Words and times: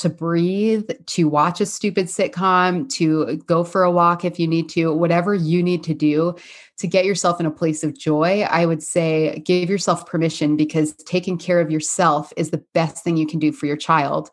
to 0.00 0.08
breathe, 0.08 0.90
to 1.06 1.28
watch 1.28 1.60
a 1.60 1.66
stupid 1.66 2.06
sitcom, 2.06 2.88
to 2.90 3.36
go 3.46 3.64
for 3.64 3.82
a 3.82 3.90
walk 3.90 4.24
if 4.24 4.38
you 4.38 4.46
need 4.46 4.68
to, 4.70 4.92
whatever 4.92 5.34
you 5.34 5.62
need 5.62 5.84
to 5.84 5.94
do 5.94 6.34
to 6.78 6.86
get 6.86 7.04
yourself 7.04 7.38
in 7.40 7.46
a 7.46 7.50
place 7.50 7.84
of 7.84 7.96
joy, 7.96 8.42
I 8.50 8.64
would 8.64 8.82
say 8.82 9.42
give 9.44 9.68
yourself 9.68 10.06
permission 10.06 10.56
because 10.56 10.94
taking 11.04 11.36
care 11.36 11.60
of 11.60 11.70
yourself 11.70 12.32
is 12.36 12.50
the 12.50 12.64
best 12.72 13.04
thing 13.04 13.16
you 13.16 13.26
can 13.26 13.38
do 13.38 13.52
for 13.52 13.66
your 13.66 13.76
child. 13.76 14.30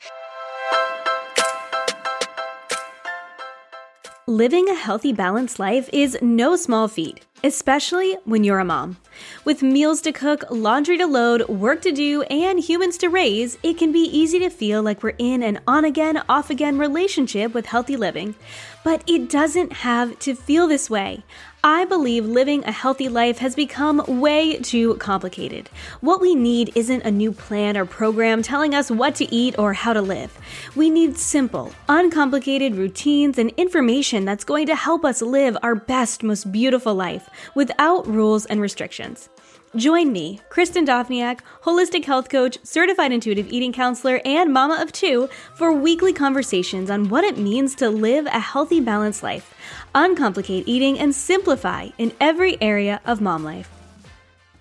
Living 4.29 4.67
a 4.69 4.75
healthy, 4.75 5.13
balanced 5.13 5.57
life 5.57 5.89
is 5.93 6.17
no 6.21 6.55
small 6.55 6.87
feat 6.87 7.25
especially 7.43 8.17
when 8.25 8.43
you're 8.43 8.59
a 8.59 8.65
mom. 8.65 8.97
With 9.45 9.63
meals 9.63 10.01
to 10.01 10.11
cook, 10.11 10.43
laundry 10.49 10.97
to 10.97 11.07
load, 11.07 11.47
work 11.47 11.81
to 11.81 11.91
do, 11.91 12.21
and 12.23 12.59
humans 12.59 12.97
to 12.99 13.09
raise, 13.09 13.57
it 13.63 13.77
can 13.77 13.91
be 13.91 13.99
easy 13.99 14.39
to 14.39 14.49
feel 14.49 14.83
like 14.83 15.01
we're 15.01 15.15
in 15.17 15.41
an 15.43 15.59
on 15.67 15.85
again, 15.85 16.21
off 16.29 16.49
again 16.49 16.77
relationship 16.77 17.53
with 17.53 17.65
healthy 17.65 17.95
living. 17.95 18.35
But 18.83 19.03
it 19.07 19.29
doesn't 19.29 19.73
have 19.73 20.17
to 20.19 20.35
feel 20.35 20.67
this 20.67 20.89
way. 20.89 21.23
I 21.63 21.85
believe 21.85 22.25
living 22.25 22.63
a 22.63 22.71
healthy 22.71 23.09
life 23.09 23.39
has 23.39 23.55
become 23.55 24.01
way 24.07 24.57
too 24.59 24.95
complicated. 24.95 25.69
What 25.99 26.21
we 26.21 26.35
need 26.35 26.71
isn't 26.75 27.01
a 27.01 27.11
new 27.11 27.31
plan 27.31 27.75
or 27.75 27.85
program 27.85 28.41
telling 28.41 28.73
us 28.73 28.89
what 28.89 29.15
to 29.15 29.33
eat 29.33 29.57
or 29.57 29.73
how 29.73 29.91
to 29.91 30.01
live. 30.01 30.37
We 30.75 30.89
need 30.89 31.17
simple, 31.17 31.73
uncomplicated 31.89 32.75
routines 32.75 33.37
and 33.37 33.51
information 33.57 34.23
that's 34.23 34.45
going 34.45 34.67
to 34.67 34.75
help 34.75 35.03
us 35.03 35.21
live 35.21 35.57
our 35.61 35.75
best, 35.75 36.23
most 36.23 36.51
beautiful 36.51 36.93
life 36.95 37.26
without 37.55 38.07
rules 38.07 38.45
and 38.45 38.61
restrictions. 38.61 39.29
Join 39.75 40.11
me, 40.11 40.39
Kristen 40.49 40.85
Dovniak, 40.85 41.41
holistic 41.63 42.05
health 42.05 42.29
coach, 42.29 42.57
certified 42.63 43.11
intuitive 43.11 43.51
eating 43.51 43.73
counselor, 43.73 44.21
and 44.23 44.53
mama 44.53 44.81
of 44.81 44.91
two, 44.91 45.29
for 45.55 45.73
weekly 45.73 46.13
conversations 46.13 46.89
on 46.89 47.09
what 47.09 47.23
it 47.23 47.37
means 47.37 47.75
to 47.75 47.89
live 47.89 48.25
a 48.27 48.39
healthy, 48.39 48.79
balanced 48.79 49.23
life, 49.23 49.53
uncomplicate 49.93 50.67
eating, 50.67 50.97
and 50.97 51.13
simplify 51.13 51.89
in 51.97 52.13
every 52.19 52.59
area 52.61 53.01
of 53.05 53.19
mom 53.19 53.43
life. 53.43 53.69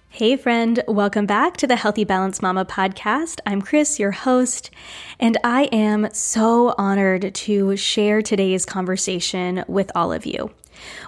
Hey, 0.09 0.37
friend, 0.37 0.83
welcome 0.89 1.27
back 1.27 1.59
to 1.59 1.67
the 1.67 1.77
Healthy 1.77 2.05
Balanced 2.05 2.41
Mama 2.41 2.65
podcast. 2.65 3.41
I'm 3.45 3.61
Kris, 3.61 4.01
your 4.01 4.13
host, 4.13 4.71
and 5.21 5.37
I 5.45 5.65
am 5.65 6.09
so 6.15 6.75
honored 6.79 7.35
to 7.35 7.77
share 7.77 8.23
today's 8.23 8.65
conversation 8.65 9.63
with 9.69 9.93
all 9.95 10.13
of 10.13 10.25
you. 10.25 10.51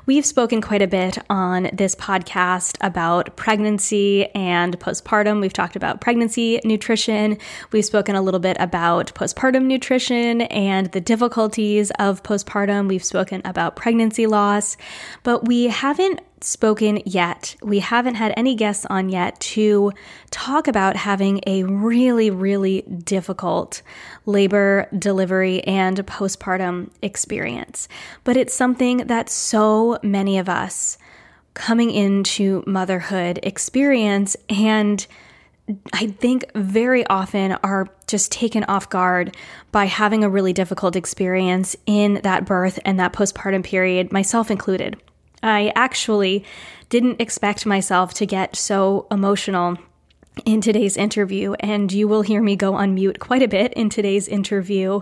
We've 0.06 0.26
spoken 0.26 0.60
quite 0.60 0.82
a 0.82 0.86
bit 0.86 1.18
on 1.28 1.70
this 1.72 1.94
podcast 1.94 2.76
about 2.80 3.36
pregnancy 3.36 4.26
and 4.34 4.78
postpartum. 4.78 5.40
We've 5.40 5.52
talked 5.52 5.76
about 5.76 6.00
pregnancy 6.00 6.60
nutrition. 6.64 7.38
We've 7.72 7.84
spoken 7.84 8.14
a 8.14 8.22
little 8.22 8.40
bit 8.40 8.56
about 8.60 9.12
postpartum 9.14 9.64
nutrition 9.64 10.42
and 10.42 10.90
the 10.92 11.00
difficulties 11.00 11.90
of 11.98 12.22
postpartum. 12.22 12.88
We've 12.88 13.04
spoken 13.04 13.42
about 13.44 13.76
pregnancy 13.76 14.26
loss, 14.26 14.76
but 15.22 15.46
we 15.46 15.64
haven't 15.64 16.20
spoken 16.44 17.03
yet. 17.04 17.56
We 17.62 17.78
haven't 17.81 18.16
had 18.16 18.34
any 18.37 18.54
guests 18.54 18.87
on 18.87 19.09
yet 19.09 19.38
to 19.41 19.93
talk 20.31 20.69
about 20.69 20.97
having 20.97 21.41
a 21.47 21.65
really, 21.65 22.31
really 22.31 22.82
difficult 22.82 23.82
labor, 24.26 24.88
delivery, 24.99 25.62
and 25.65 25.97
postpartum 26.06 26.91
experience. 27.03 27.88
But 28.25 28.37
it's 28.37 28.54
something 28.54 28.99
that 29.06 29.31
so 29.31 29.99
many 30.03 30.38
of 30.38 30.49
us 30.49 30.99
coming 31.54 31.91
into 31.91 32.62
motherhood 32.66 33.41
experience 33.43 34.37
and 34.49 35.06
I 35.93 36.06
think 36.06 36.50
very 36.55 37.06
often 37.06 37.53
are 37.62 37.88
just 38.06 38.32
taken 38.32 38.65
off 38.65 38.88
guard 38.88 39.37
by 39.70 39.84
having 39.84 40.25
a 40.25 40.31
really 40.31 40.53
difficult 40.53 40.97
experience 40.97 41.76
in 41.84 42.20
that 42.22 42.47
birth 42.47 42.78
and 42.84 42.99
that 43.00 43.12
postpartum 43.12 43.65
period, 43.65 44.10
myself 44.10 44.50
included. 44.50 44.99
I 45.43 45.72
actually 45.75 46.44
didn't 46.88 47.21
expect 47.21 47.66
myself 47.66 48.15
to 48.15 48.26
get 48.26 48.56
so 48.56 49.06
emotional 49.10 49.76
in 50.44 50.60
today's 50.60 50.97
interview, 50.97 51.54
and 51.54 51.93
you 51.93 52.09
will 52.09 52.22
hear 52.22 52.43
me 52.43 52.56
go 52.56 52.75
on 52.75 52.94
mute 52.94 53.19
quite 53.19 53.43
a 53.43 53.49
bit 53.49 53.72
in 53.75 53.91
today's 53.91 54.28
interview 54.28 55.00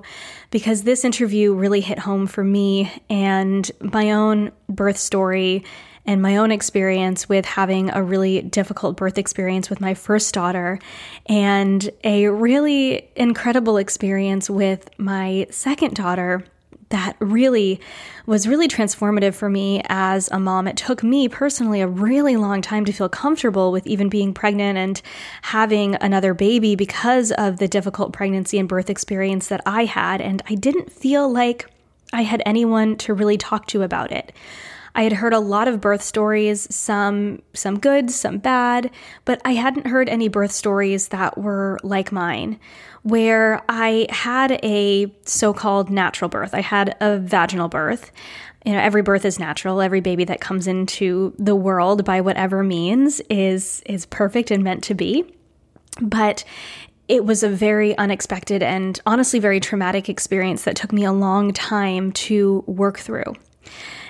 because 0.51 0.83
this 0.83 1.05
interview 1.05 1.53
really 1.53 1.81
hit 1.81 1.99
home 1.99 2.27
for 2.27 2.43
me 2.43 2.91
and 3.11 3.71
my 3.81 4.13
own 4.13 4.51
birth 4.69 4.97
story 4.97 5.65
and 6.07 6.23
my 6.23 6.37
own 6.37 6.53
experience 6.53 7.29
with 7.29 7.45
having 7.45 7.91
a 7.91 8.03
really 8.03 8.41
difficult 8.41 8.97
birth 8.97 9.19
experience 9.19 9.69
with 9.69 9.81
my 9.81 9.93
first 9.93 10.33
daughter 10.33 10.79
and 11.27 11.91
a 12.05 12.29
really 12.29 13.11
incredible 13.17 13.77
experience 13.77 14.49
with 14.49 14.89
my 14.99 15.47
second 15.51 15.95
daughter 15.95 16.45
that 16.91 17.17
really 17.19 17.81
was 18.27 18.47
really 18.47 18.69
transformative 18.69 19.35
for 19.35 19.49
me 19.49 19.83
as 19.89 20.29
a 20.31 20.39
mom. 20.39 20.69
It 20.69 20.77
took 20.77 21.03
me 21.03 21.29
personally 21.29 21.81
a 21.81 21.87
really 21.87 22.37
long 22.37 22.63
time 22.63 22.85
to 22.85 22.93
feel 22.93 23.09
comfortable 23.09 23.73
with 23.73 23.87
even 23.87 24.09
being 24.09 24.33
pregnant 24.33 24.79
and 24.79 25.03
having 25.43 25.97
another 25.97 26.35
baby 26.35 26.77
because 26.77 27.33
of 27.33 27.59
the 27.59 27.69
difficult 27.69 28.13
pregnancy 28.13 28.59
and 28.59 28.69
birth 28.69 28.91
experience 28.91 29.49
that 29.49 29.63
I 29.67 29.85
had. 29.85 30.21
And 30.21 30.43
I 30.49 30.55
didn't 30.55 30.93
feel 30.93 31.29
like 31.31 31.71
I 32.13 32.23
had 32.23 32.43
anyone 32.47 32.97
to 32.99 33.15
really 33.15 33.37
talk 33.37 33.67
to 33.69 33.83
about 33.83 34.13
it. 34.13 34.33
I 34.97 35.03
had 35.03 35.13
heard 35.13 35.35
a 35.35 35.39
lot 35.39 35.69
of 35.69 35.81
birth 35.81 36.03
stories, 36.03 36.67
some 36.75 37.43
some 37.53 37.79
good, 37.79 38.11
some 38.11 38.39
bad, 38.39 38.91
but 39.27 39.43
I 39.45 39.53
hadn't 39.53 39.87
heard 39.87 40.09
any 40.09 40.29
birth 40.29 40.51
stories 40.51 41.09
that 41.09 41.37
were 41.37 41.79
like 41.83 42.11
mine 42.11 42.59
where 43.03 43.63
I 43.69 44.07
had 44.09 44.53
a 44.65 45.15
so-called 45.25 45.91
natural 45.91 46.31
birth. 46.31 46.55
I 46.55 46.63
had 46.63 46.97
a 47.01 47.19
vaginal 47.19 47.69
birth. 47.69 48.11
You 48.65 48.73
know, 48.73 48.81
every 48.81 49.03
birth 49.03 49.25
is 49.27 49.39
natural. 49.39 49.83
Every 49.83 50.01
baby 50.01 50.25
that 50.25 50.41
comes 50.41 50.67
into 50.67 51.35
the 51.39 51.55
world 51.55 52.05
by 52.05 52.23
whatever 52.23 52.65
means 52.65 53.21
is 53.29 53.83
is 53.85 54.07
perfect 54.07 54.51
and 54.51 54.65
meant 54.65 54.83
to 54.85 54.95
be. 54.95 55.25
But 56.01 56.43
it 57.07 57.27
was 57.27 57.43
a 57.43 57.51
very 57.51 57.97
unexpected 57.99 58.63
and 58.63 58.99
honestly 59.05 59.41
very 59.41 59.61
traumatic 59.61 60.09
experience 60.09 60.65
that 60.65 60.75
took 60.75 60.93
me 60.93 61.05
a 61.05 61.13
long 61.13 61.53
time 61.53 62.13
to 62.13 62.65
work 62.67 62.99
through. 62.99 63.35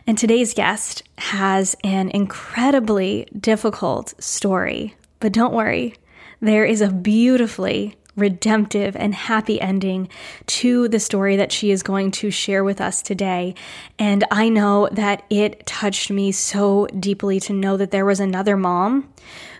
And 0.06 0.16
today's 0.16 0.54
guest 0.54 1.02
has 1.18 1.74
an 1.82 2.10
incredibly 2.10 3.26
difficult 3.38 4.14
story, 4.22 4.94
but 5.18 5.32
don't 5.32 5.52
worry, 5.52 5.94
there 6.40 6.64
is 6.64 6.80
a 6.80 6.92
beautifully 6.92 7.96
redemptive 8.14 8.96
and 8.96 9.14
happy 9.14 9.60
ending 9.60 10.08
to 10.46 10.88
the 10.88 11.00
story 11.00 11.36
that 11.36 11.52
she 11.52 11.70
is 11.70 11.82
going 11.82 12.10
to 12.10 12.30
share 12.30 12.62
with 12.62 12.80
us 12.80 13.02
today. 13.02 13.54
And 13.98 14.24
I 14.30 14.48
know 14.48 14.88
that 14.92 15.24
it 15.28 15.66
touched 15.66 16.10
me 16.10 16.30
so 16.32 16.86
deeply 16.98 17.40
to 17.40 17.52
know 17.52 17.76
that 17.76 17.90
there 17.90 18.06
was 18.06 18.20
another 18.20 18.56
mom 18.56 19.12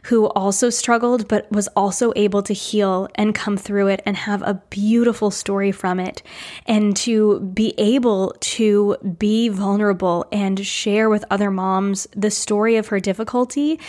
who 0.06 0.26
also 0.29 0.70
struggled, 0.70 1.26
but 1.26 1.50
was 1.50 1.69
also 1.69 2.12
able 2.14 2.43
to 2.43 2.53
heal 2.53 3.08
and 3.17 3.35
come 3.35 3.56
through 3.56 3.88
it 3.88 4.00
and 4.06 4.17
have 4.17 4.41
a 4.43 4.62
beautiful 4.70 5.32
story 5.32 5.73
from 5.73 5.99
it. 5.99 6.23
And 6.64 6.97
to 6.99 7.41
be 7.41 7.75
able 7.76 8.35
to 8.41 8.97
be 9.19 9.49
vulnerable 9.49 10.25
and 10.31 10.64
share 10.64 11.08
with 11.08 11.25
other 11.29 11.50
moms 11.50 12.06
the 12.14 12.31
story 12.31 12.76
of 12.76 12.87
her 12.88 13.00
difficulty. 13.00 13.81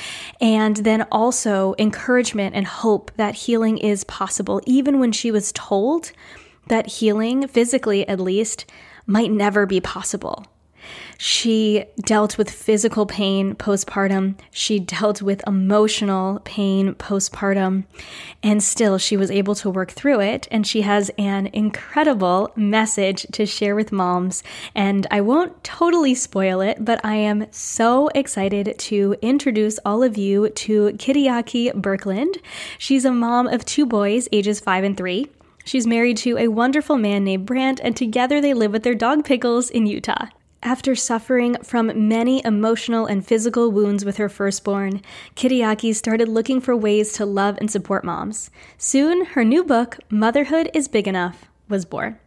And 0.42 0.78
then 0.78 1.04
also 1.12 1.76
encouragement 1.78 2.56
and 2.56 2.66
hope 2.66 3.12
that 3.18 3.36
healing 3.36 3.78
is 3.78 4.04
possible, 4.06 4.60
even 4.66 5.00
when 5.00 5.12
she 5.12 5.30
was 5.30 5.52
told 5.52 6.12
that 6.68 6.88
healing, 6.88 7.48
physically 7.48 8.08
at 8.08 8.20
least, 8.20 8.66
might 9.06 9.32
never 9.32 9.66
be 9.66 9.80
possible. 9.80 10.46
She 11.18 11.86
dealt 11.98 12.38
with 12.38 12.50
physical 12.50 13.06
pain 13.06 13.56
postpartum. 13.56 14.36
She 14.52 14.80
dealt 14.80 15.22
with 15.22 15.42
emotional 15.48 16.42
pain 16.46 16.94
postpartum. 16.94 17.86
And 18.44 18.64
still, 18.64 18.98
she 18.98 19.18
was 19.18 19.32
able 19.32 19.56
to 19.56 19.70
work 19.70 19.92
through 19.92 20.22
it. 20.22 20.48
And 20.52 20.66
she 20.66 20.82
has 20.82 21.10
an 21.18 21.48
incredible 21.48 22.52
message 22.56 23.26
to 23.34 23.46
share 23.46 23.76
with 23.76 23.92
moms. 23.92 24.44
And 24.76 25.08
I 25.10 25.22
won't 25.22 25.64
totally 25.64 26.14
spoil 26.14 26.62
it, 26.62 26.86
but 26.86 27.04
I 27.04 27.16
am 27.16 27.48
so 27.52 28.10
excited 28.10 28.76
to 28.78 29.16
introduce 29.22 29.80
all 29.86 30.04
of 30.04 30.18
you 30.18 30.50
to 30.50 30.92
Kyriaki 30.92 31.72
Birkeland. 31.74 32.38
She's 32.78 33.06
a 33.06 33.12
mom 33.12 33.48
of 33.48 33.66
two 33.66 33.86
boys, 33.86 34.30
ages 34.32 34.60
five 34.60 34.84
and 34.84 34.96
three. 34.96 35.28
She's 35.66 35.86
married 35.86 36.18
to 36.18 36.38
a 36.38 36.48
wonderful 36.48 36.98
man 36.98 37.26
named 37.26 37.46
Brant, 37.46 37.82
and 37.84 37.94
together 37.94 38.40
they 38.40 38.54
live 38.54 38.72
with 38.72 38.84
their 38.84 38.96
dog 38.96 39.26
Pickles 39.26 39.70
in 39.70 39.86
Utah. 39.86 40.28
After 40.64 40.96
suffering 40.96 41.56
from 41.64 42.08
many 42.08 42.44
emotional 42.44 43.06
and 43.06 43.26
physical 43.26 43.72
wounds 43.72 44.04
with 44.04 44.18
her 44.18 44.28
firstborn, 44.28 45.02
Kyriaki 45.36 45.94
started 45.94 46.28
looking 46.28 46.60
for 46.62 46.76
ways 46.76 47.14
to 47.14 47.26
love 47.26 47.58
and 47.60 47.70
support 47.70 48.04
moms. 48.04 48.50
Soon, 48.78 49.26
her 49.26 49.44
new 49.44 49.64
book, 49.64 50.00
Motherhood 50.10 50.72
is 50.74 50.88
Big 50.88 51.08
Enough, 51.08 51.46
was 51.70 51.86
born. 51.86 52.18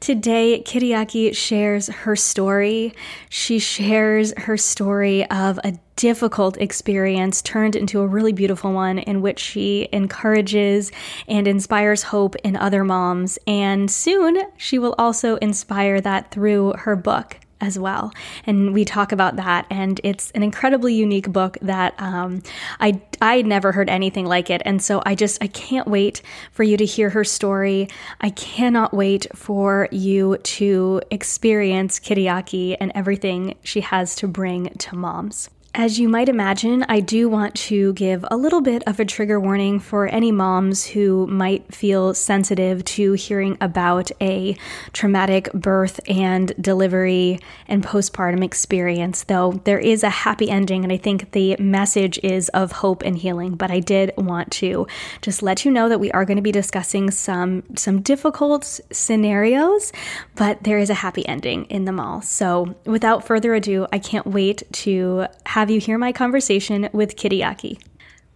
Today, 0.00 0.62
Kyriaki 0.64 1.34
shares 1.34 1.88
her 1.88 2.16
story. 2.16 2.94
She 3.28 3.58
shares 3.58 4.32
her 4.36 4.56
story 4.56 5.28
of 5.30 5.58
a 5.64 5.78
difficult 5.96 6.56
experience 6.58 7.42
turned 7.42 7.74
into 7.74 8.00
a 8.00 8.06
really 8.06 8.32
beautiful 8.32 8.72
one 8.72 8.98
in 8.98 9.20
which 9.20 9.40
she 9.40 9.88
encourages 9.92 10.92
and 11.26 11.48
inspires 11.48 12.04
hope 12.04 12.36
in 12.36 12.56
other 12.56 12.84
moms. 12.84 13.38
And 13.46 13.90
soon, 13.90 14.38
she 14.56 14.78
will 14.78 14.94
also 14.98 15.36
inspire 15.36 16.00
that 16.00 16.30
through 16.30 16.74
her 16.78 16.94
book 16.94 17.38
as 17.60 17.78
well. 17.78 18.12
And 18.46 18.72
we 18.72 18.84
talk 18.84 19.12
about 19.12 19.36
that. 19.36 19.66
And 19.70 20.00
it's 20.04 20.30
an 20.32 20.42
incredibly 20.42 20.94
unique 20.94 21.32
book 21.32 21.56
that 21.62 21.94
um, 21.98 22.42
I 22.80 23.00
I 23.20 23.42
never 23.42 23.72
heard 23.72 23.88
anything 23.88 24.26
like 24.26 24.50
it. 24.50 24.62
And 24.64 24.82
so 24.82 25.02
I 25.04 25.14
just 25.14 25.42
I 25.42 25.48
can't 25.48 25.88
wait 25.88 26.22
for 26.52 26.62
you 26.62 26.76
to 26.76 26.84
hear 26.84 27.10
her 27.10 27.24
story. 27.24 27.88
I 28.20 28.30
cannot 28.30 28.94
wait 28.94 29.26
for 29.34 29.88
you 29.90 30.38
to 30.38 31.00
experience 31.10 31.98
Kyriaki 31.98 32.76
and 32.80 32.92
everything 32.94 33.56
she 33.62 33.80
has 33.80 34.14
to 34.16 34.28
bring 34.28 34.68
to 34.70 34.96
moms. 34.96 35.50
As 35.74 36.00
you 36.00 36.08
might 36.08 36.30
imagine, 36.30 36.84
I 36.88 37.00
do 37.00 37.28
want 37.28 37.54
to 37.54 37.92
give 37.92 38.24
a 38.30 38.36
little 38.36 38.62
bit 38.62 38.82
of 38.86 38.98
a 38.98 39.04
trigger 39.04 39.38
warning 39.38 39.78
for 39.78 40.08
any 40.08 40.32
moms 40.32 40.86
who 40.86 41.26
might 41.26 41.72
feel 41.72 42.14
sensitive 42.14 42.84
to 42.86 43.12
hearing 43.12 43.56
about 43.60 44.10
a 44.20 44.56
traumatic 44.92 45.52
birth 45.52 46.00
and 46.08 46.52
delivery 46.60 47.38
and 47.68 47.84
postpartum 47.84 48.42
experience, 48.42 49.24
though 49.24 49.60
there 49.64 49.78
is 49.78 50.02
a 50.02 50.08
happy 50.08 50.50
ending, 50.50 50.84
and 50.84 50.92
I 50.92 50.96
think 50.96 51.32
the 51.32 51.54
message 51.58 52.18
is 52.22 52.48
of 52.48 52.72
hope 52.72 53.02
and 53.02 53.16
healing. 53.16 53.54
But 53.54 53.70
I 53.70 53.80
did 53.80 54.12
want 54.16 54.50
to 54.52 54.86
just 55.20 55.42
let 55.42 55.64
you 55.64 55.70
know 55.70 55.88
that 55.90 56.00
we 56.00 56.10
are 56.12 56.24
going 56.24 56.38
to 56.38 56.42
be 56.42 56.50
discussing 56.50 57.10
some, 57.10 57.62
some 57.76 58.00
difficult 58.00 58.80
scenarios, 58.90 59.92
but 60.34 60.64
there 60.64 60.78
is 60.78 60.88
a 60.88 60.94
happy 60.94 61.28
ending 61.28 61.66
in 61.66 61.84
them 61.84 62.00
all. 62.00 62.22
So 62.22 62.74
without 62.86 63.26
further 63.26 63.54
ado, 63.54 63.86
I 63.92 63.98
can't 63.98 64.26
wait 64.26 64.62
to 64.72 65.26
have 65.44 65.57
have 65.58 65.70
you 65.70 65.80
hear 65.80 65.98
my 65.98 66.12
conversation 66.12 66.88
with 66.92 67.16
Kyriaki. 67.16 67.82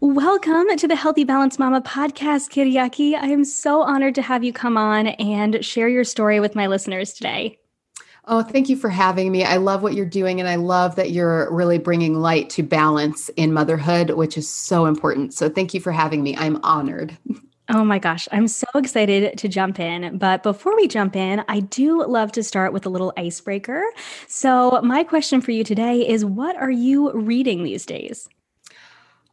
Welcome 0.00 0.76
to 0.76 0.88
the 0.88 0.96
Healthy 0.96 1.22
Balance 1.22 1.56
Mama 1.56 1.80
podcast, 1.80 2.50
Kyriaki. 2.50 3.14
I 3.14 3.28
am 3.28 3.44
so 3.44 3.82
honored 3.82 4.16
to 4.16 4.22
have 4.22 4.42
you 4.42 4.52
come 4.52 4.76
on 4.76 5.06
and 5.06 5.64
share 5.64 5.86
your 5.86 6.02
story 6.02 6.40
with 6.40 6.56
my 6.56 6.66
listeners 6.66 7.12
today. 7.12 7.60
Oh, 8.24 8.42
thank 8.42 8.69
you 8.69 8.74
for 8.74 8.88
having 8.88 9.30
me. 9.30 9.44
I 9.44 9.58
love 9.58 9.84
what 9.84 9.94
you're 9.94 10.04
doing, 10.04 10.40
and 10.40 10.48
I 10.48 10.56
love 10.56 10.96
that 10.96 11.12
you're 11.12 11.48
really 11.54 11.78
bringing 11.78 12.16
light 12.16 12.50
to 12.50 12.64
balance 12.64 13.28
in 13.36 13.52
motherhood, 13.52 14.10
which 14.10 14.36
is 14.36 14.48
so 14.48 14.86
important. 14.86 15.32
So, 15.32 15.48
thank 15.48 15.75
you 15.75 15.80
for 15.80 15.92
having 15.92 16.25
me. 16.25 16.36
I'm 16.36 16.58
honored. 16.64 17.16
Oh 17.69 17.85
my 17.85 17.99
gosh, 17.99 18.26
I'm 18.32 18.49
so 18.49 18.67
excited 18.75 19.38
to 19.38 19.49
jump 19.49 19.79
in. 19.79 20.19
But 20.19 20.43
before 20.43 20.75
we 20.75 20.88
jump 20.88 21.14
in, 21.14 21.44
I 21.49 21.61
do 21.61 22.05
love 22.05 22.32
to 22.32 22.43
start 22.43 22.73
with 22.73 22.87
a 22.87 22.88
little 22.88 23.12
icebreaker. 23.17 23.85
So, 24.26 24.81
my 24.82 25.05
question 25.05 25.41
for 25.41 25.53
you 25.53 25.62
today 25.62 26.06
is 26.06 26.25
what 26.25 26.56
are 26.56 26.70
you 26.70 27.12
reading 27.12 27.62
these 27.62 27.87
days? 27.87 28.29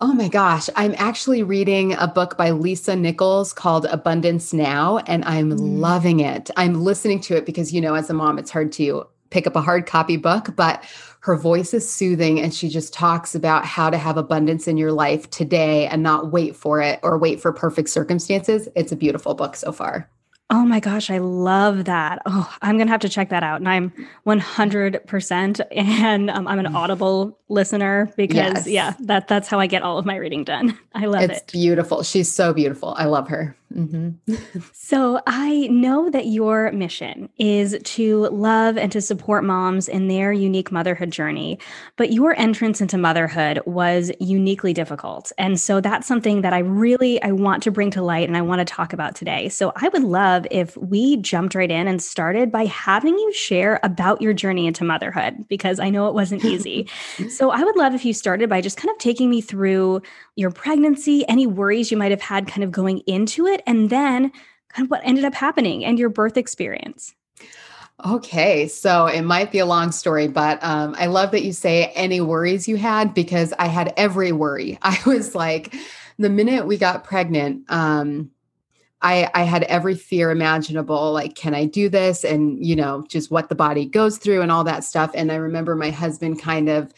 Oh 0.02 0.14
my 0.14 0.30
gosh, 0.30 0.70
I'm 0.78 0.96
actually 0.98 1.44
reading 1.44 1.94
a 1.94 2.08
book 2.08 2.38
by 2.38 2.52
Lisa 2.52 2.96
Nichols 2.96 3.52
called 3.52 3.86
Abundance 3.86 4.54
Now, 4.54 5.00
and 5.00 5.26
I'm 5.26 5.52
mm. 5.52 5.80
loving 5.80 6.22
it. 6.22 6.50
I'm 6.56 6.76
listening 6.76 7.20
to 7.22 7.36
it 7.36 7.46
because, 7.46 7.74
you 7.74 7.82
know, 7.82 7.96
as 7.96 8.10
a 8.10 8.14
mom, 8.14 8.40
it's 8.40 8.52
hard 8.52 8.72
to 8.74 9.08
pick 9.30 9.46
up 9.46 9.58
a 9.58 9.62
hard 9.62 9.86
copy 9.86 10.16
book, 10.16 10.56
but 10.56 10.86
her 11.30 11.36
voice 11.36 11.76
is 11.76 11.88
soothing 11.88 12.40
and 12.40 12.52
she 12.56 12.68
just 12.68 12.92
talks 12.92 13.36
about 13.36 13.64
how 13.64 13.88
to 13.92 14.00
have 14.00 14.18
abundance 14.18 14.68
in 14.68 14.78
your 14.78 14.92
life 14.92 15.30
today 15.30 15.86
and 15.86 16.02
not 16.02 16.32
wait 16.32 16.56
for 16.56 16.82
it 16.82 17.00
or 17.04 17.20
wait 17.20 17.40
for 17.40 17.54
perfect 17.54 17.90
circumstances. 17.90 18.68
It's 18.76 18.92
a 18.92 18.96
beautiful 18.96 19.36
book 19.36 19.56
so 19.56 19.72
far. 19.72 20.10
Oh 20.52 20.66
my 20.66 20.80
gosh, 20.80 21.12
I 21.12 21.20
love 21.20 21.86
that. 21.86 22.24
Oh, 22.26 22.52
I'm 22.64 22.78
going 22.78 22.88
to 22.88 22.92
have 22.92 23.02
to 23.02 23.10
check 23.10 23.30
that 23.30 23.44
out. 23.44 23.60
And 23.60 23.70
I'm 23.70 23.94
100% 24.26 25.62
and 25.72 26.30
um, 26.32 26.48
I'm 26.48 26.58
an 26.58 26.66
mm. 26.66 26.76
Audible 26.76 27.38
listener 27.50 28.12
because 28.16 28.66
yes. 28.66 28.68
yeah, 28.68 28.94
that 29.02 29.28
that's 29.28 29.48
how 29.48 29.60
I 29.60 29.68
get 29.68 29.82
all 29.82 29.98
of 29.98 30.06
my 30.06 30.16
reading 30.16 30.44
done. 30.44 30.78
I 30.96 31.06
love 31.06 31.24
it's 31.24 31.34
it. 31.34 31.44
It's 31.44 31.52
beautiful. 31.52 32.04
She's 32.04 32.32
so 32.32 32.54
beautiful. 32.54 32.94
I 32.98 33.06
love 33.06 33.28
her. 33.28 33.56
Mm-hmm. 33.74 34.34
so 34.74 35.22
I 35.28 35.68
know 35.68 36.10
that 36.10 36.28
your 36.28 36.72
mission 36.72 37.30
is 37.38 37.78
to 37.84 38.28
love 38.30 38.78
and 38.78 38.92
to 38.92 39.02
support 39.02 39.44
moms 39.44 39.88
in 39.88 40.08
their 40.08 40.32
unique 40.34 40.72
motherhood 40.72 41.12
journey, 41.12 41.60
but 41.96 42.12
your 42.12 42.38
entrance 42.40 42.82
into 42.82 42.98
motherhood 42.98 43.62
was 43.66 44.12
uniquely 44.20 44.74
difficult. 44.74 45.32
And 45.38 45.60
so 45.60 45.82
that's 45.82 46.08
something 46.08 46.42
that 46.42 46.54
I 46.54 46.60
really 46.60 47.22
I 47.22 47.32
want 47.32 47.62
to 47.64 47.72
bring 47.72 47.92
to 47.92 48.02
light 48.02 48.28
and 48.28 48.38
I 48.38 48.42
want 48.42 48.60
to 48.60 48.66
talk 48.66 48.94
about 48.94 49.16
today. 49.16 49.50
So 49.50 49.72
I 49.76 49.90
would 49.90 50.04
love 50.04 50.39
if 50.52 50.76
we 50.78 51.18
jumped 51.18 51.56
right 51.56 51.70
in 51.70 51.88
and 51.88 52.02
started 52.02 52.52
by 52.52 52.66
having 52.66 53.18
you 53.18 53.34
share 53.34 53.80
about 53.84 54.22
your 54.22 54.34
journey 54.34 54.68
into 54.68 54.84
motherhood 54.84 55.48
because 55.48 55.80
I 55.80 55.90
know 55.90 56.08
it 56.08 56.14
wasn't 56.14 56.46
easy. 56.54 56.88
so 57.30 57.52
I 57.52 57.64
would 57.64 57.76
love 57.76 57.94
if 57.94 58.06
you 58.06 58.14
started 58.14 58.50
by 58.50 58.62
just 58.62 58.78
kind 58.78 58.92
of 58.92 58.98
taking 58.98 59.30
me 59.30 59.42
through 59.42 60.02
your 60.36 60.52
pregnancy, 60.52 61.28
any 61.28 61.48
worries 61.48 61.92
you 61.92 61.98
might 61.98 62.12
have 62.12 62.22
had 62.22 62.48
kind 62.48 62.64
of 62.64 62.72
going 62.72 63.00
into 63.00 63.46
it, 63.46 63.62
and 63.66 63.90
then 63.90 64.32
kind 64.70 64.86
of 64.86 64.92
what 64.92 65.02
ended 65.04 65.26
up 65.26 65.34
happening 65.34 65.84
and 65.84 66.00
your 66.00 66.10
birth 66.10 66.38
experience. 66.38 67.14
Okay, 68.06 68.68
so 68.70 69.08
it 69.08 69.24
might 69.24 69.52
be 69.52 69.60
a 69.60 69.66
long 69.66 69.92
story, 69.92 70.28
but 70.30 70.64
um, 70.64 70.96
I 70.98 71.08
love 71.08 71.32
that 71.32 71.44
you 71.44 71.52
say 71.52 71.92
any 71.96 72.22
worries 72.22 72.68
you 72.68 72.78
had 72.78 73.14
because 73.14 73.54
I 73.60 73.68
had 73.68 73.94
every 73.98 74.32
worry. 74.32 74.80
I 74.84 74.98
was 75.06 75.36
like, 75.36 75.76
the 76.18 76.30
minute 76.30 76.66
we 76.66 76.78
got 76.78 77.04
pregnant, 77.04 77.66
um, 77.70 78.32
I, 79.02 79.30
I 79.34 79.44
had 79.44 79.64
every 79.64 79.96
fear 79.96 80.30
imaginable 80.30 81.14
like 81.14 81.36
can 81.36 81.56
i 81.56 81.66
do 81.66 81.88
this 81.88 82.26
and 82.26 82.66
you 82.66 82.76
know 82.76 83.06
just 83.08 83.32
what 83.32 83.48
the 83.48 83.56
body 83.56 83.86
goes 83.86 84.18
through 84.18 84.42
and 84.42 84.52
all 84.52 84.66
that 84.66 84.84
stuff 84.84 85.12
and 85.14 85.32
i 85.32 85.36
remember 85.36 85.76
my 85.76 85.90
husband 85.90 86.42
kind 86.42 86.68
of 86.68 86.94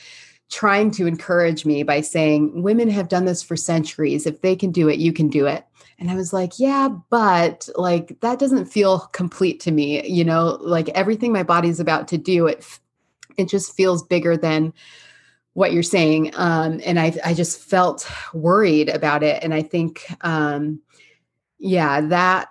trying 0.52 0.92
to 0.92 1.08
encourage 1.08 1.66
me 1.66 1.82
by 1.82 2.02
saying, 2.02 2.62
Women 2.62 2.90
have 2.90 3.08
done 3.08 3.26
this 3.26 3.42
for 3.42 3.56
centuries. 3.56 4.28
If 4.28 4.42
they 4.42 4.56
can 4.56 4.72
do 4.72 4.90
it, 4.90 5.00
you 5.00 5.14
can 5.14 5.30
do 5.30 5.48
it. 5.48 5.66
And 5.98 6.12
I 6.12 6.16
was 6.16 6.34
like, 6.34 6.60
Yeah, 6.60 6.90
but 7.10 7.68
like 7.76 8.20
that 8.20 8.38
doesn't 8.38 8.66
feel 8.66 9.00
complete 9.14 9.62
to 9.62 9.72
me. 9.72 10.06
You 10.08 10.26
know, 10.26 10.58
like 10.62 10.90
everything 10.90 11.32
my 11.32 11.44
body's 11.44 11.80
about 11.80 12.08
to 12.10 12.18
do, 12.18 12.48
it, 12.48 12.68
it 13.38 13.48
just 13.50 13.76
feels 13.76 14.04
bigger 14.04 14.36
than 14.38 14.74
what 15.54 15.72
you're 15.74 15.84
saying. 15.84 16.32
Um, 16.36 16.82
and 16.86 17.00
I, 17.00 17.14
I 17.26 17.34
just 17.34 17.62
felt 17.62 18.10
worried 18.34 18.90
about 18.90 19.24
it. 19.24 19.44
And 19.44 19.54
I 19.54 19.62
think, 19.62 20.06
um, 20.22 20.82
yeah, 21.62 22.02
that 22.02 22.50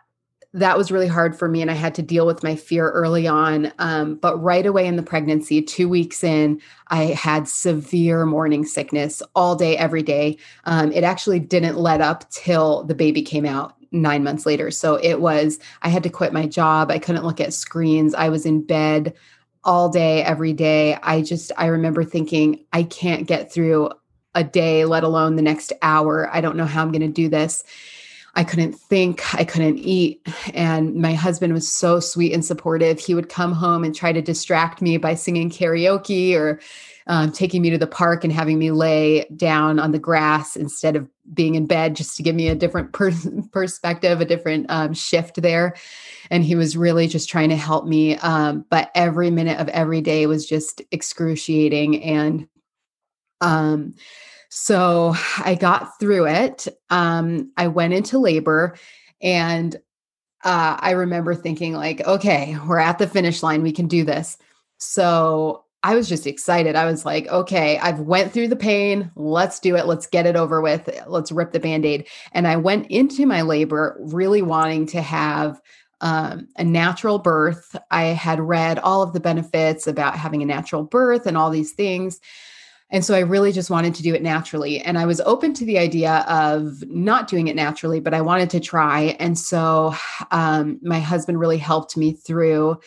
that 0.52 0.76
was 0.76 0.90
really 0.90 1.06
hard 1.06 1.38
for 1.38 1.48
me 1.48 1.62
and 1.62 1.70
i 1.70 1.74
had 1.74 1.94
to 1.94 2.02
deal 2.02 2.26
with 2.26 2.42
my 2.42 2.56
fear 2.56 2.90
early 2.90 3.28
on 3.28 3.72
um, 3.78 4.16
but 4.16 4.36
right 4.42 4.66
away 4.66 4.84
in 4.84 4.96
the 4.96 5.02
pregnancy 5.02 5.62
two 5.62 5.88
weeks 5.88 6.24
in 6.24 6.60
i 6.88 7.04
had 7.04 7.46
severe 7.46 8.26
morning 8.26 8.64
sickness 8.64 9.22
all 9.36 9.54
day 9.54 9.76
every 9.76 10.02
day 10.02 10.36
um, 10.64 10.90
it 10.90 11.04
actually 11.04 11.38
didn't 11.38 11.76
let 11.76 12.00
up 12.00 12.28
till 12.30 12.82
the 12.82 12.96
baby 12.96 13.22
came 13.22 13.46
out 13.46 13.76
nine 13.92 14.24
months 14.24 14.44
later 14.44 14.72
so 14.72 14.96
it 14.96 15.20
was 15.20 15.60
i 15.82 15.88
had 15.88 16.02
to 16.02 16.10
quit 16.10 16.32
my 16.32 16.48
job 16.48 16.90
i 16.90 16.98
couldn't 16.98 17.24
look 17.24 17.40
at 17.40 17.52
screens 17.52 18.12
i 18.14 18.28
was 18.28 18.44
in 18.44 18.60
bed 18.60 19.14
all 19.62 19.88
day 19.88 20.20
every 20.24 20.52
day 20.52 20.98
i 21.04 21.22
just 21.22 21.52
i 21.58 21.66
remember 21.66 22.02
thinking 22.02 22.58
i 22.72 22.82
can't 22.82 23.28
get 23.28 23.52
through 23.52 23.88
a 24.34 24.44
day, 24.44 24.84
let 24.84 25.02
alone 25.02 25.36
the 25.36 25.42
next 25.42 25.72
hour. 25.82 26.28
I 26.32 26.40
don't 26.40 26.56
know 26.56 26.64
how 26.64 26.82
I'm 26.82 26.92
going 26.92 27.00
to 27.02 27.08
do 27.08 27.28
this. 27.28 27.64
I 28.34 28.44
couldn't 28.44 28.72
think, 28.72 29.34
I 29.34 29.44
couldn't 29.44 29.78
eat. 29.78 30.26
And 30.54 30.94
my 30.94 31.14
husband 31.14 31.52
was 31.52 31.70
so 31.70 32.00
sweet 32.00 32.32
and 32.32 32.44
supportive. 32.44 33.00
He 33.00 33.14
would 33.14 33.28
come 33.28 33.52
home 33.52 33.84
and 33.84 33.94
try 33.94 34.12
to 34.12 34.22
distract 34.22 34.80
me 34.80 34.98
by 34.98 35.14
singing 35.14 35.50
karaoke 35.50 36.34
or 36.34 36.60
um, 37.06 37.32
taking 37.32 37.60
me 37.60 37.70
to 37.70 37.78
the 37.78 37.88
park 37.88 38.22
and 38.22 38.32
having 38.32 38.58
me 38.58 38.70
lay 38.70 39.24
down 39.34 39.80
on 39.80 39.90
the 39.90 39.98
grass 39.98 40.54
instead 40.54 40.94
of 40.94 41.08
being 41.34 41.56
in 41.56 41.66
bed 41.66 41.96
just 41.96 42.16
to 42.16 42.22
give 42.22 42.36
me 42.36 42.48
a 42.48 42.54
different 42.54 42.92
per- 42.92 43.12
perspective, 43.52 44.20
a 44.20 44.24
different 44.24 44.66
um, 44.68 44.94
shift 44.94 45.42
there. 45.42 45.74
And 46.30 46.44
he 46.44 46.54
was 46.54 46.76
really 46.76 47.08
just 47.08 47.28
trying 47.28 47.48
to 47.48 47.56
help 47.56 47.84
me. 47.86 48.16
Um, 48.18 48.64
but 48.70 48.92
every 48.94 49.30
minute 49.30 49.58
of 49.58 49.68
every 49.70 50.00
day 50.00 50.26
was 50.26 50.46
just 50.46 50.82
excruciating. 50.92 52.02
And 52.04 52.46
um, 53.40 53.94
so 54.50 55.14
I 55.38 55.54
got 55.54 55.98
through 55.98 56.26
it. 56.26 56.68
Um, 56.90 57.50
I 57.56 57.68
went 57.68 57.94
into 57.94 58.18
labor 58.18 58.76
and 59.22 59.74
uh, 60.44 60.76
I 60.78 60.92
remember 60.92 61.34
thinking, 61.34 61.74
like, 61.74 62.00
okay, 62.06 62.56
we're 62.66 62.78
at 62.78 62.98
the 62.98 63.06
finish 63.06 63.42
line. 63.42 63.62
We 63.62 63.72
can 63.72 63.86
do 63.86 64.04
this. 64.04 64.36
So 64.78 65.64
I 65.82 65.94
was 65.94 66.08
just 66.08 66.26
excited. 66.26 66.76
I 66.76 66.84
was 66.84 67.04
like, 67.04 67.26
okay, 67.28 67.78
I've 67.78 68.00
went 68.00 68.32
through 68.32 68.48
the 68.48 68.56
pain. 68.56 69.10
Let's 69.16 69.60
do 69.60 69.76
it. 69.76 69.86
Let's 69.86 70.06
get 70.06 70.26
it 70.26 70.36
over 70.36 70.60
with. 70.60 70.88
Let's 71.06 71.32
rip 71.32 71.52
the 71.52 71.60
band-aid. 71.60 72.06
And 72.32 72.46
I 72.46 72.56
went 72.56 72.86
into 72.88 73.26
my 73.26 73.42
labor 73.42 73.96
really 74.00 74.42
wanting 74.42 74.86
to 74.88 75.00
have 75.00 75.60
um, 76.00 76.48
a 76.56 76.64
natural 76.64 77.18
birth. 77.18 77.76
I 77.90 78.04
had 78.04 78.40
read 78.40 78.78
all 78.78 79.02
of 79.02 79.12
the 79.12 79.20
benefits 79.20 79.86
about 79.86 80.16
having 80.16 80.42
a 80.42 80.46
natural 80.46 80.82
birth 80.82 81.26
and 81.26 81.36
all 81.36 81.50
these 81.50 81.72
things. 81.72 82.20
And 82.92 83.04
so 83.04 83.14
I 83.14 83.20
really 83.20 83.52
just 83.52 83.70
wanted 83.70 83.94
to 83.94 84.02
do 84.02 84.14
it 84.14 84.22
naturally. 84.22 84.80
And 84.80 84.98
I 84.98 85.06
was 85.06 85.20
open 85.20 85.54
to 85.54 85.64
the 85.64 85.78
idea 85.78 86.24
of 86.28 86.82
not 86.88 87.28
doing 87.28 87.46
it 87.46 87.54
naturally, 87.54 88.00
but 88.00 88.14
I 88.14 88.20
wanted 88.20 88.50
to 88.50 88.60
try. 88.60 89.16
And 89.20 89.38
so 89.38 89.94
um, 90.32 90.80
my 90.82 90.98
husband 90.98 91.38
really 91.38 91.58
helped 91.58 91.96
me 91.96 92.12
through 92.12 92.80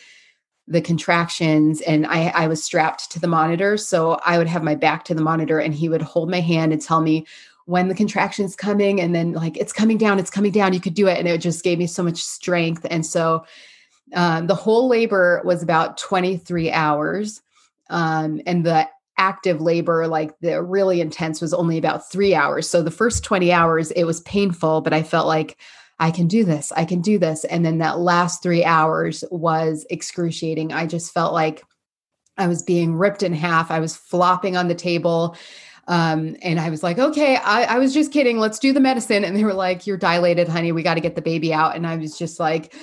the 0.66 0.80
contractions 0.80 1.80
and 1.82 2.06
I, 2.06 2.28
I 2.28 2.46
was 2.46 2.62
strapped 2.62 3.10
to 3.12 3.20
the 3.20 3.26
monitor. 3.26 3.76
So 3.76 4.18
I 4.24 4.38
would 4.38 4.46
have 4.46 4.62
my 4.62 4.74
back 4.74 5.04
to 5.04 5.14
the 5.14 5.22
monitor 5.22 5.58
and 5.58 5.74
he 5.74 5.88
would 5.88 6.02
hold 6.02 6.30
my 6.30 6.40
hand 6.40 6.72
and 6.72 6.80
tell 6.80 7.00
me 7.00 7.26
when 7.66 7.88
the 7.88 7.94
contraction's 7.94 8.56
coming 8.56 9.00
and 9.00 9.14
then 9.14 9.32
like 9.32 9.56
it's 9.56 9.72
coming 9.72 9.96
down, 9.96 10.18
it's 10.18 10.30
coming 10.30 10.52
down, 10.52 10.74
you 10.74 10.80
could 10.80 10.94
do 10.94 11.06
it. 11.06 11.18
And 11.18 11.26
it 11.26 11.40
just 11.40 11.64
gave 11.64 11.78
me 11.78 11.86
so 11.86 12.02
much 12.02 12.22
strength. 12.22 12.86
And 12.90 13.04
so 13.06 13.44
um, 14.14 14.46
the 14.46 14.54
whole 14.54 14.86
labor 14.88 15.40
was 15.44 15.62
about 15.62 15.96
23 15.96 16.70
hours. 16.70 17.40
Um, 17.90 18.40
and 18.46 18.64
the 18.64 18.88
active 19.18 19.60
labor, 19.60 20.06
like 20.06 20.38
the 20.40 20.62
really 20.62 21.00
intense, 21.00 21.40
was 21.40 21.54
only 21.54 21.78
about 21.78 22.10
three 22.10 22.34
hours. 22.34 22.68
So 22.68 22.82
the 22.82 22.90
first 22.90 23.24
20 23.24 23.52
hours, 23.52 23.90
it 23.92 24.04
was 24.04 24.20
painful, 24.20 24.80
but 24.80 24.92
I 24.92 25.02
felt 25.02 25.26
like 25.26 25.58
I 25.98 26.10
can 26.10 26.26
do 26.26 26.44
this. 26.44 26.72
I 26.72 26.84
can 26.84 27.00
do 27.00 27.18
this. 27.18 27.44
And 27.44 27.64
then 27.64 27.78
that 27.78 28.00
last 28.00 28.42
three 28.42 28.64
hours 28.64 29.22
was 29.30 29.86
excruciating. 29.90 30.72
I 30.72 30.86
just 30.86 31.12
felt 31.12 31.32
like 31.32 31.62
I 32.36 32.48
was 32.48 32.62
being 32.62 32.96
ripped 32.96 33.22
in 33.22 33.32
half. 33.32 33.70
I 33.70 33.80
was 33.80 33.96
flopping 33.96 34.56
on 34.56 34.68
the 34.68 34.74
table. 34.74 35.36
Um, 35.86 36.36
and 36.42 36.58
I 36.58 36.70
was 36.70 36.82
like, 36.82 36.98
okay, 36.98 37.36
I, 37.36 37.64
I 37.64 37.78
was 37.78 37.94
just 37.94 38.12
kidding. 38.12 38.38
Let's 38.38 38.58
do 38.58 38.72
the 38.72 38.80
medicine. 38.80 39.22
And 39.22 39.36
they 39.36 39.44
were 39.44 39.54
like, 39.54 39.86
you're 39.86 39.96
dilated, 39.96 40.48
honey. 40.48 40.72
We 40.72 40.82
got 40.82 40.94
to 40.94 41.00
get 41.00 41.14
the 41.14 41.22
baby 41.22 41.52
out. 41.52 41.76
And 41.76 41.86
I 41.86 41.96
was 41.96 42.18
just 42.18 42.40
like, 42.40 42.74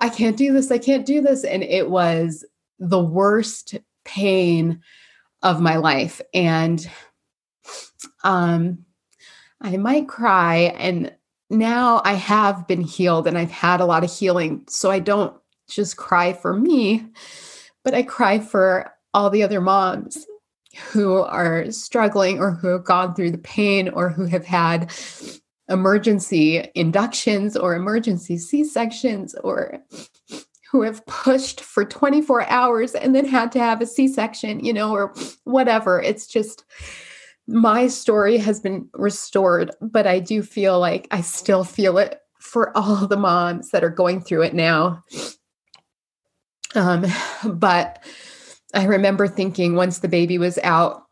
I 0.00 0.08
can't 0.08 0.36
do 0.36 0.52
this. 0.52 0.70
I 0.70 0.78
can't 0.78 1.06
do 1.06 1.20
this. 1.20 1.42
And 1.44 1.62
it 1.62 1.90
was 1.90 2.44
the 2.78 3.00
worst 3.00 3.76
pain 4.04 4.80
of 5.42 5.60
my 5.60 5.76
life. 5.76 6.20
And 6.34 6.88
um, 8.24 8.84
I 9.60 9.76
might 9.76 10.08
cry. 10.08 10.74
And 10.78 11.14
now 11.48 12.00
I 12.04 12.14
have 12.14 12.66
been 12.66 12.82
healed 12.82 13.26
and 13.26 13.36
I've 13.36 13.50
had 13.50 13.80
a 13.80 13.86
lot 13.86 14.04
of 14.04 14.12
healing. 14.12 14.64
So 14.68 14.90
I 14.90 14.98
don't 14.98 15.34
just 15.68 15.96
cry 15.96 16.32
for 16.32 16.54
me, 16.54 17.06
but 17.84 17.94
I 17.94 18.02
cry 18.02 18.38
for 18.38 18.92
all 19.14 19.30
the 19.30 19.42
other 19.42 19.60
moms 19.60 20.26
who 20.92 21.16
are 21.16 21.70
struggling 21.70 22.38
or 22.38 22.52
who 22.52 22.68
have 22.68 22.84
gone 22.84 23.14
through 23.14 23.32
the 23.32 23.38
pain 23.38 23.88
or 23.88 24.08
who 24.08 24.24
have 24.24 24.44
had 24.44 24.92
emergency 25.68 26.68
inductions 26.74 27.56
or 27.56 27.74
emergency 27.74 28.36
C 28.38 28.64
sections 28.64 29.34
or 29.42 29.80
who 30.70 30.82
have 30.82 31.04
pushed 31.06 31.60
for 31.60 31.84
24 31.84 32.48
hours 32.48 32.94
and 32.94 33.14
then 33.14 33.26
had 33.26 33.50
to 33.52 33.58
have 33.58 33.80
a 33.80 33.86
C 33.86 34.06
section, 34.06 34.64
you 34.64 34.72
know, 34.72 34.92
or 34.92 35.12
whatever. 35.42 36.00
It's 36.00 36.28
just, 36.28 36.64
my 37.48 37.88
story 37.88 38.36
has 38.36 38.60
been 38.60 38.88
restored, 38.94 39.72
but 39.80 40.06
I 40.06 40.20
do 40.20 40.42
feel 40.42 40.78
like 40.78 41.08
I 41.10 41.22
still 41.22 41.64
feel 41.64 41.98
it 41.98 42.20
for 42.38 42.76
all 42.76 43.08
the 43.08 43.16
moms 43.16 43.70
that 43.70 43.82
are 43.82 43.90
going 43.90 44.20
through 44.20 44.42
it 44.42 44.54
now. 44.54 45.02
Um, 46.76 47.04
but 47.44 48.04
I 48.72 48.84
remember 48.84 49.26
thinking 49.26 49.74
once 49.74 49.98
the 49.98 50.08
baby 50.08 50.38
was 50.38 50.56
out, 50.62 51.02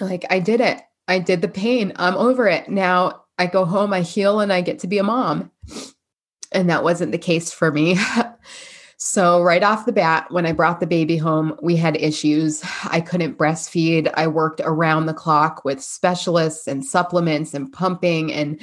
like, 0.00 0.24
I 0.28 0.40
did 0.40 0.60
it. 0.60 0.82
I 1.06 1.20
did 1.20 1.40
the 1.40 1.48
pain. 1.48 1.92
I'm 1.96 2.16
over 2.16 2.48
it. 2.48 2.68
Now 2.68 3.24
I 3.38 3.46
go 3.46 3.64
home, 3.64 3.92
I 3.92 4.00
heal, 4.00 4.40
and 4.40 4.52
I 4.52 4.60
get 4.60 4.80
to 4.80 4.88
be 4.88 4.98
a 4.98 5.04
mom. 5.04 5.52
And 6.50 6.68
that 6.68 6.82
wasn't 6.82 7.12
the 7.12 7.18
case 7.18 7.52
for 7.52 7.70
me. 7.70 7.96
So, 9.00 9.42
right 9.42 9.62
off 9.62 9.86
the 9.86 9.92
bat, 9.92 10.26
when 10.30 10.44
I 10.44 10.50
brought 10.50 10.80
the 10.80 10.86
baby 10.86 11.16
home, 11.16 11.56
we 11.62 11.76
had 11.76 11.96
issues. 11.96 12.64
I 12.84 13.00
couldn't 13.00 13.38
breastfeed. 13.38 14.12
I 14.14 14.26
worked 14.26 14.60
around 14.64 15.06
the 15.06 15.14
clock 15.14 15.64
with 15.64 15.80
specialists 15.80 16.66
and 16.66 16.84
supplements 16.84 17.54
and 17.54 17.72
pumping 17.72 18.32
and 18.32 18.60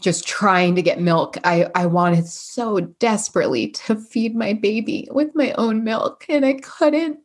just 0.00 0.26
trying 0.26 0.74
to 0.76 0.82
get 0.82 1.02
milk. 1.02 1.36
I, 1.44 1.70
I 1.74 1.84
wanted 1.84 2.26
so 2.26 2.80
desperately 2.80 3.68
to 3.72 3.96
feed 3.96 4.34
my 4.34 4.54
baby 4.54 5.06
with 5.10 5.34
my 5.34 5.52
own 5.58 5.84
milk, 5.84 6.24
and 6.30 6.46
I 6.46 6.54
couldn't. 6.54 7.18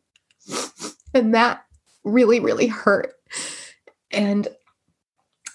And 1.14 1.34
that 1.34 1.64
really, 2.04 2.40
really 2.40 2.66
hurt. 2.66 3.14
And 4.10 4.48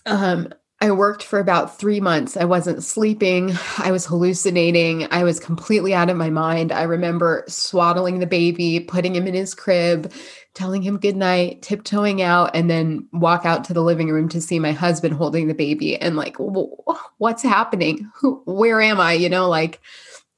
um, 0.08 0.50
I 0.82 0.92
worked 0.92 1.24
for 1.24 1.40
about 1.40 1.80
three 1.80 2.02
months. 2.02 2.36
I 2.36 2.44
wasn't 2.44 2.84
sleeping. 2.84 3.58
I 3.78 3.92
was 3.92 4.06
hallucinating. 4.06 5.08
I 5.10 5.24
was 5.24 5.40
completely 5.40 5.94
out 5.94 6.10
of 6.10 6.18
my 6.18 6.30
mind. 6.30 6.72
I 6.74 6.84
remember 6.84 7.46
swaddling 7.48 8.20
the 8.20 8.28
baby, 8.28 8.82
putting 8.82 9.16
him 9.16 9.26
in 9.26 9.34
his 9.34 9.56
crib, 9.56 10.12
telling 10.54 10.82
him 10.82 10.98
goodnight, 10.98 11.62
tiptoeing 11.62 12.22
out, 12.22 12.56
and 12.56 12.70
then 12.70 13.08
walk 13.14 13.46
out 13.46 13.64
to 13.66 13.74
the 13.74 13.82
living 13.82 14.10
room 14.10 14.28
to 14.30 14.42
see 14.42 14.60
my 14.60 14.74
husband 14.74 15.16
holding 15.16 15.48
the 15.48 15.54
baby 15.54 15.96
and 15.96 16.18
like, 16.18 16.36
what's 16.38 17.44
happening? 17.44 18.12
Who, 18.16 18.42
where 18.46 18.82
am 18.82 19.00
I? 19.00 19.14
You 19.14 19.30
know, 19.30 19.48
like 19.48 19.80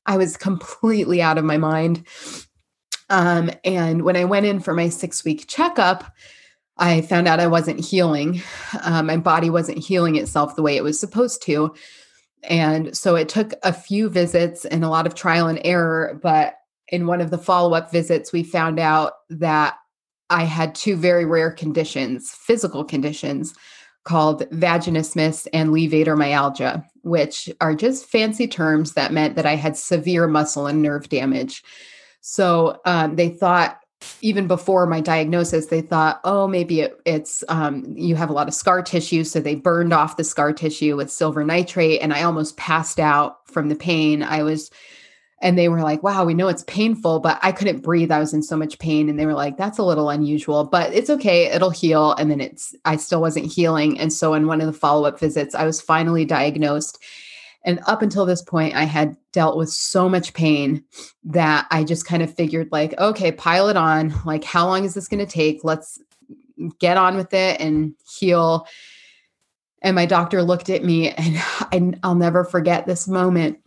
I 0.06 0.18
was 0.18 0.38
completely 0.38 1.22
out 1.22 1.40
of 1.40 1.46
my 1.46 1.58
mind. 1.58 2.06
Um, 3.10 3.50
and 3.64 4.04
when 4.04 4.16
I 4.16 4.26
went 4.26 4.46
in 4.46 4.60
for 4.60 4.74
my 4.74 4.90
six 4.90 5.26
week 5.26 5.46
checkup, 5.48 6.14
I 6.80 7.02
found 7.02 7.28
out 7.28 7.40
I 7.40 7.48
wasn't 7.48 7.84
healing. 7.84 8.42
Um, 8.84 9.08
my 9.08 9.18
body 9.18 9.50
wasn't 9.50 9.80
healing 9.80 10.16
itself 10.16 10.56
the 10.56 10.62
way 10.62 10.78
it 10.78 10.84
was 10.84 11.00
supposed 11.00 11.42
to. 11.44 11.74
And 12.44 12.96
so 12.96 13.16
it 13.16 13.30
took 13.30 13.54
a 13.64 13.74
few 13.74 14.10
visits 14.10 14.64
and 14.66 14.84
a 14.84 14.90
lot 14.90 15.08
of 15.08 15.16
trial 15.16 15.48
and 15.48 15.60
error. 15.64 16.20
But 16.22 16.56
in 16.90 17.08
one 17.08 17.22
of 17.22 17.32
the 17.32 17.38
follow 17.38 17.74
up 17.74 17.92
visits, 17.92 18.32
we 18.32 18.44
found 18.44 18.80
out 18.80 19.14
that 19.30 19.76
I 20.30 20.44
had 20.44 20.76
two 20.76 20.96
very 20.96 21.26
rare 21.26 21.52
conditions, 21.52 22.32
physical 22.32 22.84
conditions 22.84 23.54
called 24.04 24.50
vaginismus 24.52 25.48
and 25.52 25.72
levator 25.72 26.18
myalgia, 26.18 26.86
which 27.02 27.50
are 27.60 27.76
just 27.76 28.06
fancy 28.06 28.48
terms 28.48 28.94
that 28.94 29.12
meant 29.12 29.36
that 29.36 29.46
I 29.46 29.56
had 29.56 29.76
severe 29.76 30.28
muscle 30.28 30.68
and 30.68 30.82
nerve 30.82 31.10
damage. 31.10 31.64
So 32.22 32.80
um, 32.86 33.16
they 33.16 33.30
thought 33.30 33.80
even 34.22 34.48
before 34.48 34.86
my 34.86 35.02
diagnosis, 35.02 35.68
they 35.68 35.82
thought, 35.82 36.20
oh, 36.24 36.48
maybe 36.48 36.82
it, 36.82 37.00
it's 37.06 37.44
um, 37.50 37.86
you 37.96 38.16
have 38.16 38.30
a 38.30 38.34
lot 38.34 38.48
of 38.48 38.54
scar 38.54 38.82
tissue. 38.82 39.24
So 39.24 39.40
they 39.40 39.56
burned 39.56 39.94
off 39.94 40.18
the 40.18 40.24
scar 40.24 40.54
tissue 40.54 40.96
with 40.96 41.12
silver 41.12 41.44
nitrate. 41.44 42.02
And 42.02 42.14
I 42.14 42.24
almost 42.24 42.58
passed 42.58 43.00
out 43.00 43.48
from 43.48 43.70
the 43.70 43.76
pain. 43.76 44.24
I 44.24 44.44
was, 44.44 44.72
and 45.42 45.58
they 45.58 45.70
were 45.70 45.82
like, 45.82 46.04
wow, 46.04 46.26
we 46.26 46.34
know 46.34 46.48
it's 46.48 46.64
painful, 46.64 47.20
but 47.20 47.40
I 47.44 47.52
couldn't 47.52 47.84
breathe. 47.84 48.12
I 48.12 48.20
was 48.20 48.34
in 48.34 48.42
so 48.42 48.58
much 48.58 48.80
pain. 48.80 49.08
And 49.10 49.20
they 49.20 49.26
were 49.26 49.34
like, 49.34 49.58
that's 49.58 49.78
a 49.78 49.84
little 49.84 50.10
unusual, 50.10 50.64
but 50.64 50.94
it's 50.94 51.10
okay. 51.10 51.46
It'll 51.52 51.70
heal. 51.70 52.14
And 52.14 52.32
then 52.32 52.42
it's, 52.42 52.76
I 52.86 52.96
still 52.96 53.22
wasn't 53.22 53.52
healing. 53.52 54.00
And 54.00 54.12
so 54.12 54.34
in 54.34 54.48
one 54.48 54.62
of 54.62 54.68
the 54.68 54.74
follow 54.74 55.08
up 55.08 55.20
visits, 55.20 55.54
I 55.54 55.66
was 55.66 55.80
finally 55.80 56.26
diagnosed 56.26 57.00
and 57.68 57.82
up 57.86 58.02
until 58.02 58.26
this 58.26 58.42
point, 58.42 58.76
I 58.76 58.86
had 58.86 59.18
dealt 59.34 59.58
with 59.58 59.70
so 59.70 60.08
much 60.08 60.34
pain 60.34 60.86
that 61.26 61.68
I 61.70 61.84
just 61.84 62.06
kind 62.06 62.24
of 62.24 62.34
figured, 62.34 62.70
like, 62.72 62.98
okay, 62.98 63.34
pile 63.34 63.68
it 63.68 63.76
on. 63.76 64.14
Like, 64.26 64.46
how 64.46 64.66
long 64.66 64.86
is 64.86 64.94
this 64.94 65.10
going 65.10 65.24
to 65.24 65.32
take? 65.32 65.66
Let's 65.66 66.00
get 66.80 66.96
on 66.96 67.18
with 67.18 67.34
it 67.34 67.60
and 67.60 67.94
heal. 68.10 68.68
And 69.82 69.96
my 69.96 70.06
doctor 70.06 70.44
looked 70.44 70.70
at 70.70 70.86
me, 70.86 71.10
and 71.12 71.38
I, 71.38 72.00
I'll 72.04 72.16
never 72.16 72.46
forget 72.46 72.86
this 72.86 73.06
moment 73.06 73.60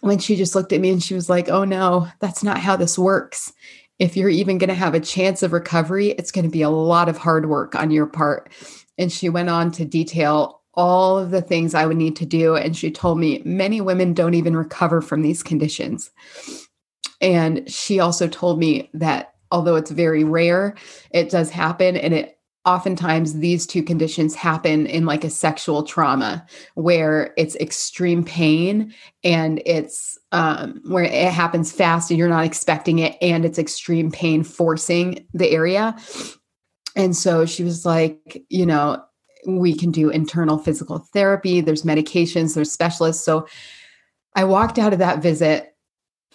when 0.00 0.18
she 0.18 0.34
just 0.34 0.54
looked 0.54 0.72
at 0.72 0.80
me 0.80 0.90
and 0.90 1.02
she 1.02 1.14
was 1.14 1.28
like, 1.28 1.50
oh 1.50 1.64
no, 1.64 2.08
that's 2.18 2.42
not 2.42 2.58
how 2.58 2.76
this 2.76 2.98
works. 2.98 3.52
If 3.98 4.16
you're 4.16 4.30
even 4.30 4.56
going 4.56 4.68
to 4.68 4.74
have 4.74 4.94
a 4.94 5.00
chance 5.00 5.42
of 5.42 5.52
recovery, 5.52 6.08
it's 6.12 6.32
going 6.32 6.46
to 6.46 6.50
be 6.50 6.62
a 6.62 6.70
lot 6.70 7.10
of 7.10 7.18
hard 7.18 7.46
work 7.46 7.74
on 7.74 7.90
your 7.90 8.06
part. 8.06 8.50
And 8.96 9.12
she 9.12 9.28
went 9.28 9.50
on 9.50 9.70
to 9.72 9.84
detail 9.84 10.61
all 10.74 11.18
of 11.18 11.30
the 11.30 11.42
things 11.42 11.74
I 11.74 11.86
would 11.86 11.96
need 11.96 12.16
to 12.16 12.26
do. 12.26 12.56
And 12.56 12.76
she 12.76 12.90
told 12.90 13.18
me 13.18 13.42
many 13.44 13.80
women 13.80 14.14
don't 14.14 14.34
even 14.34 14.56
recover 14.56 15.00
from 15.00 15.22
these 15.22 15.42
conditions. 15.42 16.10
And 17.20 17.70
she 17.70 18.00
also 18.00 18.26
told 18.28 18.58
me 18.58 18.90
that 18.94 19.34
although 19.50 19.76
it's 19.76 19.90
very 19.90 20.24
rare, 20.24 20.74
it 21.10 21.30
does 21.30 21.50
happen. 21.50 21.96
And 21.96 22.14
it 22.14 22.38
oftentimes 22.64 23.38
these 23.38 23.66
two 23.66 23.82
conditions 23.82 24.34
happen 24.34 24.86
in 24.86 25.04
like 25.04 25.24
a 25.24 25.30
sexual 25.30 25.82
trauma 25.82 26.46
where 26.74 27.34
it's 27.36 27.56
extreme 27.56 28.24
pain 28.24 28.94
and 29.24 29.60
it's 29.66 30.18
um, 30.30 30.80
where 30.84 31.04
it 31.04 31.32
happens 31.32 31.72
fast 31.72 32.10
and 32.10 32.18
you're 32.18 32.28
not 32.28 32.44
expecting 32.44 33.00
it 33.00 33.16
and 33.20 33.44
it's 33.44 33.58
extreme 33.58 34.12
pain 34.12 34.44
forcing 34.44 35.26
the 35.34 35.50
area 35.50 35.96
and 36.94 37.16
so 37.16 37.44
she 37.44 37.64
was 37.64 37.84
like 37.84 38.44
you 38.48 38.64
know 38.64 39.02
we 39.46 39.74
can 39.74 39.90
do 39.90 40.10
internal 40.10 40.58
physical 40.58 40.98
therapy. 40.98 41.60
There's 41.60 41.82
medications 41.82 42.54
there's 42.54 42.72
specialists. 42.72 43.24
So 43.24 43.46
i 44.34 44.44
walked 44.44 44.78
out 44.78 44.92
of 44.92 44.98
that 45.00 45.22
visit 45.22 45.74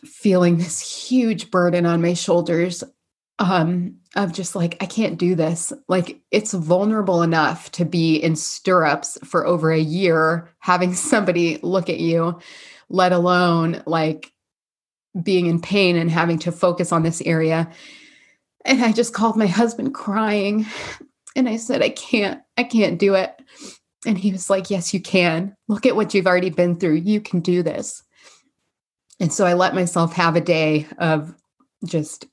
feeling 0.05 0.57
this 0.57 1.07
huge 1.07 1.49
burden 1.49 1.85
on 1.85 2.01
my 2.01 2.13
shoulders 2.13 2.83
um 3.39 3.95
of 4.15 4.31
just 4.31 4.55
like 4.55 4.77
i 4.81 4.85
can't 4.85 5.17
do 5.17 5.35
this. 5.35 5.71
Like 5.87 6.19
it's 6.31 6.53
vulnerable 6.53 7.21
enough 7.21 7.71
to 7.73 7.85
be 7.85 8.17
in 8.17 8.35
stirrups 8.35 9.17
for 9.23 9.45
over 9.45 9.71
a 9.71 9.79
year 9.79 10.49
having 10.59 10.93
somebody 11.11 11.59
look 11.61 11.89
at 11.89 11.99
you 11.99 12.39
let 12.89 13.11
alone 13.11 13.83
like 13.85 14.31
being 15.21 15.47
in 15.47 15.59
pain 15.59 15.97
and 15.97 16.11
having 16.11 16.39
to 16.39 16.51
focus 16.51 16.91
on 16.91 17.03
this 17.03 17.21
area. 17.21 17.71
And 18.65 18.83
i 18.83 18.91
just 18.91 19.13
called 19.13 19.37
my 19.37 19.47
husband 19.47 19.93
crying 19.93 20.65
and 21.37 21.47
i 21.47 21.55
said 21.55 21.81
i 21.81 21.89
can't 21.89 22.41
i 22.57 22.63
can't 22.63 22.99
do 22.99 23.13
it 23.13 23.41
and 24.05 24.17
he 24.17 24.31
was 24.31 24.49
like 24.49 24.69
yes 24.69 24.93
you 24.93 24.99
can 24.99 25.55
look 25.69 25.85
at 25.85 25.95
what 25.95 26.13
you've 26.13 26.27
already 26.27 26.49
been 26.49 26.75
through 26.75 26.95
you 26.95 27.21
can 27.21 27.39
do 27.39 27.63
this 27.63 28.03
and 29.21 29.31
so 29.31 29.45
i 29.45 29.53
let 29.53 29.73
myself 29.73 30.13
have 30.13 30.35
a 30.35 30.41
day 30.41 30.85
of 30.97 31.33
just 31.85 32.25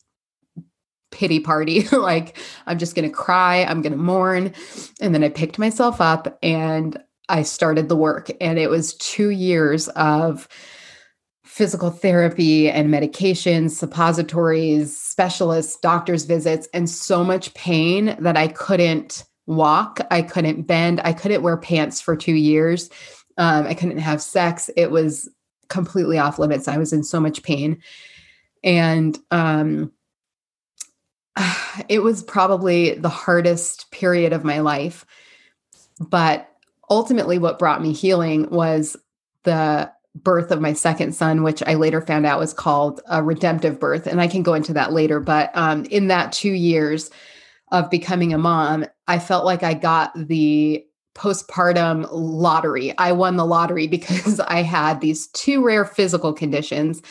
pity 1.15 1.41
party. 1.41 1.89
like, 1.93 2.37
I'm 2.67 2.79
just 2.79 2.95
going 2.95 3.09
to 3.09 3.15
cry, 3.15 3.65
I'm 3.65 3.81
going 3.81 3.93
to 3.93 3.99
mourn. 3.99 4.53
And 5.01 5.15
then 5.15 5.25
I 5.25 5.31
picked 5.31 5.59
myself 5.59 6.01
up 6.01 6.39
and 6.43 7.01
I 7.29 7.43
started 7.43 7.89
the 7.89 7.97
work. 7.97 8.31
And 8.41 8.59
it 8.59 8.69
was 8.69 8.95
two 8.95 9.31
years 9.31 9.89
of 9.91 10.47
physical 11.55 11.89
therapy 11.89 12.69
and 12.69 12.93
medications, 12.93 13.71
suppositories, 13.71 14.97
specialists, 14.97 15.77
doctor's 15.77 16.25
visits, 16.25 16.67
and 16.75 16.91
so 16.91 17.23
much 17.23 17.55
pain 17.55 18.17
that 18.19 18.37
I 18.37 18.49
couldn't 18.49 19.23
walk. 19.47 20.01
I 20.11 20.23
couldn't 20.23 20.63
bend. 20.63 21.01
I 21.05 21.13
couldn't 21.13 21.45
wear 21.45 21.57
pants 21.57 22.01
for 22.01 22.17
two 22.17 22.35
years. 22.35 22.91
Um, 23.39 23.69
I 23.69 23.75
couldn't 23.75 23.99
have 23.99 24.21
sex. 24.21 24.69
It 24.77 24.91
was 24.91 25.31
completely 25.69 26.19
off 26.19 26.41
limits. 26.41 26.67
I 26.67 26.77
was 26.77 26.93
in 26.93 27.05
so 27.05 27.21
much 27.21 27.45
pain. 27.45 27.81
And 28.65 29.17
um, 29.31 29.93
it 31.89 32.01
was 32.01 32.25
probably 32.25 32.95
the 32.95 33.09
hardest 33.09 33.93
period 33.93 34.33
of 34.33 34.43
my 34.43 34.59
life. 34.59 35.07
But 36.01 36.51
ultimately, 36.91 37.39
what 37.39 37.61
brought 37.61 37.81
me 37.81 37.93
healing 37.93 38.51
was 38.51 38.97
the 39.45 39.94
birth 40.15 40.51
of 40.51 40.61
my 40.61 40.73
second 40.73 41.15
son, 41.15 41.43
which 41.43 41.63
I 41.67 41.75
later 41.75 42.01
found 42.01 42.27
out 42.27 42.39
was 42.39 42.53
called 42.53 43.01
a 43.09 43.23
redemptive 43.23 43.81
birth. 43.81 44.07
And 44.07 44.21
I 44.21 44.29
can 44.29 44.43
go 44.43 44.55
into 44.55 44.73
that 44.75 44.93
later. 44.93 45.21
But 45.21 45.51
um, 45.55 45.85
in 45.87 46.09
that 46.09 46.33
two 46.33 46.53
years 46.53 47.11
of 47.73 47.91
becoming 47.91 48.33
a 48.33 48.39
mom, 48.39 48.87
I 49.09 49.19
felt 49.19 49.45
like 49.45 49.63
I 49.63 49.75
got 49.75 50.13
the 50.15 50.85
postpartum 51.15 52.09
lottery. 52.13 52.97
I 52.99 53.13
won 53.13 53.37
the 53.37 53.47
lottery 53.47 53.87
because 53.89 54.41
I 54.41 54.63
had 54.63 55.01
these 55.01 55.29
two 55.29 55.65
rare 55.65 55.85
physical 55.85 56.33
conditions 56.33 57.03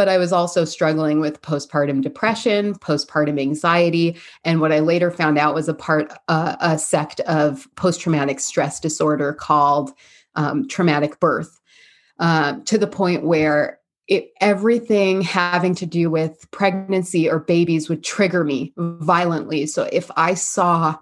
but 0.00 0.08
I 0.08 0.16
was 0.16 0.32
also 0.32 0.64
struggling 0.64 1.20
with 1.20 1.42
postpartum 1.42 2.00
depression, 2.00 2.74
postpartum 2.76 3.38
anxiety, 3.38 4.16
and 4.44 4.58
what 4.58 4.72
I 4.72 4.78
later 4.78 5.10
found 5.10 5.36
out 5.36 5.54
was 5.54 5.68
a 5.68 5.74
part, 5.74 6.10
uh, 6.26 6.56
a 6.58 6.78
sect 6.78 7.20
of 7.20 7.68
post 7.76 8.00
traumatic 8.00 8.40
stress 8.40 8.80
disorder 8.80 9.34
called 9.34 9.90
um, 10.36 10.66
traumatic 10.68 11.20
birth, 11.20 11.59
uh, 12.20 12.60
to 12.66 12.78
the 12.78 12.86
point 12.86 13.24
where 13.24 13.80
it, 14.06 14.32
everything 14.40 15.22
having 15.22 15.74
to 15.76 15.86
do 15.86 16.10
with 16.10 16.48
pregnancy 16.50 17.28
or 17.30 17.40
babies 17.40 17.88
would 17.88 18.04
trigger 18.04 18.44
me 18.44 18.72
violently. 18.76 19.66
So 19.66 19.88
if 19.90 20.10
I 20.16 20.34
saw 20.34 20.96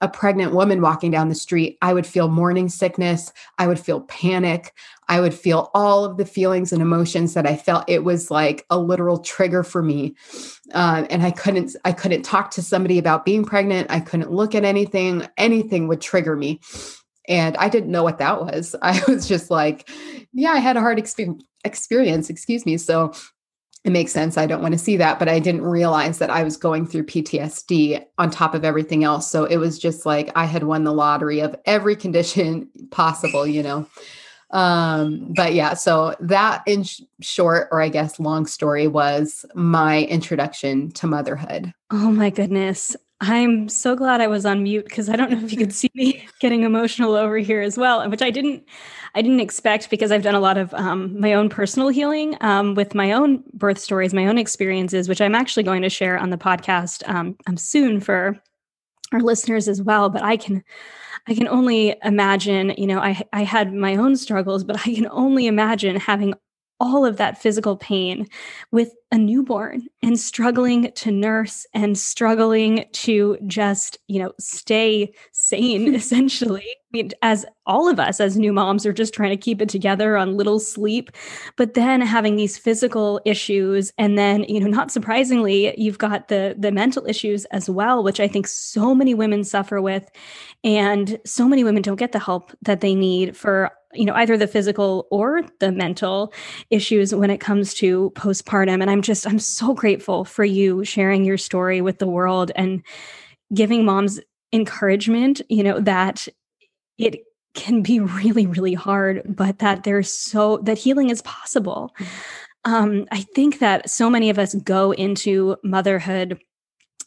a 0.00 0.08
pregnant 0.08 0.52
woman 0.52 0.82
walking 0.82 1.10
down 1.10 1.28
the 1.28 1.34
street, 1.34 1.78
I 1.80 1.94
would 1.94 2.06
feel 2.06 2.28
morning 2.28 2.68
sickness. 2.68 3.32
I 3.58 3.66
would 3.66 3.80
feel 3.80 4.02
panic. 4.02 4.74
I 5.08 5.20
would 5.20 5.32
feel 5.32 5.70
all 5.74 6.04
of 6.04 6.16
the 6.16 6.26
feelings 6.26 6.72
and 6.72 6.82
emotions 6.82 7.34
that 7.34 7.46
I 7.46 7.56
felt. 7.56 7.84
It 7.88 8.04
was 8.04 8.30
like 8.30 8.66
a 8.68 8.78
literal 8.78 9.18
trigger 9.18 9.62
for 9.62 9.82
me, 9.82 10.14
uh, 10.74 11.06
and 11.08 11.22
I 11.22 11.30
couldn't. 11.30 11.76
I 11.84 11.92
couldn't 11.92 12.22
talk 12.22 12.50
to 12.52 12.62
somebody 12.62 12.98
about 12.98 13.24
being 13.24 13.44
pregnant. 13.44 13.90
I 13.90 14.00
couldn't 14.00 14.32
look 14.32 14.54
at 14.54 14.64
anything. 14.64 15.26
Anything 15.38 15.88
would 15.88 16.00
trigger 16.00 16.36
me, 16.36 16.60
and 17.28 17.56
I 17.56 17.68
didn't 17.68 17.90
know 17.90 18.02
what 18.02 18.18
that 18.18 18.40
was. 18.40 18.74
I 18.82 19.02
was 19.08 19.28
just 19.28 19.50
like, 19.50 19.88
"Yeah, 20.32 20.52
I 20.52 20.58
had 20.58 20.76
a 20.76 20.80
hard 20.80 20.98
experience." 20.98 21.44
Experience, 21.64 22.30
excuse 22.30 22.64
me. 22.64 22.76
So 22.76 23.12
it 23.86 23.90
makes 23.90 24.10
sense. 24.10 24.36
I 24.36 24.46
don't 24.46 24.62
want 24.62 24.72
to 24.72 24.78
see 24.78 24.96
that, 24.96 25.20
but 25.20 25.28
I 25.28 25.38
didn't 25.38 25.62
realize 25.62 26.18
that 26.18 26.28
I 26.28 26.42
was 26.42 26.56
going 26.56 26.86
through 26.86 27.04
PTSD 27.04 28.04
on 28.18 28.30
top 28.30 28.52
of 28.52 28.64
everything 28.64 29.04
else. 29.04 29.30
So 29.30 29.44
it 29.44 29.58
was 29.58 29.78
just 29.78 30.04
like 30.04 30.30
I 30.34 30.44
had 30.44 30.64
won 30.64 30.82
the 30.82 30.92
lottery 30.92 31.38
of 31.38 31.54
every 31.66 31.94
condition 32.04 32.68
possible, 32.90 33.46
you 33.46 33.62
know. 33.62 33.86
Um, 34.50 35.32
but 35.34 35.54
yeah, 35.54 35.74
so 35.74 36.14
that 36.20 36.62
in 36.66 36.82
sh- 36.82 37.02
short, 37.20 37.68
or 37.70 37.80
I 37.80 37.88
guess 37.88 38.18
long 38.18 38.46
story, 38.46 38.88
was 38.88 39.44
my 39.54 40.02
introduction 40.02 40.90
to 40.92 41.06
motherhood. 41.06 41.72
Oh 41.90 42.10
my 42.10 42.30
goodness. 42.30 42.96
I'm 43.20 43.70
so 43.70 43.96
glad 43.96 44.20
I 44.20 44.26
was 44.26 44.44
on 44.44 44.62
mute 44.62 44.84
because 44.84 45.08
I 45.08 45.16
don't 45.16 45.30
know 45.30 45.42
if 45.42 45.50
you 45.50 45.56
could 45.56 45.72
see 45.72 45.90
me 45.94 46.26
getting 46.40 46.64
emotional 46.64 47.14
over 47.14 47.38
here 47.38 47.62
as 47.62 47.78
well, 47.78 48.08
which 48.10 48.20
I 48.20 48.30
didn't 48.30 48.64
I 49.14 49.22
didn't 49.22 49.40
expect 49.40 49.88
because 49.88 50.12
I've 50.12 50.22
done 50.22 50.34
a 50.34 50.40
lot 50.40 50.58
of 50.58 50.74
um, 50.74 51.18
my 51.18 51.32
own 51.32 51.48
personal 51.48 51.88
healing 51.88 52.36
um, 52.42 52.74
with 52.74 52.94
my 52.94 53.12
own 53.12 53.42
birth 53.54 53.78
stories, 53.78 54.12
my 54.12 54.26
own 54.26 54.36
experiences, 54.36 55.08
which 55.08 55.22
I'm 55.22 55.34
actually 55.34 55.62
going 55.62 55.80
to 55.80 55.88
share 55.88 56.18
on 56.18 56.28
the 56.28 56.36
podcast 56.36 57.08
um, 57.08 57.36
um 57.46 57.56
soon 57.56 58.00
for 58.00 58.38
our 59.12 59.20
listeners 59.20 59.68
as 59.68 59.82
well. 59.82 60.10
But 60.10 60.22
I 60.22 60.36
can 60.36 60.62
I 61.28 61.34
can 61.34 61.48
only 61.48 61.96
imagine, 62.04 62.74
you 62.78 62.86
know, 62.86 63.00
I 63.00 63.22
I 63.32 63.44
had 63.44 63.72
my 63.74 63.96
own 63.96 64.16
struggles, 64.16 64.64
but 64.64 64.76
I 64.86 64.94
can 64.94 65.08
only 65.10 65.46
imagine 65.46 65.96
having 65.96 66.34
all 66.80 67.04
of 67.04 67.16
that 67.16 67.40
physical 67.40 67.76
pain 67.76 68.26
with 68.70 68.92
a 69.12 69.18
newborn 69.18 69.86
and 70.02 70.18
struggling 70.18 70.90
to 70.92 71.10
nurse 71.10 71.64
and 71.72 71.96
struggling 71.96 72.84
to 72.92 73.38
just, 73.46 73.98
you 74.08 74.18
know, 74.18 74.32
stay 74.38 75.12
sane 75.32 75.94
essentially. 75.94 76.66
I 76.68 76.90
mean, 76.92 77.10
as 77.22 77.46
all 77.66 77.88
of 77.88 78.00
us 78.00 78.20
as 78.20 78.36
new 78.36 78.52
moms 78.52 78.84
are 78.84 78.92
just 78.92 79.14
trying 79.14 79.30
to 79.30 79.36
keep 79.36 79.62
it 79.62 79.68
together 79.68 80.16
on 80.16 80.36
little 80.36 80.58
sleep, 80.58 81.10
but 81.56 81.74
then 81.74 82.00
having 82.00 82.36
these 82.36 82.58
physical 82.58 83.20
issues 83.24 83.92
and 83.96 84.18
then, 84.18 84.44
you 84.44 84.60
know, 84.60 84.66
not 84.66 84.90
surprisingly, 84.90 85.78
you've 85.80 85.98
got 85.98 86.28
the 86.28 86.54
the 86.58 86.72
mental 86.72 87.06
issues 87.06 87.44
as 87.46 87.70
well, 87.70 88.02
which 88.02 88.20
I 88.20 88.28
think 88.28 88.46
so 88.46 88.94
many 88.94 89.14
women 89.14 89.44
suffer 89.44 89.80
with 89.80 90.08
and 90.64 91.18
so 91.24 91.48
many 91.48 91.64
women 91.64 91.82
don't 91.82 91.96
get 91.96 92.12
the 92.12 92.18
help 92.18 92.52
that 92.62 92.80
they 92.80 92.94
need 92.94 93.36
for 93.36 93.70
you 93.96 94.04
know 94.04 94.14
either 94.14 94.36
the 94.36 94.46
physical 94.46 95.06
or 95.10 95.42
the 95.60 95.72
mental 95.72 96.32
issues 96.70 97.14
when 97.14 97.30
it 97.30 97.38
comes 97.38 97.74
to 97.74 98.10
postpartum 98.14 98.80
and 98.80 98.90
i'm 98.90 99.02
just 99.02 99.26
i'm 99.26 99.38
so 99.38 99.74
grateful 99.74 100.24
for 100.24 100.44
you 100.44 100.84
sharing 100.84 101.24
your 101.24 101.38
story 101.38 101.80
with 101.80 101.98
the 101.98 102.06
world 102.06 102.50
and 102.56 102.82
giving 103.54 103.84
moms 103.84 104.20
encouragement 104.52 105.40
you 105.48 105.62
know 105.62 105.80
that 105.80 106.28
it 106.98 107.20
can 107.54 107.82
be 107.82 108.00
really 108.00 108.46
really 108.46 108.74
hard 108.74 109.22
but 109.26 109.58
that 109.58 109.84
there's 109.84 110.12
so 110.12 110.58
that 110.58 110.78
healing 110.78 111.10
is 111.10 111.22
possible 111.22 111.92
mm-hmm. 111.98 112.72
um, 112.72 113.06
i 113.10 113.20
think 113.20 113.58
that 113.58 113.88
so 113.88 114.10
many 114.10 114.30
of 114.30 114.38
us 114.38 114.54
go 114.56 114.92
into 114.92 115.56
motherhood 115.64 116.38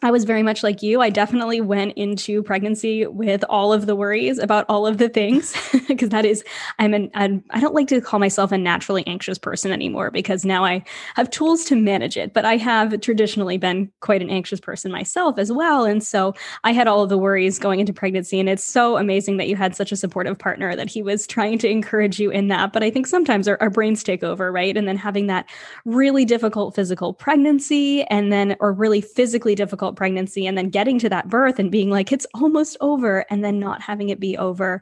I 0.01 0.11
was 0.11 0.23
very 0.23 0.43
much 0.43 0.63
like 0.63 0.81
you. 0.81 1.01
I 1.01 1.09
definitely 1.09 1.59
went 1.59 1.97
into 1.97 2.41
pregnancy 2.41 3.05
with 3.05 3.43
all 3.49 3.73
of 3.73 3.85
the 3.85 3.97
worries 3.97 4.39
about 4.39 4.65
all 4.69 4.87
of 4.87 4.97
the 4.97 5.09
things 5.09 5.53
because 5.89 6.07
that 6.09 6.23
is 6.23 6.41
I'm 6.77 6.93
an 6.93 7.11
I'm, 7.15 7.43
I 7.49 7.59
don't 7.59 7.75
like 7.75 7.89
to 7.89 7.99
call 7.99 8.17
myself 8.17 8.53
a 8.53 8.57
naturally 8.57 9.05
anxious 9.07 9.37
person 9.37 9.73
anymore 9.73 10.09
because 10.09 10.45
now 10.45 10.63
I 10.63 10.85
have 11.15 11.29
tools 11.29 11.65
to 11.65 11.75
manage 11.75 12.15
it, 12.15 12.33
but 12.33 12.45
I 12.45 12.55
have 12.55 13.01
traditionally 13.01 13.57
been 13.57 13.91
quite 13.99 14.21
an 14.21 14.29
anxious 14.29 14.61
person 14.61 14.89
myself 14.89 15.37
as 15.37 15.51
well 15.51 15.83
and 15.83 16.01
so 16.01 16.33
I 16.63 16.71
had 16.71 16.87
all 16.87 17.03
of 17.03 17.09
the 17.09 17.17
worries 17.17 17.59
going 17.59 17.81
into 17.81 17.91
pregnancy 17.91 18.39
and 18.39 18.47
it's 18.47 18.63
so 18.63 18.95
amazing 18.95 19.35
that 19.35 19.49
you 19.49 19.57
had 19.57 19.75
such 19.75 19.91
a 19.91 19.97
supportive 19.97 20.39
partner 20.39 20.77
that 20.77 20.89
he 20.89 21.01
was 21.01 21.27
trying 21.27 21.57
to 21.59 21.69
encourage 21.69 22.21
you 22.21 22.29
in 22.29 22.47
that, 22.47 22.71
but 22.71 22.83
I 22.83 22.89
think 22.89 23.05
sometimes 23.05 23.49
our, 23.49 23.57
our 23.59 23.69
brains 23.69 24.01
take 24.01 24.23
over, 24.23 24.49
right? 24.49 24.77
And 24.77 24.87
then 24.87 24.95
having 24.95 25.27
that 25.27 25.49
really 25.83 26.23
difficult 26.23 26.73
physical 26.73 27.13
pregnancy 27.13 28.03
and 28.03 28.31
then 28.31 28.55
or 28.61 28.71
really 28.71 29.01
physically 29.01 29.55
difficult 29.55 29.88
difficult 29.89 29.97
pregnancy 29.97 30.47
and 30.47 30.57
then 30.57 30.69
getting 30.69 30.99
to 30.99 31.09
that 31.09 31.29
birth 31.29 31.59
and 31.59 31.71
being 31.71 31.89
like 31.89 32.11
it's 32.11 32.27
almost 32.33 32.77
over 32.81 33.25
and 33.29 33.43
then 33.43 33.59
not 33.59 33.81
having 33.81 34.09
it 34.09 34.19
be 34.19 34.37
over 34.37 34.81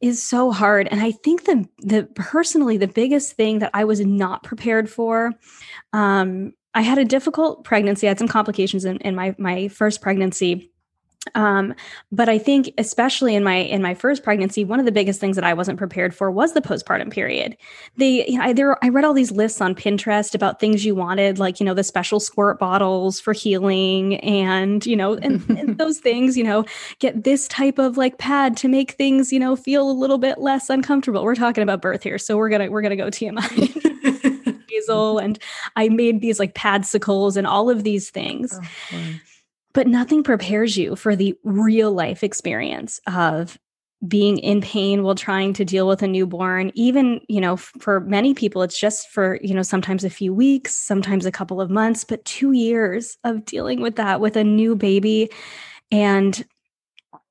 is 0.00 0.22
so 0.22 0.50
hard. 0.50 0.88
And 0.90 1.00
i 1.00 1.12
think 1.12 1.44
the 1.44 1.66
the 1.78 2.08
personally 2.14 2.78
the 2.78 2.88
biggest 2.88 3.36
thing 3.36 3.60
that 3.60 3.70
i 3.74 3.84
was 3.84 4.00
not 4.00 4.42
prepared 4.42 4.88
for 4.88 5.32
um 5.92 6.52
i 6.74 6.82
had 6.82 6.98
a 6.98 7.04
difficult 7.04 7.64
pregnancy. 7.64 8.06
I 8.06 8.10
had 8.10 8.18
some 8.18 8.28
complications 8.28 8.84
in, 8.84 8.96
in 8.98 9.14
my 9.14 9.34
my 9.38 9.68
first 9.68 10.00
pregnancy 10.00 10.70
um, 11.34 11.74
but 12.10 12.30
I 12.30 12.38
think 12.38 12.72
especially 12.78 13.34
in 13.34 13.44
my 13.44 13.56
in 13.56 13.82
my 13.82 13.92
first 13.92 14.22
pregnancy, 14.22 14.64
one 14.64 14.80
of 14.80 14.86
the 14.86 14.92
biggest 14.92 15.20
things 15.20 15.36
that 15.36 15.44
I 15.44 15.52
wasn't 15.52 15.76
prepared 15.76 16.14
for 16.14 16.30
was 16.30 16.54
the 16.54 16.62
postpartum 16.62 17.12
period. 17.12 17.58
They, 17.96 18.26
you 18.26 18.38
know, 18.38 18.44
I, 18.44 18.52
there, 18.54 18.82
I 18.82 18.88
read 18.88 19.04
all 19.04 19.12
these 19.12 19.30
lists 19.30 19.60
on 19.60 19.74
Pinterest 19.74 20.34
about 20.34 20.60
things 20.60 20.84
you 20.84 20.94
wanted, 20.94 21.38
like 21.38 21.60
you 21.60 21.66
know 21.66 21.74
the 21.74 21.84
special 21.84 22.20
squirt 22.20 22.58
bottles 22.58 23.20
for 23.20 23.34
healing, 23.34 24.16
and 24.20 24.84
you 24.86 24.96
know, 24.96 25.14
and, 25.14 25.48
and 25.50 25.76
those 25.78 25.98
things, 25.98 26.38
you 26.38 26.44
know, 26.44 26.64
get 27.00 27.22
this 27.24 27.46
type 27.48 27.78
of 27.78 27.98
like 27.98 28.16
pad 28.16 28.56
to 28.58 28.68
make 28.68 28.92
things, 28.92 29.30
you 29.30 29.38
know, 29.38 29.56
feel 29.56 29.90
a 29.90 29.92
little 29.92 30.18
bit 30.18 30.38
less 30.38 30.70
uncomfortable. 30.70 31.22
We're 31.22 31.34
talking 31.34 31.62
about 31.62 31.82
birth 31.82 32.02
here, 32.02 32.16
so 32.16 32.38
we're 32.38 32.48
gonna 32.48 32.70
we're 32.70 32.82
gonna 32.82 32.96
go 32.96 33.08
TMI. 33.08 34.64
Hazel 34.70 35.18
and 35.22 35.38
I 35.76 35.90
made 35.90 36.22
these 36.22 36.38
like 36.38 36.54
padsicles 36.54 37.36
and 37.36 37.46
all 37.46 37.68
of 37.68 37.84
these 37.84 38.08
things. 38.08 38.58
Oh, 38.92 39.20
but 39.72 39.86
nothing 39.86 40.22
prepares 40.22 40.76
you 40.76 40.96
for 40.96 41.14
the 41.14 41.36
real 41.44 41.92
life 41.92 42.24
experience 42.24 43.00
of 43.06 43.58
being 44.06 44.38
in 44.38 44.62
pain 44.62 45.02
while 45.02 45.14
trying 45.14 45.52
to 45.52 45.64
deal 45.64 45.86
with 45.86 46.02
a 46.02 46.08
newborn. 46.08 46.72
Even 46.74 47.20
you 47.28 47.40
know 47.40 47.56
for 47.56 48.00
many 48.00 48.34
people 48.34 48.62
it's 48.62 48.78
just 48.78 49.10
for 49.10 49.38
you 49.42 49.54
know 49.54 49.62
sometimes 49.62 50.04
a 50.04 50.10
few 50.10 50.32
weeks 50.32 50.76
sometimes 50.76 51.26
a 51.26 51.32
couple 51.32 51.60
of 51.60 51.70
months 51.70 52.04
but 52.04 52.24
2 52.24 52.52
years 52.52 53.18
of 53.24 53.44
dealing 53.44 53.80
with 53.80 53.96
that 53.96 54.20
with 54.20 54.36
a 54.36 54.44
new 54.44 54.74
baby. 54.74 55.30
And 55.92 56.44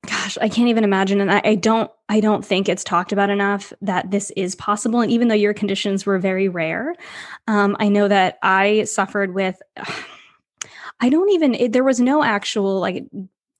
gosh 0.07 0.37
i 0.41 0.47
can't 0.47 0.69
even 0.69 0.85
imagine 0.85 1.19
and 1.19 1.31
I, 1.31 1.41
I 1.43 1.55
don't 1.55 1.91
i 2.07 2.21
don't 2.21 2.45
think 2.45 2.69
it's 2.69 2.85
talked 2.85 3.11
about 3.11 3.29
enough 3.29 3.73
that 3.81 4.11
this 4.11 4.31
is 4.37 4.55
possible 4.55 5.01
and 5.01 5.11
even 5.11 5.27
though 5.27 5.35
your 5.35 5.53
conditions 5.53 6.05
were 6.05 6.17
very 6.19 6.47
rare 6.47 6.95
um, 7.47 7.75
i 7.79 7.89
know 7.89 8.07
that 8.07 8.37
i 8.41 8.85
suffered 8.85 9.33
with 9.33 9.61
I 10.99 11.09
don't 11.09 11.29
even, 11.29 11.55
it, 11.55 11.71
there 11.71 11.83
was 11.83 11.99
no 11.99 12.23
actual 12.23 12.79
like 12.79 13.05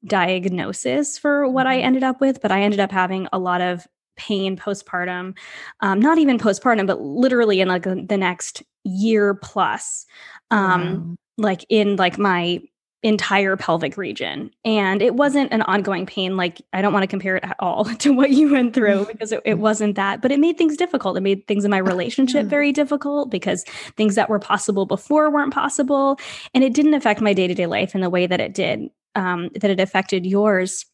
diagnosis 0.05 1.17
for 1.17 1.47
what 1.47 1.67
I 1.67 1.77
mm-hmm. 1.77 1.85
ended 1.85 2.03
up 2.03 2.21
with, 2.21 2.41
but 2.41 2.51
I 2.51 2.61
ended 2.61 2.79
up 2.79 2.91
having 2.91 3.27
a 3.31 3.39
lot 3.39 3.61
of 3.61 3.87
pain 4.17 4.57
postpartum, 4.57 5.37
um, 5.81 5.99
not 5.99 6.17
even 6.17 6.37
postpartum, 6.37 6.85
but 6.85 7.01
literally 7.01 7.61
in 7.61 7.67
like 7.67 7.83
the 7.83 8.17
next 8.17 8.63
year 8.83 9.33
plus, 9.35 10.05
um, 10.51 10.81
wow. 10.81 11.45
like 11.45 11.65
in 11.69 11.95
like 11.95 12.17
my 12.17 12.61
entire 13.01 13.55
pelvic 13.55 13.95
region. 13.97 14.51
And 14.65 15.01
it 15.01 15.15
wasn't 15.15 15.53
an 15.53 15.61
ongoing 15.61 16.05
pain. 16.05 16.35
Like, 16.35 16.61
I 16.73 16.81
don't 16.81 16.91
want 16.91 17.03
to 17.03 17.07
compare 17.07 17.37
it 17.37 17.43
at 17.43 17.55
all 17.59 17.85
to 17.99 18.11
what 18.11 18.31
you 18.31 18.51
went 18.51 18.73
through 18.73 19.05
because 19.11 19.31
it, 19.31 19.41
it 19.45 19.59
wasn't 19.59 19.95
that, 19.95 20.21
but 20.21 20.31
it 20.31 20.39
made 20.39 20.57
things 20.57 20.75
difficult. 20.75 21.17
It 21.17 21.21
made 21.21 21.47
things 21.47 21.65
in 21.65 21.71
my 21.71 21.77
relationship 21.77 22.47
very 22.47 22.71
difficult 22.71 23.31
because 23.31 23.63
things 23.95 24.15
that 24.15 24.29
were 24.29 24.39
possible 24.39 24.85
before 24.85 25.29
weren't 25.31 25.53
possible. 25.53 26.19
And 26.53 26.63
it 26.63 26.73
didn't 26.73 26.93
affect 26.93 27.21
my 27.21 27.33
day 27.33 27.47
to 27.47 27.53
day 27.53 27.67
life 27.67 27.95
in 27.95 28.01
the 28.01 28.09
way 28.09 28.27
that 28.27 28.41
it 28.41 28.53
did, 28.53 28.89
um, 29.15 29.49
that 29.55 29.71
it 29.71 29.79
affected 29.79 30.25
yours. 30.25 30.85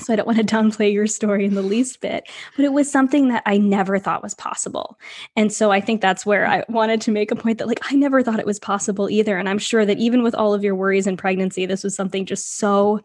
So 0.00 0.12
I 0.12 0.16
don't 0.16 0.26
want 0.26 0.38
to 0.38 0.44
downplay 0.44 0.92
your 0.92 1.06
story 1.06 1.46
in 1.46 1.54
the 1.54 1.62
least 1.62 2.00
bit, 2.00 2.28
but 2.54 2.64
it 2.64 2.72
was 2.72 2.90
something 2.90 3.28
that 3.28 3.42
I 3.46 3.56
never 3.56 3.98
thought 3.98 4.22
was 4.22 4.34
possible. 4.34 4.98
And 5.36 5.50
so 5.52 5.72
I 5.72 5.80
think 5.80 6.00
that's 6.00 6.26
where 6.26 6.46
I 6.46 6.64
wanted 6.68 7.00
to 7.02 7.10
make 7.10 7.30
a 7.30 7.36
point 7.36 7.58
that 7.58 7.66
like 7.66 7.80
I 7.90 7.96
never 7.96 8.22
thought 8.22 8.38
it 8.38 8.46
was 8.46 8.60
possible 8.60 9.08
either. 9.08 9.38
And 9.38 9.48
I'm 9.48 9.58
sure 9.58 9.86
that 9.86 9.98
even 9.98 10.22
with 10.22 10.34
all 10.34 10.52
of 10.52 10.62
your 10.62 10.74
worries 10.74 11.06
in 11.06 11.16
pregnancy, 11.16 11.64
this 11.64 11.82
was 11.82 11.96
something 11.96 12.26
just 12.26 12.58
so 12.58 13.00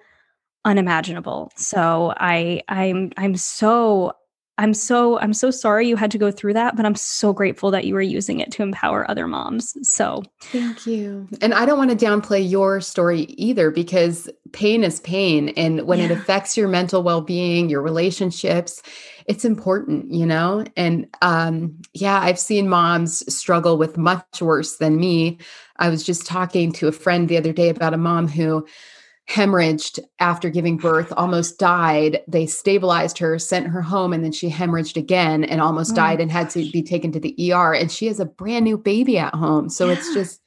unimaginable. 0.66 1.52
So 1.56 2.14
I 2.18 2.62
I'm 2.68 3.12
I'm 3.18 3.36
so 3.36 4.14
I'm 4.58 4.74
so 4.74 5.18
I'm 5.20 5.34
so 5.34 5.50
sorry 5.50 5.88
you 5.88 5.96
had 5.96 6.12
to 6.12 6.18
go 6.18 6.30
through 6.30 6.54
that, 6.54 6.76
but 6.76 6.86
I'm 6.86 6.96
so 6.96 7.34
grateful 7.34 7.72
that 7.72 7.86
you 7.86 7.96
were 7.96 8.02
using 8.02 8.40
it 8.40 8.52
to 8.52 8.64
empower 8.64 9.10
other 9.10 9.28
moms. 9.28 9.76
So 9.82 10.24
thank 10.42 10.86
you. 10.86 11.28
And 11.42 11.54
I 11.54 11.66
don't 11.66 11.78
want 11.78 11.98
to 11.98 12.06
downplay 12.06 12.48
your 12.48 12.80
story 12.82 13.22
either 13.22 13.72
because 13.72 14.30
pain 14.52 14.84
is 14.84 15.00
pain 15.00 15.50
and 15.50 15.88
when 15.88 16.00
yeah. 16.00 16.06
it 16.06 16.12
affects 16.12 16.58
your 16.58 16.68
mental 16.68 17.02
well-being, 17.02 17.70
your 17.70 17.82
relationships, 17.82 18.84
it's 19.26 19.46
important, 19.46 20.12
you 20.12 20.26
know? 20.26 20.66
And 20.76 21.08
um 21.22 21.76
yeah, 21.94 22.20
I've 22.20 22.40
seen 22.40 22.70
moms 22.70 23.34
struggle 23.34 23.78
with 23.78 23.98
much 23.98 24.42
worse 24.42 24.78
than 24.78 24.98
me. 24.98 25.40
I 25.78 25.90
was 25.90 26.04
just 26.04 26.28
talking 26.28 26.72
to 26.74 26.88
a 26.88 26.92
friend 26.92 27.28
the 27.28 27.38
other 27.38 27.54
day 27.54 27.70
about 27.70 27.96
a 27.96 27.98
mom 27.98 28.28
who 28.28 28.68
hemorrhaged 29.32 30.00
after 30.20 30.50
giving 30.50 30.78
birth, 30.78 31.14
almost 31.16 31.58
died. 31.58 32.22
They 32.28 32.46
stabilized 32.46 33.18
her, 33.20 33.40
sent 33.40 33.68
her 33.68 33.82
home, 33.82 34.14
and 34.14 34.24
then 34.24 34.32
she 34.32 34.50
hemorrhaged 34.50 34.98
again 34.98 35.44
and 35.44 35.62
almost 35.62 35.94
oh 35.94 35.96
died 35.96 36.20
and 36.20 36.32
had 36.32 36.50
to 36.52 36.70
be 36.72 36.84
taken 36.84 37.12
to 37.14 37.20
the 37.20 37.54
ER. 37.54 37.74
And 37.74 37.92
she 37.92 38.08
has 38.08 38.20
a 38.20 38.26
brand 38.26 38.66
new 38.66 38.78
baby 38.78 39.18
at 39.18 39.34
home. 39.34 39.70
So 39.70 39.88
yeah. 39.88 39.94
it's 39.94 40.14
just, 40.14 40.42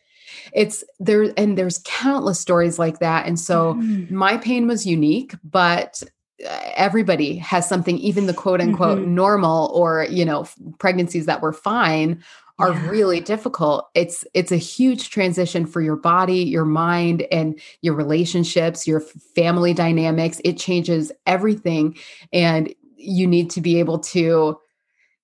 it's 0.52 0.84
there, 1.00 1.32
and 1.36 1.56
there's 1.56 1.80
countless 1.84 2.38
stories 2.38 2.78
like 2.78 2.98
that. 2.98 3.26
And 3.26 3.40
so 3.40 3.74
mm. 3.74 4.10
my 4.10 4.36
pain 4.36 4.66
was 4.66 4.86
unique, 4.86 5.34
but 5.42 6.02
uh, 6.44 6.58
everybody 6.74 7.36
has 7.36 7.68
something 7.68 7.96
even 7.98 8.26
the 8.26 8.34
quote 8.34 8.60
unquote 8.60 8.98
mm-hmm. 8.98 9.14
normal 9.14 9.70
or 9.72 10.06
you 10.10 10.24
know 10.24 10.46
pregnancies 10.80 11.26
that 11.26 11.40
were 11.40 11.52
fine 11.52 12.22
are 12.58 12.72
yeah. 12.72 12.88
really 12.88 13.20
difficult. 13.20 13.88
It's 13.94 14.24
it's 14.32 14.52
a 14.52 14.56
huge 14.56 15.10
transition 15.10 15.66
for 15.66 15.80
your 15.80 15.96
body 15.96 16.38
your 16.38 16.64
mind 16.64 17.22
and 17.32 17.60
your 17.82 17.94
relationships 17.94 18.86
your 18.86 19.00
family 19.00 19.74
dynamics. 19.74 20.40
It 20.44 20.58
changes 20.58 21.10
everything 21.26 21.96
and 22.32 22.72
you 22.96 23.26
need 23.26 23.50
to 23.50 23.60
be 23.60 23.78
able 23.80 23.98
to 23.98 24.58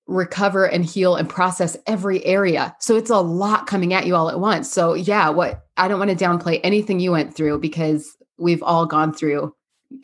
recover 0.06 0.64
and 0.66 0.84
heal 0.84 1.14
and 1.14 1.28
process 1.28 1.76
every 1.86 2.24
area. 2.24 2.74
So 2.80 2.96
it's 2.96 3.10
a 3.10 3.20
lot 3.20 3.68
coming 3.68 3.94
at 3.94 4.06
you 4.06 4.16
all 4.16 4.28
at 4.28 4.40
once. 4.40 4.70
So 4.70 4.94
yeah 4.94 5.28
what 5.28 5.66
i 5.76 5.86
don't 5.86 5.98
want 5.98 6.16
to 6.16 6.24
downplay 6.24 6.60
anything 6.64 7.00
you 7.00 7.12
went 7.12 7.34
through 7.34 7.60
because 7.60 8.16
we've 8.38 8.62
all 8.62 8.86
gone 8.86 9.12
through 9.12 9.54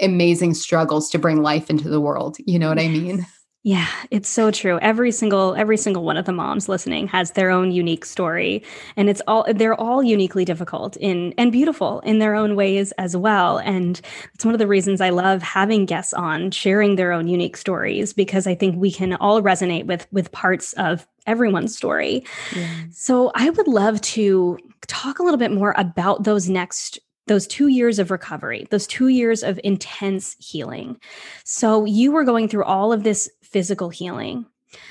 amazing 0.01 0.55
struggles 0.55 1.11
to 1.11 1.19
bring 1.19 1.43
life 1.43 1.71
into 1.71 1.89
the 1.89 2.01
world. 2.01 2.37
You 2.47 2.61
know 2.61 2.69
what 2.69 2.79
i 2.79 2.87
mean 2.89 3.27
yeah, 3.67 3.89
it's 4.13 4.29
so 4.29 4.53
true. 4.53 4.79
Every 4.79 5.11
single 5.11 5.57
every 5.57 5.77
single 5.77 6.05
one 6.05 6.17
of 6.17 6.25
the 6.25 6.31
moms 6.31 6.69
listening 6.69 7.09
has 7.09 7.33
their 7.33 7.51
own 7.51 7.73
unique 7.73 8.05
story 8.05 8.63
and 8.97 9.11
it's 9.11 9.21
all 9.27 9.45
they're 9.53 9.75
all 9.75 10.05
uniquely 10.05 10.45
difficult 10.45 10.97
in 10.99 11.35
and 11.37 11.51
beautiful 11.51 11.99
in 12.05 12.21
their 12.21 12.37
own 12.37 12.55
ways 12.55 12.93
as 12.93 13.17
well. 13.17 13.59
And 13.59 14.01
it's 14.35 14.45
one 14.45 14.55
of 14.55 14.61
the 14.61 14.69
reasons 14.69 15.01
I 15.01 15.11
love 15.11 15.43
having 15.43 15.85
guests 15.85 16.15
on 16.15 16.53
sharing 16.53 16.95
their 16.95 17.11
own 17.11 17.27
unique 17.27 17.57
stories 17.57 18.13
because 18.13 18.47
I 18.47 18.55
think 18.55 18.77
we 18.77 18.93
can 18.93 19.15
all 19.15 19.43
resonate 19.43 19.87
with 19.87 20.07
with 20.13 20.31
parts 20.31 20.73
of 20.75 21.05
everyone's 21.27 21.77
story. 21.77 22.25
Yeah. 22.55 22.85
So 22.93 23.33
I 23.35 23.51
would 23.51 23.67
love 23.67 24.01
to 24.03 24.59
talk 24.87 25.19
a 25.19 25.25
little 25.25 25.39
bit 25.39 25.51
more 25.51 25.75
about 25.77 26.23
those 26.23 26.49
next 26.49 27.01
those 27.27 27.47
two 27.47 27.67
years 27.67 27.99
of 27.99 28.13
recovery, 28.13 28.69
those 28.71 28.87
two 28.87 29.09
years 29.09 29.43
of 29.43 29.59
intense 29.65 30.37
healing. 30.39 30.97
So 31.43 31.85
you 31.85 32.13
were 32.13 32.23
going 32.23 32.49
through 32.49 32.63
all 32.63 32.93
of 32.93 33.03
this 33.03 33.29
physical 33.57 33.89
healing. 33.89 34.45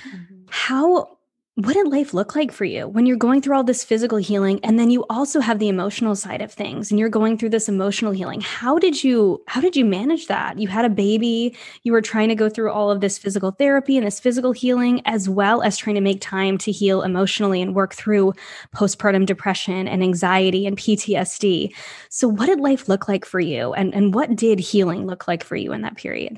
Mm-hmm. 0.09 0.45
How 0.49 1.15
what 1.53 1.73
did 1.73 1.87
life 1.87 2.15
look 2.15 2.35
like 2.35 2.51
for 2.51 2.65
you 2.65 2.87
when 2.87 3.05
you're 3.05 3.15
going 3.15 3.41
through 3.41 3.55
all 3.55 3.63
this 3.63 3.83
physical 3.83 4.17
healing 4.17 4.59
and 4.63 4.79
then 4.79 4.89
you 4.89 5.05
also 5.09 5.39
have 5.39 5.59
the 5.59 5.69
emotional 5.69 6.15
side 6.15 6.41
of 6.41 6.51
things 6.51 6.89
and 6.89 6.99
you're 6.99 7.07
going 7.07 7.37
through 7.37 7.51
this 7.51 7.69
emotional 7.69 8.11
healing 8.11 8.41
how 8.41 8.79
did 8.79 9.03
you 9.03 9.41
how 9.47 9.61
did 9.61 9.75
you 9.75 9.85
manage 9.85 10.27
that 10.27 10.57
you 10.59 10.67
had 10.67 10.83
a 10.83 10.89
baby 10.89 11.55
you 11.83 11.93
were 11.93 12.01
trying 12.01 12.27
to 12.27 12.35
go 12.35 12.49
through 12.49 12.71
all 12.71 12.91
of 12.91 13.01
this 13.01 13.17
physical 13.19 13.51
therapy 13.51 13.95
and 13.97 14.05
this 14.05 14.19
physical 14.19 14.51
healing 14.51 15.01
as 15.05 15.29
well 15.29 15.61
as 15.61 15.77
trying 15.77 15.95
to 15.95 16.01
make 16.01 16.19
time 16.19 16.57
to 16.57 16.71
heal 16.71 17.03
emotionally 17.03 17.61
and 17.61 17.75
work 17.75 17.93
through 17.93 18.33
postpartum 18.75 19.25
depression 19.25 19.87
and 19.87 20.03
anxiety 20.03 20.65
and 20.65 20.77
PTSD 20.77 21.73
so 22.09 22.27
what 22.27 22.47
did 22.47 22.59
life 22.59 22.89
look 22.89 23.07
like 23.07 23.23
for 23.23 23.39
you 23.39 23.73
and 23.75 23.93
and 23.93 24.13
what 24.13 24.35
did 24.35 24.59
healing 24.59 25.05
look 25.05 25.25
like 25.25 25.43
for 25.43 25.55
you 25.55 25.71
in 25.71 25.83
that 25.83 25.95
period 25.95 26.37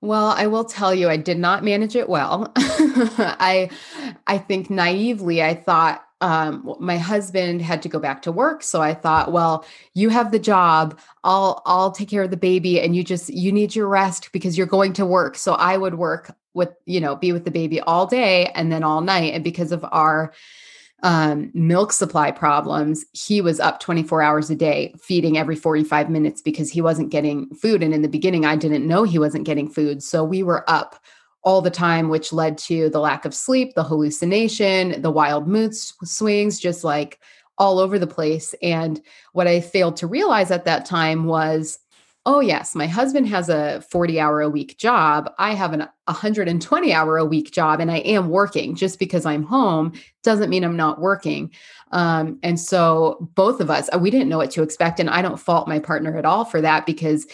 well, 0.00 0.28
I 0.28 0.46
will 0.46 0.64
tell 0.64 0.94
you, 0.94 1.08
I 1.08 1.16
did 1.16 1.38
not 1.38 1.62
manage 1.62 1.94
it 1.94 2.08
well. 2.08 2.52
I, 2.56 3.70
I 4.26 4.38
think 4.38 4.70
naively, 4.70 5.42
I 5.42 5.54
thought 5.54 6.04
um, 6.22 6.74
my 6.80 6.98
husband 6.98 7.62
had 7.62 7.82
to 7.82 7.88
go 7.88 7.98
back 7.98 8.22
to 8.22 8.32
work, 8.32 8.62
so 8.62 8.80
I 8.80 8.94
thought, 8.94 9.32
well, 9.32 9.64
you 9.94 10.08
have 10.08 10.32
the 10.32 10.38
job. 10.38 10.98
I'll, 11.24 11.62
I'll 11.66 11.92
take 11.92 12.08
care 12.08 12.22
of 12.22 12.30
the 12.30 12.36
baby, 12.36 12.80
and 12.80 12.96
you 12.96 13.04
just 13.04 13.30
you 13.30 13.52
need 13.52 13.74
your 13.74 13.88
rest 13.88 14.30
because 14.32 14.56
you're 14.56 14.66
going 14.66 14.94
to 14.94 15.06
work. 15.06 15.36
So 15.36 15.54
I 15.54 15.76
would 15.76 15.94
work 15.94 16.34
with, 16.54 16.70
you 16.84 17.00
know, 17.00 17.16
be 17.16 17.32
with 17.32 17.44
the 17.44 17.50
baby 17.50 17.80
all 17.80 18.06
day 18.06 18.46
and 18.54 18.72
then 18.72 18.82
all 18.82 19.00
night, 19.00 19.34
and 19.34 19.44
because 19.44 19.72
of 19.72 19.84
our 19.92 20.32
um, 21.02 21.50
milk 21.54 21.92
supply 21.92 22.30
problems, 22.30 23.04
he 23.12 23.40
was 23.40 23.60
up 23.60 23.80
24 23.80 24.22
hours 24.22 24.50
a 24.50 24.54
day 24.54 24.94
feeding 25.00 25.38
every 25.38 25.56
45 25.56 26.10
minutes 26.10 26.42
because 26.42 26.70
he 26.70 26.82
wasn't 26.82 27.10
getting 27.10 27.48
food. 27.54 27.82
And 27.82 27.94
in 27.94 28.02
the 28.02 28.08
beginning, 28.08 28.44
I 28.44 28.56
didn't 28.56 28.86
know 28.86 29.04
he 29.04 29.18
wasn't 29.18 29.46
getting 29.46 29.68
food. 29.68 30.02
So 30.02 30.24
we 30.24 30.42
were 30.42 30.68
up 30.68 31.00
all 31.42 31.62
the 31.62 31.70
time, 31.70 32.08
which 32.08 32.32
led 32.32 32.58
to 32.58 32.90
the 32.90 33.00
lack 33.00 33.24
of 33.24 33.34
sleep, 33.34 33.74
the 33.74 33.84
hallucination, 33.84 35.00
the 35.00 35.10
wild 35.10 35.48
mood 35.48 35.74
swings, 35.74 36.60
just 36.60 36.84
like 36.84 37.18
all 37.56 37.78
over 37.78 37.98
the 37.98 38.06
place. 38.06 38.54
And 38.62 39.00
what 39.32 39.46
I 39.46 39.60
failed 39.60 39.96
to 39.98 40.06
realize 40.06 40.50
at 40.50 40.64
that 40.66 40.84
time 40.84 41.24
was, 41.24 41.78
oh, 42.26 42.40
yes, 42.40 42.74
my 42.74 42.86
husband 42.86 43.26
has 43.28 43.48
a 43.48 43.80
40 43.90 44.20
hour 44.20 44.42
a 44.42 44.48
week 44.48 44.76
job. 44.76 45.32
I 45.38 45.54
have 45.54 45.72
an 45.72 45.88
120 46.04 46.92
hour 46.92 47.16
a 47.16 47.24
week 47.24 47.50
job 47.50 47.80
and 47.80 47.90
I 47.90 47.98
am 47.98 48.28
working. 48.28 48.74
Just 48.74 48.98
because 48.98 49.24
I'm 49.24 49.42
home 49.42 49.92
doesn't 50.22 50.50
mean 50.50 50.62
I'm 50.62 50.76
not 50.76 51.00
working. 51.00 51.50
Um, 51.92 52.38
and 52.42 52.60
so 52.60 53.30
both 53.34 53.60
of 53.60 53.70
us, 53.70 53.88
uh, 53.92 53.98
we 53.98 54.10
didn't 54.10 54.28
know 54.28 54.38
what 54.38 54.50
to 54.52 54.62
expect. 54.62 55.00
And 55.00 55.08
I 55.08 55.22
don't 55.22 55.40
fault 55.40 55.66
my 55.66 55.78
partner 55.78 56.16
at 56.18 56.26
all 56.26 56.44
for 56.44 56.60
that 56.60 56.84
because 56.84 57.26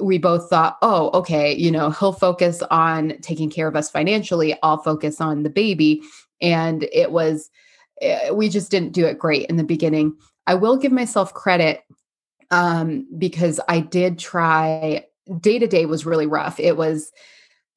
we 0.00 0.18
both 0.18 0.48
thought, 0.48 0.78
oh, 0.82 1.10
okay, 1.12 1.52
you 1.54 1.72
know, 1.72 1.90
he'll 1.90 2.12
focus 2.12 2.62
on 2.70 3.14
taking 3.20 3.50
care 3.50 3.66
of 3.66 3.74
us 3.74 3.90
financially. 3.90 4.56
I'll 4.62 4.78
focus 4.78 5.20
on 5.20 5.42
the 5.42 5.50
baby. 5.50 6.00
And 6.40 6.84
it 6.92 7.10
was, 7.10 7.50
eh, 8.00 8.30
we 8.30 8.48
just 8.48 8.70
didn't 8.70 8.92
do 8.92 9.04
it 9.06 9.18
great 9.18 9.46
in 9.46 9.56
the 9.56 9.64
beginning. 9.64 10.16
I 10.46 10.54
will 10.54 10.76
give 10.76 10.92
myself 10.92 11.34
credit 11.34 11.82
um, 12.50 13.06
because 13.18 13.60
I 13.68 13.80
did 13.80 14.18
try, 14.18 15.04
day 15.40 15.58
to 15.58 15.66
day 15.66 15.86
was 15.86 16.06
really 16.06 16.26
rough. 16.26 16.58
It 16.58 16.76
was, 16.76 17.12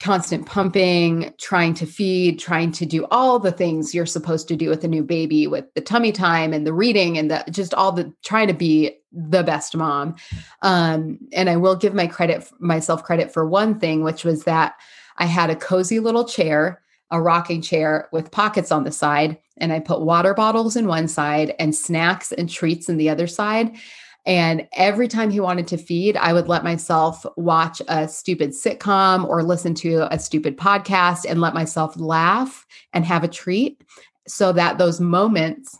constant 0.02 0.48
pumping, 0.48 1.32
trying 1.38 1.76
to 1.76 1.86
feed, 1.86 2.40
trying 2.40 2.72
to 2.72 2.88
do 2.88 3.06
all 3.12 3.38
the 3.38 3.52
things 3.52 3.94
you're 3.94 4.06
supposed 4.08 4.48
to 4.48 4.56
do 4.56 4.68
with 4.68 4.84
a 4.84 4.88
new 4.88 5.04
baby 5.04 5.46
with 5.46 5.66
the 5.76 5.82
tummy 5.82 6.12
time 6.12 6.54
and 6.54 6.66
the 6.66 6.74
reading 6.74 7.20
and 7.20 7.30
the 7.30 7.44
just 7.52 7.74
all 7.76 7.92
the 7.92 8.12
trying 8.24 8.48
to 8.48 8.54
be 8.54 8.98
the 9.12 9.44
best 9.44 9.76
mom. 9.76 10.16
Um, 10.64 11.20
and 11.34 11.52
I 11.52 11.56
will 11.58 11.76
give 11.76 11.94
my 11.94 12.08
credit 12.08 12.50
myself 12.60 13.04
credit 13.04 13.32
for 13.32 13.48
one 13.48 13.80
thing, 13.80 14.04
which 14.04 14.26
was 14.26 14.46
that 14.46 14.74
I 15.18 15.26
had 15.26 15.52
a 15.52 15.56
cozy 15.56 16.00
little 16.00 16.26
chair, 16.26 16.82
a 17.12 17.22
rocking 17.22 17.62
chair 17.62 18.10
with 18.12 18.32
pockets 18.32 18.72
on 18.72 18.86
the 18.86 18.92
side, 18.92 19.38
and 19.58 19.72
I 19.72 19.82
put 19.82 20.02
water 20.02 20.34
bottles 20.34 20.76
in 20.76 20.88
one 20.88 21.10
side 21.10 21.54
and 21.60 21.76
snacks 21.76 22.32
and 22.32 22.50
treats 22.50 22.90
in 22.90 22.98
the 22.98 23.10
other 23.10 23.28
side. 23.28 23.78
And 24.26 24.68
every 24.74 25.08
time 25.08 25.32
he 25.32 25.40
wanted 25.40 25.68
to 25.68 25.78
feed, 25.78 26.16
I 26.16 26.34
would 26.34 26.48
let 26.48 26.64
myself 26.64 27.26
watch 27.38 27.82
a 27.88 28.08
stupid 28.08 28.52
sitcom 28.52 29.28
or 29.28 29.44
listen 29.44 29.74
to 29.76 30.14
a 30.14 30.20
stupid 30.20 30.58
podcast 30.58 31.26
and 31.28 31.42
let 31.42 31.54
myself 31.54 32.00
laugh 32.00 32.66
and 32.94 33.04
have 33.06 33.24
a 33.24 33.28
treat 33.28 33.84
so 34.28 34.52
that 34.54 34.78
those 34.78 35.00
moments, 35.00 35.78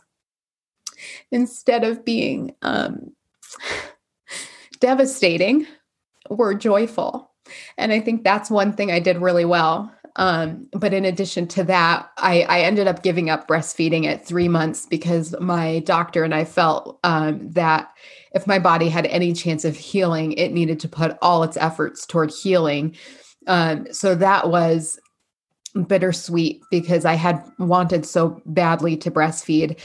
instead 1.30 1.84
of 1.84 2.04
being 2.04 2.54
um, 2.62 3.12
devastating, 4.80 5.66
were 6.28 6.54
joyful. 6.54 7.30
And 7.78 7.92
I 7.92 8.00
think 8.00 8.24
that's 8.24 8.50
one 8.50 8.72
thing 8.72 8.90
I 8.90 8.98
did 8.98 9.18
really 9.18 9.44
well. 9.44 9.92
Um, 10.16 10.68
but 10.72 10.92
in 10.92 11.04
addition 11.04 11.46
to 11.48 11.64
that, 11.64 12.10
I, 12.18 12.42
I, 12.42 12.60
ended 12.60 12.86
up 12.86 13.02
giving 13.02 13.30
up 13.30 13.48
breastfeeding 13.48 14.04
at 14.04 14.26
three 14.26 14.46
months 14.46 14.84
because 14.84 15.34
my 15.40 15.78
doctor 15.80 16.22
and 16.22 16.34
I 16.34 16.44
felt 16.44 16.98
um, 17.02 17.50
that 17.52 17.90
if 18.34 18.46
my 18.46 18.58
body 18.58 18.88
had 18.88 19.06
any 19.06 19.32
chance 19.32 19.64
of 19.64 19.76
healing, 19.76 20.32
it 20.32 20.52
needed 20.52 20.80
to 20.80 20.88
put 20.88 21.16
all 21.22 21.42
its 21.42 21.56
efforts 21.56 22.06
toward 22.06 22.30
healing. 22.30 22.96
Um, 23.46 23.86
so 23.92 24.14
that 24.14 24.48
was 24.48 24.98
bittersweet 25.86 26.62
because 26.70 27.04
I 27.04 27.14
had 27.14 27.42
wanted 27.58 28.04
so 28.06 28.40
badly 28.46 28.96
to 28.98 29.10
breastfeed 29.10 29.78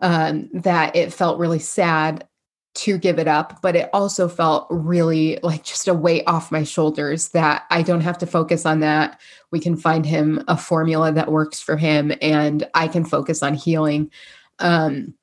um, 0.00 0.48
that 0.52 0.96
it 0.96 1.12
felt 1.12 1.38
really 1.38 1.58
sad 1.58 2.26
to 2.74 2.98
give 2.98 3.20
it 3.20 3.28
up, 3.28 3.62
but 3.62 3.76
it 3.76 3.88
also 3.92 4.28
felt 4.28 4.66
really 4.68 5.38
like 5.42 5.62
just 5.62 5.86
a 5.86 5.94
weight 5.94 6.24
off 6.26 6.50
my 6.50 6.64
shoulders 6.64 7.28
that 7.28 7.64
I 7.70 7.82
don't 7.82 8.00
have 8.00 8.18
to 8.18 8.26
focus 8.26 8.66
on 8.66 8.80
that. 8.80 9.20
We 9.52 9.60
can 9.60 9.76
find 9.76 10.04
him 10.04 10.42
a 10.48 10.56
formula 10.56 11.12
that 11.12 11.30
works 11.30 11.60
for 11.60 11.76
him 11.76 12.12
and 12.20 12.68
I 12.74 12.88
can 12.88 13.04
focus 13.04 13.44
on 13.44 13.54
healing. 13.54 14.10
Um, 14.58 15.14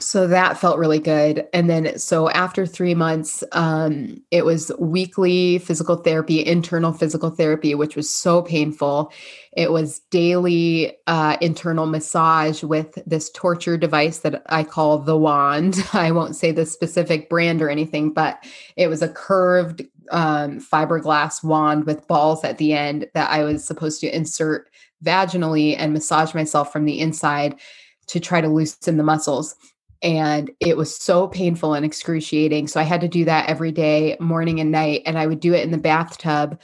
so 0.00 0.26
that 0.26 0.58
felt 0.58 0.78
really 0.78 0.98
good. 0.98 1.46
And 1.52 1.68
then 1.68 1.98
so 1.98 2.28
after 2.30 2.66
three 2.66 2.94
months 2.94 3.44
um, 3.52 4.22
it 4.30 4.44
was 4.44 4.72
weekly 4.78 5.58
physical 5.58 5.96
therapy 5.96 6.44
internal 6.44 6.92
physical 6.92 7.30
therapy 7.30 7.74
which 7.74 7.94
was 7.94 8.10
so 8.10 8.42
painful. 8.42 9.12
It 9.56 9.70
was 9.70 10.00
daily 10.10 10.96
uh, 11.06 11.36
internal 11.40 11.86
massage 11.86 12.62
with 12.62 12.98
this 13.06 13.30
torture 13.30 13.76
device 13.76 14.20
that 14.20 14.42
i 14.46 14.64
call 14.64 14.98
the 14.98 15.16
wand. 15.16 15.84
I 15.92 16.10
won't 16.10 16.36
say 16.36 16.52
the 16.52 16.66
specific 16.66 17.28
brand 17.28 17.62
or 17.62 17.70
anything 17.70 18.12
but 18.12 18.44
it 18.76 18.88
was 18.88 19.02
a 19.02 19.08
curved 19.08 19.82
um, 20.10 20.58
fiberglass 20.58 21.44
wand 21.44 21.84
with 21.84 22.08
balls 22.08 22.44
at 22.44 22.58
the 22.58 22.72
end 22.72 23.06
that 23.14 23.30
i 23.30 23.44
was 23.44 23.64
supposed 23.64 24.00
to 24.00 24.14
insert 24.14 24.68
vaginally 25.04 25.76
and 25.78 25.92
massage 25.92 26.34
myself 26.34 26.72
from 26.72 26.84
the 26.84 26.98
inside 26.98 27.58
to 28.08 28.18
try 28.20 28.40
to 28.40 28.48
loosen 28.48 28.96
the 28.96 29.02
muscles 29.02 29.54
and 30.02 30.50
it 30.60 30.76
was 30.76 30.96
so 30.96 31.28
painful 31.28 31.74
and 31.74 31.84
excruciating 31.84 32.66
so 32.66 32.80
i 32.80 32.84
had 32.84 33.00
to 33.00 33.08
do 33.08 33.24
that 33.24 33.48
every 33.48 33.72
day 33.72 34.16
morning 34.20 34.60
and 34.60 34.70
night 34.70 35.02
and 35.06 35.18
i 35.18 35.26
would 35.26 35.40
do 35.40 35.54
it 35.54 35.64
in 35.64 35.70
the 35.70 35.78
bathtub 35.78 36.58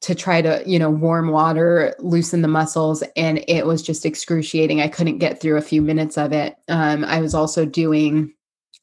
to 0.00 0.14
try 0.14 0.40
to 0.40 0.62
you 0.66 0.78
know 0.78 0.90
warm 0.90 1.28
water 1.28 1.94
loosen 1.98 2.42
the 2.42 2.48
muscles 2.48 3.02
and 3.16 3.44
it 3.48 3.66
was 3.66 3.82
just 3.82 4.06
excruciating. 4.06 4.80
I 4.80 4.88
couldn't 4.88 5.18
get 5.18 5.40
through 5.40 5.56
a 5.56 5.62
few 5.62 5.82
minutes 5.82 6.16
of 6.16 6.32
it. 6.32 6.56
Um, 6.68 7.04
i 7.04 7.20
was 7.20 7.34
also 7.34 7.64
doing 7.64 8.32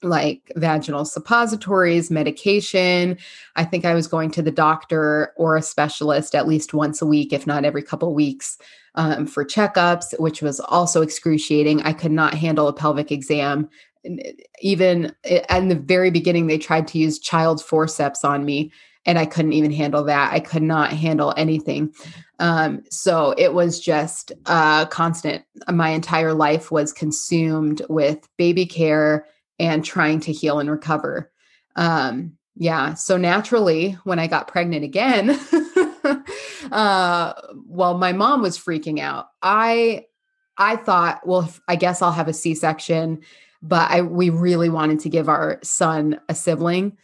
like 0.03 0.51
vaginal 0.57 1.05
suppositories 1.05 2.11
medication. 2.11 3.17
I 3.55 3.63
think 3.63 3.85
i 3.85 3.93
was 3.93 4.07
going 4.07 4.31
to 4.31 4.41
the 4.41 4.51
doctor 4.51 5.33
or 5.37 5.55
a 5.55 5.61
specialist 5.61 6.35
at 6.35 6.47
least 6.47 6.73
once 6.73 7.01
a 7.01 7.05
week 7.05 7.31
if 7.31 7.47
not 7.47 7.65
every 7.65 7.81
couple 7.81 8.13
weeks 8.13 8.57
um, 8.95 9.27
for 9.27 9.45
checkups, 9.45 10.17
which 10.19 10.41
was 10.41 10.59
also 10.59 11.01
excruciating. 11.01 11.81
I 11.83 11.93
could 11.93 12.11
not 12.11 12.33
handle 12.33 12.67
a 12.67 12.73
pelvic 12.73 13.11
exam. 13.11 13.69
Even 14.61 15.13
in 15.23 15.67
the 15.67 15.75
very 15.75 16.11
beginning, 16.11 16.47
they 16.47 16.57
tried 16.57 16.87
to 16.89 16.99
use 16.99 17.19
child 17.19 17.63
forceps 17.63 18.23
on 18.23 18.45
me, 18.45 18.71
and 19.05 19.17
I 19.17 19.25
couldn't 19.25 19.53
even 19.53 19.71
handle 19.71 20.03
that. 20.05 20.33
I 20.33 20.39
could 20.39 20.63
not 20.63 20.91
handle 20.91 21.33
anything. 21.37 21.93
Um, 22.39 22.83
so 22.89 23.33
it 23.37 23.53
was 23.53 23.79
just 23.79 24.31
uh, 24.45 24.85
constant. 24.87 25.43
My 25.71 25.89
entire 25.89 26.33
life 26.33 26.71
was 26.71 26.93
consumed 26.93 27.81
with 27.89 28.27
baby 28.37 28.65
care 28.65 29.25
and 29.57 29.85
trying 29.85 30.19
to 30.21 30.33
heal 30.33 30.59
and 30.59 30.69
recover. 30.69 31.31
Um, 31.75 32.33
yeah. 32.55 32.93
So 32.93 33.17
naturally, 33.17 33.97
when 34.03 34.19
I 34.19 34.27
got 34.27 34.47
pregnant 34.47 34.83
again, 34.83 35.39
uh, 36.71 37.33
well, 37.67 37.97
my 37.97 38.13
mom 38.13 38.41
was 38.41 38.57
freaking 38.57 38.99
out. 38.99 39.27
I 39.41 40.05
I 40.57 40.77
thought, 40.77 41.25
well, 41.27 41.51
I 41.67 41.75
guess 41.75 42.01
I'll 42.01 42.11
have 42.11 42.27
a 42.27 42.33
C-section, 42.33 43.21
but 43.61 43.91
I 43.91 44.01
we 44.01 44.29
really 44.29 44.69
wanted 44.69 44.99
to 45.01 45.09
give 45.09 45.29
our 45.29 45.59
son 45.63 46.19
a 46.29 46.35
sibling. 46.35 46.97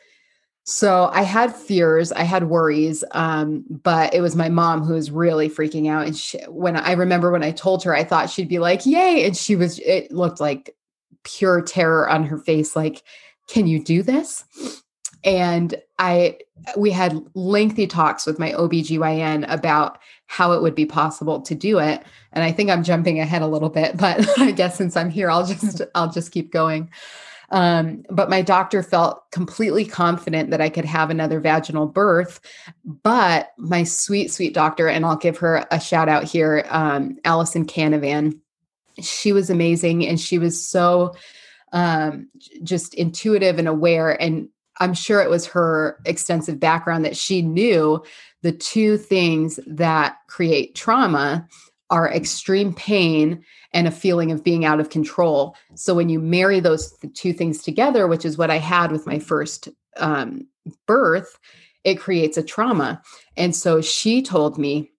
So 0.63 1.09
I 1.11 1.23
had 1.23 1.55
fears, 1.55 2.11
I 2.11 2.21
had 2.21 2.47
worries, 2.47 3.03
um, 3.11 3.65
but 3.67 4.13
it 4.13 4.21
was 4.21 4.35
my 4.35 4.47
mom 4.47 4.83
who 4.83 4.93
was 4.93 5.09
really 5.09 5.49
freaking 5.49 5.89
out. 5.89 6.05
And 6.05 6.15
she, 6.15 6.37
when 6.47 6.77
I 6.77 6.91
remember 6.91 7.31
when 7.31 7.43
I 7.43 7.51
told 7.51 7.83
her, 7.83 7.95
I 7.95 8.03
thought 8.03 8.29
she'd 8.29 8.47
be 8.47 8.59
like, 8.59 8.85
"Yay!" 8.85 9.25
And 9.25 9.35
she 9.35 9.55
was. 9.55 9.79
It 9.79 10.11
looked 10.11 10.39
like 10.39 10.75
pure 11.23 11.61
terror 11.61 12.09
on 12.09 12.23
her 12.25 12.37
face. 12.37 12.75
Like, 12.75 13.03
can 13.47 13.67
you 13.67 13.83
do 13.83 14.03
this? 14.03 14.43
And 15.23 15.75
I 15.99 16.39
we 16.77 16.91
had 16.91 17.23
lengthy 17.33 17.87
talks 17.87 18.25
with 18.25 18.39
my 18.39 18.51
OBGYN 18.51 19.45
about 19.51 19.99
how 20.27 20.51
it 20.53 20.61
would 20.61 20.75
be 20.75 20.85
possible 20.85 21.41
to 21.41 21.55
do 21.55 21.79
it. 21.79 22.03
And 22.33 22.43
I 22.43 22.51
think 22.51 22.69
I'm 22.69 22.83
jumping 22.83 23.19
ahead 23.19 23.41
a 23.41 23.47
little 23.47 23.69
bit, 23.69 23.97
but 23.97 24.27
I 24.39 24.51
guess 24.51 24.77
since 24.77 24.95
I'm 24.95 25.09
here, 25.09 25.29
I'll 25.29 25.45
just 25.45 25.81
I'll 25.95 26.11
just 26.11 26.31
keep 26.31 26.51
going. 26.51 26.89
Um, 27.51 28.05
but 28.09 28.29
my 28.29 28.41
doctor 28.41 28.81
felt 28.81 29.29
completely 29.31 29.83
confident 29.83 30.51
that 30.51 30.61
I 30.61 30.69
could 30.69 30.85
have 30.85 31.09
another 31.09 31.41
vaginal 31.41 31.85
birth. 31.85 32.39
But 32.85 33.51
my 33.57 33.83
sweet, 33.83 34.31
sweet 34.31 34.53
doctor, 34.53 34.87
and 34.87 35.05
I'll 35.05 35.17
give 35.17 35.37
her 35.39 35.67
a 35.69 35.79
shout 35.79 36.07
out 36.07 36.23
here, 36.23 36.65
um, 36.69 37.17
Allison 37.25 37.65
Canavan, 37.65 38.39
she 39.01 39.33
was 39.33 39.49
amazing 39.49 40.07
and 40.07 40.19
she 40.19 40.37
was 40.37 40.65
so 40.65 41.13
um, 41.73 42.29
just 42.63 42.93
intuitive 42.93 43.59
and 43.59 43.67
aware 43.67 44.21
and 44.21 44.49
I'm 44.81 44.95
sure 44.95 45.21
it 45.21 45.29
was 45.29 45.45
her 45.45 45.99
extensive 46.05 46.59
background 46.59 47.05
that 47.05 47.15
she 47.15 47.43
knew 47.43 48.03
the 48.41 48.51
two 48.51 48.97
things 48.97 49.59
that 49.67 50.17
create 50.27 50.73
trauma 50.73 51.47
are 51.91 52.11
extreme 52.11 52.73
pain 52.73 53.43
and 53.73 53.87
a 53.87 53.91
feeling 53.91 54.31
of 54.31 54.43
being 54.43 54.65
out 54.65 54.79
of 54.79 54.89
control. 54.89 55.55
So 55.75 55.93
when 55.93 56.09
you 56.09 56.19
marry 56.19 56.59
those 56.59 56.97
two 57.13 57.31
things 57.31 57.61
together, 57.61 58.07
which 58.07 58.25
is 58.25 58.39
what 58.39 58.49
I 58.49 58.57
had 58.57 58.91
with 58.91 59.05
my 59.05 59.19
first 59.19 59.69
um, 59.97 60.47
birth, 60.87 61.37
it 61.83 61.99
creates 61.99 62.37
a 62.37 62.43
trauma. 62.43 63.03
And 63.37 63.55
so 63.55 63.81
she 63.81 64.23
told 64.23 64.57
me, 64.57 64.89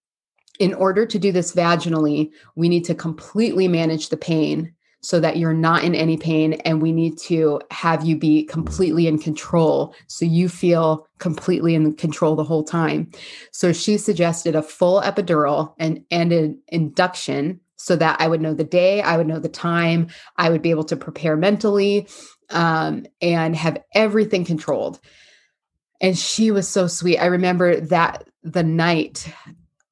in 0.60 0.74
order 0.74 1.06
to 1.06 1.18
do 1.18 1.32
this 1.32 1.52
vaginally, 1.52 2.30
we 2.54 2.68
need 2.68 2.84
to 2.84 2.94
completely 2.94 3.66
manage 3.66 4.10
the 4.10 4.16
pain 4.16 4.74
so 5.02 5.18
that 5.20 5.36
you're 5.36 5.52
not 5.52 5.84
in 5.84 5.94
any 5.94 6.16
pain 6.16 6.54
and 6.64 6.80
we 6.80 6.92
need 6.92 7.18
to 7.18 7.60
have 7.70 8.04
you 8.04 8.16
be 8.16 8.44
completely 8.44 9.06
in 9.06 9.18
control 9.18 9.94
so 10.06 10.24
you 10.24 10.48
feel 10.48 11.06
completely 11.18 11.74
in 11.74 11.94
control 11.94 12.36
the 12.36 12.44
whole 12.44 12.64
time 12.64 13.10
so 13.50 13.72
she 13.72 13.98
suggested 13.98 14.54
a 14.54 14.62
full 14.62 15.00
epidural 15.02 15.74
and 15.78 16.04
and 16.10 16.32
an 16.32 16.60
induction 16.68 17.60
so 17.82 17.96
that 17.96 18.20
I 18.20 18.28
would 18.28 18.40
know 18.40 18.54
the 18.54 18.62
day, 18.62 19.02
I 19.02 19.16
would 19.16 19.26
know 19.26 19.40
the 19.40 19.48
time, 19.48 20.06
I 20.36 20.50
would 20.50 20.62
be 20.62 20.70
able 20.70 20.84
to 20.84 20.96
prepare 20.96 21.36
mentally 21.36 22.06
um, 22.50 23.06
and 23.20 23.56
have 23.56 23.82
everything 23.92 24.44
controlled. 24.44 25.00
And 26.00 26.16
she 26.16 26.52
was 26.52 26.68
so 26.68 26.86
sweet. 26.86 27.18
I 27.18 27.26
remember 27.26 27.80
that 27.80 28.28
the 28.44 28.62
night 28.62 29.32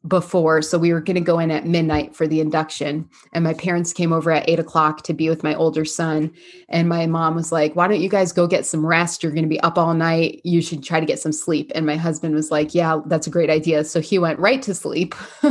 before. 0.09 0.63
So 0.63 0.79
we 0.79 0.93
were 0.93 1.01
going 1.01 1.17
to 1.17 1.21
go 1.21 1.39
in 1.39 1.51
at 1.51 1.67
midnight 1.67 2.17
for 2.17 2.27
the 2.27 2.41
induction. 2.41 3.09
And 3.33 3.45
my 3.45 3.53
parents 3.53 3.93
came 3.93 4.13
over 4.13 4.31
at 4.31 4.49
eight 4.49 4.59
o'clock 4.59 5.03
to 5.03 5.13
be 5.13 5.29
with 5.29 5.43
my 5.43 5.55
older 5.55 5.85
son. 5.85 6.33
And 6.71 6.89
my 6.89 7.07
mom 7.07 7.35
was 7.35 7.53
like, 7.53 7.77
Why 7.77 7.87
don't 7.87 8.01
you 8.01 8.09
guys 8.09 8.33
go 8.33 8.47
get 8.47 8.65
some 8.65 8.85
rest? 8.85 9.23
You're 9.23 9.33
going 9.33 9.45
to 9.45 9.49
be 9.49 9.61
up 9.61 9.77
all 9.77 9.93
night. 9.93 10.41
You 10.43 10.63
should 10.63 10.83
try 10.83 11.01
to 11.01 11.07
get 11.07 11.21
some 11.21 11.33
sleep. 11.33 11.71
And 11.75 11.85
my 11.85 11.97
husband 11.97 12.35
was 12.35 12.51
like, 12.51 12.75
Yeah, 12.75 13.01
that's 13.07 13.27
a 13.27 13.31
great 13.31 13.51
idea. 13.51 13.85
So 13.85 14.01
he 14.01 14.19
went 14.19 14.39
right 14.39 14.63
to 14.63 14.75
sleep. 14.75 15.15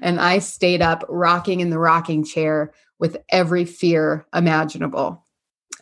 and 0.00 0.20
I 0.20 0.38
stayed 0.38 0.82
up 0.82 1.04
rocking 1.08 1.60
in 1.60 1.70
the 1.70 1.78
rocking 1.78 2.24
chair 2.24 2.72
with 3.00 3.16
every 3.30 3.64
fear 3.64 4.26
imaginable 4.32 5.26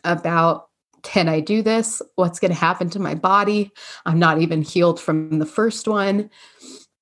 about 0.03 0.69
can 1.01 1.29
I 1.29 1.39
do 1.39 1.61
this? 1.61 2.01
What's 2.15 2.39
going 2.39 2.51
to 2.51 2.59
happen 2.59 2.89
to 2.89 2.99
my 2.99 3.15
body? 3.15 3.71
I'm 4.05 4.19
not 4.19 4.41
even 4.41 4.61
healed 4.61 4.99
from 4.99 5.39
the 5.39 5.45
first 5.45 5.87
one. 5.87 6.29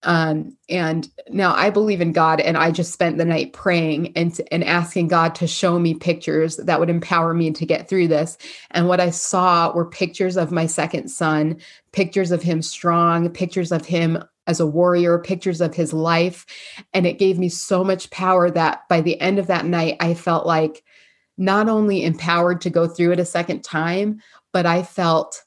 Um, 0.08 0.56
and 0.70 1.10
now 1.28 1.54
I 1.54 1.70
believe 1.70 2.00
in 2.00 2.14
God, 2.14 2.40
and 2.40 2.56
I 2.56 2.72
just 2.72 2.94
spent 2.94 3.18
the 3.18 3.26
night 3.26 3.52
praying 3.52 4.14
and 4.16 4.40
and 4.52 4.64
asking 4.64 5.10
God 5.10 5.36
to 5.36 5.48
show 5.48 5.78
me 5.80 5.96
pictures 5.96 6.56
that 6.56 6.80
would 6.80 6.90
empower 6.90 7.34
me 7.34 7.52
to 7.52 7.66
get 7.66 7.90
through 7.90 8.08
this. 8.08 8.38
And 8.72 8.88
what 8.88 9.02
I 9.02 9.10
saw 9.10 9.74
were 9.74 9.86
pictures 9.86 10.38
of 10.38 10.50
my 10.50 10.66
second 10.66 11.10
son, 11.10 11.58
pictures 11.92 12.32
of 12.32 12.42
him 12.42 12.62
strong, 12.62 13.30
pictures 13.30 13.74
of 13.74 13.86
him 13.86 14.24
as 14.48 14.62
a 14.62 14.66
warrior, 14.66 15.20
pictures 15.20 15.60
of 15.60 15.76
his 15.76 15.92
life, 15.92 16.46
and 16.94 17.06
it 17.06 17.20
gave 17.20 17.38
me 17.38 17.50
so 17.50 17.84
much 17.84 18.10
power 18.10 18.50
that 18.50 18.88
by 18.88 19.02
the 19.02 19.20
end 19.20 19.40
of 19.40 19.48
that 19.48 19.66
night, 19.66 19.98
I 20.00 20.14
felt 20.14 20.48
like 20.48 20.86
not 21.38 21.68
only 21.68 22.06
empowered 22.06 22.62
to 22.62 22.70
go 22.70 22.88
through 22.88 23.12
it 23.12 23.20
a 23.20 23.26
second 23.26 23.62
time, 23.62 24.22
but 24.54 24.66
I 24.66 24.84
felt 24.84 25.44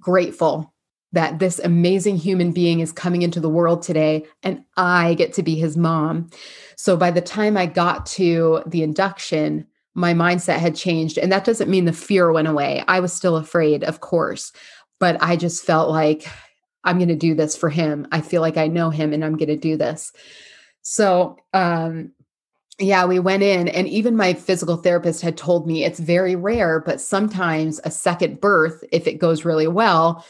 grateful 0.00 0.72
that 1.12 1.38
this 1.38 1.58
amazing 1.58 2.16
human 2.16 2.52
being 2.52 2.80
is 2.80 2.92
coming 2.92 3.22
into 3.22 3.40
the 3.40 3.48
world 3.48 3.82
today 3.82 4.26
and 4.42 4.64
I 4.76 5.14
get 5.14 5.32
to 5.34 5.42
be 5.42 5.56
his 5.56 5.76
mom. 5.76 6.30
So 6.76 6.96
by 6.96 7.10
the 7.10 7.20
time 7.20 7.56
I 7.56 7.66
got 7.66 8.06
to 8.06 8.62
the 8.66 8.82
induction, 8.82 9.66
my 9.94 10.14
mindset 10.14 10.58
had 10.58 10.74
changed. 10.74 11.18
And 11.18 11.30
that 11.30 11.44
doesn't 11.44 11.70
mean 11.70 11.84
the 11.84 11.92
fear 11.92 12.32
went 12.32 12.48
away. 12.48 12.82
I 12.88 13.00
was 13.00 13.12
still 13.12 13.36
afraid, 13.36 13.84
of 13.84 14.00
course, 14.00 14.52
but 14.98 15.22
I 15.22 15.36
just 15.36 15.64
felt 15.64 15.90
like 15.90 16.26
I'm 16.84 16.96
going 16.96 17.08
to 17.08 17.14
do 17.14 17.34
this 17.34 17.56
for 17.56 17.68
him. 17.68 18.08
I 18.10 18.22
feel 18.22 18.40
like 18.40 18.56
I 18.56 18.68
know 18.68 18.90
him 18.90 19.12
and 19.12 19.24
I'm 19.24 19.36
going 19.36 19.48
to 19.48 19.56
do 19.56 19.76
this. 19.76 20.12
So, 20.80 21.36
um, 21.52 22.12
yeah, 22.78 23.04
we 23.04 23.20
went 23.20 23.42
in, 23.42 23.68
and 23.68 23.86
even 23.86 24.16
my 24.16 24.32
physical 24.32 24.76
therapist 24.76 25.20
had 25.20 25.36
told 25.36 25.66
me 25.66 25.84
it's 25.84 26.00
very 26.00 26.34
rare, 26.34 26.80
but 26.80 27.00
sometimes 27.00 27.80
a 27.84 27.90
second 27.90 28.40
birth, 28.40 28.82
if 28.90 29.06
it 29.06 29.18
goes 29.18 29.44
really 29.44 29.68
well, 29.68 30.24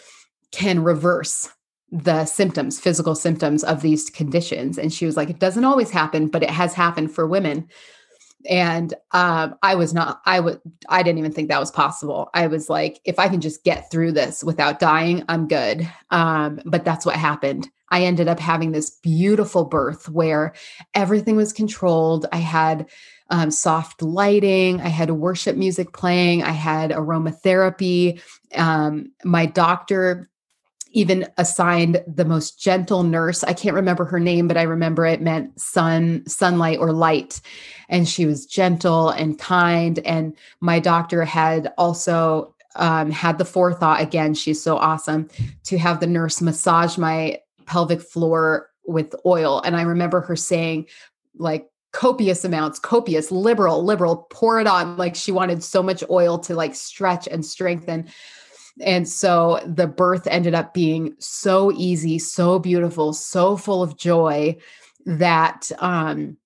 can 0.53 0.83
reverse 0.83 1.49
the 1.91 2.25
symptoms, 2.25 2.81
physical 2.81 3.15
symptoms 3.15 3.63
of 3.65 3.83
these 3.83 4.09
conditions. 4.09 4.79
And 4.79 4.93
she 4.93 5.05
was 5.05 5.17
like, 5.17 5.29
it 5.29 5.39
doesn't 5.39 5.65
always 5.65 5.91
happen, 5.91 6.29
but 6.29 6.43
it 6.43 6.51
has 6.51 6.73
happened 6.73 7.13
for 7.13 7.27
women. 7.27 7.69
And 8.49 8.95
um, 9.13 9.57
I 9.63 9.75
was 9.75 9.95
not, 9.95 10.21
I 10.27 10.41
would, 10.41 10.61
I 10.89 11.03
didn't 11.03 11.19
even 11.19 11.33
think 11.33 11.49
that 11.49 11.61
was 11.61 11.71
possible. 11.71 12.31
I 12.35 12.47
was 12.47 12.69
like, 12.69 13.01
if 13.05 13.19
I 13.19 13.29
can 13.29 13.41
just 13.41 13.63
get 13.63 13.91
through 13.91 14.13
this 14.13 14.43
without 14.43 14.81
dying, 14.81 15.23
I'm 15.29 15.47
good. 15.47 15.89
Um, 16.11 16.61
but 16.65 16.85
that's 16.85 17.07
what 17.07 17.17
happened. 17.17 17.69
I 17.91 18.05
ended 18.05 18.27
up 18.27 18.41
having 18.41 18.73
this 18.73 18.91
beautiful 18.91 19.67
birth 19.67 20.09
where 20.09 20.55
everything 20.95 21.37
was 21.37 21.53
controlled. 21.53 22.27
I 22.33 22.39
had 22.39 22.89
um, 23.29 23.51
soft 23.51 24.03
lighting. 24.03 24.81
I 24.81 24.89
had 24.89 25.11
worship 25.11 25.57
music 25.57 25.93
playing. 25.93 26.43
I 26.43 26.53
had 26.53 26.91
aromatherapy. 26.91 28.21
Um, 28.55 29.13
my 29.25 29.47
doctor 29.47 30.31
even 30.93 31.27
assigned 31.39 32.03
the 32.07 32.25
most 32.25 32.59
gentle 32.59 33.03
nurse. 33.03 33.43
I 33.45 33.53
can't 33.53 33.75
remember 33.75 34.05
her 34.05 34.21
name, 34.21 34.49
but 34.49 34.57
I 34.57 34.63
remember 34.63 35.05
it 35.07 35.21
meant 35.21 35.59
sun, 35.61 36.27
sunlight 36.27 36.79
or 36.79 36.93
light. 36.93 37.41
And 37.89 38.09
she 38.09 38.27
was 38.27 38.47
gentle 38.47 39.11
and 39.11 39.39
kind. 39.39 39.99
And 40.01 40.37
my 40.61 40.79
doctor 40.79 41.25
had 41.25 41.73
also 41.79 42.55
um, 42.77 43.11
had 43.11 43.39
the 43.39 43.45
forethought 43.45 44.01
again, 44.01 44.35
she's 44.35 44.63
so 44.63 44.77
awesome 44.77 45.29
to 45.65 45.79
have 45.79 46.01
the 46.01 46.07
nurse 46.07 46.41
massage 46.41 46.97
my 46.97 47.41
pelvic 47.67 48.01
floor 48.01 48.71
with 48.87 49.15
oil. 49.27 49.61
And 49.61 49.77
I 49.77 49.83
remember 49.83 50.21
her 50.23 50.37
saying, 50.37 50.87
like, 51.37 51.69
copious 51.93 52.43
amounts 52.43 52.79
copious 52.79 53.31
liberal 53.31 53.85
liberal 53.85 54.27
pour 54.31 54.59
it 54.59 54.67
on 54.67 54.97
like 54.97 55.15
she 55.15 55.31
wanted 55.31 55.63
so 55.63 55.83
much 55.83 56.03
oil 56.09 56.39
to 56.39 56.55
like 56.55 56.75
stretch 56.75 57.29
and 57.29 57.45
strengthen 57.45 58.09
and 58.81 59.09
so 59.09 59.61
the 59.67 59.87
birth 59.87 60.27
ended 60.27 60.55
up 60.55 60.73
being 60.73 61.15
so 61.19 61.73
easy, 61.73 62.19
so 62.19 62.59
beautiful, 62.59 63.13
so 63.13 63.57
full 63.57 63.83
of 63.83 63.97
joy 63.97 64.57
that 65.05 65.71
um, 65.79 66.37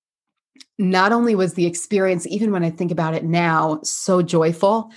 not 0.79 1.13
only 1.13 1.35
was 1.35 1.55
the 1.55 1.67
experience, 1.67 2.27
even 2.27 2.53
when 2.53 2.65
I 2.65 2.71
think 2.71 2.91
about 2.91 3.15
it 3.15 3.25
now, 3.25 3.81
so 3.83 4.23
joyful, 4.23 4.91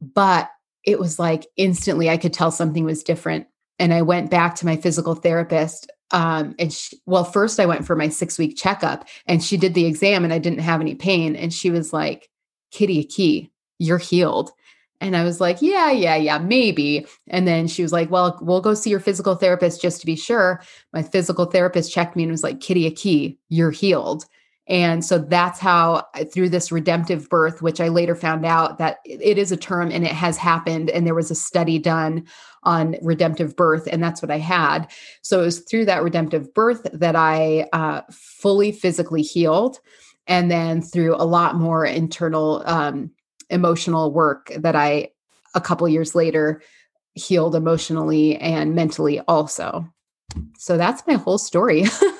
but 0.00 0.50
it 0.84 0.98
was 0.98 1.18
like 1.18 1.46
instantly 1.56 2.08
I 2.08 2.16
could 2.16 2.32
tell 2.32 2.50
something 2.50 2.84
was 2.84 3.02
different. 3.02 3.46
And 3.78 3.92
I 3.92 4.02
went 4.02 4.30
back 4.30 4.54
to 4.56 4.66
my 4.66 4.76
physical 4.76 5.14
therapist. 5.14 5.90
Um, 6.12 6.54
and 6.58 6.72
she, 6.72 6.98
well, 7.06 7.24
first 7.24 7.58
I 7.58 7.66
went 7.66 7.86
for 7.86 7.96
my 7.96 8.08
six 8.08 8.38
week 8.38 8.56
checkup 8.56 9.06
and 9.26 9.42
she 9.42 9.56
did 9.56 9.74
the 9.74 9.86
exam 9.86 10.24
and 10.24 10.32
I 10.32 10.38
didn't 10.38 10.60
have 10.60 10.80
any 10.80 10.94
pain. 10.94 11.34
And 11.34 11.52
she 11.52 11.70
was 11.70 11.92
like, 11.92 12.28
Kyriaki, 12.72 13.50
you're 13.78 13.98
healed. 13.98 14.52
And 15.00 15.16
I 15.16 15.24
was 15.24 15.40
like, 15.40 15.60
yeah, 15.60 15.90
yeah, 15.90 16.16
yeah, 16.16 16.38
maybe. 16.38 17.06
And 17.28 17.46
then 17.46 17.68
she 17.68 17.82
was 17.82 17.92
like, 17.92 18.10
well, 18.10 18.38
we'll 18.40 18.60
go 18.60 18.74
see 18.74 18.90
your 18.90 19.00
physical 19.00 19.34
therapist 19.34 19.82
just 19.82 20.00
to 20.00 20.06
be 20.06 20.16
sure. 20.16 20.62
My 20.92 21.02
physical 21.02 21.46
therapist 21.46 21.92
checked 21.92 22.16
me 22.16 22.22
and 22.22 22.32
was 22.32 22.42
like, 22.42 22.60
Kyriaki, 22.60 23.36
you're 23.48 23.70
healed. 23.70 24.24
And 24.68 25.04
so 25.04 25.18
that's 25.18 25.60
how, 25.60 26.04
through 26.32 26.48
this 26.48 26.72
redemptive 26.72 27.28
birth, 27.28 27.62
which 27.62 27.80
I 27.80 27.86
later 27.88 28.16
found 28.16 28.44
out 28.44 28.78
that 28.78 28.98
it 29.04 29.38
is 29.38 29.52
a 29.52 29.56
term 29.56 29.92
and 29.92 30.04
it 30.04 30.12
has 30.12 30.36
happened. 30.36 30.90
And 30.90 31.06
there 31.06 31.14
was 31.14 31.30
a 31.30 31.36
study 31.36 31.78
done 31.78 32.26
on 32.64 32.96
redemptive 33.00 33.54
birth, 33.54 33.86
and 33.90 34.02
that's 34.02 34.20
what 34.20 34.30
I 34.32 34.38
had. 34.38 34.90
So 35.22 35.40
it 35.40 35.44
was 35.44 35.60
through 35.60 35.84
that 35.84 36.02
redemptive 36.02 36.52
birth 36.52 36.84
that 36.92 37.14
I 37.14 37.68
uh, 37.72 38.00
fully 38.10 38.72
physically 38.72 39.22
healed. 39.22 39.78
And 40.26 40.50
then 40.50 40.82
through 40.82 41.14
a 41.14 41.22
lot 41.24 41.54
more 41.54 41.86
internal 41.86 42.64
um, 42.66 43.12
emotional 43.50 44.12
work 44.12 44.52
that 44.56 44.76
I, 44.76 45.10
a 45.54 45.60
couple 45.60 45.88
years 45.88 46.14
later, 46.14 46.62
healed 47.14 47.54
emotionally 47.54 48.36
and 48.36 48.74
mentally 48.74 49.20
also. 49.20 49.86
So 50.58 50.76
that's 50.76 51.06
my 51.06 51.14
whole 51.14 51.38
story. 51.38 51.84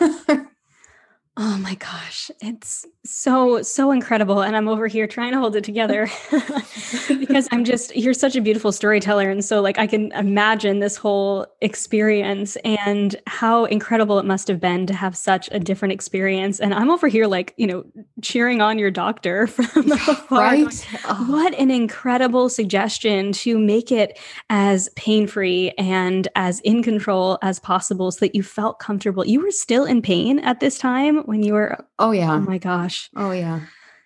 Oh 1.39 1.59
my 1.59 1.75
gosh, 1.75 2.31
it's 2.41 2.87
so 3.05 3.61
so 3.61 3.91
incredible 3.91 4.41
and 4.41 4.57
I'm 4.57 4.69
over 4.69 4.87
here 4.87 5.07
trying 5.07 5.33
to 5.33 5.39
hold 5.39 5.55
it 5.55 5.65
together 5.65 6.09
because 7.09 7.47
I'm 7.53 7.63
just 7.63 7.95
you're 7.95 8.15
such 8.15 8.37
a 8.37 8.41
beautiful 8.41 8.73
storyteller 8.73 9.29
and 9.29 9.45
so 9.45 9.61
like 9.61 9.79
I 9.79 9.87
can 9.87 10.13
imagine 10.13 10.81
this 10.81 10.97
whole 10.97 11.47
experience 11.61 12.57
and 12.65 13.15
how 13.27 13.67
incredible 13.67 14.19
it 14.19 14.25
must 14.25 14.49
have 14.49 14.61
been 14.61 14.87
to 14.87 14.95
have 14.95 15.15
such 15.15 15.51
a 15.53 15.61
different 15.61 15.93
experience 15.93 16.59
and 16.59 16.73
I'm 16.73 16.91
over 16.91 17.07
here 17.07 17.27
like, 17.27 17.53
you 17.59 17.67
know, 17.67 17.85
cheering 18.23 18.63
on 18.63 18.79
your 18.79 18.91
doctor 18.91 19.47
from 19.47 19.93
afar. 19.93 20.41
Right? 20.41 20.89
Oh. 21.05 21.27
What 21.29 21.53
an 21.55 21.71
incredible 21.71 22.49
suggestion 22.49 23.33
to 23.33 23.59
make 23.59 23.93
it 23.93 24.19
as 24.49 24.89
pain-free 24.97 25.73
and 25.77 26.29
as 26.35 26.61
in 26.61 26.83
control 26.83 27.39
as 27.43 27.59
possible 27.59 28.11
so 28.11 28.21
that 28.21 28.35
you 28.35 28.43
felt 28.43 28.79
comfortable. 28.79 29.27
You 29.27 29.43
were 29.43 29.51
still 29.51 29.85
in 29.85 30.01
pain 30.01 30.39
at 30.39 30.61
this 30.61 30.79
time 30.79 31.26
when 31.27 31.43
you 31.43 31.55
were 31.55 31.85
oh 31.99 32.13
yeah. 32.13 32.35
oh 32.35 32.41
my 32.41 32.59
gosh. 32.59 33.11
Oh 33.17 33.33
yeah. 33.33 33.61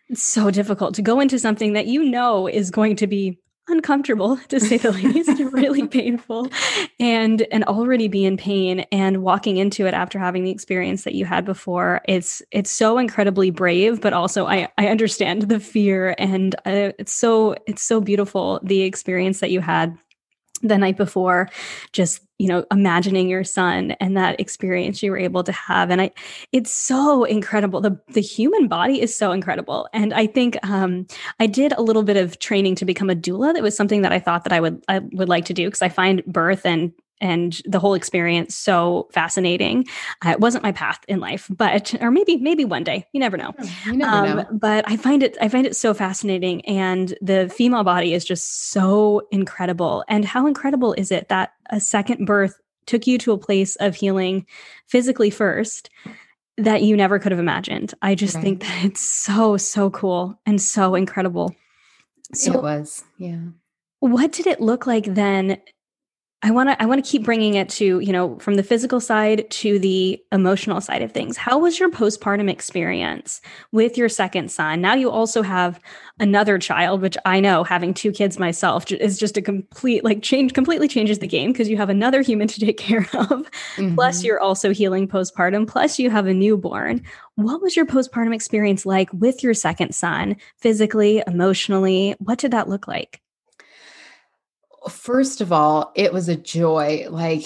It's 0.09 0.22
so 0.22 0.50
difficult 0.50 0.94
to 0.96 1.02
go 1.02 1.20
into 1.20 1.38
something 1.38 1.74
that 1.74 1.87
you 1.87 2.04
know 2.04 2.48
is 2.48 2.70
going 2.70 2.96
to 2.96 3.06
be 3.06 3.38
uncomfortable 3.70 4.37
to 4.48 4.59
say 4.59 4.76
the 4.76 4.92
least 4.92 5.38
really 5.52 5.87
painful 5.87 6.48
and 6.98 7.42
and 7.52 7.64
already 7.64 8.09
be 8.09 8.24
in 8.24 8.37
pain 8.37 8.80
and 8.90 9.22
walking 9.22 9.56
into 9.56 9.87
it 9.87 9.94
after 9.94 10.18
having 10.18 10.44
the 10.44 10.50
experience 10.50 11.04
that 11.04 11.14
you 11.14 11.24
had 11.24 11.44
before 11.44 12.00
it's 12.09 12.42
it's 12.50 12.70
so 12.70 12.98
incredibly 12.98 13.51
brave 13.51 14.01
but 14.01 14.12
also 14.12 14.47
i 14.47 14.68
i 14.76 14.88
understand 14.88 15.42
the 15.42 15.61
fear 15.61 16.14
and 16.18 16.57
uh, 16.66 16.90
it's 16.99 17.14
so 17.14 17.55
it's 17.66 17.82
so 17.82 18.01
beautiful 18.01 18.61
the 18.64 18.82
experience 18.82 19.40
that 19.40 19.51
you 19.51 19.61
had 19.61 19.97
the 20.62 20.78
night 20.78 20.96
before 20.96 21.48
just 21.92 22.22
you 22.38 22.48
know 22.48 22.64
imagining 22.70 23.28
your 23.28 23.44
son 23.44 23.92
and 23.92 24.16
that 24.16 24.40
experience 24.40 25.02
you 25.02 25.11
were 25.11 25.18
able 25.18 25.42
to 25.44 25.52
have. 25.52 25.90
And 25.90 26.00
i 26.00 26.11
it's 26.52 26.70
so 26.70 27.24
incredible. 27.24 27.80
The 27.80 27.98
the 28.08 28.20
human 28.20 28.68
body 28.68 29.00
is 29.00 29.14
so 29.14 29.32
incredible. 29.32 29.88
And 29.92 30.12
i 30.14 30.26
think 30.26 30.56
um 30.66 31.06
i 31.38 31.46
did 31.46 31.72
a 31.72 31.82
little 31.82 32.02
bit 32.02 32.16
of 32.16 32.38
training 32.38 32.74
to 32.76 32.84
become 32.84 33.11
a 33.11 33.14
doula. 33.14 33.54
That 33.54 33.62
was 33.62 33.76
something 33.76 34.02
that 34.02 34.12
i 34.12 34.18
thought 34.18 34.44
that 34.44 34.52
i 34.52 34.61
would 34.61 34.82
i 34.88 34.98
would 34.98 35.28
like 35.28 35.44
to 35.46 35.54
do 35.54 35.66
because 35.66 35.82
i 35.82 35.88
find 35.88 36.24
birth 36.24 36.64
and 36.64 36.92
and 37.20 37.60
the 37.64 37.78
whole 37.78 37.94
experience 37.94 38.54
so 38.54 39.08
fascinating. 39.12 39.86
Uh, 40.24 40.30
it 40.30 40.40
wasn't 40.40 40.62
my 40.62 40.72
path 40.72 41.00
in 41.08 41.20
life, 41.20 41.48
but 41.50 41.94
or 42.00 42.10
maybe 42.10 42.36
maybe 42.36 42.64
one 42.64 42.84
day. 42.84 43.06
You 43.12 43.20
never 43.20 43.36
know. 43.36 43.54
You 43.84 43.92
never 43.92 44.12
um, 44.12 44.36
know. 44.36 44.46
But 44.52 44.88
I 44.88 44.96
find 44.96 45.22
it 45.22 45.36
I 45.40 45.48
find 45.48 45.66
it 45.66 45.76
so 45.76 45.94
fascinating, 45.94 46.64
and 46.66 47.16
the 47.20 47.48
female 47.48 47.84
body 47.84 48.14
is 48.14 48.24
just 48.24 48.70
so 48.70 49.26
incredible. 49.30 50.04
And 50.08 50.24
how 50.24 50.46
incredible 50.46 50.92
is 50.94 51.10
it 51.10 51.28
that 51.28 51.52
a 51.70 51.80
second 51.80 52.26
birth 52.26 52.60
took 52.86 53.06
you 53.06 53.18
to 53.18 53.32
a 53.32 53.38
place 53.38 53.76
of 53.76 53.94
healing 53.94 54.46
physically 54.88 55.30
first 55.30 55.90
that 56.56 56.82
you 56.82 56.96
never 56.96 57.18
could 57.18 57.32
have 57.32 57.38
imagined. 57.38 57.94
I 58.02 58.14
just 58.14 58.34
right. 58.34 58.42
think 58.42 58.60
that 58.60 58.84
it's 58.84 59.00
so 59.00 59.56
so 59.56 59.90
cool 59.90 60.38
and 60.46 60.60
so 60.60 60.94
incredible. 60.94 61.54
So 62.34 62.54
it 62.54 62.62
was, 62.62 63.04
yeah. 63.18 63.40
What 64.00 64.32
did 64.32 64.46
it 64.46 64.60
look 64.60 64.86
like 64.86 65.04
then 65.04 65.58
I 66.43 66.53
want 66.53 66.70
to 66.70 66.82
I 66.82 66.86
want 66.86 67.05
to 67.05 67.11
keep 67.11 67.22
bringing 67.22 67.55
it 67.55 67.68
to, 67.70 68.01
you 68.01 68.12
know, 68.12 68.38
from 68.38 68.55
the 68.55 68.62
physical 68.62 68.99
side 68.99 69.49
to 69.51 69.78
the 69.78 70.22
emotional 70.32 70.80
side 70.80 71.03
of 71.03 71.12
things. 71.12 71.36
How 71.36 71.59
was 71.59 71.78
your 71.78 71.91
postpartum 71.91 72.51
experience 72.51 73.43
with 73.72 73.99
your 73.99 74.09
second 74.09 74.51
son? 74.51 74.80
Now 74.80 74.95
you 74.95 75.11
also 75.11 75.43
have 75.43 75.78
another 76.18 76.59
child, 76.59 77.03
which 77.03 77.18
I 77.26 77.41
know 77.41 77.62
having 77.62 77.93
two 77.93 78.11
kids 78.11 78.38
myself 78.38 78.91
is 78.91 79.18
just 79.18 79.36
a 79.36 79.43
complete 79.43 80.03
like 80.03 80.22
change 80.22 80.55
completely 80.55 80.88
changes 80.88 81.18
the 81.18 81.26
game 81.26 81.53
because 81.53 81.68
you 81.68 81.76
have 81.76 81.91
another 81.91 82.22
human 82.22 82.49
to 82.49 82.61
take 82.61 82.78
care 82.78 83.07
of. 83.12 83.28
Mm-hmm. 83.76 83.95
Plus 83.95 84.24
you're 84.24 84.41
also 84.41 84.72
healing 84.72 85.09
postpartum, 85.09 85.68
plus 85.68 85.99
you 85.99 86.09
have 86.09 86.26
a 86.26 86.32
newborn. 86.32 87.03
What 87.34 87.61
was 87.61 87.76
your 87.76 87.84
postpartum 87.84 88.34
experience 88.34 88.86
like 88.86 89.12
with 89.12 89.43
your 89.43 89.53
second 89.53 89.95
son, 89.95 90.36
physically, 90.57 91.22
emotionally? 91.26 92.14
What 92.18 92.38
did 92.38 92.53
that 92.53 92.68
look 92.68 92.88
like? 92.88 93.20
First 94.89 95.41
of 95.41 95.53
all, 95.53 95.93
it 95.95 96.12
was 96.12 96.28
a 96.28 96.37
joy. 96.37 97.07
Like 97.11 97.45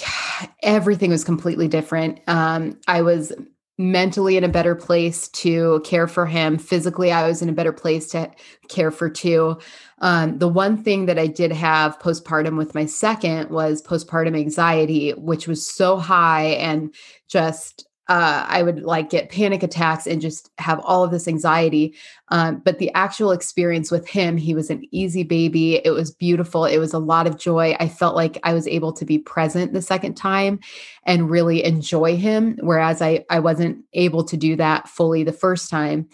everything 0.62 1.10
was 1.10 1.24
completely 1.24 1.68
different. 1.68 2.20
Um, 2.26 2.78
I 2.86 3.02
was 3.02 3.32
mentally 3.76 4.36
in 4.36 4.44
a 4.44 4.48
better 4.48 4.74
place 4.74 5.28
to 5.28 5.80
care 5.84 6.06
for 6.06 6.26
him. 6.26 6.58
Physically, 6.58 7.10
I 7.10 7.26
was 7.26 7.42
in 7.42 7.48
a 7.48 7.52
better 7.54 7.72
place 7.72 8.06
to 8.08 8.30
care 8.68 8.92
for 8.92 9.10
two. 9.10 9.58
Um, 9.98 10.38
the 10.38 10.48
one 10.48 10.82
thing 10.82 11.06
that 11.06 11.18
I 11.18 11.26
did 11.26 11.50
have 11.50 11.98
postpartum 11.98 12.56
with 12.56 12.74
my 12.74 12.86
second 12.86 13.50
was 13.50 13.82
postpartum 13.82 14.38
anxiety, 14.38 15.10
which 15.12 15.48
was 15.48 15.66
so 15.66 15.96
high 15.96 16.46
and 16.46 16.94
just 17.28 17.88
uh, 18.08 18.44
I 18.46 18.62
would 18.62 18.82
like 18.82 19.08
get 19.08 19.30
panic 19.30 19.62
attacks 19.62 20.06
and 20.06 20.20
just 20.20 20.50
have 20.58 20.78
all 20.80 21.04
of 21.04 21.10
this 21.10 21.26
anxiety. 21.26 21.94
Um, 22.28 22.60
but 22.64 22.78
the 22.78 22.92
actual 22.94 23.32
experience 23.32 23.90
with 23.90 24.06
him, 24.06 24.36
he 24.36 24.54
was 24.54 24.68
an 24.68 24.84
easy 24.90 25.22
baby. 25.22 25.76
It 25.84 25.90
was 25.90 26.10
beautiful. 26.10 26.66
It 26.66 26.78
was 26.78 26.92
a 26.92 26.98
lot 26.98 27.26
of 27.26 27.38
joy. 27.38 27.76
I 27.80 27.88
felt 27.88 28.14
like 28.14 28.38
I 28.42 28.52
was 28.52 28.68
able 28.68 28.92
to 28.92 29.06
be 29.06 29.18
present 29.18 29.72
the 29.72 29.80
second 29.80 30.14
time 30.14 30.60
and 31.04 31.30
really 31.30 31.64
enjoy 31.64 32.16
him, 32.16 32.58
whereas 32.60 33.00
I, 33.00 33.24
I 33.30 33.40
wasn't 33.40 33.82
able 33.94 34.24
to 34.24 34.36
do 34.36 34.54
that 34.56 34.88
fully 34.88 35.24
the 35.24 35.32
first 35.32 35.70
time. 35.70 36.08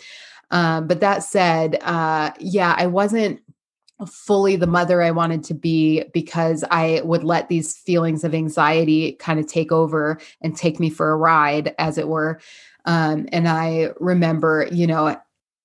Um, 0.52 0.86
but 0.86 1.00
that 1.00 1.22
said, 1.24 1.78
uh, 1.82 2.30
yeah, 2.38 2.74
I 2.76 2.86
wasn't 2.86 3.40
fully 4.08 4.56
the 4.56 4.66
mother 4.66 5.02
I 5.02 5.10
wanted 5.10 5.44
to 5.44 5.54
be 5.54 6.04
because 6.12 6.64
I 6.70 7.00
would 7.04 7.24
let 7.24 7.48
these 7.48 7.76
feelings 7.76 8.24
of 8.24 8.34
anxiety 8.34 9.12
kind 9.12 9.38
of 9.38 9.46
take 9.46 9.72
over 9.72 10.18
and 10.40 10.56
take 10.56 10.80
me 10.80 10.90
for 10.90 11.10
a 11.10 11.16
ride, 11.16 11.74
as 11.78 11.98
it 11.98 12.08
were. 12.08 12.40
Um, 12.86 13.28
and 13.32 13.48
I 13.48 13.90
remember, 14.00 14.68
you 14.70 14.86
know, 14.86 15.20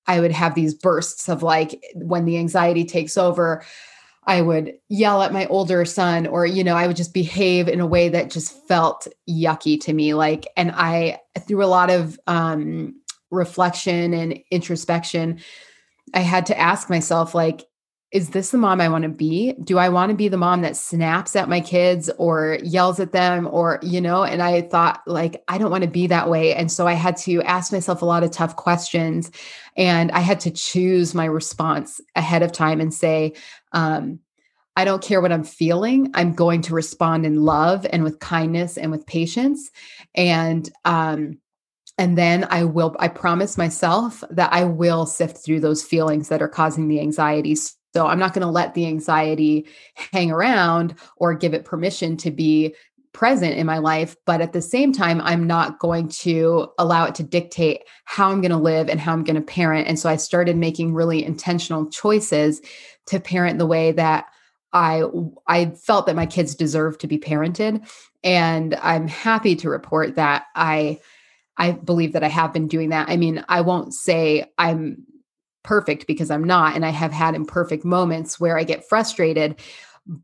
I 0.07 0.19
would 0.19 0.31
have 0.31 0.53
these 0.53 0.73
bursts 0.73 1.29
of 1.29 1.43
like 1.43 1.81
when 1.95 2.25
the 2.25 2.38
anxiety 2.38 2.86
takes 2.86 3.17
over, 3.17 3.63
I 4.27 4.41
would 4.41 4.73
yell 4.89 5.21
at 5.21 5.33
my 5.33 5.45
older 5.47 5.86
son, 5.86 6.25
or, 6.27 6.45
you 6.45 6.63
know, 6.63 6.75
I 6.75 6.88
would 6.88 6.95
just 6.95 7.13
behave 7.13 7.67
in 7.67 7.79
a 7.79 7.88
way 7.88 8.09
that 8.09 8.31
just 8.31 8.67
felt 8.67 9.07
yucky 9.29 9.79
to 9.81 9.93
me. 9.93 10.13
Like, 10.13 10.47
and 10.57 10.71
I, 10.71 11.21
through 11.47 11.63
a 11.63 11.67
lot 11.67 11.91
of 11.91 12.19
um, 12.25 12.99
reflection 13.29 14.13
and 14.13 14.39
introspection, 14.49 15.39
I 16.13 16.21
had 16.21 16.47
to 16.47 16.59
ask 16.59 16.89
myself, 16.89 17.36
like, 17.36 17.65
is 18.16 18.30
this 18.30 18.51
the 18.51 18.57
mom 18.57 18.80
I 18.80 18.88
want 18.88 19.03
to 19.03 19.09
be? 19.09 19.51
Do 19.61 19.78
I 19.78 19.89
want 19.89 20.09
to 20.09 20.16
be 20.16 20.30
the 20.30 20.38
mom 20.38 20.61
that 20.61 20.78
snaps 20.78 21.36
at 21.36 21.49
my 21.49 21.59
kids 21.59 22.09
or 22.18 22.59
yells 22.63 22.97
at 23.01 23.11
them 23.11 23.45
or, 23.51 23.78
you 23.82 23.99
know? 23.99 24.24
And 24.24 24.41
I 24.41 24.61
thought, 24.61 25.01
like, 25.05 25.43
I 25.49 25.57
don't 25.57 25.70
want 25.70 25.84
to 25.84 25.89
be 25.89 26.07
that 26.07 26.30
way. 26.30 26.55
And 26.55 26.72
so 26.72 26.88
I 26.88 26.93
had 26.93 27.18
to 27.18 27.41
ask 27.41 27.74
myself 27.74 28.01
a 28.01 28.05
lot 28.05 28.24
of 28.24 28.32
tough 28.32 28.55
questions 28.55 29.32
and 29.76 30.13
I 30.13 30.22
had 30.22 30.39
to 30.41 30.51
choose 30.51 31.13
my 31.13 31.26
response 31.26 31.99
ahead 32.16 32.41
of 32.41 32.53
time 32.53 32.80
and 32.80 32.93
say, 32.93 33.34
um, 33.74 34.20
I 34.78 34.86
don't 34.86 35.03
care 35.03 35.20
what 35.20 35.34
I'm 35.34 35.43
feeling. 35.43 36.11
I'm 36.13 36.32
going 36.32 36.61
to 36.63 36.74
respond 36.74 37.26
in 37.26 37.43
love 37.43 37.86
and 37.91 38.01
with 38.01 38.20
kindness 38.20 38.78
and 38.78 38.91
with 38.91 39.05
patience. 39.05 39.72
And, 40.16 40.72
um, 40.86 41.39
and 41.97 42.18
then 42.18 42.47
I 42.49 42.63
will, 42.63 42.95
I 42.97 43.09
promise 43.09 43.57
myself 43.57 44.24
that 44.30 44.53
I 44.53 44.63
will 44.63 45.05
sift 45.05 45.43
through 45.43 45.59
those 45.59 45.84
feelings 45.84 46.30
that 46.30 46.41
are 46.41 46.47
causing 46.47 46.88
the 46.88 47.01
anxieties 47.01 47.76
so 47.95 48.07
I'm 48.07 48.19
not 48.19 48.33
going 48.33 48.45
to 48.45 48.51
let 48.51 48.73
the 48.73 48.87
anxiety 48.87 49.65
hang 50.11 50.29
around 50.29 50.95
or 51.15 51.33
give 51.33 51.53
it 51.53 51.63
permission 51.63 52.17
to 52.17 52.29
be 52.29 52.75
present 53.13 53.53
in 53.53 53.65
my 53.65 53.77
life. 53.77 54.17
But 54.25 54.41
at 54.41 54.51
the 54.51 54.61
same 54.61 54.91
time, 54.91 55.21
I'm 55.21 55.47
not 55.47 55.79
going 55.79 56.09
to 56.09 56.67
allow 56.77 57.05
it 57.05 57.15
to 57.15 57.23
dictate 57.23 57.83
how 58.03 58.31
I'm 58.31 58.41
going 58.41 58.51
to 58.51 58.57
live 58.57 58.89
and 58.89 58.99
how 58.99 59.13
I'm 59.13 59.23
going 59.23 59.37
to 59.37 59.41
parent. 59.41 59.87
And 59.87 59.97
so 59.97 60.09
I 60.09 60.17
started 60.17 60.57
making 60.57 60.93
really 60.93 61.23
intentional 61.23 61.89
choices 61.89 62.61
to 63.05 63.21
parent 63.21 63.59
the 63.59 63.65
way 63.65 63.93
that 63.93 64.25
I 64.73 65.03
I 65.47 65.67
felt 65.67 66.07
that 66.07 66.17
my 66.17 66.25
kids 66.25 66.53
deserve 66.53 66.97
to 66.97 67.07
be 67.07 67.17
parented. 67.17 67.89
And 68.25 68.75
I'm 68.75 69.07
happy 69.07 69.55
to 69.55 69.69
report 69.69 70.15
that 70.15 70.47
I 70.53 70.99
I 71.55 71.71
believe 71.71 72.11
that 72.11 72.25
I 72.25 72.27
have 72.27 72.51
been 72.51 72.67
doing 72.67 72.89
that. 72.89 73.07
I 73.07 73.15
mean, 73.15 73.45
I 73.47 73.61
won't 73.61 73.93
say 73.93 74.51
I'm 74.57 75.05
perfect 75.66 76.07
because 76.07 76.32
I'm 76.32 76.43
not. 76.43 76.76
And 76.76 76.86
I 76.86 76.89
have 76.89 77.11
had 77.11 77.36
imperfect 77.36 77.84
moments 77.84 78.39
where 78.39 78.57
I 78.57 78.63
get 78.63 78.88
frustrated. 78.88 79.59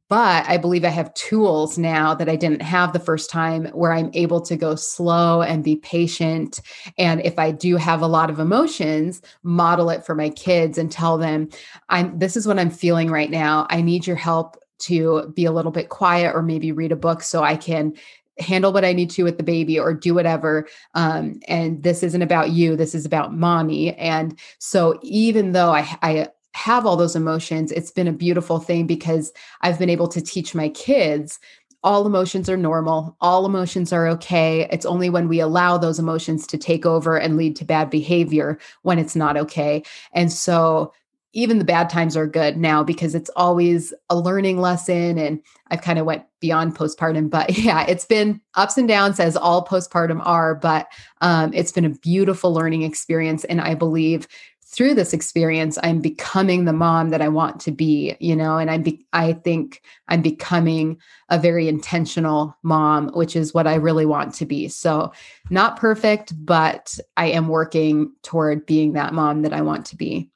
But 0.10 0.48
I 0.48 0.58
believe 0.58 0.86
I 0.86 0.89
have 0.89 1.12
tools 1.16 1.80
now 1.80 2.14
that 2.14 2.30
I 2.30 2.36
didn't 2.36 2.62
have 2.62 2.94
the 2.94 3.00
first 3.00 3.32
time 3.32 3.66
where 3.74 3.92
I'm 3.92 4.12
able 4.14 4.39
to 4.42 4.56
go 4.56 4.76
slow 4.76 5.42
and 5.42 5.64
be 5.64 5.78
patient. 5.78 6.62
And 7.00 7.20
if 7.22 7.39
I 7.39 7.50
do 7.50 7.78
have 7.78 8.04
a 8.04 8.08
lot 8.08 8.30
of 8.30 8.39
emotions, 8.39 9.24
model 9.42 9.89
it 9.89 10.06
for 10.06 10.14
my 10.14 10.30
kids 10.30 10.78
and 10.78 10.92
tell 10.92 11.18
them, 11.18 11.50
I'm 11.89 12.20
this 12.20 12.38
is 12.38 12.46
what 12.46 12.60
I'm 12.60 12.70
feeling 12.70 13.10
right 13.10 13.32
now. 13.32 13.66
I 13.72 13.82
need 13.82 14.06
your 14.06 14.18
help 14.18 14.56
to 14.82 15.32
be 15.36 15.46
a 15.46 15.52
little 15.52 15.72
bit 15.72 15.89
quiet 15.89 16.36
or 16.36 16.44
maybe 16.44 16.72
read 16.72 16.92
a 16.92 16.96
book 16.96 17.24
so 17.24 17.44
I 17.44 17.56
can 17.56 17.94
handle 18.40 18.74
what 18.74 18.86
I 18.86 18.94
need 18.94 19.10
to 19.12 19.24
with 19.24 19.38
the 19.38 19.44
baby 19.44 19.80
or 19.80 19.94
do 19.94 20.14
whatever. 20.14 20.68
Um, 20.96 21.40
and 21.48 21.82
this 21.84 22.04
isn't 22.04 22.22
about 22.22 22.52
you. 22.52 22.76
This 22.76 22.96
is 22.96 23.06
about 23.06 23.34
mommy. 23.36 23.94
And 23.96 24.38
so 24.60 25.00
even 25.04 25.52
though 25.52 25.72
I, 25.72 25.98
I 26.02 26.28
have 26.54 26.86
all 26.86 26.98
those 26.98 27.16
emotions, 27.16 27.72
it's 27.72 27.92
been 27.92 28.08
a 28.08 28.14
beautiful 28.14 28.60
thing 28.60 28.88
because 28.88 29.32
I've 29.62 29.80
been 29.80 29.90
able 29.90 30.08
to 30.10 30.22
teach 30.22 30.56
my 30.56 30.70
kids 30.70 31.40
all 31.84 32.06
emotions 32.06 32.50
are 32.50 32.58
normal. 32.58 33.16
All 33.22 33.46
emotions 33.46 33.92
are 33.92 34.08
okay. 34.08 34.68
It's 34.72 34.86
only 34.86 35.10
when 35.10 35.28
we 35.28 35.40
allow 35.40 35.78
those 35.78 35.98
emotions 35.98 36.46
to 36.48 36.58
take 36.58 36.86
over 36.86 37.18
and 37.18 37.38
lead 37.38 37.56
to 37.56 37.66
bad 37.66 37.90
behavior 37.90 38.60
when 38.84 39.00
it's 39.00 39.16
not 39.16 39.36
okay. 39.38 39.84
And 40.14 40.32
so 40.32 40.94
even 41.34 41.60
the 41.60 41.66
bad 41.66 41.90
times 41.90 42.18
are 42.18 42.28
good 42.28 42.58
now 42.58 42.84
because 42.84 43.16
it's 43.16 43.30
always 43.36 43.94
a 44.10 44.18
learning 44.18 44.60
lesson 44.60 45.18
and 45.18 45.42
i've 45.70 45.82
kind 45.82 46.00
of 46.00 46.06
went 46.06 46.24
beyond 46.40 46.76
postpartum 46.76 47.30
but 47.30 47.50
yeah 47.58 47.86
it's 47.88 48.06
been 48.06 48.40
ups 48.56 48.78
and 48.78 48.88
downs 48.88 49.20
as 49.20 49.36
all 49.36 49.66
postpartum 49.66 50.22
are 50.26 50.56
but 50.56 50.88
um, 51.22 51.54
it's 51.54 51.72
been 51.72 51.86
a 51.86 51.90
beautiful 51.90 52.54
learning 52.54 52.84
experience 52.84 53.44
and 53.46 53.62
i 53.62 53.74
believe 53.74 54.28
through 54.64 54.94
this 54.94 55.12
experience 55.12 55.78
i'm 55.84 56.00
becoming 56.00 56.64
the 56.64 56.74
mom 56.74 57.10
that 57.10 57.22
i 57.22 57.28
want 57.28 57.60
to 57.60 57.72
be 57.72 58.16
you 58.22 58.36
know 58.36 58.58
and 58.58 58.72
i'm 58.72 58.82
be- 58.82 59.06
i 59.12 59.34
think 59.34 59.82
i'm 60.08 60.22
becoming 60.22 60.98
a 61.30 61.38
very 61.38 61.68
intentional 61.68 62.56
mom 62.64 63.10
which 63.10 63.36
is 63.36 63.54
what 63.54 63.68
i 63.68 63.76
really 63.76 64.06
want 64.06 64.34
to 64.34 64.46
be. 64.46 64.70
So 64.70 65.12
not 65.50 65.78
perfect 65.78 66.34
but 66.46 66.98
i 67.18 67.28
am 67.28 67.50
working 67.50 68.14
toward 68.24 68.66
being 68.66 68.94
that 68.94 69.14
mom 69.14 69.42
that 69.42 69.52
i 69.52 69.62
want 69.62 69.86
to 69.88 69.98
be 69.98 70.32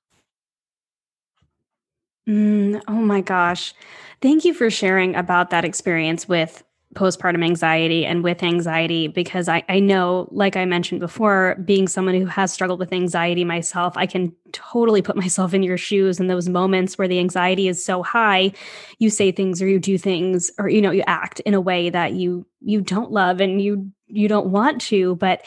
Mm, 2.27 2.81
oh 2.87 2.93
my 2.93 3.21
gosh. 3.21 3.73
Thank 4.21 4.45
you 4.45 4.53
for 4.53 4.69
sharing 4.69 5.15
about 5.15 5.49
that 5.51 5.65
experience 5.65 6.27
with 6.27 6.63
postpartum 6.95 7.43
anxiety 7.43 8.05
and 8.05 8.23
with 8.23 8.41
anxiety 8.41 9.07
because 9.07 9.49
I, 9.49 9.63
I 9.67 9.79
know, 9.79 10.29
like 10.31 10.55
I 10.55 10.63
mentioned 10.63 11.01
before, 11.01 11.55
being 11.65 11.87
someone 11.89 12.15
who 12.15 12.25
has 12.25 12.53
struggled 12.53 12.79
with 12.79 12.93
anxiety 12.93 13.43
myself, 13.43 13.97
I 13.97 14.05
can 14.05 14.33
totally 14.53 15.01
put 15.01 15.15
myself 15.25 15.53
in 15.53 15.61
your 15.61 15.77
shoes 15.77 16.19
in 16.19 16.27
those 16.27 16.47
moments 16.49 16.97
where 16.97 17.07
the 17.07 17.19
anxiety 17.19 17.67
is 17.67 17.83
so 17.83 18.01
high, 18.01 18.53
you 18.97 19.09
say 19.09 19.31
things 19.31 19.61
or 19.61 19.67
you 19.67 19.79
do 19.79 19.97
things 19.97 20.49
or 20.57 20.69
you 20.69 20.81
know, 20.81 20.91
you 20.91 21.03
act 21.05 21.41
in 21.41 21.53
a 21.53 21.61
way 21.61 21.89
that 21.89 22.13
you 22.13 22.45
you 22.61 22.81
don't 22.81 23.11
love 23.11 23.41
and 23.41 23.61
you 23.61 23.91
you 24.07 24.27
don't 24.27 24.47
want 24.47 24.81
to, 24.81 25.15
but 25.17 25.43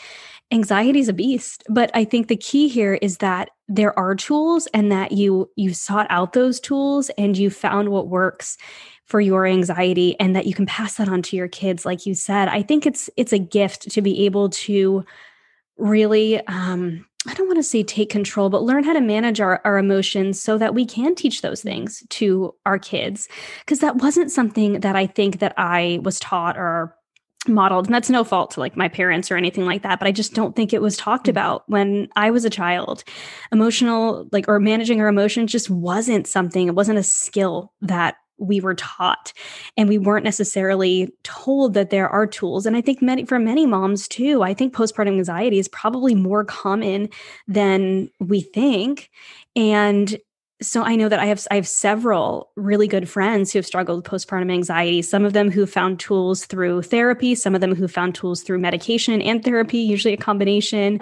anxiety 0.51 1.01
is 1.01 1.09
a 1.09 1.13
beast 1.13 1.63
but 1.69 1.91
i 1.95 2.05
think 2.05 2.29
the 2.29 2.37
key 2.37 2.69
here 2.69 2.95
is 2.95 3.19
that 3.19 3.51
there 3.69 3.97
are 3.99 4.15
tools 4.15 4.67
and 4.73 4.91
that 4.91 5.13
you 5.13 5.51
you 5.57 5.75
sought 5.75 6.07
out 6.11 6.33
those 6.33 6.59
tools 6.59 7.11
and 7.19 7.37
you 7.37 7.51
found 7.51 7.91
what 7.91 8.09
works 8.09 8.57
for 9.05 9.21
your 9.21 9.47
anxiety 9.47 10.19
and 10.19 10.35
that 10.35 10.47
you 10.47 10.55
can 10.55 10.67
pass 10.67 10.95
that 10.95 11.09
on 11.09 11.21
to 11.21 11.37
your 11.37 11.49
kids 11.49 11.85
like 11.85 12.07
you 12.07 12.15
said 12.15 12.49
i 12.49 12.63
think 12.63 12.87
it's 12.87 13.11
it's 13.17 13.33
a 13.33 13.39
gift 13.39 13.91
to 13.91 14.01
be 14.01 14.25
able 14.25 14.49
to 14.49 15.05
really 15.77 16.45
um 16.47 17.05
I 17.27 17.35
don't 17.35 17.49
want 17.49 17.59
to 17.59 17.65
say 17.65 17.83
take 17.83 18.11
control, 18.11 18.49
but 18.49 18.63
learn 18.63 18.85
how 18.85 18.93
to 18.93 19.01
manage 19.01 19.41
our, 19.41 19.61
our 19.65 19.77
emotions 19.77 20.41
so 20.41 20.57
that 20.57 20.75
we 20.75 20.87
can 20.87 21.15
teach 21.15 21.43
those 21.43 21.63
things 21.63 22.03
to 22.11 22.55
our 22.65 22.79
kids. 22.79 23.29
Because 23.61 23.81
that 23.81 23.97
wasn't 23.97 24.31
something 24.31 24.81
that 24.81 24.95
I 24.95 25.07
think 25.07 25.41
that 25.41 25.53
I 25.57 25.99
was 26.03 26.21
taught 26.21 26.57
or 26.57 26.95
modeled. 27.49 27.87
And 27.87 27.95
that's 27.95 28.11
no 28.11 28.25
fault 28.25 28.53
to 28.53 28.61
like 28.61 28.77
my 28.77 28.89
parents 28.89 29.31
or 29.31 29.37
anything 29.37 29.65
like 29.65 29.83
that. 29.83 29.99
But 29.99 30.09
I 30.09 30.13
just 30.13 30.35
don't 30.35 30.55
think 30.55 30.73
it 30.73 30.83
was 30.83 30.97
talked 30.97 31.25
mm-hmm. 31.25 31.31
about 31.31 31.65
when 31.69 32.09
I 32.17 32.31
was 32.31 32.45
a 32.45 32.51
child. 32.51 33.05
Emotional, 33.53 34.29
like, 34.33 34.49
or 34.49 34.61
managing 34.61 35.01
our 35.01 35.09
emotions 35.09 35.53
just 35.53 35.71
wasn't 35.71 36.27
something, 36.27 36.67
it 36.67 36.75
wasn't 36.75 36.99
a 36.99 37.03
skill 37.03 37.73
that 37.83 38.17
we 38.39 38.61
were 38.61 38.75
taught 38.75 39.33
and 39.77 39.89
we 39.89 39.99
weren't 39.99 40.25
necessarily 40.25 41.13
told 41.25 41.75
that 41.75 41.91
there 41.91 42.09
are 42.09 42.27
tools 42.27 42.67
and 42.67 42.77
i 42.77 42.81
think 42.81 43.03
many 43.03 43.25
for 43.25 43.39
many 43.39 43.67
moms 43.67 44.07
too 44.07 44.43
i 44.43 44.55
think 44.55 44.73
postpartum 44.73 45.09
anxiety 45.09 45.59
is 45.59 45.69
probably 45.69 46.15
more 46.15 46.45
common 46.45 47.09
than 47.49 48.09
we 48.21 48.41
think 48.41 49.11
and 49.57 50.19
so 50.61 50.83
I 50.83 50.97
know 50.97 51.09
that 51.09 51.21
I 51.21 51.27
have 51.27 51.47
I 51.51 51.55
have 51.55 51.69
several 51.69 52.51
really 52.57 52.89
good 52.89 53.09
friends 53.09 53.53
who 53.53 53.59
have 53.59 53.67
struggled 53.67 54.03
with 54.03 54.11
postpartum 54.11 54.51
anxiety. 54.51 55.03
Some 55.03 55.25
of 55.25 55.33
them 55.33 55.51
who 55.51 55.67
found 55.67 56.01
tools 56.01 56.47
through 56.47 56.83
therapy, 56.83 57.37
some 57.37 57.55
of 57.55 57.61
them 57.61 57.77
who 57.77 57.87
found 57.87 58.17
tools 58.17 58.43
through 58.43 58.59
medication 58.59 59.23
and 59.23 59.45
therapy, 59.45 59.79
usually 59.79 60.15
a 60.15 60.17
combination, 60.17 61.01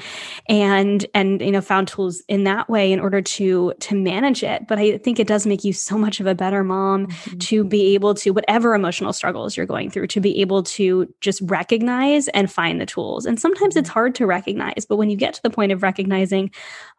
and 0.49 1.07
and 1.15 1.41
you 1.41 1.51
know 1.51 1.63
found 1.63 1.89
tools 1.89 2.23
in 2.29 2.45
that 2.45 2.69
way 2.69 2.93
in 2.93 3.01
order 3.01 3.23
to 3.23 3.73
to 3.81 3.95
manage 3.95 4.43
it. 4.43 4.69
But 4.69 4.79
I 4.79 4.99
think 4.99 5.19
it 5.19 5.27
does 5.27 5.47
make 5.47 5.65
you 5.65 5.73
so 5.73 5.97
much 5.97 6.21
of 6.21 6.27
a 6.27 6.35
better 6.35 6.63
mom 6.63 7.07
mm-hmm. 7.07 7.39
to 7.39 7.65
be 7.65 7.95
able 7.95 8.15
to 8.17 8.33
whatever 8.33 8.75
emotional 8.75 9.15
struggles 9.15 9.57
you're 9.57 9.65
going 9.65 9.91
through 9.91 10.09
to 10.09 10.21
be 10.21 10.41
able 10.43 10.65
to 10.65 11.13
just 11.23 11.41
recognize 11.43 12.29
and 12.29 12.53
find 12.53 12.79
the 12.79 12.87
tools. 12.87 13.25
And 13.25 13.41
sometimes 13.41 13.75
it's 13.75 13.89
mm-hmm. 13.89 13.95
hard 13.95 14.15
to 14.17 14.27
recognize, 14.27 14.85
but 14.87 14.97
when 14.97 15.09
you 15.09 15.17
get 15.17 15.33
to 15.35 15.43
the 15.43 15.51
point 15.51 15.73
of 15.73 15.83
recognizing, 15.83 16.51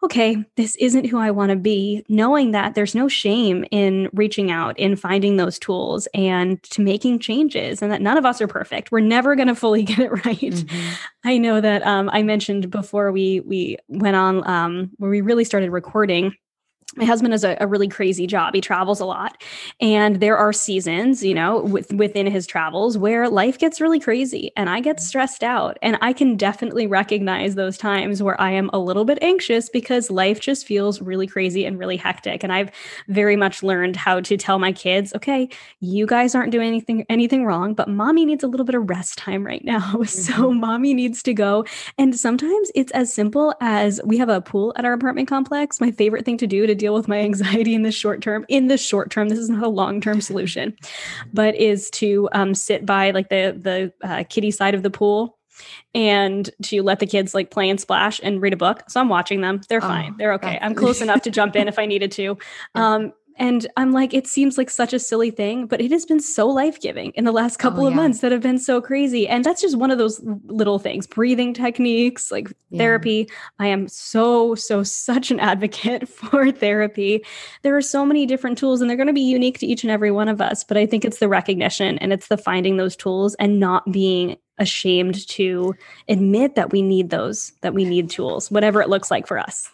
okay, 0.02 0.44
this 0.56 0.76
isn't 0.78 1.06
who 1.06 1.20
I 1.20 1.30
want 1.30 1.52
to 1.52 1.56
be, 1.56 2.04
knowing 2.10 2.47
that 2.52 2.76
there's 2.76 2.96
no 2.96 3.08
shame 3.08 3.66
in 3.72 4.10
reaching 4.14 4.52
out, 4.52 4.78
in 4.80 4.96
finding 4.96 5.38
those 5.38 5.60
tools 5.60 6.08
and 6.14 6.62
to 6.64 6.82
making 6.82 7.20
changes, 7.20 7.82
and 7.82 7.92
that 7.92 8.02
none 8.02 8.18
of 8.18 8.26
us 8.26 8.42
are 8.42 8.48
perfect. 8.48 8.92
We're 8.92 9.00
never 9.00 9.36
going 9.36 9.48
to 9.48 9.56
fully 9.56 9.84
get 9.84 10.00
it 10.00 10.12
right. 10.26 10.40
Mm-hmm. 10.40 10.94
I 11.26 11.38
know 11.38 11.62
that 11.62 11.86
um, 11.86 12.10
I 12.12 12.24
mentioned 12.24 12.70
before 12.70 13.12
we 13.12 13.42
we 13.42 13.78
went 13.88 14.16
on 14.16 14.48
um, 14.48 14.92
where 14.98 15.12
we 15.12 15.22
really 15.22 15.44
started 15.44 15.72
recording 15.72 16.34
my 16.96 17.06
husband 17.06 17.34
has 17.34 17.44
a, 17.44 17.58
a, 17.60 17.68
really 17.68 17.88
crazy 17.88 18.26
job. 18.26 18.56
He 18.56 18.62
travels 18.62 19.00
a 19.00 19.06
lot. 19.06 19.44
And 19.82 20.22
there 20.22 20.38
are 20.38 20.54
seasons, 20.54 21.22
you 21.24 21.34
know, 21.34 21.62
with, 21.62 21.94
within 21.94 22.28
his 22.28 22.48
travels 22.48 22.98
where 22.98 23.30
life 23.30 23.60
gets 23.60 23.82
really 23.82 24.00
crazy 24.00 24.52
and 24.56 24.70
I 24.70 24.80
get 24.80 25.02
stressed 25.02 25.44
out. 25.44 25.78
And 25.82 25.98
I 26.02 26.14
can 26.14 26.38
definitely 26.38 26.88
recognize 26.88 27.56
those 27.56 27.78
times 27.78 28.24
where 28.24 28.40
I 28.40 28.52
am 28.52 28.70
a 28.72 28.80
little 28.80 29.04
bit 29.04 29.20
anxious 29.22 29.70
because 29.70 30.10
life 30.10 30.40
just 30.40 30.66
feels 30.66 31.02
really 31.02 31.28
crazy 31.28 31.66
and 31.66 31.78
really 31.78 31.98
hectic. 31.98 32.44
And 32.44 32.54
I've 32.54 32.72
very 33.10 33.36
much 33.36 33.64
learned 33.64 33.98
how 33.98 34.22
to 34.22 34.38
tell 34.38 34.58
my 34.58 34.72
kids, 34.72 35.14
okay, 35.14 35.50
you 35.82 36.06
guys 36.06 36.36
aren't 36.36 36.52
doing 36.52 36.68
anything 36.68 37.06
anything 37.10 37.46
wrong, 37.46 37.74
but 37.74 37.90
mommy 37.90 38.26
needs 38.26 38.44
a 38.44 38.48
little 38.48 38.66
bit 38.66 38.76
of 38.76 38.90
rest 38.90 39.18
time 39.18 39.46
right 39.46 39.64
now. 39.64 39.96
Mm-hmm. 40.08 40.34
So 40.38 40.52
mommy 40.52 40.94
needs 40.94 41.24
to 41.24 41.34
go. 41.34 41.66
And 41.98 42.18
sometimes 42.18 42.72
it's 42.76 42.92
as 42.92 43.12
simple 43.14 43.54
as 43.62 44.00
we 44.06 44.18
have 44.18 44.30
a 44.30 44.42
pool 44.42 44.74
at 44.76 44.86
our 44.86 44.94
apartment 44.94 45.28
complex. 45.28 45.82
My 45.82 45.92
favorite 45.92 46.24
thing 46.24 46.38
to 46.38 46.48
do 46.48 46.66
to 46.66 46.76
deal 46.78 46.94
with 46.94 47.08
my 47.08 47.20
anxiety 47.20 47.74
in 47.74 47.84
the 47.84 47.92
short 47.92 48.22
term 48.22 48.46
in 48.48 48.68
the 48.68 48.78
short 48.78 49.12
term 49.12 49.30
this 49.30 49.40
is 49.40 49.50
not 49.50 49.64
a 49.64 49.68
long-term 49.68 50.22
solution 50.22 50.76
but 51.34 51.56
is 51.56 51.90
to 51.90 52.30
um, 52.32 52.54
sit 52.54 52.86
by 52.86 53.12
like 53.12 53.30
the 53.30 53.58
the 53.60 54.08
uh, 54.08 54.24
kiddie 54.30 54.52
side 54.52 54.76
of 54.76 54.84
the 54.84 54.90
pool 54.90 55.38
and 55.94 56.50
to 56.62 56.82
let 56.84 57.00
the 57.00 57.08
kids 57.08 57.34
like 57.34 57.52
play 57.52 57.70
and 57.70 57.80
splash 57.80 58.20
and 58.22 58.42
read 58.42 58.54
a 58.54 58.58
book. 58.58 58.84
So 58.90 59.02
i'm 59.02 59.10
watching 59.10 59.42
them. 59.42 59.62
They're 59.70 59.84
oh, 59.84 59.88
fine. 59.88 60.16
They're 60.18 60.34
okay. 60.34 60.60
i'm 60.62 60.76
close 60.76 61.02
enough 61.02 61.22
to 61.24 61.32
jump 61.32 61.56
in 61.56 61.68
if 61.68 61.80
i 61.80 61.86
needed 61.86 62.12
to. 62.14 62.38
Um, 62.76 63.14
and 63.38 63.68
I'm 63.78 63.92
like, 63.92 64.14
it 64.14 64.28
seems 64.28 64.58
like 64.58 64.70
such 64.70 64.94
a 64.94 65.00
silly 65.00 65.32
thing, 65.32 65.68
but 65.68 65.80
it 65.80 65.92
has 65.92 66.06
been 66.06 66.20
so 66.20 66.48
life 66.48 66.82
giving 66.82 67.12
in 67.12 67.24
the 67.24 67.32
last 67.32 67.58
oh, 67.60 67.62
couple 67.62 67.84
oh, 67.84 67.88
of 67.88 67.94
yeah. 67.94 67.98
months 67.98 68.20
that 68.20 68.32
have 68.32 68.42
been 68.42 68.58
so 68.58 68.82
crazy. 68.82 69.28
And 69.28 69.44
that's 69.46 69.62
just 69.62 69.78
one 69.78 69.92
of 69.92 69.98
those 69.98 70.20
little 70.46 70.80
things 70.80 71.06
breathing 71.06 71.54
techniques, 71.54 72.32
like 72.32 72.52
yeah. 72.70 72.80
therapy. 72.80 73.30
I 73.60 73.68
am 73.68 73.88
so, 73.88 74.56
so, 74.56 74.84
such 74.84 75.32
an 75.32 75.40
advocate 75.40 76.10
for 76.10 76.52
therapy. 76.52 77.24
There 77.62 77.78
are 77.78 77.82
so 77.82 78.06
many 78.06 78.26
different 78.26 78.58
tools, 78.58 78.82
and 78.82 78.90
they're 78.90 78.98
going 78.98 79.08
to 79.08 79.14
be 79.14 79.22
unique 79.22 79.60
to 79.60 79.68
each 79.68 79.84
and 79.84 79.92
every 79.92 80.12
one 80.12 80.30
of 80.30 80.42
us. 80.42 80.64
But 80.64 80.78
I 80.78 80.86
think 80.86 81.06
it's 81.06 81.20
the 81.20 81.30
recognition 81.30 81.98
and 82.00 82.12
it's 82.12 82.28
the 82.28 82.38
finding 82.38 82.78
those 82.78 82.96
tools 82.96 83.36
and 83.36 83.60
not 83.60 83.92
being 83.92 84.38
ashamed 84.60 85.28
to 85.28 85.76
admit 86.08 86.56
that 86.56 86.72
we 86.72 86.82
need 86.82 87.12
those, 87.12 87.52
that 87.62 87.74
we 87.74 87.86
need 87.86 88.10
tools, 88.10 88.50
whatever 88.50 88.82
it 88.82 88.90
looks 88.90 89.12
like 89.12 89.28
for 89.28 89.38
us. 89.38 89.70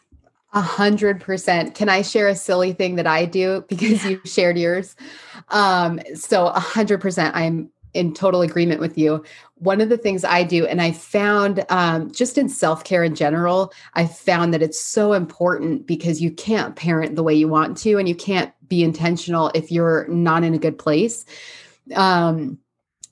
A 0.53 0.61
hundred 0.61 1.19
percent. 1.19 1.73
Can 1.73 1.89
I 1.89 2.03
share 2.03 2.27
a 2.27 2.35
silly 2.35 2.73
thing 2.73 2.95
that 2.95 3.07
I 3.07 3.25
do 3.25 3.65
because 3.67 4.03
yeah. 4.03 4.11
you 4.11 4.21
shared 4.23 4.57
yours? 4.57 4.95
Um, 5.49 5.99
so 6.15 6.47
a 6.47 6.59
hundred 6.59 7.01
percent, 7.01 7.35
I'm 7.35 7.71
in 7.93 8.13
total 8.13 8.41
agreement 8.41 8.79
with 8.79 8.97
you. 8.97 9.23
One 9.55 9.81
of 9.81 9.89
the 9.89 9.97
things 9.97 10.23
I 10.23 10.43
do, 10.43 10.65
and 10.65 10.81
I 10.81 10.91
found 10.91 11.65
um, 11.69 12.11
just 12.11 12.37
in 12.37 12.49
self 12.49 12.83
care 12.83 13.03
in 13.03 13.15
general, 13.15 13.73
I 13.95 14.05
found 14.05 14.53
that 14.53 14.61
it's 14.61 14.79
so 14.79 15.13
important 15.13 15.87
because 15.87 16.21
you 16.21 16.31
can't 16.31 16.75
parent 16.75 17.15
the 17.15 17.23
way 17.23 17.33
you 17.33 17.47
want 17.47 17.77
to, 17.79 17.97
and 17.97 18.07
you 18.07 18.15
can't 18.15 18.53
be 18.67 18.83
intentional 18.83 19.51
if 19.55 19.71
you're 19.71 20.07
not 20.07 20.43
in 20.43 20.53
a 20.53 20.59
good 20.59 20.77
place. 20.77 21.25
Um, 21.95 22.59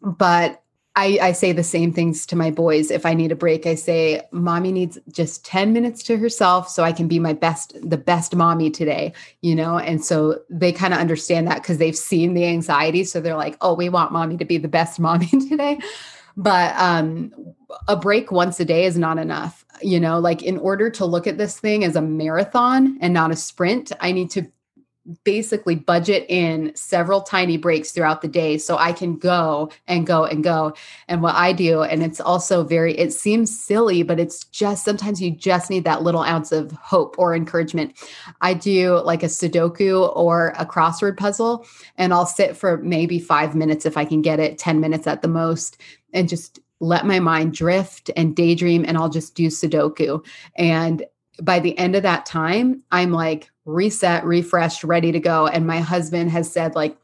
but 0.02 0.62
I, 1.02 1.18
I, 1.20 1.32
say 1.32 1.52
the 1.52 1.64
same 1.64 1.92
things 1.92 2.28
to 2.28 2.36
my 2.36 2.52
boys. 2.52 2.92
If 2.92 3.08
I 3.08 3.16
need 3.16 3.32
a 3.32 3.36
break, 3.36 3.66
I 3.66 3.74
say, 3.74 4.22
mommy 4.30 4.72
needs 4.72 5.00
just 5.12 5.44
10 5.46 5.74
minutes 5.74 6.04
to 6.04 6.18
herself 6.18 6.70
so 6.70 6.84
I 6.84 6.92
can 6.92 7.08
be 7.08 7.18
my 7.18 7.34
best, 7.34 7.76
the 7.82 7.98
best 7.98 8.36
mommy 8.36 8.70
today, 8.70 9.14
you 9.42 9.56
know? 9.56 9.80
And 9.80 10.06
so 10.06 10.40
they 10.52 10.72
kind 10.72 10.94
of 10.94 11.00
understand 11.00 11.48
that 11.48 11.64
because 11.64 11.80
they've 11.80 11.98
seen 11.98 12.36
the 12.36 12.46
anxiety. 12.46 13.04
So 13.04 13.20
they're 13.20 13.36
like, 13.36 13.58
oh, 13.62 13.74
we 13.74 13.90
want 13.90 14.12
mommy 14.12 14.38
to 14.38 14.46
be 14.46 14.60
the 14.60 14.68
best 14.68 15.00
mommy 15.08 15.26
today. 15.26 15.80
But 16.38 16.76
um, 16.78 17.34
a 17.88 17.96
break 17.96 18.32
once 18.32 18.60
a 18.60 18.66
day 18.66 18.86
is 18.86 18.96
not 18.96 19.18
enough. 19.18 19.66
You 19.82 20.00
know, 20.00 20.20
like 20.20 20.44
in 20.44 20.60
order 20.60 20.92
to 20.92 21.06
look 21.06 21.26
at 21.26 21.40
this 21.40 21.60
thing 21.60 21.84
as 21.84 21.96
a 21.96 22.02
marathon 22.02 23.00
and 23.02 23.12
not 23.12 23.32
a 23.32 23.36
sprint, 23.36 23.92
I 24.00 24.12
need 24.12 24.30
to 24.32 24.46
basically 25.24 25.76
budget 25.76 26.26
in 26.30 26.72
several 26.76 27.22
tiny 27.22 27.58
breaks 27.58 27.92
throughout 27.92 28.22
the 28.22 28.28
day 28.28 28.58
so 28.58 28.78
I 28.78 28.94
can 28.94 29.18
go 29.18 29.72
and 29.88 30.06
go 30.06 30.26
and 30.26 30.44
go. 30.44 30.74
And 31.08 31.22
what 31.22 31.36
I 31.36 31.54
do, 31.54 31.82
and 31.82 32.04
it's 32.04 32.22
also 32.22 32.64
very, 32.64 32.98
it 32.98 33.12
seems 33.12 33.58
silly, 33.58 34.04
but 34.04 34.20
it's 34.20 34.44
just 34.46 34.86
sometimes 34.86 35.22
you 35.22 35.32
just 35.32 35.70
need 35.70 35.86
that 35.86 36.04
little 36.04 36.22
ounce 36.22 36.52
of 36.52 36.72
hope 36.74 37.16
or 37.18 37.36
encouragement. 37.36 37.94
I 38.42 38.54
do 38.54 39.00
like 39.00 39.24
a 39.24 39.28
Sudoku 39.28 40.16
or 40.16 40.54
a 40.58 40.66
crossword 40.66 41.18
puzzle, 41.18 41.66
and 41.98 42.14
I'll 42.14 42.28
sit 42.28 42.56
for 42.56 42.78
maybe 42.78 43.20
five 43.20 43.56
minutes 43.56 43.86
if 43.86 43.98
I 43.98 44.06
can 44.06 44.22
get 44.22 44.40
it, 44.40 44.60
10 44.60 44.80
minutes 44.80 45.08
at 45.08 45.24
the 45.24 45.28
most, 45.28 45.82
and 46.14 46.30
just 46.30 46.60
let 46.80 47.06
my 47.06 47.20
mind 47.20 47.54
drift 47.54 48.10
and 48.16 48.36
daydream 48.36 48.84
and 48.88 48.98
I'll 48.98 49.10
just 49.10 49.36
do 49.36 49.48
Sudoku. 49.48 50.26
And 50.56 51.06
by 51.44 51.60
the 51.60 51.78
end 51.78 51.96
of 51.96 52.04
that 52.04 52.26
time, 52.26 52.84
I'm 52.92 53.12
like 53.12 53.52
reset, 53.66 54.24
refreshed, 54.26 54.84
ready 54.84 55.12
to 55.12 55.20
go. 55.20 55.48
And 55.48 55.68
my 55.68 55.80
husband 55.80 56.32
has 56.32 56.52
said, 56.52 56.76
like, 56.76 56.98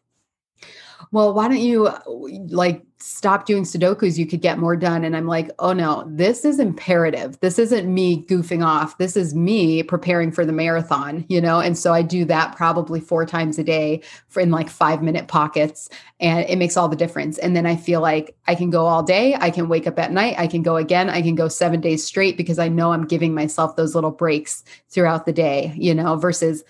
well, 1.12 1.34
why 1.34 1.47
don't 1.47 1.60
you 1.60 1.88
uh, 1.88 1.99
like 2.05 2.84
stop 2.99 3.45
doing 3.45 3.64
Sudokus? 3.64 4.18
You 4.18 4.26
could 4.26 4.41
get 4.41 4.58
more 4.58 4.76
done. 4.76 5.03
And 5.05 5.16
I'm 5.16 5.28
like, 5.28 5.49
oh 5.60 5.72
no, 5.72 6.03
this 6.08 6.43
is 6.43 6.60
imperative. 6.60 7.39
This 7.39 7.60
isn't 7.60 7.91
me 7.91 8.26
goofing 8.26 8.66
off. 8.66 8.97
This 8.97 9.16
is 9.16 9.34
me 9.34 9.84
preparing 9.84 10.32
for 10.32 10.45
the 10.45 10.51
marathon, 10.51 11.26
you 11.30 11.39
know? 11.39 11.60
And 11.60 11.78
so 11.78 11.93
I 11.93 12.01
do 12.01 12.26
that 12.26 12.55
probably 12.55 12.99
four 12.99 13.26
times 13.26 13.58
a 13.58 13.64
day 13.64 14.01
for 14.28 14.41
in 14.41 14.51
like 14.51 14.70
five 14.70 15.01
minute 15.01 15.28
pockets. 15.28 15.89
And 16.20 16.47
it 16.49 16.58
makes 16.58 16.76
all 16.76 16.89
the 16.89 16.95
difference. 16.95 17.38
And 17.38 17.55
then 17.55 17.66
I 17.66 17.76
feel 17.76 18.01
like 18.01 18.36
I 18.47 18.55
can 18.55 18.70
go 18.70 18.86
all 18.86 19.03
day. 19.03 19.36
I 19.39 19.49
can 19.49 19.70
wake 19.70 19.88
up 19.88 19.99
at 19.99 20.12
night. 20.12 20.36
I 20.38 20.47
can 20.47 20.62
go 20.62 20.76
again. 20.76 21.10
I 21.10 21.22
can 21.22 21.36
go 21.36 21.47
seven 21.47 21.80
days 21.80 22.05
straight 22.05 22.36
because 22.36 22.60
I 22.60 22.68
know 22.68 22.91
I'm 22.91 23.05
giving 23.05 23.34
myself 23.34 23.76
those 23.76 23.95
little 23.95 24.12
breaks 24.12 24.64
throughout 24.89 25.26
the 25.26 25.34
day, 25.34 25.74
you 25.78 25.93
know, 25.93 26.16
versus 26.16 26.64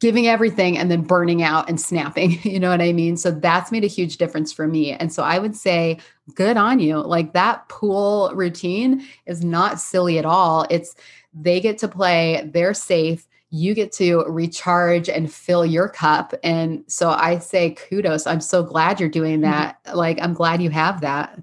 giving 0.00 0.26
everything 0.26 0.76
and 0.76 0.90
then 0.90 1.02
burning 1.02 1.42
out 1.42 1.68
and 1.68 1.80
snapping. 1.80 2.38
You 2.44 2.60
know 2.60 2.70
what 2.70 2.80
I 2.80 2.92
mean? 2.92 3.16
So 3.16 3.30
that's 3.30 3.72
made 3.72 3.84
a 3.84 3.88
huge 3.88 4.16
difference 4.18 4.52
for 4.52 4.66
me. 4.68 4.92
And 4.92 5.12
so 5.12 5.22
I 5.22 5.38
would 5.38 5.56
say, 5.56 5.98
good 6.34 6.56
on 6.56 6.78
you. 6.78 6.98
Like 6.98 7.32
that 7.32 7.68
pool 7.68 8.30
routine 8.34 9.06
is 9.26 9.44
not 9.44 9.80
silly 9.80 10.18
at 10.18 10.24
all. 10.24 10.66
It's 10.70 10.94
they 11.32 11.60
get 11.60 11.78
to 11.78 11.88
play, 11.88 12.48
they're 12.52 12.74
safe. 12.74 13.26
You 13.50 13.74
get 13.74 13.92
to 13.92 14.24
recharge 14.28 15.08
and 15.08 15.32
fill 15.32 15.64
your 15.64 15.88
cup. 15.88 16.34
And 16.42 16.84
so 16.86 17.10
I 17.10 17.38
say 17.38 17.70
kudos. 17.70 18.26
I'm 18.26 18.40
so 18.40 18.62
glad 18.62 19.00
you're 19.00 19.08
doing 19.08 19.40
mm-hmm. 19.40 19.50
that. 19.50 19.82
Mm-hmm. 19.84 19.96
Like, 19.96 20.18
I'm 20.20 20.34
glad 20.34 20.60
you 20.60 20.70
have 20.70 21.00
that. 21.02 21.38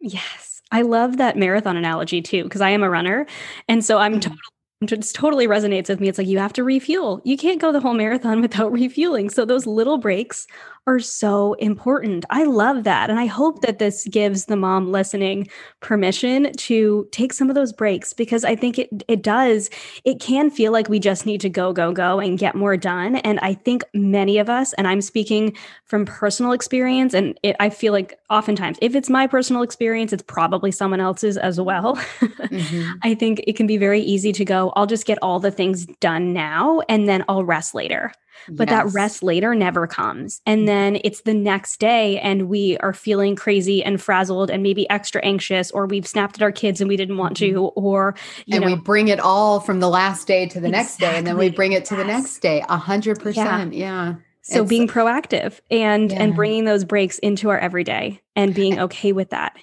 Yes. 0.00 0.62
I 0.70 0.82
love 0.82 1.18
that 1.18 1.36
marathon 1.36 1.76
analogy 1.76 2.20
too, 2.20 2.44
because 2.44 2.60
I 2.60 2.70
am 2.70 2.82
a 2.82 2.90
runner. 2.90 3.26
And 3.68 3.84
so 3.84 3.98
I'm 3.98 4.12
mm-hmm. 4.12 4.20
totally 4.20 4.53
just 4.86 5.14
totally 5.14 5.46
resonates 5.46 5.88
with 5.88 6.00
me. 6.00 6.08
It's 6.08 6.18
like 6.18 6.26
you 6.26 6.38
have 6.38 6.52
to 6.54 6.64
refuel. 6.64 7.20
You 7.24 7.36
can't 7.36 7.60
go 7.60 7.72
the 7.72 7.80
whole 7.80 7.94
marathon 7.94 8.40
without 8.42 8.72
refueling. 8.72 9.30
So 9.30 9.44
those 9.44 9.66
little 9.66 9.98
breaks 9.98 10.46
are 10.86 10.98
so 10.98 11.54
important. 11.54 12.24
I 12.28 12.44
love 12.44 12.84
that. 12.84 13.08
And 13.08 13.18
I 13.18 13.26
hope 13.26 13.62
that 13.62 13.78
this 13.78 14.06
gives 14.08 14.44
the 14.44 14.56
mom 14.56 14.92
listening 14.92 15.48
permission 15.80 16.52
to 16.52 17.08
take 17.10 17.32
some 17.32 17.48
of 17.48 17.54
those 17.54 17.72
breaks 17.72 18.12
because 18.12 18.44
I 18.44 18.54
think 18.54 18.78
it 18.78 18.88
it 19.08 19.22
does 19.22 19.70
it 20.04 20.20
can 20.20 20.50
feel 20.50 20.72
like 20.72 20.88
we 20.88 20.98
just 20.98 21.24
need 21.24 21.40
to 21.40 21.48
go 21.48 21.72
go 21.72 21.92
go 21.92 22.20
and 22.20 22.38
get 22.38 22.54
more 22.54 22.76
done 22.76 23.16
and 23.16 23.38
I 23.40 23.54
think 23.54 23.82
many 23.94 24.38
of 24.38 24.50
us 24.50 24.72
and 24.74 24.86
I'm 24.86 25.00
speaking 25.00 25.56
from 25.84 26.04
personal 26.04 26.52
experience 26.52 27.14
and 27.14 27.38
it, 27.42 27.56
I 27.60 27.70
feel 27.70 27.92
like 27.92 28.18
oftentimes 28.28 28.78
if 28.82 28.94
it's 28.94 29.08
my 29.08 29.26
personal 29.26 29.62
experience 29.62 30.12
it's 30.12 30.24
probably 30.26 30.70
someone 30.70 31.00
else's 31.00 31.38
as 31.38 31.60
well. 31.60 31.96
Mm-hmm. 31.96 32.92
I 33.02 33.14
think 33.14 33.42
it 33.46 33.56
can 33.56 33.66
be 33.66 33.78
very 33.78 34.00
easy 34.00 34.32
to 34.32 34.44
go 34.44 34.72
I'll 34.76 34.86
just 34.86 35.06
get 35.06 35.18
all 35.22 35.40
the 35.40 35.50
things 35.50 35.86
done 36.00 36.32
now 36.32 36.80
and 36.88 37.08
then 37.08 37.24
I'll 37.28 37.44
rest 37.44 37.74
later 37.74 38.12
but 38.48 38.68
yes. 38.68 38.84
that 38.84 38.94
rest 38.94 39.22
later 39.22 39.54
never 39.54 39.86
comes. 39.86 40.40
And 40.46 40.60
mm-hmm. 40.60 40.66
then 40.66 41.00
it's 41.04 41.22
the 41.22 41.34
next 41.34 41.80
day 41.80 42.18
and 42.20 42.48
we 42.48 42.76
are 42.78 42.92
feeling 42.92 43.36
crazy 43.36 43.82
and 43.82 44.00
frazzled 44.00 44.50
and 44.50 44.62
maybe 44.62 44.88
extra 44.90 45.24
anxious, 45.24 45.70
or 45.70 45.86
we've 45.86 46.06
snapped 46.06 46.36
at 46.36 46.42
our 46.42 46.52
kids 46.52 46.80
and 46.80 46.88
we 46.88 46.96
didn't 46.96 47.16
want 47.16 47.36
to, 47.38 47.52
mm-hmm. 47.52 47.84
or, 47.84 48.14
and 48.50 48.60
know, 48.62 48.66
we 48.66 48.76
bring 48.76 49.08
it 49.08 49.20
all 49.20 49.60
from 49.60 49.80
the 49.80 49.88
last 49.88 50.26
day 50.26 50.46
to 50.46 50.60
the 50.60 50.68
exactly. 50.68 50.70
next 50.70 50.96
day. 50.98 51.18
And 51.18 51.26
then 51.26 51.36
we 51.36 51.50
bring 51.50 51.72
it 51.72 51.84
to 51.86 51.94
yes. 51.94 52.02
the 52.02 52.06
next 52.06 52.38
day. 52.38 52.64
A 52.68 52.76
hundred 52.76 53.20
percent. 53.20 53.74
Yeah. 53.74 54.14
So 54.42 54.60
it's, 54.60 54.68
being 54.68 54.88
proactive 54.88 55.60
and, 55.70 56.10
yeah. 56.10 56.22
and 56.22 56.34
bringing 56.34 56.64
those 56.64 56.84
breaks 56.84 57.18
into 57.20 57.48
our 57.48 57.58
everyday 57.58 58.20
and 58.36 58.54
being 58.54 58.78
okay 58.78 59.12
with 59.12 59.30
that. 59.30 59.56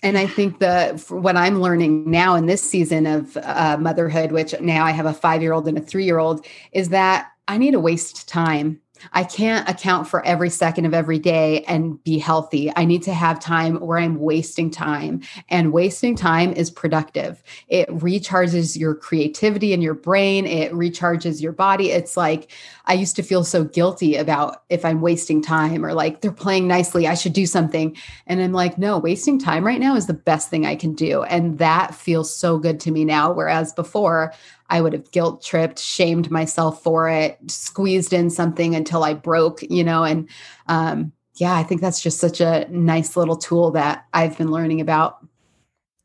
And 0.00 0.16
I 0.16 0.28
think 0.28 0.60
the 0.60 1.04
what 1.08 1.36
I'm 1.36 1.60
learning 1.60 2.08
now 2.08 2.36
in 2.36 2.46
this 2.46 2.62
season 2.62 3.04
of 3.04 3.36
uh, 3.36 3.76
motherhood, 3.80 4.30
which 4.30 4.54
now 4.60 4.84
I 4.84 4.92
have 4.92 5.06
a 5.06 5.12
five 5.12 5.42
year 5.42 5.52
old 5.52 5.66
and 5.66 5.76
a 5.76 5.80
three 5.80 6.04
year 6.04 6.18
old, 6.18 6.46
is 6.70 6.90
that 6.90 7.30
I 7.48 7.56
need 7.56 7.72
to 7.72 7.80
waste 7.80 8.28
time. 8.28 8.80
I 9.12 9.24
can't 9.24 9.68
account 9.68 10.08
for 10.08 10.24
every 10.24 10.50
second 10.50 10.84
of 10.84 10.94
every 10.94 11.18
day 11.18 11.62
and 11.64 12.02
be 12.02 12.18
healthy. 12.18 12.72
I 12.74 12.84
need 12.84 13.02
to 13.04 13.14
have 13.14 13.40
time 13.40 13.76
where 13.76 13.98
I'm 13.98 14.18
wasting 14.18 14.70
time. 14.70 15.22
And 15.48 15.72
wasting 15.72 16.16
time 16.16 16.52
is 16.52 16.70
productive. 16.70 17.42
It 17.68 17.88
recharges 17.88 18.76
your 18.76 18.94
creativity 18.94 19.72
in 19.72 19.82
your 19.82 19.94
brain, 19.94 20.46
it 20.46 20.72
recharges 20.72 21.40
your 21.40 21.52
body. 21.52 21.90
It's 21.90 22.16
like 22.16 22.50
I 22.86 22.94
used 22.94 23.16
to 23.16 23.22
feel 23.22 23.44
so 23.44 23.64
guilty 23.64 24.16
about 24.16 24.64
if 24.68 24.84
I'm 24.84 25.00
wasting 25.00 25.42
time 25.42 25.84
or 25.84 25.94
like 25.94 26.20
they're 26.20 26.32
playing 26.32 26.66
nicely, 26.66 27.06
I 27.06 27.14
should 27.14 27.32
do 27.32 27.46
something. 27.46 27.96
And 28.26 28.40
I'm 28.40 28.52
like, 28.52 28.78
no, 28.78 28.98
wasting 28.98 29.38
time 29.38 29.64
right 29.64 29.80
now 29.80 29.94
is 29.94 30.06
the 30.06 30.14
best 30.14 30.50
thing 30.50 30.66
I 30.66 30.74
can 30.74 30.94
do. 30.94 31.22
And 31.22 31.58
that 31.58 31.94
feels 31.94 32.34
so 32.34 32.58
good 32.58 32.80
to 32.80 32.90
me 32.90 33.04
now. 33.04 33.32
Whereas 33.32 33.72
before, 33.72 34.32
I 34.70 34.80
would 34.80 34.92
have 34.92 35.10
guilt 35.10 35.42
tripped, 35.42 35.78
shamed 35.78 36.30
myself 36.30 36.82
for 36.82 37.08
it, 37.08 37.38
squeezed 37.48 38.12
in 38.12 38.30
something 38.30 38.74
until 38.74 39.02
I 39.02 39.14
broke, 39.14 39.62
you 39.62 39.82
know, 39.82 40.04
and 40.04 40.28
um, 40.66 41.12
yeah, 41.36 41.54
I 41.54 41.62
think 41.62 41.80
that's 41.80 42.02
just 42.02 42.18
such 42.18 42.40
a 42.40 42.66
nice 42.70 43.16
little 43.16 43.36
tool 43.36 43.70
that 43.72 44.06
I've 44.12 44.36
been 44.36 44.50
learning 44.50 44.80
about. 44.80 45.18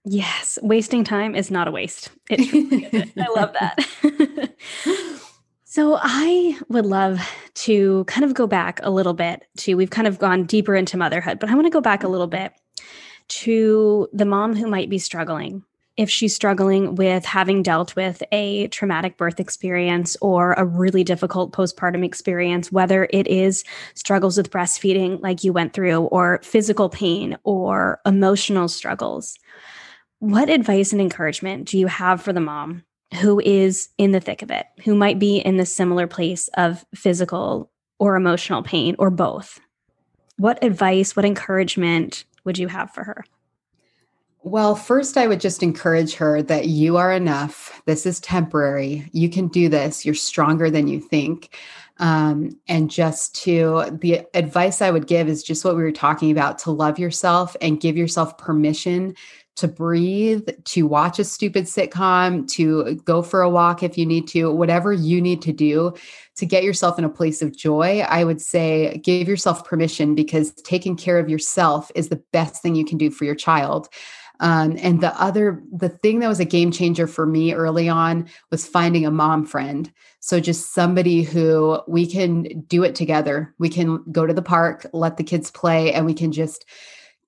Yes, 0.06 0.60
wasting 0.62 1.04
time 1.04 1.34
is 1.36 1.50
not 1.50 1.68
a 1.68 1.72
waste. 1.72 2.10
It 2.30 3.14
I 3.18 3.28
love 3.40 3.54
that. 3.60 4.54
so 5.64 5.98
I 6.02 6.60
would 6.70 6.86
love 6.86 7.20
to 7.56 8.04
kind 8.06 8.26
of 8.26 8.34
go 8.34 8.48
back 8.48 8.80
a 8.84 8.92
little 8.92 9.14
bit 9.14 9.46
to 9.58 9.76
we've 9.76 9.90
kind 9.90 10.08
of 10.08 10.20
gone 10.20 10.44
deeper 10.44 10.76
into 10.76 10.98
motherhood, 10.98 11.40
but 11.40 11.50
I 11.50 11.56
want 11.56 11.66
to 11.66 11.72
go 11.72 11.82
back 11.82 12.04
a 12.04 12.10
little 12.10 12.28
bit 12.28 12.54
to 13.30 14.08
the 14.14 14.26
mom 14.26 14.56
who 14.56 14.68
might 14.68 14.90
be 14.90 14.98
struggling 14.98 15.64
if 15.96 16.10
she's 16.10 16.34
struggling 16.34 16.96
with 16.96 17.24
having 17.24 17.62
dealt 17.62 17.96
with 17.96 18.24
a 18.32 18.68
traumatic 18.70 19.16
birth 19.16 19.40
experience 19.40 20.18
or 20.22 20.54
a 20.54 20.66
really 20.66 21.04
difficult 21.04 21.52
postpartum 21.52 22.04
experience, 22.04 22.72
whether 22.72 23.08
it 23.12 23.28
is 23.28 23.64
struggles 23.94 24.38
with 24.38 24.50
breastfeeding, 24.50 25.22
like 25.22 25.44
you 25.44 25.54
went 25.54 25.74
through, 25.74 26.02
or 26.06 26.40
physical 26.44 26.90
pain 26.90 27.38
or 27.44 28.02
emotional 28.06 28.68
struggles, 28.68 29.38
what 30.20 30.50
advice 30.50 30.92
and 30.94 31.02
encouragement 31.02 31.68
do 31.68 31.78
you 31.78 31.88
have 31.88 32.22
for 32.22 32.34
the 32.34 32.40
mom 32.40 32.84
who 33.22 33.40
is 33.40 33.90
in 33.98 34.12
the 34.12 34.20
thick 34.20 34.42
of 34.42 34.50
it, 34.50 34.66
who 34.84 34.96
might 34.96 35.20
be 35.20 35.38
in 35.38 35.58
the 35.58 35.66
similar 35.66 36.08
place 36.08 36.48
of 36.56 36.84
physical 36.96 37.70
or 38.00 38.16
emotional 38.16 38.64
pain 38.64 38.96
or 38.98 39.12
both? 39.12 39.60
What 40.38 40.64
advice, 40.64 41.16
what 41.16 41.26
encouragement 41.26 42.26
would 42.46 42.58
you 42.58 42.68
have 42.68 42.92
for 42.92 43.04
her? 43.04 43.26
Well, 44.46 44.76
first, 44.76 45.16
I 45.16 45.28
would 45.28 45.40
just 45.40 45.64
encourage 45.64 46.16
her 46.16 46.42
that 46.44 46.68
you 46.68 46.98
are 46.98 47.14
enough. 47.14 47.82
This 47.86 48.06
is 48.06 48.20
temporary. 48.20 49.10
You 49.14 49.30
can 49.30 49.48
do 49.48 49.70
this. 49.70 50.06
You're 50.06 50.16
stronger 50.16 50.70
than 50.70 50.88
you 50.88 51.00
think. 51.00 51.58
Um, 52.00 52.60
and 52.68 52.92
just 52.92 53.42
to 53.44 53.98
the 54.02 54.24
advice 54.34 54.82
I 54.82 54.92
would 54.92 55.08
give 55.08 55.30
is 55.30 55.44
just 55.44 55.64
what 55.64 55.78
we 55.78 55.84
were 55.84 55.94
talking 55.94 56.30
about 56.30 56.60
to 56.60 56.72
love 56.72 57.00
yourself 57.00 57.56
and 57.62 57.80
give 57.80 57.96
yourself 57.96 58.38
permission 58.38 59.16
to 59.56 59.68
breathe, 59.68 60.50
to 60.66 60.88
watch 60.88 61.20
a 61.20 61.24
stupid 61.24 61.66
sitcom, 61.66 62.46
to 62.50 62.96
go 63.06 63.22
for 63.22 63.44
a 63.44 63.50
walk 63.50 63.84
if 63.84 63.98
you 63.98 64.06
need 64.06 64.28
to, 64.28 64.52
whatever 64.52 64.92
you 64.92 65.22
need 65.22 65.42
to 65.44 65.54
do 65.54 65.94
to 66.36 66.46
get 66.46 66.64
yourself 66.64 66.98
in 66.98 67.06
a 67.06 67.10
place 67.10 67.42
of 67.42 67.56
joy. 67.56 68.00
I 68.10 68.24
would 68.24 68.42
say 68.42 69.00
give 69.04 69.28
yourself 69.28 69.64
permission 69.64 70.16
because 70.16 70.52
taking 70.64 70.98
care 70.98 71.20
of 71.20 71.30
yourself 71.30 71.92
is 71.96 72.10
the 72.10 72.22
best 72.32 72.62
thing 72.62 72.76
you 72.76 72.84
can 72.84 72.98
do 72.98 73.12
for 73.12 73.26
your 73.26 73.36
child. 73.36 73.88
Um, 74.40 74.78
and 74.82 75.00
the 75.00 75.20
other, 75.22 75.64
the 75.72 75.90
thing 75.90 76.20
that 76.20 76.28
was 76.28 76.40
a 76.40 76.46
game 76.46 76.72
changer 76.72 77.08
for 77.08 77.26
me 77.26 77.54
early 77.54 77.88
on 77.88 78.28
was 78.52 78.68
finding 78.68 79.06
a 79.06 79.12
mom 79.12 79.46
friend. 79.46 79.92
So 80.20 80.40
just 80.40 80.74
somebody 80.74 81.22
who 81.22 81.80
we 81.88 82.08
can 82.08 82.62
do 82.68 82.84
it 82.84 82.96
together. 82.96 83.54
We 83.60 83.70
can 83.70 84.04
go 84.12 84.26
to 84.26 84.34
the 84.34 84.42
park, 84.42 84.86
let 84.94 85.18
the 85.18 85.24
kids 85.24 85.52
play, 85.52 85.94
and 85.94 86.06
we 86.06 86.14
can 86.14 86.32
just 86.32 86.66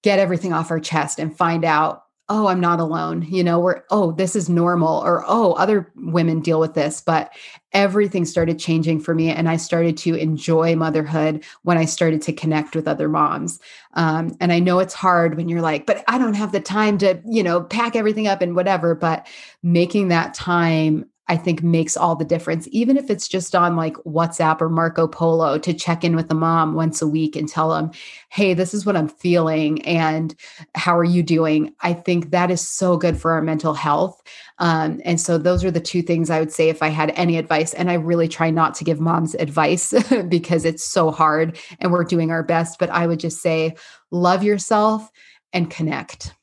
get 0.01 0.19
everything 0.19 0.53
off 0.53 0.71
our 0.71 0.79
chest 0.79 1.19
and 1.19 1.35
find 1.35 1.65
out 1.65 2.04
oh 2.29 2.47
i'm 2.47 2.59
not 2.59 2.79
alone 2.79 3.21
you 3.23 3.43
know 3.43 3.59
we're 3.59 3.83
oh 3.91 4.11
this 4.13 4.35
is 4.35 4.49
normal 4.49 4.99
or 5.05 5.23
oh 5.27 5.53
other 5.53 5.91
women 5.95 6.39
deal 6.39 6.59
with 6.59 6.73
this 6.73 7.01
but 7.01 7.31
everything 7.71 8.25
started 8.25 8.57
changing 8.57 8.99
for 8.99 9.13
me 9.13 9.29
and 9.29 9.47
i 9.47 9.55
started 9.55 9.95
to 9.95 10.15
enjoy 10.15 10.75
motherhood 10.75 11.43
when 11.63 11.77
i 11.77 11.85
started 11.85 12.21
to 12.21 12.33
connect 12.33 12.75
with 12.75 12.87
other 12.87 13.07
moms. 13.07 13.59
Um, 13.93 14.35
and 14.39 14.51
i 14.51 14.59
know 14.59 14.79
it's 14.79 14.93
hard 14.93 15.37
when 15.37 15.49
you're 15.49 15.61
like 15.61 15.85
but 15.85 16.03
i 16.07 16.17
don't 16.17 16.33
have 16.33 16.51
the 16.51 16.59
time 16.59 16.97
to 16.99 17.21
you 17.25 17.43
know 17.43 17.61
pack 17.61 17.95
everything 17.95 18.27
up 18.27 18.41
and 18.41 18.55
whatever 18.55 18.95
but 18.95 19.27
making 19.61 20.07
that 20.07 20.33
time 20.33 21.05
I 21.27 21.37
think 21.37 21.63
makes 21.63 21.97
all 21.97 22.15
the 22.15 22.23
difference, 22.23 22.67
even 22.71 22.97
if 22.97 23.09
it's 23.09 23.27
just 23.27 23.55
on 23.55 23.75
like 23.75 23.95
WhatsApp 24.05 24.61
or 24.61 24.69
Marco 24.69 25.07
Polo 25.07 25.57
to 25.57 25.73
check 25.73 26.03
in 26.03 26.15
with 26.15 26.29
the 26.29 26.35
mom 26.35 26.75
once 26.75 27.01
a 27.01 27.07
week 27.07 27.35
and 27.35 27.49
tell 27.49 27.71
them, 27.71 27.91
hey, 28.29 28.53
this 28.53 28.75
is 28.75 28.85
what 28.85 28.95
I'm 28.95 29.07
feeling 29.07 29.81
and 29.83 30.35
how 30.75 30.95
are 30.95 31.03
you 31.03 31.23
doing? 31.23 31.73
I 31.81 31.93
think 31.93 32.29
that 32.29 32.51
is 32.51 32.67
so 32.67 32.95
good 32.95 33.17
for 33.19 33.31
our 33.31 33.41
mental 33.41 33.73
health. 33.73 34.21
Um, 34.59 35.01
and 35.03 35.19
so 35.19 35.39
those 35.39 35.63
are 35.63 35.71
the 35.71 35.79
two 35.79 36.03
things 36.03 36.29
I 36.29 36.39
would 36.39 36.51
say 36.51 36.69
if 36.69 36.83
I 36.83 36.89
had 36.89 37.11
any 37.15 37.37
advice. 37.37 37.73
And 37.73 37.89
I 37.89 37.95
really 37.95 38.27
try 38.27 38.51
not 38.51 38.75
to 38.75 38.83
give 38.83 38.99
moms 38.99 39.33
advice 39.35 39.93
because 40.29 40.63
it's 40.63 40.85
so 40.85 41.09
hard 41.09 41.57
and 41.79 41.91
we're 41.91 42.03
doing 42.03 42.29
our 42.29 42.43
best. 42.43 42.77
But 42.77 42.91
I 42.91 43.07
would 43.07 43.19
just 43.19 43.41
say, 43.41 43.75
love 44.11 44.43
yourself 44.43 45.11
and 45.53 45.71
connect. 45.71 46.33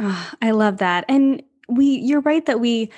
Oh, 0.00 0.30
I 0.40 0.52
love 0.52 0.78
that. 0.78 1.04
And 1.08 1.42
we, 1.68 1.96
you're 1.96 2.20
right 2.20 2.46
that 2.46 2.60
we, 2.60 2.90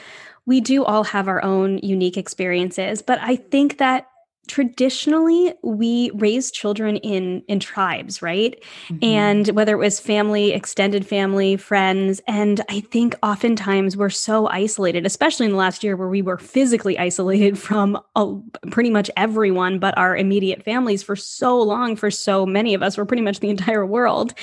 we 0.51 0.61
do 0.61 0.85
all 0.85 1.05
have 1.05 1.29
our 1.29 1.41
own 1.45 1.79
unique 1.79 2.17
experiences, 2.17 3.03
but 3.03 3.21
I 3.23 3.37
think 3.37 3.79
that 3.79 4.10
traditionally 4.51 5.55
we 5.63 6.11
raise 6.15 6.51
children 6.51 6.97
in 6.97 7.41
in 7.47 7.61
tribes 7.61 8.21
right 8.21 8.61
mm-hmm. 8.89 8.99
and 9.05 9.47
whether 9.51 9.75
it 9.75 9.79
was 9.79 10.01
family 10.01 10.51
extended 10.51 11.07
family 11.07 11.57
friends 11.57 12.21
and 12.27 12.61
i 12.69 12.81
think 12.81 13.15
oftentimes 13.23 13.97
we're 13.97 14.11
so 14.11 14.49
isolated 14.49 15.07
especially 15.07 15.47
in 15.47 15.53
the 15.53 15.57
last 15.57 15.85
year 15.85 15.97
where 15.97 16.09
we 16.09 16.21
were 16.21 16.37
physically 16.37 16.99
isolated 16.99 17.57
from 17.67 17.97
a, 18.17 18.35
pretty 18.73 18.91
much 18.91 19.09
everyone 19.17 19.79
but 19.79 19.97
our 19.97 20.17
immediate 20.17 20.65
families 20.65 21.01
for 21.01 21.15
so 21.15 21.63
long 21.63 21.95
for 21.95 22.11
so 22.11 22.45
many 22.45 22.75
of 22.75 22.83
us 22.83 22.99
we're 22.99 23.05
pretty 23.05 23.23
much 23.23 23.39
the 23.39 23.51
entire 23.51 23.87
world 23.87 24.35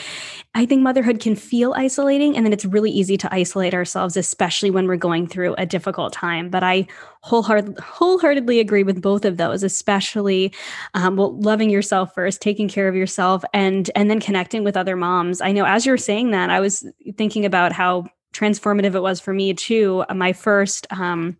i 0.55 0.65
think 0.65 0.81
motherhood 0.81 1.19
can 1.19 1.35
feel 1.35 1.73
isolating 1.75 2.37
and 2.37 2.45
then 2.45 2.53
it's 2.53 2.63
really 2.63 2.91
easy 2.91 3.17
to 3.17 3.27
isolate 3.35 3.73
ourselves 3.73 4.15
especially 4.15 4.71
when 4.71 4.87
we're 4.87 4.95
going 4.95 5.27
through 5.27 5.53
a 5.57 5.65
difficult 5.65 6.13
time 6.13 6.49
but 6.49 6.63
i 6.63 6.87
wholeheart- 7.28 7.80
wholeheartedly 7.80 8.59
agree 8.59 8.84
with 8.84 9.01
both 9.01 9.25
of 9.25 9.38
those, 9.38 9.63
especially 9.63 10.53
um, 10.93 11.17
well, 11.17 11.39
loving 11.39 11.69
yourself 11.69 12.13
first, 12.13 12.41
taking 12.41 12.67
care 12.67 12.88
of 12.88 12.95
yourself, 12.95 13.43
and 13.53 13.89
and 13.95 14.09
then 14.09 14.19
connecting 14.19 14.63
with 14.63 14.78
other 14.78 14.95
moms. 14.95 15.41
I 15.41 15.51
know 15.51 15.65
as 15.65 15.86
you're 15.86 15.97
saying 15.97 16.32
that, 16.32 16.49
I 16.49 16.59
was 16.59 16.86
thinking 17.17 17.45
about 17.45 17.71
how 17.71 18.05
transformative 18.34 18.95
it 18.95 19.01
was 19.01 19.19
for 19.19 19.34
me 19.34 19.53
too. 19.53 20.03
My 20.13 20.34
first, 20.34 20.88
um, 20.91 21.38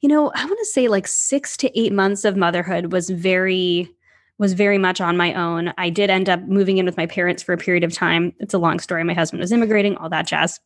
you 0.00 0.08
know, 0.08 0.32
I 0.34 0.44
want 0.44 0.58
to 0.58 0.64
say 0.66 0.88
like 0.88 1.06
six 1.06 1.56
to 1.58 1.78
eight 1.78 1.92
months 1.92 2.24
of 2.24 2.36
motherhood 2.36 2.92
was 2.92 3.10
very 3.10 3.90
was 4.38 4.52
very 4.52 4.78
much 4.78 5.00
on 5.00 5.16
my 5.16 5.32
own. 5.34 5.72
I 5.78 5.90
did 5.90 6.10
end 6.10 6.28
up 6.28 6.42
moving 6.42 6.78
in 6.78 6.86
with 6.86 6.96
my 6.96 7.06
parents 7.06 7.42
for 7.42 7.52
a 7.52 7.58
period 7.58 7.84
of 7.84 7.92
time. 7.92 8.32
It's 8.40 8.54
a 8.54 8.58
long 8.58 8.80
story. 8.80 9.04
My 9.04 9.14
husband 9.14 9.40
was 9.40 9.52
immigrating, 9.52 9.96
all 9.96 10.08
that 10.10 10.26
jazz. 10.26 10.58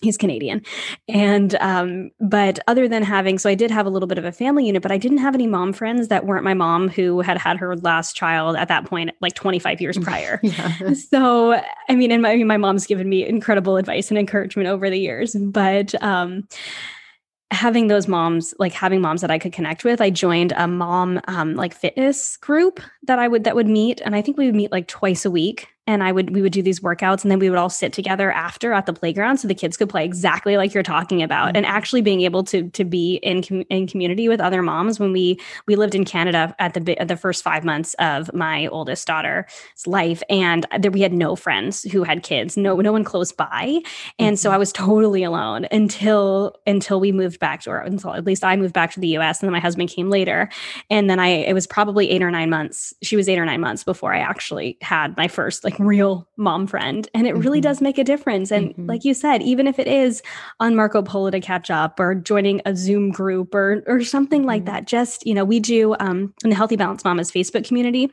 He's 0.00 0.16
Canadian. 0.16 0.62
And 1.08 1.54
um, 1.56 2.10
but 2.20 2.58
other 2.66 2.88
than 2.88 3.02
having, 3.02 3.38
so 3.38 3.48
I 3.48 3.54
did 3.54 3.70
have 3.70 3.86
a 3.86 3.90
little 3.90 4.06
bit 4.06 4.18
of 4.18 4.24
a 4.24 4.32
family 4.32 4.66
unit, 4.66 4.82
but 4.82 4.92
I 4.92 4.98
didn't 4.98 5.18
have 5.18 5.34
any 5.34 5.46
mom 5.46 5.72
friends 5.72 6.08
that 6.08 6.26
weren't 6.26 6.44
my 6.44 6.54
mom 6.54 6.88
who 6.88 7.20
had 7.20 7.38
had 7.38 7.56
her 7.58 7.76
last 7.76 8.14
child 8.14 8.56
at 8.56 8.68
that 8.68 8.84
point, 8.86 9.10
like 9.20 9.34
25 9.34 9.80
years 9.80 9.98
prior. 9.98 10.40
So 10.94 11.60
I 11.88 11.94
mean, 11.94 12.10
and 12.10 12.22
my 12.22 12.36
my 12.36 12.56
mom's 12.56 12.86
given 12.86 13.08
me 13.08 13.26
incredible 13.26 13.76
advice 13.76 14.10
and 14.10 14.18
encouragement 14.18 14.68
over 14.68 14.90
the 14.90 14.98
years, 14.98 15.34
but 15.34 15.94
um 16.02 16.46
having 17.50 17.86
those 17.86 18.08
moms 18.08 18.52
like 18.58 18.72
having 18.72 19.00
moms 19.00 19.20
that 19.20 19.30
i 19.30 19.38
could 19.38 19.52
connect 19.52 19.84
with 19.84 20.00
i 20.00 20.10
joined 20.10 20.52
a 20.56 20.66
mom 20.66 21.20
um, 21.28 21.54
like 21.54 21.72
fitness 21.72 22.36
group 22.38 22.80
that 23.04 23.18
i 23.18 23.28
would 23.28 23.44
that 23.44 23.54
would 23.54 23.68
meet 23.68 24.00
and 24.00 24.16
i 24.16 24.22
think 24.22 24.36
we 24.36 24.46
would 24.46 24.54
meet 24.54 24.72
like 24.72 24.88
twice 24.88 25.24
a 25.24 25.30
week 25.30 25.68
and 25.86 26.02
I 26.02 26.12
would 26.12 26.34
we 26.34 26.40
would 26.40 26.52
do 26.52 26.62
these 26.62 26.80
workouts 26.80 27.22
and 27.22 27.30
then 27.30 27.38
we 27.38 27.50
would 27.50 27.58
all 27.58 27.68
sit 27.68 27.92
together 27.92 28.32
after 28.32 28.72
at 28.72 28.86
the 28.86 28.92
playground 28.92 29.38
so 29.38 29.48
the 29.48 29.54
kids 29.54 29.76
could 29.76 29.88
play 29.88 30.04
exactly 30.04 30.56
like 30.56 30.72
you're 30.72 30.82
talking 30.82 31.22
about 31.22 31.48
mm-hmm. 31.48 31.58
and 31.58 31.66
actually 31.66 32.00
being 32.00 32.22
able 32.22 32.42
to 32.44 32.70
to 32.70 32.84
be 32.84 33.16
in 33.16 33.42
com- 33.42 33.64
in 33.68 33.86
community 33.86 34.28
with 34.28 34.40
other 34.40 34.62
moms 34.62 34.98
when 34.98 35.12
we 35.12 35.38
we 35.66 35.76
lived 35.76 35.94
in 35.94 36.04
Canada 36.04 36.54
at 36.58 36.74
the 36.74 36.96
the 37.04 37.16
first 37.16 37.42
5 37.42 37.64
months 37.64 37.94
of 37.94 38.32
my 38.32 38.66
oldest 38.68 39.06
daughter's 39.06 39.44
life 39.86 40.22
and 40.30 40.66
there 40.78 40.90
we 40.90 41.00
had 41.00 41.12
no 41.12 41.36
friends 41.36 41.82
who 41.92 42.02
had 42.02 42.22
kids 42.22 42.56
no 42.56 42.76
no 42.76 42.92
one 42.92 43.04
close 43.04 43.32
by 43.32 43.80
and 44.18 44.34
mm-hmm. 44.34 44.34
so 44.36 44.50
I 44.50 44.58
was 44.58 44.72
totally 44.72 45.22
alone 45.22 45.66
until 45.70 46.56
until 46.66 47.00
we 47.00 47.12
moved 47.12 47.40
back 47.40 47.62
to 47.62 47.70
or 47.70 47.78
until 47.78 48.14
at 48.14 48.24
least 48.24 48.44
I 48.44 48.56
moved 48.56 48.74
back 48.74 48.92
to 48.92 49.00
the 49.00 49.18
US 49.18 49.40
and 49.40 49.48
then 49.48 49.52
my 49.52 49.60
husband 49.60 49.90
came 49.90 50.08
later 50.08 50.48
and 50.90 51.10
then 51.10 51.20
I 51.20 51.28
it 51.28 51.52
was 51.52 51.66
probably 51.66 52.10
8 52.10 52.22
or 52.22 52.30
9 52.30 52.48
months 52.48 52.94
she 53.02 53.16
was 53.16 53.28
8 53.28 53.38
or 53.38 53.44
9 53.44 53.60
months 53.60 53.84
before 53.84 54.14
I 54.14 54.18
actually 54.18 54.78
had 54.80 55.16
my 55.16 55.28
first 55.28 55.62
like 55.64 55.73
like 55.78 55.86
real 55.86 56.28
mom 56.36 56.66
friend. 56.66 57.08
And 57.14 57.26
it 57.26 57.36
really 57.36 57.58
mm-hmm. 57.58 57.68
does 57.68 57.80
make 57.80 57.98
a 57.98 58.04
difference. 58.04 58.50
And 58.50 58.70
mm-hmm. 58.70 58.86
like 58.86 59.04
you 59.04 59.14
said, 59.14 59.42
even 59.42 59.66
if 59.66 59.78
it 59.78 59.86
is 59.86 60.22
on 60.60 60.74
Marco 60.74 61.02
Polo 61.02 61.30
to 61.30 61.40
catch 61.40 61.70
up 61.70 62.00
or 62.00 62.14
joining 62.14 62.60
a 62.64 62.76
Zoom 62.76 63.10
group 63.10 63.54
or 63.54 63.82
or 63.86 64.02
something 64.02 64.42
mm-hmm. 64.42 64.48
like 64.48 64.64
that, 64.66 64.86
just, 64.86 65.26
you 65.26 65.34
know, 65.34 65.44
we 65.44 65.60
do 65.60 65.94
um 66.00 66.34
in 66.42 66.50
the 66.50 66.56
Healthy 66.56 66.76
Balance 66.76 67.04
Mamas 67.04 67.30
Facebook 67.30 67.66
community. 67.66 68.12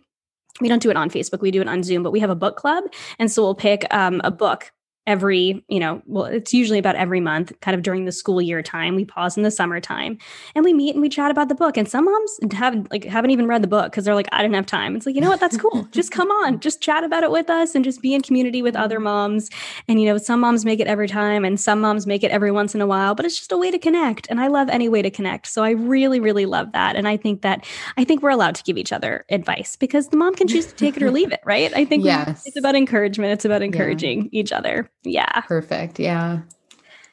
We 0.60 0.68
don't 0.68 0.82
do 0.82 0.90
it 0.90 0.98
on 0.98 1.10
Facebook, 1.10 1.42
we 1.42 1.50
do 1.50 1.62
it 1.62 1.68
on 1.68 1.82
Zoom, 1.82 2.04
but 2.04 2.12
we 2.12 2.20
have 2.20 2.30
a 2.30 2.36
book 2.36 2.58
club. 2.58 2.84
And 3.18 3.32
so 3.32 3.42
we'll 3.42 3.56
pick 3.56 3.92
um, 3.92 4.22
a 4.24 4.32
book 4.32 4.72
every 5.12 5.64
you 5.68 5.80
know 5.80 6.02
well 6.06 6.24
it's 6.24 6.54
usually 6.54 6.80
about 6.80 6.96
every 6.96 7.20
month 7.20 7.52
kind 7.60 7.76
of 7.76 7.84
during 7.84 8.06
the 8.06 8.12
school 8.14 8.42
year 8.42 8.62
time 8.62 8.96
we 8.96 9.04
pause 9.04 9.36
in 9.36 9.44
the 9.44 9.52
summertime 9.52 10.18
and 10.56 10.64
we 10.64 10.74
meet 10.74 10.96
and 10.96 11.02
we 11.02 11.10
chat 11.10 11.30
about 11.32 11.50
the 11.50 11.56
book. 11.56 11.76
And 11.76 11.88
some 11.88 12.06
moms 12.06 12.40
have 12.54 12.88
like 12.92 13.04
haven't 13.04 13.32
even 13.32 13.46
read 13.46 13.62
the 13.62 13.68
book 13.68 13.92
because 13.92 14.06
they're 14.06 14.16
like 14.16 14.30
i 14.32 14.42
didn't 14.42 14.56
have 14.56 14.66
time. 14.66 14.96
It's 14.96 15.06
like 15.06 15.16
you 15.16 15.22
know 15.22 15.30
what? 15.30 15.42
That's 15.42 15.58
cool. 15.58 15.84
Just 15.92 16.12
come 16.12 16.30
on. 16.32 16.60
Just 16.62 16.82
chat 16.82 17.04
about 17.04 17.24
it 17.24 17.32
with 17.32 17.50
us 17.50 17.76
and 17.76 17.84
just 17.84 18.02
be 18.02 18.14
in 18.14 18.22
community 18.22 18.62
with 18.62 18.76
other 18.76 19.00
moms. 19.00 19.50
And 19.88 20.00
you 20.00 20.08
know 20.08 20.18
some 20.18 20.40
moms 20.40 20.64
make 20.64 20.80
it 20.80 20.88
every 20.88 21.08
time 21.08 21.44
and 21.44 21.60
some 21.60 21.82
moms 21.82 22.08
make 22.08 22.24
it 22.24 22.32
every 22.32 22.52
once 22.52 22.74
in 22.74 22.82
a 22.82 22.88
while 22.88 23.16
but 23.16 23.26
it's 23.26 23.38
just 23.38 23.52
a 23.52 23.58
way 23.58 23.70
to 23.70 23.78
connect. 23.78 24.28
And 24.30 24.40
i 24.40 24.48
love 24.48 24.70
any 24.70 24.88
way 24.88 25.02
to 25.02 25.10
connect. 25.10 25.48
So 25.48 25.64
i 25.64 25.72
really 25.72 26.20
really 26.20 26.46
love 26.46 26.72
that. 26.72 26.96
And 26.96 27.08
i 27.08 27.18
think 27.18 27.42
that 27.42 27.66
i 27.98 28.04
think 28.06 28.22
we're 28.22 28.30
allowed 28.30 28.56
to 28.56 28.64
give 28.64 28.78
each 28.78 28.94
other 28.94 29.26
advice 29.30 29.76
because 29.76 30.08
the 30.08 30.18
mom 30.18 30.36
can 30.36 30.48
choose 30.48 30.68
to 30.68 30.76
take 30.76 30.96
it 30.96 31.04
or 31.04 31.12
leave 31.12 31.32
it 31.32 31.42
right? 31.46 31.74
I 31.76 31.86
think 31.86 32.06
yes. 32.06 32.46
it's 32.46 32.58
about 32.58 32.76
encouragement. 32.76 33.32
It's 33.32 33.46
about 33.46 33.62
encouraging 33.62 34.24
yeah. 34.24 34.40
each 34.40 34.52
other 34.52 34.90
yeah. 35.04 35.42
Perfect. 35.42 36.00
Yeah. 36.00 36.42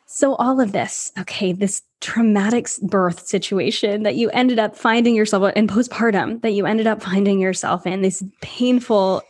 So, 0.07 0.35
all 0.37 0.61
of 0.61 0.73
this, 0.73 1.13
okay, 1.19 1.53
this 1.53 1.83
traumatic 2.01 2.69
birth 2.83 3.27
situation 3.27 4.05
that 4.05 4.17
you 4.17 4.31
ended 4.31 4.59
up 4.59 4.75
finding 4.75 5.15
yourself 5.15 5.53
in 5.55 5.67
postpartum, 5.67 6.41
that 6.43 6.53
you 6.53 6.65
ended 6.65 6.87
up 6.87 7.03
finding 7.03 7.41
yourself 7.41 7.87
in, 7.87 8.01
this 8.03 8.25
painful 8.41 9.23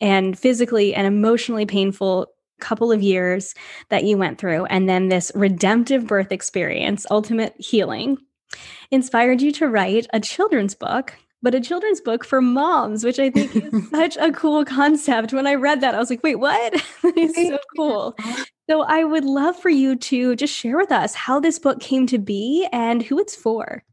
and 0.00 0.38
physically 0.38 0.94
and 0.94 1.06
emotionally 1.06 1.66
painful 1.66 2.28
couple 2.60 2.92
of 2.92 3.02
years 3.02 3.54
that 3.90 4.04
you 4.04 4.16
went 4.16 4.38
through, 4.38 4.64
and 4.66 4.88
then 4.88 5.08
this 5.08 5.32
redemptive 5.34 6.06
birth 6.06 6.32
experience, 6.32 7.06
ultimate 7.10 7.54
healing, 7.58 8.16
inspired 8.90 9.42
you 9.42 9.52
to 9.52 9.68
write 9.68 10.06
a 10.12 10.20
children's 10.20 10.74
book 10.74 11.14
but 11.44 11.54
a 11.54 11.60
children's 11.60 12.00
book 12.00 12.24
for 12.24 12.40
moms, 12.40 13.04
which 13.04 13.18
I 13.18 13.30
think 13.30 13.54
is 13.54 13.88
such 13.90 14.16
a 14.16 14.32
cool 14.32 14.64
concept. 14.64 15.32
When 15.32 15.46
I 15.46 15.54
read 15.54 15.82
that, 15.82 15.94
I 15.94 15.98
was 15.98 16.08
like, 16.08 16.22
wait, 16.22 16.36
what? 16.36 16.72
that 17.02 17.18
is 17.18 17.36
so 17.36 17.58
cool. 17.76 18.16
So 18.68 18.80
I 18.80 19.04
would 19.04 19.24
love 19.24 19.56
for 19.56 19.68
you 19.68 19.94
to 19.94 20.34
just 20.36 20.54
share 20.54 20.78
with 20.78 20.90
us 20.90 21.14
how 21.14 21.38
this 21.38 21.58
book 21.58 21.80
came 21.80 22.06
to 22.08 22.18
be 22.18 22.66
and 22.72 23.02
who 23.02 23.20
it's 23.20 23.36
for. 23.36 23.84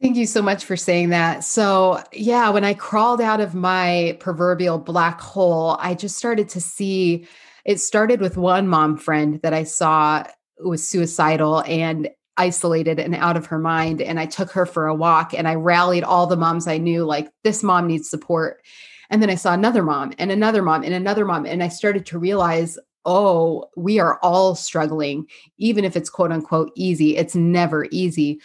Thank 0.00 0.16
you 0.16 0.24
so 0.24 0.40
much 0.40 0.64
for 0.64 0.78
saying 0.78 1.10
that. 1.10 1.44
So, 1.44 2.02
yeah, 2.10 2.48
when 2.48 2.64
I 2.64 2.72
crawled 2.72 3.20
out 3.20 3.42
of 3.42 3.54
my 3.54 4.16
proverbial 4.18 4.78
black 4.78 5.20
hole, 5.20 5.76
I 5.78 5.92
just 5.92 6.16
started 6.16 6.48
to 6.50 6.60
see 6.60 7.28
it 7.66 7.80
started 7.80 8.22
with 8.22 8.38
one 8.38 8.66
mom 8.66 8.96
friend 8.96 9.38
that 9.42 9.52
I 9.52 9.64
saw 9.64 10.24
was 10.58 10.88
suicidal 10.88 11.62
and 11.64 12.08
isolated 12.36 12.98
and 12.98 13.14
out 13.14 13.36
of 13.36 13.46
her 13.46 13.58
mind. 13.58 14.00
And 14.00 14.18
I 14.18 14.26
took 14.26 14.50
her 14.52 14.66
for 14.66 14.86
a 14.86 14.94
walk 14.94 15.34
and 15.34 15.46
I 15.48 15.54
rallied 15.54 16.04
all 16.04 16.26
the 16.26 16.36
moms 16.36 16.66
I 16.66 16.78
knew, 16.78 17.04
like, 17.04 17.28
this 17.44 17.62
mom 17.62 17.86
needs 17.86 18.08
support. 18.08 18.62
And 19.10 19.20
then 19.20 19.30
I 19.30 19.34
saw 19.34 19.52
another 19.52 19.82
mom 19.82 20.12
and 20.18 20.30
another 20.30 20.62
mom 20.62 20.84
and 20.84 20.94
another 20.94 21.24
mom. 21.24 21.44
And 21.44 21.62
I 21.62 21.68
started 21.68 22.06
to 22.06 22.18
realize, 22.18 22.78
oh, 23.04 23.68
we 23.76 23.98
are 23.98 24.18
all 24.22 24.54
struggling, 24.54 25.26
even 25.58 25.84
if 25.84 25.96
it's 25.96 26.10
quote 26.10 26.32
unquote 26.32 26.70
easy. 26.76 27.16
It's 27.16 27.34
never 27.34 27.86
easy 27.90 28.40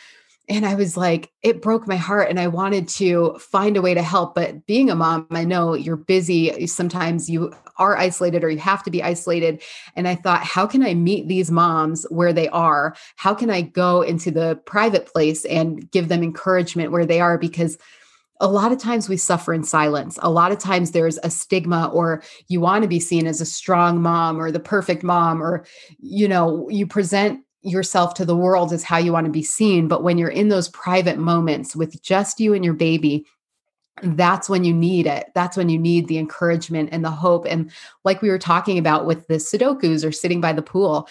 and 0.47 0.65
I 0.65 0.75
was 0.75 0.95
like, 0.95 1.31
it 1.41 1.61
broke 1.61 1.87
my 1.87 1.95
heart. 1.95 2.29
And 2.29 2.39
I 2.39 2.47
wanted 2.47 2.87
to 2.89 3.37
find 3.39 3.77
a 3.77 3.81
way 3.81 3.93
to 3.93 4.03
help. 4.03 4.35
But 4.35 4.65
being 4.65 4.89
a 4.89 4.95
mom, 4.95 5.27
I 5.31 5.43
know 5.43 5.73
you're 5.73 5.95
busy. 5.95 6.67
Sometimes 6.67 7.29
you 7.29 7.51
are 7.77 7.97
isolated 7.97 8.43
or 8.43 8.49
you 8.49 8.59
have 8.59 8.83
to 8.83 8.91
be 8.91 9.03
isolated. 9.03 9.61
And 9.95 10.07
I 10.07 10.15
thought, 10.15 10.43
how 10.43 10.65
can 10.65 10.83
I 10.83 10.93
meet 10.93 11.27
these 11.27 11.51
moms 11.51 12.05
where 12.09 12.33
they 12.33 12.47
are? 12.49 12.95
How 13.15 13.33
can 13.33 13.49
I 13.49 13.61
go 13.61 14.01
into 14.01 14.31
the 14.31 14.59
private 14.65 15.05
place 15.05 15.45
and 15.45 15.89
give 15.91 16.07
them 16.07 16.23
encouragement 16.23 16.91
where 16.91 17.05
they 17.05 17.19
are? 17.19 17.37
Because 17.37 17.77
a 18.41 18.47
lot 18.47 18.73
of 18.73 18.79
times 18.79 19.07
we 19.07 19.15
suffer 19.15 19.53
in 19.53 19.63
silence. 19.63 20.19
A 20.21 20.29
lot 20.29 20.51
of 20.51 20.59
times 20.59 20.91
there's 20.91 21.17
a 21.23 21.29
stigma, 21.29 21.89
or 21.93 22.21
you 22.49 22.59
want 22.59 22.81
to 22.81 22.87
be 22.89 22.99
seen 22.99 23.27
as 23.27 23.39
a 23.39 23.45
strong 23.45 24.01
mom 24.01 24.41
or 24.41 24.51
the 24.51 24.59
perfect 24.59 25.03
mom, 25.03 25.41
or, 25.41 25.65
you 25.99 26.27
know, 26.27 26.69
you 26.69 26.85
present 26.85 27.41
yourself 27.61 28.13
to 28.13 28.25
the 28.25 28.35
world 28.35 28.71
is 28.73 28.83
how 28.83 28.97
you 28.97 29.11
want 29.11 29.25
to 29.25 29.31
be 29.31 29.41
seen. 29.41 29.87
But 29.87 30.03
when 30.03 30.17
you're 30.17 30.29
in 30.29 30.49
those 30.49 30.69
private 30.69 31.17
moments 31.17 31.75
with 31.75 32.01
just 32.03 32.39
you 32.39 32.53
and 32.53 32.63
your 32.63 32.73
baby, 32.73 33.25
that's 34.01 34.49
when 34.49 34.63
you 34.63 34.73
need 34.73 35.07
it. 35.07 35.31
That's 35.33 35.55
when 35.55 35.69
you 35.69 35.79
need 35.79 36.07
the 36.07 36.17
encouragement 36.17 36.89
and 36.91 37.03
the 37.03 37.11
hope. 37.11 37.45
And 37.47 37.71
like 38.03 38.21
we 38.21 38.29
were 38.29 38.39
talking 38.39 38.77
about 38.77 39.05
with 39.05 39.27
the 39.27 39.35
Sudokus 39.35 40.05
or 40.05 40.11
sitting 40.11 40.41
by 40.41 40.53
the 40.53 40.61
pool, 40.61 41.07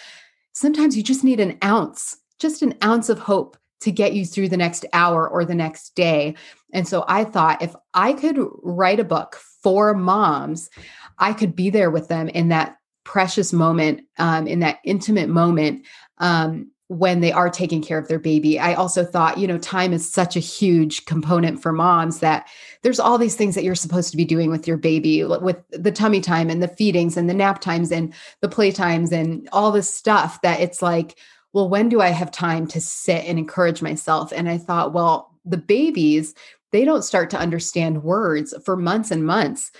sometimes 0.53 0.95
you 0.95 1.03
just 1.03 1.23
need 1.23 1.39
an 1.39 1.57
ounce, 1.63 2.17
just 2.39 2.61
an 2.61 2.75
ounce 2.83 3.09
of 3.09 3.19
hope 3.19 3.57
to 3.81 3.91
get 3.91 4.13
you 4.13 4.25
through 4.25 4.49
the 4.49 4.57
next 4.57 4.85
hour 4.93 5.27
or 5.27 5.45
the 5.45 5.55
next 5.55 5.95
day. 5.95 6.35
And 6.73 6.87
so 6.87 7.05
I 7.07 7.23
thought 7.23 7.61
if 7.61 7.75
I 7.93 8.13
could 8.13 8.39
write 8.63 8.99
a 8.99 9.03
book 9.03 9.35
for 9.35 9.93
moms, 9.93 10.69
I 11.17 11.33
could 11.33 11.55
be 11.55 11.69
there 11.69 11.91
with 11.91 12.07
them 12.07 12.29
in 12.29 12.49
that 12.49 12.77
precious 13.03 13.53
moment, 13.53 14.01
um, 14.17 14.47
in 14.47 14.59
that 14.59 14.79
intimate 14.83 15.29
moment 15.29 15.85
um, 16.17 16.71
when 16.87 17.19
they 17.19 17.31
are 17.31 17.49
taking 17.49 17.81
care 17.81 17.97
of 17.97 18.07
their 18.07 18.19
baby. 18.19 18.59
I 18.59 18.75
also 18.75 19.03
thought, 19.03 19.39
you 19.39 19.47
know, 19.47 19.57
time 19.57 19.91
is 19.91 20.11
such 20.11 20.35
a 20.35 20.39
huge 20.39 21.05
component 21.05 21.59
for 21.61 21.71
moms 21.71 22.19
that 22.19 22.47
there's 22.83 22.99
all 22.99 23.17
these 23.17 23.35
things 23.35 23.55
that 23.55 23.63
you're 23.63 23.73
supposed 23.73 24.11
to 24.11 24.17
be 24.17 24.25
doing 24.25 24.51
with 24.51 24.67
your 24.67 24.77
baby, 24.77 25.23
with 25.23 25.57
the 25.71 25.91
tummy 25.91 26.21
time 26.21 26.49
and 26.49 26.61
the 26.61 26.67
feedings 26.67 27.17
and 27.17 27.27
the 27.27 27.33
nap 27.33 27.59
times 27.59 27.91
and 27.91 28.13
the 28.41 28.49
play 28.49 28.71
times 28.71 29.11
and 29.11 29.49
all 29.51 29.71
this 29.71 29.91
stuff 29.91 30.41
that 30.43 30.59
it's 30.59 30.83
like, 30.83 31.17
well, 31.53 31.69
when 31.69 31.89
do 31.89 32.01
I 32.01 32.09
have 32.09 32.31
time 32.31 32.67
to 32.67 32.81
sit 32.81 33.25
and 33.25 33.39
encourage 33.39 33.81
myself? 33.81 34.31
And 34.31 34.47
I 34.47 34.57
thought, 34.59 34.93
well, 34.93 35.31
the 35.45 35.57
babies, 35.57 36.35
they 36.75 36.83
don't 36.83 37.03
start 37.03 37.29
to 37.29 37.39
understand 37.39 38.03
words 38.03 38.53
for 38.65 38.75
months 38.75 39.09
and 39.09 39.25
months 39.25 39.71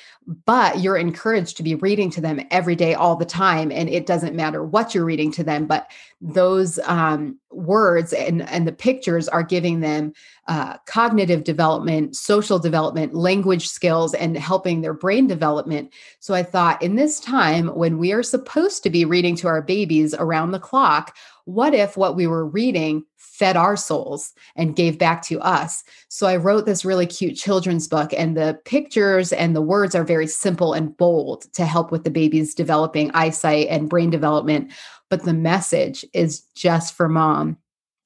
but 0.45 0.79
you're 0.79 0.95
encouraged 0.95 1.57
to 1.57 1.63
be 1.63 1.75
reading 1.75 2.09
to 2.09 2.21
them 2.21 2.39
every 2.49 2.75
day 2.75 2.93
all 2.93 3.17
the 3.17 3.25
time 3.25 3.69
and 3.69 3.89
it 3.89 4.05
doesn't 4.05 4.33
matter 4.33 4.63
what 4.63 4.95
you're 4.95 5.03
reading 5.03 5.29
to 5.29 5.43
them 5.43 5.67
but 5.67 5.91
those 6.21 6.79
um, 6.85 7.37
words 7.51 8.13
and, 8.13 8.41
and 8.49 8.65
the 8.65 8.71
pictures 8.71 9.27
are 9.27 9.43
giving 9.43 9.81
them 9.81 10.13
uh, 10.47 10.77
cognitive 10.85 11.43
development 11.43 12.15
social 12.15 12.59
development 12.59 13.13
language 13.13 13.67
skills 13.67 14.13
and 14.13 14.37
helping 14.37 14.79
their 14.79 14.93
brain 14.93 15.27
development. 15.27 15.93
So 16.21 16.33
i 16.33 16.43
thought 16.43 16.81
in 16.81 16.95
this 16.95 17.19
time 17.19 17.67
when 17.67 17.97
we 17.97 18.13
are 18.13 18.23
supposed 18.23 18.83
to 18.83 18.89
be 18.89 19.03
reading 19.03 19.35
to 19.37 19.47
our 19.47 19.61
babies 19.61 20.13
around 20.13 20.51
the 20.51 20.59
clock 20.59 21.15
what 21.43 21.75
if 21.75 21.95
what 21.95 22.15
we 22.15 22.25
were 22.25 22.45
reading 22.45 23.03
fed 23.25 23.57
our 23.57 23.75
souls 23.75 24.33
and 24.55 24.75
gave 24.75 24.97
back 24.97 25.21
to 25.23 25.39
us. 25.41 25.83
So 26.07 26.27
I 26.27 26.37
wrote 26.37 26.65
this 26.65 26.85
really 26.85 27.05
cute 27.05 27.35
children's 27.35 27.87
book, 27.87 28.13
and 28.17 28.37
the 28.37 28.59
pictures 28.65 29.33
and 29.33 29.55
the 29.55 29.61
words 29.61 29.95
are 29.95 30.03
very 30.03 30.27
simple 30.27 30.73
and 30.73 30.95
bold 30.95 31.51
to 31.53 31.65
help 31.65 31.91
with 31.91 32.03
the 32.03 32.11
baby's 32.11 32.53
developing 32.53 33.11
eyesight 33.13 33.67
and 33.69 33.89
brain 33.89 34.09
development. 34.09 34.71
But 35.09 35.23
the 35.23 35.33
message 35.33 36.05
is 36.13 36.41
just 36.55 36.93
for 36.93 37.09
mom. 37.09 37.57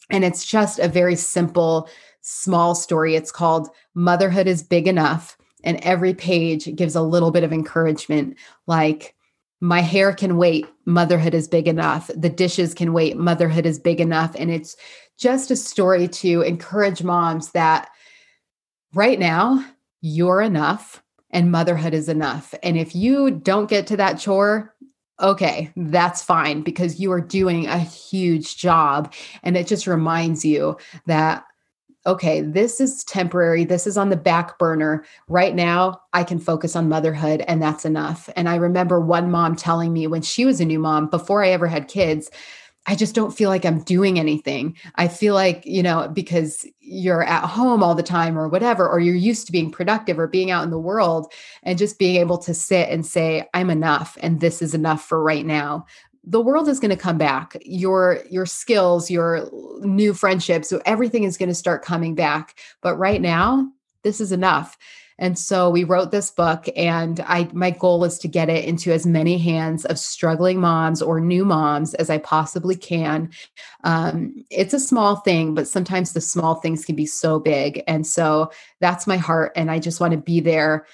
And 0.09 0.23
it's 0.23 0.45
just 0.45 0.79
a 0.79 0.87
very 0.87 1.15
simple, 1.15 1.87
small 2.21 2.73
story. 2.73 3.15
It's 3.15 3.31
called 3.31 3.69
Motherhood 3.93 4.47
is 4.47 4.63
Big 4.63 4.87
Enough. 4.87 5.37
And 5.63 5.77
every 5.83 6.13
page 6.13 6.73
gives 6.75 6.95
a 6.95 7.01
little 7.01 7.31
bit 7.31 7.43
of 7.43 7.53
encouragement, 7.53 8.37
like, 8.65 9.15
my 9.61 9.81
hair 9.81 10.13
can 10.13 10.37
wait 10.37 10.65
motherhood 10.85 11.33
is 11.33 11.47
big 11.47 11.67
enough 11.67 12.09
the 12.15 12.29
dishes 12.29 12.73
can 12.73 12.93
wait 12.93 13.17
motherhood 13.17 13.65
is 13.65 13.77
big 13.77 13.99
enough 13.99 14.33
and 14.37 14.49
it's 14.49 14.75
just 15.19 15.51
a 15.51 15.55
story 15.55 16.07
to 16.07 16.41
encourage 16.41 17.03
moms 17.03 17.51
that 17.51 17.89
right 18.93 19.19
now 19.19 19.63
you're 20.01 20.41
enough 20.41 21.03
and 21.31 21.51
motherhood 21.51 21.93
is 21.93 22.09
enough 22.09 22.55
and 22.63 22.77
if 22.77 22.95
you 22.95 23.29
don't 23.29 23.69
get 23.69 23.85
to 23.85 23.97
that 23.97 24.19
chore 24.19 24.73
okay 25.19 25.71
that's 25.75 26.23
fine 26.23 26.61
because 26.61 26.99
you 26.99 27.11
are 27.11 27.21
doing 27.21 27.67
a 27.67 27.77
huge 27.77 28.57
job 28.57 29.13
and 29.43 29.57
it 29.57 29.67
just 29.67 29.85
reminds 29.85 30.43
you 30.43 30.75
that 31.05 31.43
okay, 32.05 32.41
this 32.41 32.79
is 32.79 33.03
temporary. 33.03 33.65
This 33.65 33.85
is 33.85 33.97
on 33.97 34.09
the 34.09 34.15
back 34.15 34.57
burner. 34.57 35.05
Right 35.27 35.53
now, 35.53 36.01
I 36.13 36.23
can 36.23 36.39
focus 36.39 36.75
on 36.75 36.89
motherhood, 36.89 37.43
and 37.47 37.61
that's 37.61 37.85
enough. 37.85 38.29
And 38.35 38.47
I 38.47 38.55
remember 38.55 38.99
one 38.99 39.29
mom 39.29 39.55
telling 39.55 39.91
me 39.91 40.07
when 40.07 40.21
she 40.21 40.45
was 40.45 40.61
a 40.61 40.65
new 40.65 40.79
mom, 40.79 41.09
before 41.09 41.43
I 41.43 41.49
ever 41.49 41.67
had 41.67 41.87
kids, 41.87 42.31
I 42.89 42.95
just 42.95 43.13
don't 43.13 43.37
feel 43.37 43.49
like 43.51 43.65
I'm 43.65 43.83
doing 43.83 44.17
anything. 44.17 44.75
I 44.95 45.07
feel 45.09 45.35
like, 45.35 45.63
you 45.63 45.83
know, 45.83 46.09
because 46.11 46.65
you're 46.79 47.21
at 47.21 47.45
home 47.45 47.83
all 47.83 47.93
the 47.93 48.01
time 48.01 48.35
or 48.35 48.49
whatever, 48.49 48.89
or 48.89 48.99
you're 48.99 49.13
used 49.13 49.45
to 49.45 49.51
being 49.51 49.69
productive 49.69 50.17
or 50.17 50.25
being 50.25 50.49
out 50.49 50.63
in 50.63 50.71
the 50.71 50.79
world 50.79 51.31
and 51.61 51.77
just 51.77 51.99
being 51.99 52.15
able 52.15 52.39
to 52.39 52.51
sit 52.51 52.89
and 52.89 53.05
say, 53.05 53.47
I'm 53.53 53.69
enough 53.69 54.17
and 54.23 54.39
this 54.39 54.59
is 54.63 54.73
enough 54.73 55.05
for 55.05 55.21
right 55.21 55.45
now. 55.45 55.85
The 56.23 56.41
world 56.41 56.67
is 56.67 56.79
going 56.79 56.89
to 56.89 56.97
come 56.97 57.19
back. 57.19 57.55
Your 57.61 58.23
your 58.27 58.47
skills 58.47 59.11
your 59.11 59.47
new 59.81 60.15
friendships 60.15 60.67
so 60.67 60.81
everything 60.83 61.25
is 61.25 61.37
going 61.37 61.49
to 61.49 61.55
start 61.55 61.85
coming 61.85 62.15
back. 62.15 62.57
But 62.81 62.97
right 62.97 63.21
now 63.21 63.71
this 64.01 64.19
is 64.19 64.31
enough 64.31 64.79
and 65.19 65.37
so 65.37 65.69
we 65.69 65.83
wrote 65.83 66.11
this 66.11 66.31
book 66.31 66.67
and 66.75 67.19
i 67.27 67.47
my 67.53 67.69
goal 67.69 68.03
is 68.03 68.17
to 68.17 68.27
get 68.27 68.49
it 68.49 68.65
into 68.65 68.91
as 68.91 69.05
many 69.05 69.37
hands 69.37 69.85
of 69.85 69.99
struggling 69.99 70.59
moms 70.59 71.01
or 71.01 71.19
new 71.19 71.45
moms 71.45 71.93
as 71.95 72.09
i 72.09 72.17
possibly 72.17 72.75
can. 72.75 73.29
Um, 73.83 74.43
it's 74.49 74.73
a 74.73 74.79
small 74.79 75.17
thing 75.17 75.53
but 75.53 75.67
sometimes 75.67 76.13
the 76.13 76.21
small 76.21 76.55
things 76.55 76.85
can 76.85 76.95
be 76.95 77.05
so 77.05 77.39
big. 77.39 77.83
And 77.87 78.07
so 78.07 78.51
that's 78.79 79.05
my 79.05 79.17
heart 79.17 79.51
and 79.55 79.69
i 79.69 79.77
just 79.77 79.99
want 79.99 80.13
to 80.13 80.17
be 80.17 80.39
there 80.39 80.85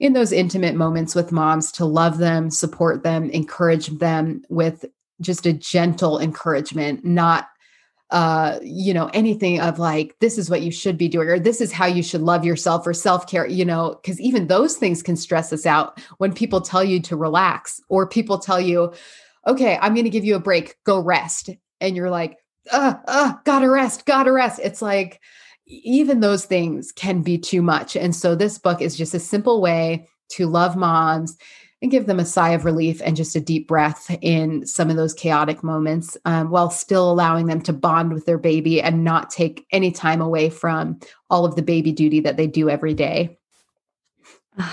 in 0.00 0.12
those 0.12 0.32
intimate 0.32 0.74
moments 0.74 1.14
with 1.14 1.32
moms 1.32 1.70
to 1.72 1.84
love 1.84 2.18
them, 2.18 2.50
support 2.50 3.02
them, 3.02 3.30
encourage 3.30 3.86
them 3.86 4.42
with 4.48 4.84
just 5.20 5.46
a 5.46 5.52
gentle 5.52 6.18
encouragement, 6.18 7.04
not 7.04 7.48
uh 8.14 8.58
you 8.62 8.94
know 8.94 9.10
anything 9.12 9.60
of 9.60 9.78
like 9.78 10.14
this 10.20 10.38
is 10.38 10.48
what 10.48 10.62
you 10.62 10.70
should 10.70 10.96
be 10.96 11.08
doing 11.08 11.28
or 11.28 11.38
this 11.38 11.60
is 11.60 11.72
how 11.72 11.84
you 11.84 12.02
should 12.02 12.22
love 12.22 12.44
yourself 12.44 12.86
or 12.86 12.94
self-care 12.94 13.46
you 13.46 13.64
know 13.64 13.98
because 14.00 14.20
even 14.20 14.46
those 14.46 14.76
things 14.76 15.02
can 15.02 15.16
stress 15.16 15.52
us 15.52 15.66
out 15.66 16.00
when 16.18 16.32
people 16.32 16.60
tell 16.60 16.84
you 16.84 17.00
to 17.00 17.16
relax 17.16 17.80
or 17.88 18.08
people 18.08 18.38
tell 18.38 18.60
you 18.60 18.92
okay 19.46 19.78
i'm 19.82 19.94
going 19.94 20.04
to 20.04 20.10
give 20.10 20.24
you 20.24 20.36
a 20.36 20.40
break 20.40 20.76
go 20.84 20.98
rest 20.98 21.50
and 21.80 21.96
you're 21.96 22.10
like 22.10 22.38
uh 22.70 22.94
uh 23.06 23.34
gotta 23.44 23.68
rest 23.68 24.06
gotta 24.06 24.32
rest 24.32 24.60
it's 24.62 24.80
like 24.80 25.20
even 25.66 26.20
those 26.20 26.44
things 26.44 26.92
can 26.92 27.22
be 27.22 27.38
too 27.38 27.62
much. 27.62 27.96
And 27.96 28.14
so 28.14 28.34
this 28.34 28.58
book 28.58 28.80
is 28.80 28.96
just 28.96 29.14
a 29.14 29.20
simple 29.20 29.60
way 29.60 30.08
to 30.30 30.46
love 30.46 30.76
moms 30.76 31.36
and 31.84 31.90
give 31.90 32.06
them 32.06 32.18
a 32.18 32.24
sigh 32.24 32.52
of 32.52 32.64
relief 32.64 33.02
and 33.04 33.14
just 33.14 33.36
a 33.36 33.40
deep 33.40 33.68
breath 33.68 34.10
in 34.22 34.66
some 34.66 34.88
of 34.88 34.96
those 34.96 35.12
chaotic 35.12 35.62
moments 35.62 36.16
um, 36.24 36.48
while 36.48 36.70
still 36.70 37.12
allowing 37.12 37.44
them 37.44 37.60
to 37.60 37.74
bond 37.74 38.14
with 38.14 38.24
their 38.24 38.38
baby 38.38 38.80
and 38.80 39.04
not 39.04 39.28
take 39.28 39.66
any 39.70 39.92
time 39.92 40.22
away 40.22 40.48
from 40.48 40.98
all 41.28 41.44
of 41.44 41.56
the 41.56 41.62
baby 41.62 41.92
duty 41.92 42.20
that 42.20 42.38
they 42.38 42.46
do 42.46 42.70
every 42.70 42.94
day. 42.94 43.38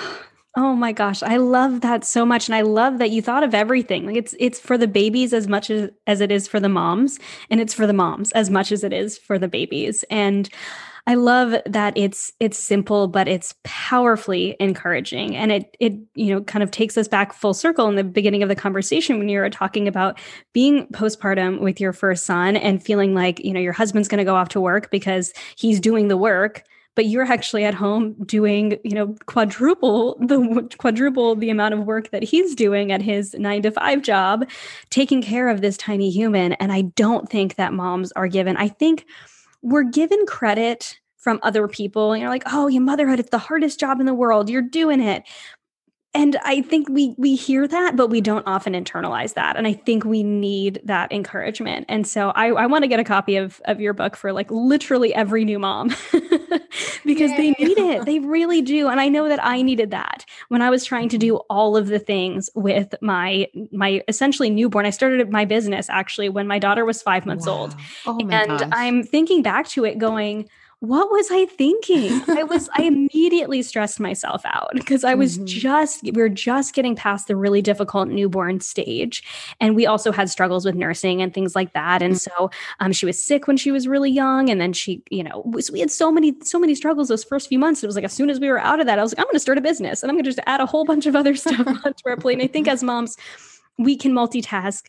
Oh 0.58 0.76
my 0.76 0.92
gosh, 0.92 1.24
I 1.24 1.38
love 1.38 1.80
that 1.80 2.04
so 2.04 2.26
much 2.26 2.50
and 2.50 2.56
I 2.56 2.60
love 2.60 2.98
that 2.98 3.10
you 3.10 3.22
thought 3.22 3.46
of 3.46 3.56
everything. 3.56 4.06
Like 4.06 4.18
it's 4.18 4.36
it's 4.38 4.60
for 4.60 4.78
the 4.78 4.86
babies 4.86 5.32
as 5.32 5.48
much 5.48 5.70
as 5.70 5.90
as 6.08 6.20
it 6.20 6.30
is 6.30 6.46
for 6.46 6.60
the 6.60 6.68
moms 6.68 7.20
and 7.50 7.62
it's 7.62 7.74
for 7.74 7.88
the 7.88 7.94
moms 7.94 8.34
as 8.34 8.50
much 8.50 8.74
as 8.74 8.84
it 8.84 8.92
is 8.92 9.18
for 9.18 9.40
the 9.40 9.48
babies. 9.48 10.04
And 10.10 10.50
I 11.08 11.16
love 11.16 11.56
that 11.66 11.98
it's 11.98 12.32
it's 12.40 12.60
simple 12.60 13.08
but 13.08 13.28
it's 13.28 13.56
powerfully 13.64 14.56
encouraging. 14.60 15.36
And 15.36 15.52
it 15.52 15.76
it 15.80 15.94
you 16.16 16.34
know 16.34 16.42
kind 16.42 16.64
of 16.64 16.72
takes 16.72 16.98
us 16.98 17.08
back 17.08 17.34
full 17.34 17.54
circle 17.54 17.88
in 17.88 17.96
the 17.96 18.04
beginning 18.04 18.44
of 18.44 18.50
the 18.50 18.56
conversation 18.56 19.18
when 19.18 19.30
you 19.30 19.40
were 19.40 19.50
talking 19.50 19.88
about 19.88 20.20
being 20.54 20.88
postpartum 20.88 21.60
with 21.60 21.80
your 21.80 21.94
first 21.94 22.26
son 22.26 22.56
and 22.56 22.84
feeling 22.84 23.14
like 23.14 23.44
you 23.44 23.54
know 23.54 23.60
your 23.60 23.74
husband's 23.74 24.08
going 24.08 24.20
to 24.20 24.26
go 24.26 24.36
off 24.36 24.50
to 24.50 24.62
work 24.62 24.92
because 24.92 25.34
he's 25.56 25.80
doing 25.80 26.08
the 26.08 26.18
work 26.18 26.64
but 26.96 27.06
you're 27.06 27.24
actually 27.24 27.64
at 27.64 27.74
home 27.74 28.14
doing 28.26 28.78
you 28.84 28.94
know 28.94 29.16
quadruple 29.26 30.18
the 30.20 30.70
quadruple 30.78 31.36
the 31.36 31.50
amount 31.50 31.74
of 31.74 31.86
work 31.86 32.12
that 32.12 32.24
he's 32.24 32.56
doing 32.56 32.92
at 32.92 33.02
his 33.02 33.34
9 33.34 33.62
to 33.64 33.72
5 33.72 34.02
job 34.02 34.48
taking 34.90 35.22
care 35.22 35.48
of 35.48 35.62
this 35.62 35.78
tiny 35.78 36.10
human. 36.10 36.54
And 36.54 36.72
i 36.72 36.82
don't 36.82 37.30
think 37.30 37.56
that 37.56 37.74
moms 37.74 38.12
are 38.14 38.28
given 38.28 38.58
i 38.58 38.68
think 38.68 39.06
we're 39.62 39.84
given 39.84 40.26
credit 40.26 41.00
from 41.18 41.40
other 41.44 41.68
people 41.68 42.14
and 42.14 42.22
you're 42.22 42.32
like 42.32 42.44
oh 42.48 42.68
your 42.68 42.82
motherhood 42.82 43.20
it's 43.20 43.30
the 43.30 43.38
hardest 43.38 43.80
job 43.80 44.00
in 44.00 44.06
the 44.06 44.14
world. 44.14 44.50
You're 44.50 44.62
doing 44.62 45.02
it 45.02 45.24
and 46.14 46.38
i 46.44 46.62
think 46.62 46.90
we 46.90 47.16
we 47.18 47.36
hear 47.36 47.68
that 47.68 47.96
but 47.96 48.08
we 48.08 48.22
don't 48.22 48.46
often 48.46 48.74
internalize 48.74 49.34
that 49.34 49.56
and 49.56 49.68
i 49.68 49.74
think 49.74 50.04
we 50.04 50.24
need 50.24 50.82
that 50.84 51.12
encouragement 51.12 51.86
and 51.88 52.06
so 52.06 52.32
i, 52.32 52.48
I 52.48 52.66
want 52.66 52.84
to 52.84 52.88
get 52.88 53.00
a 53.00 53.04
copy 53.04 53.38
of 53.38 53.62
of 53.66 53.80
your 53.80 53.94
book 53.94 54.16
for 54.16 54.34
like 54.34 54.50
literally 54.52 55.14
every 55.14 55.46
new 55.46 55.60
mom 55.60 55.90
because 57.06 57.32
Yay. 57.32 57.38
they 57.38 57.52
need 57.52 57.78
it 57.78 58.06
they 58.06 58.20
really 58.20 58.62
do 58.62 58.90
and 58.90 59.00
i 59.00 59.08
know 59.08 59.28
that 59.28 59.44
i 59.44 59.62
needed 59.62 59.92
that 59.92 60.26
when 60.50 60.62
i 60.62 60.70
was 60.70 60.84
trying 60.84 61.10
to 61.10 61.18
do 61.18 61.38
all 61.50 61.78
of 61.78 61.88
the 61.88 62.00
things 62.00 62.50
with 62.56 62.94
my 63.02 63.48
my 63.72 64.02
essentially 64.08 64.50
newborn 64.50 64.86
i 64.86 64.90
started 64.90 65.30
my 65.32 65.46
business 65.46 65.90
actually 65.90 66.30
when 66.30 66.48
my 66.48 66.60
daughter 66.60 66.86
was 66.86 67.02
five 67.02 67.26
months 67.26 67.48
wow. 67.48 67.54
old 67.54 67.76
oh 68.06 68.20
and 68.20 68.60
gosh. 68.60 68.70
i'm 68.74 69.04
thinking 69.04 69.42
back 69.42 69.68
to 69.68 69.86
it 69.86 69.98
going 69.98 70.50
what 70.82 71.12
was 71.12 71.30
I 71.30 71.46
thinking? 71.46 72.24
I 72.28 72.42
was, 72.42 72.68
I 72.76 72.82
immediately 72.86 73.62
stressed 73.62 74.00
myself 74.00 74.42
out 74.46 74.72
because 74.74 75.04
I 75.04 75.14
was 75.14 75.38
mm-hmm. 75.38 75.46
just, 75.46 76.02
we 76.02 76.12
were 76.14 76.28
just 76.28 76.74
getting 76.74 76.96
past 76.96 77.28
the 77.28 77.36
really 77.36 77.62
difficult 77.62 78.08
newborn 78.10 78.62
stage. 78.62 79.24
And 79.60 79.76
we 79.76 79.86
also 79.86 80.12
had 80.12 80.28
struggles 80.28 80.66
with 80.66 80.74
nursing 80.74 81.22
and 81.22 81.36
things 81.36 81.56
like 81.56 81.74
that. 81.74 82.02
And 82.02 82.16
mm-hmm. 82.16 82.42
so 82.42 82.50
um, 82.80 82.94
she 82.94 83.06
was 83.06 83.24
sick 83.24 83.46
when 83.46 83.58
she 83.58 83.72
was 83.72 83.88
really 83.88 84.10
young. 84.10 84.50
And 84.50 84.60
then 84.60 84.74
she, 84.74 85.04
you 85.12 85.24
know, 85.24 85.46
so 85.60 85.72
we 85.72 85.82
had 85.82 85.92
so 85.92 86.12
many, 86.12 86.34
so 86.42 86.58
many 86.58 86.74
struggles 86.74 87.10
those 87.10 87.24
first 87.24 87.48
few 87.48 87.60
months. 87.60 87.84
It 87.84 87.88
was 87.88 87.96
like, 87.96 88.06
as 88.06 88.14
soon 88.14 88.32
as 88.32 88.40
we 88.40 88.50
were 88.50 88.60
out 88.60 88.80
of 88.80 88.88
that, 88.88 88.98
I 88.98 89.04
was 89.04 89.14
like, 89.14 89.20
I'm 89.20 89.26
going 89.26 89.36
to 89.36 89.40
start 89.40 89.60
a 89.60 89.62
business 89.62 90.02
and 90.02 90.10
I'm 90.10 90.16
going 90.16 90.24
to 90.24 90.30
just 90.32 90.40
add 90.48 90.62
a 90.62 90.66
whole 90.66 90.84
bunch 90.84 91.06
of 91.06 91.16
other 91.16 91.36
stuff 91.36 91.60
onto 91.60 92.10
our 92.10 92.18
plate. 92.18 92.40
And 92.40 92.44
I 92.44 92.48
think 92.48 92.68
as 92.68 92.82
moms, 92.82 93.18
we 93.78 93.96
can 93.96 94.14
multitask 94.14 94.86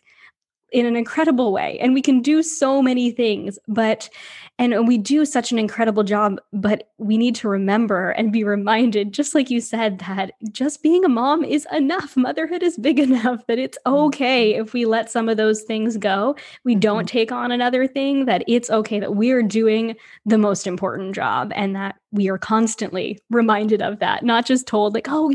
in 0.73 0.87
an 0.87 0.95
incredible 0.95 1.53
way 1.53 1.77
and 1.79 1.93
we 1.93 2.01
can 2.01 2.19
do 2.19 2.41
so 2.41 2.81
many 2.81 3.11
things 3.11 3.59
but 3.67 4.09
and 4.57 4.87
we 4.87 4.97
do 4.97 5.23
such 5.23 5.51
an 5.51 5.59
incredible 5.59 6.03
job 6.03 6.41
but 6.51 6.89
we 6.97 7.17
need 7.17 7.35
to 7.35 7.47
remember 7.47 8.09
and 8.11 8.33
be 8.33 8.43
reminded 8.43 9.13
just 9.13 9.35
like 9.35 9.51
you 9.51 9.61
said 9.61 9.99
that 9.99 10.31
just 10.51 10.81
being 10.81 11.05
a 11.05 11.09
mom 11.09 11.43
is 11.43 11.67
enough 11.71 12.17
motherhood 12.17 12.63
is 12.63 12.77
big 12.77 12.99
enough 13.07 13.45
that 13.47 13.59
it's 13.59 13.77
okay 13.85 14.53
mm-hmm. 14.53 14.63
if 14.63 14.73
we 14.73 14.85
let 14.85 15.11
some 15.11 15.29
of 15.29 15.37
those 15.37 15.61
things 15.61 15.95
go 15.95 16.35
we 16.65 16.73
don't 16.75 16.99
mm-hmm. 16.99 17.17
take 17.17 17.31
on 17.31 17.51
another 17.51 17.85
thing 17.87 18.25
that 18.25 18.43
it's 18.47 18.71
okay 18.71 18.99
that 18.99 19.15
we're 19.15 19.43
doing 19.43 19.95
the 20.25 20.39
most 20.39 20.65
important 20.65 21.13
job 21.13 21.51
and 21.55 21.75
that 21.75 21.95
we 22.11 22.29
are 22.29 22.39
constantly 22.39 23.19
reminded 23.29 23.81
of 23.81 23.99
that 23.99 24.23
not 24.23 24.45
just 24.45 24.65
told 24.65 24.95
like 24.95 25.07
oh 25.09 25.31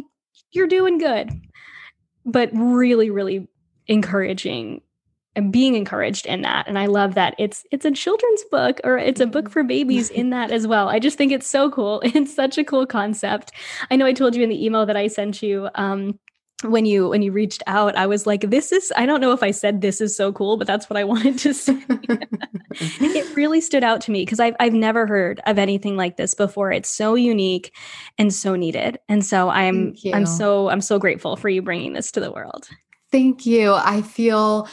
you're 0.51 0.67
doing 0.67 0.99
good 0.99 1.31
but 2.25 2.51
really 2.53 3.09
really 3.09 3.47
encouraging 3.87 4.81
and 5.39 5.53
being 5.53 5.77
encouraged 5.77 6.27
in 6.27 6.43
that. 6.43 6.67
And 6.67 6.79
i 6.79 6.87
love 6.87 7.15
that. 7.15 7.35
It's 7.39 7.65
it's 7.71 7.85
a 7.85 7.93
children's 7.93 8.43
book 8.51 8.81
or 8.83 8.99
it's 8.99 9.21
a 9.21 9.27
book 9.27 9.49
for 9.49 9.63
babies 9.63 10.11
in 10.11 10.31
that 10.37 10.51
as 10.51 10.67
well. 10.67 10.89
I 10.89 10.99
just 10.99 11.17
think 11.17 11.33
it's 11.33 11.49
so 11.49 11.71
cool. 11.71 12.03
It's 12.19 12.35
such 12.35 12.59
a 12.59 12.65
cool 12.65 12.85
concept. 12.85 13.53
I 13.91 13.97
know 13.97 14.05
i 14.05 14.13
told 14.13 14.35
you 14.35 14.43
in 14.43 14.51
the 14.51 14.65
email 14.65 14.85
that 14.85 14.97
i 14.97 15.07
sent 15.07 15.43
you 15.43 15.69
um, 15.77 16.19
when 16.65 16.85
you 16.85 17.09
when 17.09 17.23
you 17.23 17.31
reached 17.31 17.63
out 17.69 17.95
i 17.95 18.05
was 18.05 18.27
like 18.27 18.51
this 18.51 18.73
is 18.73 18.93
i 18.97 19.07
don't 19.07 19.21
know 19.21 19.31
if 19.31 19.45
i 19.45 19.53
said 19.53 19.81
this 19.81 20.01
is 20.01 20.17
so 20.17 20.33
cool 20.33 20.57
but 20.57 20.67
that's 20.67 20.91
what 20.91 20.97
i 20.97 21.05
wanted 21.13 21.39
to 21.39 21.55
say. 21.55 21.81
It 22.81 23.37
really 23.37 23.61
stood 23.61 23.85
out 23.85 24.01
to 24.03 24.11
me 24.11 24.23
because 24.23 24.41
I've, 24.41 24.57
I've 24.59 24.73
never 24.73 25.07
heard 25.07 25.41
of 25.47 25.59
anything 25.59 25.97
like 25.97 26.17
this 26.17 26.35
before. 26.35 26.71
It's 26.73 26.91
so 26.91 27.15
unique 27.15 27.75
and 28.19 28.35
so 28.35 28.57
needed. 28.57 28.99
And 29.09 29.25
so 29.25 29.49
i'm 29.51 29.95
i'm 30.13 30.27
so 30.27 30.69
i'm 30.69 30.81
so 30.81 30.99
grateful 30.99 31.37
for 31.37 31.49
you 31.49 31.63
bringing 31.63 31.93
this 31.93 32.11
to 32.13 32.21
the 32.21 32.33
world. 32.33 32.69
Thank 33.11 33.47
you. 33.47 33.73
I 33.73 34.03
feel 34.03 34.69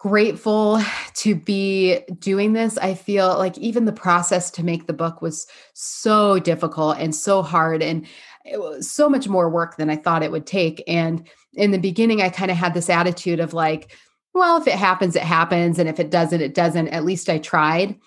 grateful 0.00 0.80
to 1.14 1.34
be 1.34 2.00
doing 2.18 2.54
this. 2.54 2.78
I 2.78 2.94
feel 2.94 3.36
like 3.36 3.58
even 3.58 3.84
the 3.84 3.92
process 3.92 4.50
to 4.52 4.64
make 4.64 4.86
the 4.86 4.94
book 4.94 5.20
was 5.20 5.46
so 5.74 6.38
difficult 6.38 6.96
and 6.98 7.14
so 7.14 7.42
hard 7.42 7.82
and 7.82 8.06
it 8.46 8.58
was 8.58 8.90
so 8.90 9.10
much 9.10 9.28
more 9.28 9.50
work 9.50 9.76
than 9.76 9.90
I 9.90 9.96
thought 9.96 10.22
it 10.22 10.32
would 10.32 10.46
take. 10.46 10.82
And 10.86 11.28
in 11.52 11.70
the 11.70 11.78
beginning, 11.78 12.22
I 12.22 12.30
kind 12.30 12.50
of 12.50 12.56
had 12.56 12.72
this 12.72 12.88
attitude 12.88 13.40
of 13.40 13.52
like, 13.52 13.94
well, 14.32 14.56
if 14.56 14.66
it 14.66 14.74
happens, 14.74 15.16
it 15.16 15.22
happens. 15.22 15.78
And 15.78 15.86
if 15.86 16.00
it 16.00 16.10
doesn't, 16.10 16.40
it 16.40 16.54
doesn't. 16.54 16.88
At 16.88 17.04
least 17.04 17.28
I 17.28 17.36
tried. 17.36 17.98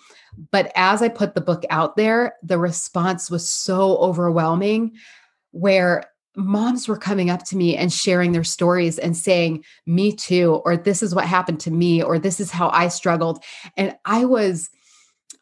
But 0.50 0.72
as 0.74 1.00
I 1.00 1.08
put 1.08 1.36
the 1.36 1.40
book 1.40 1.64
out 1.70 1.94
there, 1.94 2.34
the 2.42 2.58
response 2.58 3.30
was 3.30 3.48
so 3.48 3.96
overwhelming 3.98 4.96
where 5.52 6.02
moms 6.36 6.88
were 6.88 6.96
coming 6.96 7.30
up 7.30 7.44
to 7.44 7.56
me 7.56 7.76
and 7.76 7.92
sharing 7.92 8.32
their 8.32 8.44
stories 8.44 8.98
and 8.98 9.16
saying, 9.16 9.64
Me 9.86 10.12
too, 10.12 10.62
or 10.64 10.76
this 10.76 11.02
is 11.02 11.14
what 11.14 11.26
happened 11.26 11.60
to 11.60 11.70
me, 11.70 12.02
or 12.02 12.18
this 12.18 12.40
is 12.40 12.50
how 12.50 12.70
I 12.70 12.88
struggled. 12.88 13.42
And 13.76 13.96
I 14.04 14.24
was, 14.24 14.70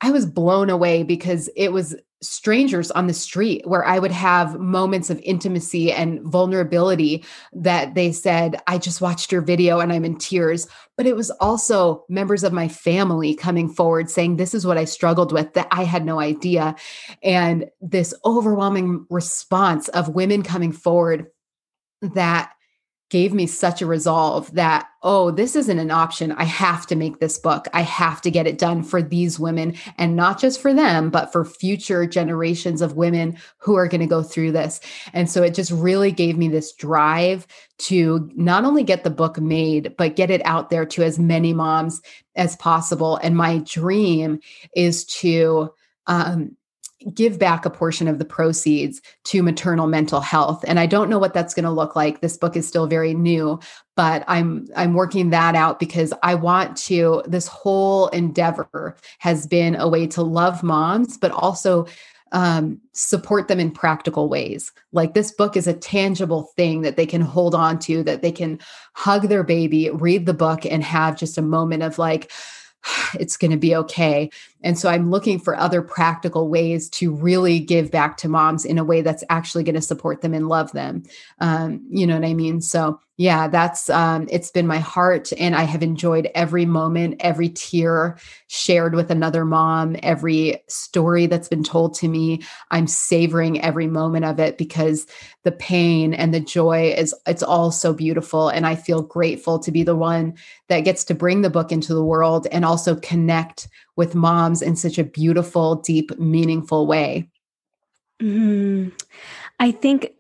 I 0.01 0.11
was 0.11 0.27
blown 0.27 0.71
away 0.71 1.03
because 1.03 1.49
it 1.57 1.73
was 1.73 1.95
strangers 2.23 2.91
on 2.93 3.07
the 3.07 3.15
street 3.15 3.63
where 3.67 3.85
I 3.85 3.99
would 3.99 4.13
have 4.13 4.59
moments 4.59 5.11
of 5.11 5.21
intimacy 5.21 5.93
and 5.93 6.21
vulnerability 6.23 7.25
that 7.53 7.95
they 7.95 8.13
said, 8.13 8.61
I 8.67 8.79
just 8.79 9.01
watched 9.01 9.33
your 9.33 9.43
video 9.43 9.81
and 9.81 9.93
I'm 9.93 10.05
in 10.05 10.17
tears. 10.17 10.69
But 10.97 11.07
it 11.07 11.17
was 11.17 11.31
also 11.33 12.05
members 12.09 12.45
of 12.45 12.53
my 12.53 12.69
family 12.69 13.35
coming 13.35 13.69
forward 13.69 14.11
saying, 14.11 14.37
This 14.37 14.55
is 14.55 14.67
what 14.67 14.79
I 14.79 14.85
struggled 14.85 15.33
with 15.33 15.55
that 15.55 15.69
I 15.71 15.85
had 15.85 16.05
no 16.05 16.21
idea. 16.21 16.77
And 17.23 17.67
this 17.81 18.15
overwhelming 18.25 19.07
response 19.11 19.89
of 19.89 20.09
women 20.09 20.43
coming 20.43 20.73
forward 20.73 21.27
that 22.03 22.53
gave 23.13 23.35
me 23.35 23.47
such 23.47 23.83
a 23.83 23.87
resolve 23.87 24.51
that, 24.55 24.89
oh, 25.03 25.31
this 25.31 25.55
isn't 25.55 25.79
an 25.79 25.91
option. 25.91 26.33
I 26.33 26.45
have 26.45 26.87
to 26.87 26.97
make 26.97 27.21
this 27.21 27.39
book. 27.39 27.69
I 27.75 27.83
have 27.83 28.23
to 28.23 28.31
get 28.31 28.47
it 28.47 28.57
done 28.57 28.83
for 28.83 29.03
these 29.03 29.39
women 29.39 29.75
and 29.99 30.17
not 30.17 30.41
just 30.41 30.63
for 30.63 30.73
them, 30.73 31.11
but 31.11 31.31
for 31.31 31.45
future 31.45 32.07
generations 32.07 32.81
of 32.81 32.97
women 32.97 33.37
who 33.59 33.75
are 33.75 33.87
going 33.87 34.01
to 34.01 34.07
go 34.07 34.23
through 34.23 34.53
this. 34.53 34.81
And 35.13 35.29
so 35.29 35.43
it 35.43 35.53
just 35.53 35.71
really 35.71 36.11
gave 36.11 36.39
me 36.39 36.49
this 36.49 36.73
drive 36.73 37.47
to 37.81 38.31
not 38.35 38.65
only 38.65 38.83
get 38.83 39.05
the 39.05 39.11
book 39.11 39.39
made, 39.39 39.95
but 39.99 40.17
get 40.17 40.31
it 40.31 40.41
out 40.47 40.71
there 40.71 40.87
to 40.87 41.03
as 41.03 41.19
many 41.19 41.53
moms 41.53 42.01
as 42.35 42.57
possible. 42.57 43.19
And 43.19 43.37
my 43.37 43.59
dream 43.59 44.41
is 44.75 45.05
to, 45.21 45.75
um, 46.07 46.57
give 47.15 47.39
back 47.39 47.65
a 47.65 47.71
portion 47.71 48.09
of 48.09 48.19
the 48.19 48.25
proceeds 48.25 49.01
to 49.25 49.43
maternal 49.43 49.87
mental 49.87 50.21
health 50.21 50.65
and 50.67 50.79
i 50.79 50.87
don't 50.87 51.09
know 51.09 51.19
what 51.19 51.35
that's 51.35 51.55
going 51.55 51.65
to 51.65 51.71
look 51.71 51.97
like 51.97 52.21
this 52.21 52.37
book 52.37 52.57
is 52.57 52.67
still 52.67 52.87
very 52.87 53.15
new 53.15 53.59
but 53.97 54.25
i'm 54.29 54.67
i'm 54.77 54.95
working 54.95 55.31
that 55.31 55.55
out 55.55 55.79
because 55.79 56.13
i 56.23 56.35
want 56.35 56.77
to 56.77 57.23
this 57.27 57.47
whole 57.47 58.09
endeavor 58.09 58.97
has 59.19 59.47
been 59.47 59.75
a 59.77 59.89
way 59.89 60.07
to 60.07 60.23
love 60.23 60.63
moms 60.63 61.17
but 61.17 61.31
also 61.33 61.87
um, 62.33 62.81
support 62.93 63.49
them 63.49 63.61
in 63.61 63.71
practical 63.71 64.29
ways. 64.29 64.73
Like 64.93 65.15
this 65.15 65.31
book 65.31 65.57
is 65.57 65.67
a 65.67 65.75
tangible 65.75 66.45
thing 66.57 66.81
that 66.83 66.97
they 66.97 67.07
can 67.07 67.21
hold 67.21 67.55
on 67.55 67.79
to, 67.81 68.03
that 68.05 68.23
they 68.23 68.33
can 68.33 68.59
hug 68.95 69.29
their 69.29 69.45
baby, 69.45 69.91
read 69.91 70.27
the 70.27 70.35
book, 70.35 70.65
and 70.65 70.83
have 70.83 71.19
just 71.19 71.39
a 71.39 71.43
moment 71.43 71.83
of 71.83 71.99
like, 71.99 72.33
it's 73.19 73.37
going 73.37 73.51
to 73.51 73.57
be 73.57 73.75
okay. 73.77 74.31
And 74.63 74.79
so 74.79 74.89
I'm 74.89 75.11
looking 75.11 75.39
for 75.39 75.57
other 75.57 75.83
practical 75.83 76.49
ways 76.49 76.89
to 76.91 77.13
really 77.13 77.59
give 77.59 77.91
back 77.91 78.17
to 78.19 78.29
moms 78.29 78.65
in 78.65 78.79
a 78.79 78.85
way 78.85 79.01
that's 79.01 79.25
actually 79.31 79.65
going 79.65 79.75
to 79.75 79.81
support 79.81 80.21
them 80.21 80.35
and 80.35 80.49
love 80.49 80.73
them. 80.73 81.03
Um, 81.41 81.85
you 81.91 82.07
know 82.07 82.15
what 82.15 82.29
I 82.29 82.35
mean? 82.35 82.61
So 82.61 83.01
yeah, 83.23 83.47
that's 83.47 83.89
um, 83.89 84.27
it's 84.33 84.51
been 84.51 84.67
my 84.67 84.81
heart, 84.81 85.33
and 85.39 85.55
I 85.55 85.63
have 85.63 85.81
enjoyed 85.81 86.29
every 86.35 86.67
moment, 86.67 87.21
every 87.21 87.51
tear 87.51 88.19
shared 88.49 88.97
with 88.97 89.13
another 89.13 89.45
mom, 89.45 89.95
every 90.03 90.61
story 90.67 91.27
that's 91.27 91.47
been 91.47 91.63
told 91.63 91.95
to 91.95 92.09
me. 92.09 92.43
I'm 92.73 92.89
savoring 92.89 93.61
every 93.61 93.87
moment 93.87 94.25
of 94.25 94.41
it 94.41 94.59
because 94.59 95.07
the 95.45 95.53
pain 95.53 96.15
and 96.15 96.35
the 96.35 96.41
joy 96.41 96.95
is 96.99 97.15
it's 97.25 97.45
all 97.45 97.71
so 97.71 97.95
beautiful, 97.95 98.49
and 98.49 98.67
I 98.67 98.75
feel 98.75 99.03
grateful 99.03 99.61
to 99.61 99.71
be 99.71 99.85
the 99.85 99.95
one 99.95 100.35
that 100.67 100.81
gets 100.81 101.05
to 101.05 101.15
bring 101.15 101.43
the 101.43 101.51
book 101.51 101.71
into 101.71 101.95
the 101.95 102.05
world 102.05 102.49
and 102.51 102.65
also 102.65 102.97
connect 102.97 103.69
with 103.95 104.17
moms 104.17 104.63
in 104.63 104.75
such 104.75 104.99
a 104.99 105.05
beautiful, 105.05 105.77
deep, 105.77 106.19
meaningful 106.19 106.89
way. 106.89 107.31
Mm, 108.21 108.93
I 109.61 109.71
think 109.71 110.11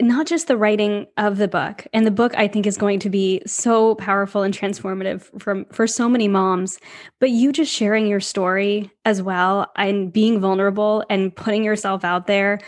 not 0.00 0.26
just 0.26 0.46
the 0.46 0.56
writing 0.56 1.06
of 1.16 1.38
the 1.38 1.48
book, 1.48 1.86
and 1.92 2.06
the 2.06 2.10
book 2.10 2.34
I 2.36 2.48
think 2.48 2.66
is 2.66 2.76
going 2.76 3.00
to 3.00 3.10
be 3.10 3.40
so 3.46 3.94
powerful 3.94 4.42
and 4.42 4.52
transformative 4.52 5.40
from 5.40 5.64
for 5.66 5.86
so 5.86 6.08
many 6.08 6.28
moms, 6.28 6.78
but 7.18 7.30
you 7.30 7.52
just 7.52 7.72
sharing 7.72 8.06
your 8.06 8.20
story 8.20 8.90
as 9.04 9.22
well 9.22 9.70
and 9.76 10.12
being 10.12 10.38
vulnerable 10.40 11.04
and 11.08 11.34
putting 11.34 11.64
yourself 11.64 12.04
out 12.04 12.26
there. 12.26 12.58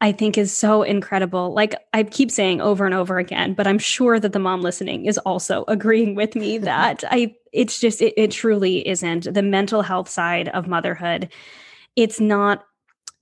I 0.00 0.12
think 0.12 0.36
is 0.36 0.52
so 0.52 0.82
incredible. 0.82 1.54
Like 1.54 1.74
I 1.94 2.02
keep 2.02 2.30
saying 2.30 2.60
over 2.60 2.84
and 2.84 2.94
over 2.94 3.18
again, 3.18 3.54
but 3.54 3.66
I'm 3.66 3.78
sure 3.78 4.20
that 4.20 4.32
the 4.32 4.38
mom 4.38 4.60
listening 4.60 5.06
is 5.06 5.16
also 5.18 5.64
agreeing 5.68 6.14
with 6.14 6.34
me 6.34 6.58
that 6.58 7.04
I 7.10 7.36
it's 7.52 7.80
just 7.80 8.02
it, 8.02 8.12
it 8.16 8.30
truly 8.32 8.86
isn't 8.86 9.32
the 9.32 9.42
mental 9.42 9.82
health 9.82 10.08
side 10.08 10.48
of 10.48 10.66
motherhood. 10.66 11.30
It's 11.96 12.20
not 12.20 12.66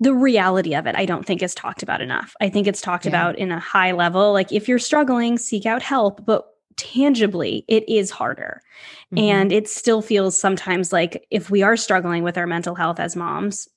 the 0.02 0.14
reality 0.14 0.74
of 0.74 0.86
it, 0.86 0.96
I 0.96 1.06
don't 1.06 1.24
think 1.24 1.42
is 1.42 1.54
talked 1.54 1.82
about 1.82 2.00
enough. 2.00 2.34
I 2.40 2.48
think 2.48 2.66
it's 2.66 2.80
talked 2.80 3.04
yeah. 3.04 3.10
about 3.10 3.38
in 3.38 3.52
a 3.52 3.60
high 3.60 3.92
level. 3.92 4.32
Like 4.32 4.50
if 4.52 4.68
you're 4.68 4.78
struggling, 4.78 5.38
seek 5.38 5.64
out 5.64 5.82
help, 5.82 6.24
but 6.26 6.44
tangibly, 6.76 7.64
it 7.68 7.88
is 7.88 8.10
harder. 8.10 8.60
Mm-hmm. 9.12 9.18
And 9.18 9.52
it 9.52 9.68
still 9.68 10.02
feels 10.02 10.38
sometimes 10.38 10.92
like 10.92 11.26
if 11.30 11.50
we 11.50 11.62
are 11.62 11.76
struggling 11.76 12.24
with 12.24 12.36
our 12.36 12.46
mental 12.46 12.74
health 12.74 12.98
as 12.98 13.14
moms, 13.14 13.68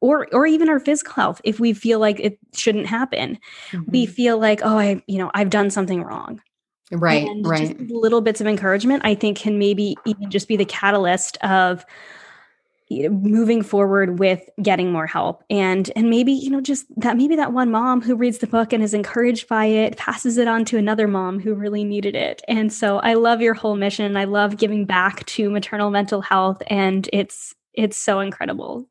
or 0.00 0.28
or 0.32 0.46
even 0.46 0.68
our 0.68 0.78
physical 0.78 1.14
health 1.14 1.40
if 1.44 1.58
we 1.58 1.72
feel 1.72 1.98
like 1.98 2.20
it 2.20 2.38
shouldn't 2.54 2.84
happen 2.84 3.38
mm-hmm. 3.70 3.90
we 3.90 4.04
feel 4.04 4.36
like 4.38 4.60
oh 4.62 4.76
i 4.76 5.02
you 5.06 5.16
know 5.16 5.30
i've 5.32 5.48
done 5.48 5.70
something 5.70 6.02
wrong 6.02 6.42
right 6.90 7.26
and 7.26 7.46
right 7.46 7.80
little 7.88 8.20
bits 8.20 8.42
of 8.42 8.46
encouragement 8.46 9.02
i 9.02 9.14
think 9.14 9.38
can 9.38 9.58
maybe 9.58 9.96
even 10.04 10.30
just 10.30 10.46
be 10.46 10.58
the 10.58 10.66
catalyst 10.66 11.38
of 11.38 11.86
you 12.92 13.08
know, 13.08 13.16
moving 13.16 13.62
forward 13.62 14.18
with 14.18 14.48
getting 14.62 14.92
more 14.92 15.06
help 15.06 15.42
and 15.50 15.90
and 15.96 16.10
maybe 16.10 16.32
you 16.32 16.50
know 16.50 16.60
just 16.60 16.86
that 16.96 17.16
maybe 17.16 17.36
that 17.36 17.52
one 17.52 17.70
mom 17.70 18.02
who 18.02 18.14
reads 18.14 18.38
the 18.38 18.46
book 18.46 18.72
and 18.72 18.82
is 18.82 18.94
encouraged 18.94 19.48
by 19.48 19.66
it 19.66 19.96
passes 19.96 20.38
it 20.38 20.48
on 20.48 20.64
to 20.64 20.76
another 20.76 21.08
mom 21.08 21.40
who 21.40 21.54
really 21.54 21.84
needed 21.84 22.14
it 22.14 22.42
and 22.48 22.72
so 22.72 22.98
i 22.98 23.14
love 23.14 23.40
your 23.40 23.54
whole 23.54 23.76
mission 23.76 24.16
i 24.16 24.24
love 24.24 24.56
giving 24.56 24.84
back 24.84 25.24
to 25.26 25.50
maternal 25.50 25.90
mental 25.90 26.20
health 26.20 26.62
and 26.68 27.08
it's 27.12 27.54
it's 27.74 27.96
so 27.96 28.20
incredible. 28.20 28.86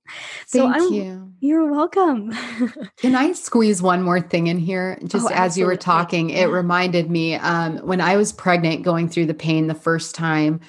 So 0.47 0.67
Thank 0.67 0.75
I'm, 0.75 0.93
you. 0.93 1.33
You're 1.39 1.71
welcome. 1.71 2.31
Can 2.97 3.15
I 3.15 3.33
squeeze 3.33 3.81
one 3.81 4.01
more 4.01 4.19
thing 4.19 4.47
in 4.47 4.57
here? 4.57 4.97
Just 5.05 5.27
oh, 5.27 5.33
as 5.33 5.57
you 5.57 5.65
were 5.65 5.75
talking, 5.75 6.31
it 6.31 6.45
reminded 6.45 7.09
me 7.11 7.35
um, 7.35 7.77
when 7.79 8.01
I 8.01 8.17
was 8.17 8.33
pregnant, 8.33 8.81
going 8.81 9.07
through 9.07 9.27
the 9.27 9.35
pain 9.35 9.67
the 9.67 9.75
first 9.75 10.15
time 10.15 10.61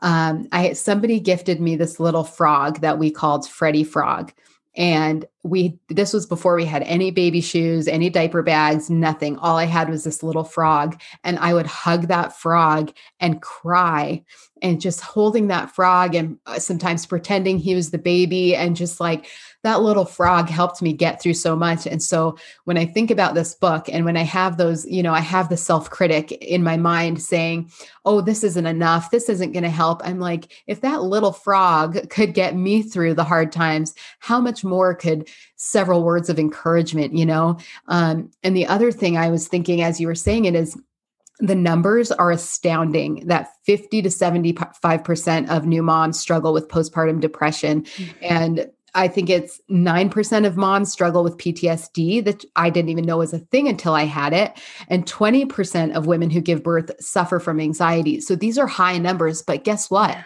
um, 0.00 0.48
I 0.52 0.72
somebody 0.74 1.20
gifted 1.20 1.60
me 1.60 1.76
this 1.76 1.98
little 1.98 2.24
frog 2.24 2.80
that 2.80 2.98
we 2.98 3.10
called 3.10 3.48
Freddie 3.48 3.84
Frog. 3.84 4.32
And 4.76 5.24
we 5.42 5.80
this 5.88 6.12
was 6.12 6.24
before 6.24 6.54
we 6.54 6.64
had 6.64 6.82
any 6.84 7.10
baby 7.10 7.40
shoes, 7.40 7.88
any 7.88 8.10
diaper 8.10 8.42
bags, 8.42 8.88
nothing. 8.88 9.36
All 9.38 9.56
I 9.56 9.64
had 9.64 9.88
was 9.88 10.04
this 10.04 10.22
little 10.22 10.44
frog. 10.44 11.00
And 11.24 11.38
I 11.40 11.52
would 11.52 11.66
hug 11.66 12.08
that 12.08 12.38
frog 12.38 12.92
and 13.18 13.42
cry 13.42 14.22
and 14.62 14.80
just 14.80 15.00
holding 15.00 15.48
that 15.48 15.74
frog 15.74 16.14
and 16.14 16.38
uh, 16.46 16.58
sometimes 16.58 17.06
pretending 17.06 17.58
he 17.58 17.74
was 17.74 17.90
the 17.90 17.98
baby 17.98 18.54
and 18.54 18.76
just 18.76 19.00
like 19.00 19.26
that 19.64 19.82
little 19.82 20.04
frog 20.04 20.48
helped 20.48 20.80
me 20.80 20.92
get 20.92 21.20
through 21.20 21.34
so 21.34 21.56
much. 21.56 21.86
And 21.86 22.02
so 22.02 22.36
when 22.64 22.78
I 22.78 22.86
think 22.86 23.10
about 23.10 23.34
this 23.34 23.54
book 23.54 23.88
and 23.88 24.04
when 24.04 24.16
I 24.16 24.22
have 24.22 24.56
those, 24.56 24.86
you 24.86 25.02
know, 25.02 25.12
I 25.12 25.20
have 25.20 25.48
the 25.48 25.56
self 25.56 25.90
critic 25.90 26.30
in 26.32 26.62
my 26.62 26.76
mind 26.76 27.20
saying, 27.20 27.70
oh, 28.04 28.20
this 28.20 28.44
isn't 28.44 28.66
enough. 28.66 29.10
This 29.10 29.28
isn't 29.28 29.52
going 29.52 29.64
to 29.64 29.70
help. 29.70 30.00
I'm 30.04 30.20
like, 30.20 30.62
if 30.66 30.80
that 30.82 31.02
little 31.02 31.32
frog 31.32 32.08
could 32.08 32.34
get 32.34 32.56
me 32.56 32.82
through 32.82 33.14
the 33.14 33.24
hard 33.24 33.50
times, 33.50 33.94
how 34.20 34.40
much 34.40 34.62
more 34.64 34.94
could 34.94 35.28
several 35.56 36.04
words 36.04 36.30
of 36.30 36.38
encouragement, 36.38 37.14
you 37.14 37.26
know? 37.26 37.58
Um, 37.88 38.30
and 38.44 38.56
the 38.56 38.66
other 38.66 38.92
thing 38.92 39.16
I 39.16 39.28
was 39.28 39.48
thinking 39.48 39.82
as 39.82 40.00
you 40.00 40.06
were 40.06 40.14
saying 40.14 40.44
it 40.44 40.54
is, 40.54 40.78
the 41.40 41.54
numbers 41.54 42.10
are 42.10 42.30
astounding 42.30 43.26
that 43.26 43.50
50 43.64 44.02
to 44.02 44.08
75% 44.08 45.48
of 45.48 45.66
new 45.66 45.82
moms 45.82 46.18
struggle 46.18 46.52
with 46.52 46.68
postpartum 46.68 47.20
depression. 47.20 47.82
Mm-hmm. 47.82 48.18
And 48.22 48.70
I 48.94 49.06
think 49.06 49.30
it's 49.30 49.60
9% 49.70 50.46
of 50.46 50.56
moms 50.56 50.90
struggle 50.90 51.22
with 51.22 51.36
PTSD 51.36 52.24
that 52.24 52.44
I 52.56 52.70
didn't 52.70 52.88
even 52.88 53.04
know 53.04 53.18
was 53.18 53.32
a 53.32 53.38
thing 53.38 53.68
until 53.68 53.94
I 53.94 54.04
had 54.04 54.32
it. 54.32 54.58
And 54.88 55.06
20% 55.06 55.94
of 55.94 56.06
women 56.06 56.30
who 56.30 56.40
give 56.40 56.62
birth 56.62 56.90
suffer 56.98 57.38
from 57.38 57.60
anxiety. 57.60 58.20
So 58.20 58.34
these 58.34 58.58
are 58.58 58.66
high 58.66 58.98
numbers, 58.98 59.42
but 59.42 59.62
guess 59.64 59.90
what? 59.90 60.16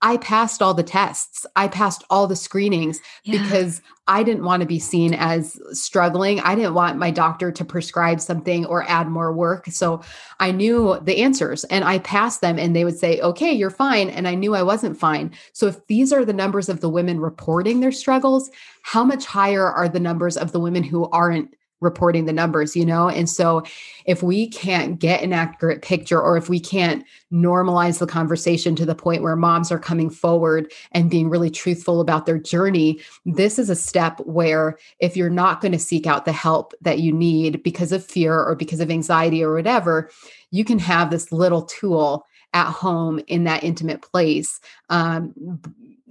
I 0.00 0.16
passed 0.18 0.62
all 0.62 0.74
the 0.74 0.82
tests. 0.82 1.44
I 1.56 1.68
passed 1.68 2.04
all 2.08 2.26
the 2.26 2.36
screenings 2.36 3.00
yeah. 3.24 3.42
because 3.42 3.82
I 4.06 4.22
didn't 4.22 4.44
want 4.44 4.60
to 4.60 4.66
be 4.66 4.78
seen 4.78 5.12
as 5.12 5.60
struggling. 5.72 6.40
I 6.40 6.54
didn't 6.54 6.74
want 6.74 6.98
my 6.98 7.10
doctor 7.10 7.50
to 7.52 7.64
prescribe 7.64 8.20
something 8.20 8.64
or 8.66 8.88
add 8.88 9.08
more 9.08 9.32
work. 9.32 9.66
So 9.66 10.00
I 10.40 10.52
knew 10.52 10.98
the 11.02 11.18
answers 11.18 11.64
and 11.64 11.84
I 11.84 11.98
passed 11.98 12.40
them 12.40 12.58
and 12.58 12.74
they 12.74 12.84
would 12.84 12.96
say, 12.96 13.20
okay, 13.20 13.52
you're 13.52 13.70
fine. 13.70 14.08
And 14.08 14.28
I 14.28 14.34
knew 14.34 14.54
I 14.54 14.62
wasn't 14.62 14.98
fine. 14.98 15.32
So 15.52 15.66
if 15.66 15.84
these 15.88 16.12
are 16.12 16.24
the 16.24 16.32
numbers 16.32 16.68
of 16.68 16.80
the 16.80 16.88
women 16.88 17.20
reporting 17.20 17.80
their 17.80 17.92
struggles, 17.92 18.50
how 18.82 19.04
much 19.04 19.26
higher 19.26 19.66
are 19.66 19.88
the 19.88 20.00
numbers 20.00 20.36
of 20.36 20.52
the 20.52 20.60
women 20.60 20.84
who 20.84 21.08
aren't 21.10 21.54
reporting 21.80 22.24
the 22.24 22.32
numbers, 22.32 22.74
you 22.74 22.84
know? 22.84 23.08
And 23.08 23.28
so 23.28 23.62
if 24.04 24.22
we 24.22 24.48
can't 24.48 24.98
get 24.98 25.22
an 25.22 25.32
accurate 25.32 25.82
picture 25.82 26.20
or 26.20 26.36
if 26.36 26.48
we 26.48 26.58
can't 26.58 27.04
normalize 27.32 27.98
the 27.98 28.06
conversation 28.06 28.74
to 28.76 28.86
the 28.86 28.94
point 28.94 29.22
where 29.22 29.36
moms 29.36 29.70
are 29.70 29.78
coming 29.78 30.10
forward 30.10 30.72
and 30.92 31.10
being 31.10 31.28
really 31.28 31.50
truthful 31.50 32.00
about 32.00 32.26
their 32.26 32.38
journey, 32.38 33.00
this 33.24 33.58
is 33.58 33.70
a 33.70 33.76
step 33.76 34.18
where 34.20 34.78
if 34.98 35.16
you're 35.16 35.30
not 35.30 35.60
going 35.60 35.72
to 35.72 35.78
seek 35.78 36.06
out 36.06 36.24
the 36.24 36.32
help 36.32 36.74
that 36.80 36.98
you 36.98 37.12
need 37.12 37.62
because 37.62 37.92
of 37.92 38.04
fear 38.04 38.42
or 38.42 38.54
because 38.54 38.80
of 38.80 38.90
anxiety 38.90 39.42
or 39.42 39.54
whatever, 39.54 40.10
you 40.50 40.64
can 40.64 40.78
have 40.78 41.10
this 41.10 41.30
little 41.30 41.62
tool 41.62 42.26
at 42.54 42.70
home 42.70 43.20
in 43.26 43.44
that 43.44 43.62
intimate 43.62 44.02
place. 44.02 44.60
Um, 44.88 45.60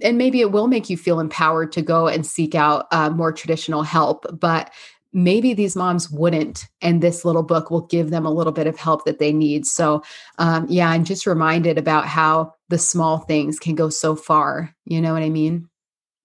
and 0.00 0.16
maybe 0.18 0.40
it 0.40 0.52
will 0.52 0.68
make 0.68 0.88
you 0.88 0.96
feel 0.96 1.20
empowered 1.20 1.72
to 1.72 1.82
go 1.82 2.06
and 2.06 2.24
seek 2.24 2.54
out 2.54 2.86
uh, 2.92 3.10
more 3.10 3.32
traditional 3.32 3.82
help. 3.82 4.24
But 4.38 4.72
maybe 5.12 5.54
these 5.54 5.76
moms 5.76 6.10
wouldn't 6.10 6.66
and 6.82 7.02
this 7.02 7.24
little 7.24 7.42
book 7.42 7.70
will 7.70 7.86
give 7.86 8.10
them 8.10 8.26
a 8.26 8.32
little 8.32 8.52
bit 8.52 8.66
of 8.66 8.76
help 8.76 9.04
that 9.04 9.18
they 9.18 9.32
need. 9.32 9.66
So 9.66 10.02
um, 10.38 10.66
yeah 10.68 10.90
i'm 10.90 11.04
just 11.04 11.26
reminded 11.26 11.78
about 11.78 12.06
how 12.06 12.54
the 12.68 12.78
small 12.78 13.18
things 13.18 13.58
can 13.58 13.74
go 13.74 13.88
so 13.88 14.16
far. 14.16 14.74
You 14.84 15.00
know 15.00 15.12
what 15.12 15.22
i 15.22 15.30
mean? 15.30 15.68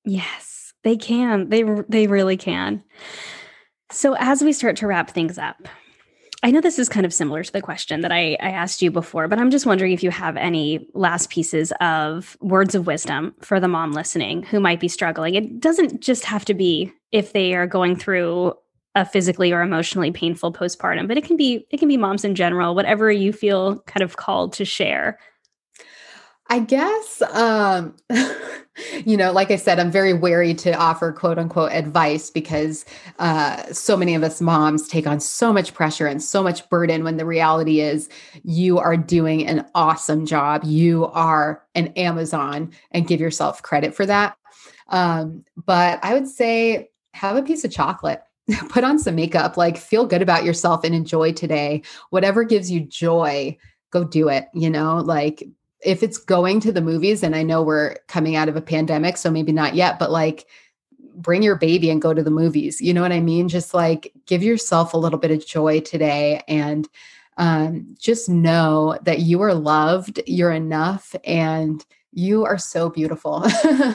Yes 0.06 0.74
they 0.84 0.98
can. 0.98 1.50
They 1.50 1.64
they 1.90 2.08
really 2.08 2.38
can. 2.38 2.84
So 3.92 4.16
as 4.20 4.44
we 4.44 4.54
start 4.54 4.76
to 4.78 4.88
wrap 4.88 5.10
things 5.10 5.38
up 5.38 5.68
I 6.46 6.52
know 6.52 6.60
this 6.60 6.78
is 6.78 6.90
kind 6.90 7.06
of 7.06 7.14
similar 7.14 7.42
to 7.42 7.54
the 7.54 7.62
question 7.62 8.02
that 8.02 8.12
I, 8.12 8.36
I, 8.42 8.50
asked 8.50 8.82
you 8.82 8.92
before, 8.92 9.30
but 9.30 9.40
I'm 9.40 9.50
just 9.50 9.66
wondering 9.66 9.94
if 9.94 10.04
you 10.04 10.12
have 10.12 10.36
any 10.36 10.86
last 10.94 11.30
pieces 11.30 11.72
of 11.80 12.36
words 12.42 12.76
of 12.76 12.86
wisdom 12.86 13.34
for 13.40 13.62
the 13.62 13.70
mom 13.70 13.94
listening 13.94 14.44
who 14.44 14.60
might 14.60 14.82
be 14.82 14.90
struggling. 14.90 15.36
It 15.36 15.62
doesn't 15.62 16.02
just 16.02 16.26
have 16.26 16.44
to 16.46 16.54
be 16.54 16.92
if 17.14 17.32
they 17.32 17.54
are 17.54 17.66
going 17.66 17.96
through 17.96 18.56
a 18.96 19.06
physically 19.06 19.52
or 19.52 19.62
emotionally 19.62 20.12
painful 20.12 20.54
postpartum 20.54 21.08
but 21.08 21.18
it 21.18 21.24
can 21.24 21.38
be 21.38 21.66
it 21.70 21.78
can 21.78 21.88
be 21.88 21.98
moms 21.98 22.24
in 22.24 22.36
general 22.36 22.76
whatever 22.76 23.12
you 23.12 23.34
feel 23.34 23.80
kind 23.82 24.04
of 24.04 24.18
called 24.18 24.54
to 24.54 24.66
share. 24.66 25.20
I 26.50 26.60
guess 26.60 27.22
um 27.32 27.96
you 29.06 29.16
know 29.16 29.32
like 29.32 29.50
i 29.50 29.56
said 29.56 29.80
i'm 29.80 29.92
very 29.92 30.14
wary 30.14 30.54
to 30.56 30.74
offer 30.74 31.12
quote 31.12 31.38
unquote 31.40 31.72
advice 31.72 32.30
because 32.30 32.86
uh 33.20 33.72
so 33.72 33.96
many 33.96 34.14
of 34.14 34.24
us 34.24 34.42
moms 34.42 34.88
take 34.88 35.08
on 35.08 35.20
so 35.20 35.54
much 35.54 35.74
pressure 35.74 36.06
and 36.06 36.22
so 36.22 36.44
much 36.44 36.68
burden 36.70 37.04
when 37.04 37.18
the 37.18 37.26
reality 37.26 37.80
is 37.80 38.10
you 38.44 38.78
are 38.78 38.98
doing 38.98 39.48
an 39.48 39.66
awesome 39.74 40.26
job. 40.26 40.64
You 40.66 41.06
are 41.08 41.64
an 41.76 41.88
amazon 41.96 42.72
and 42.92 43.08
give 43.08 43.22
yourself 43.22 43.62
credit 43.62 43.96
for 43.96 44.06
that. 44.06 44.36
Um 44.90 45.46
but 45.66 46.00
i 46.04 46.14
would 46.14 46.28
say 46.28 46.90
have 47.14 47.38
a 47.38 47.44
piece 47.44 47.64
of 47.64 47.72
chocolate 47.72 48.22
put 48.70 48.84
on 48.84 49.00
some 49.00 49.16
makeup, 49.16 49.58
like 49.58 49.78
feel 49.78 50.06
good 50.06 50.22
about 50.22 50.44
yourself 50.44 50.84
and 50.84 50.94
enjoy 50.94 51.32
today. 51.32 51.82
Whatever 52.10 52.44
gives 52.44 52.70
you 52.70 52.82
joy, 52.82 53.58
go 53.92 54.04
do 54.04 54.28
it. 54.30 54.48
You 54.54 54.70
know, 54.70 54.98
like 54.98 55.44
if 55.82 56.04
it's 56.04 56.18
going 56.18 56.60
to 56.62 56.72
the 56.72 56.82
movies, 56.82 57.24
and 57.24 57.36
I 57.36 57.44
know 57.44 57.62
we're 57.62 57.96
coming 58.08 58.36
out 58.36 58.50
of 58.50 58.56
a 58.56 58.62
pandemic, 58.62 59.18
so 59.18 59.30
maybe 59.30 59.52
not 59.52 59.76
yet, 59.76 60.00
but 60.00 60.12
like 60.12 60.48
bring 61.16 61.44
your 61.44 61.56
baby 61.56 61.90
and 61.90 62.02
go 62.02 62.14
to 62.14 62.24
the 62.24 62.32
movies. 62.32 62.82
You 62.82 62.94
know 62.94 63.02
what 63.02 63.12
I 63.12 63.20
mean? 63.20 63.48
Just 63.48 63.74
like 63.74 64.12
give 64.26 64.44
yourself 64.44 64.94
a 64.94 64.98
little 64.98 65.20
bit 65.20 65.32
of 65.32 65.46
joy 65.46 65.80
today 65.82 66.42
and 66.48 66.88
um, 67.38 67.96
just 68.00 68.30
know 68.30 68.98
that 69.04 69.20
you 69.20 69.42
are 69.42 69.54
loved, 69.54 70.22
you're 70.26 70.52
enough, 70.52 71.16
and 71.24 71.84
you 72.12 72.46
are 72.46 72.58
so 72.58 72.90
beautiful. 72.90 73.44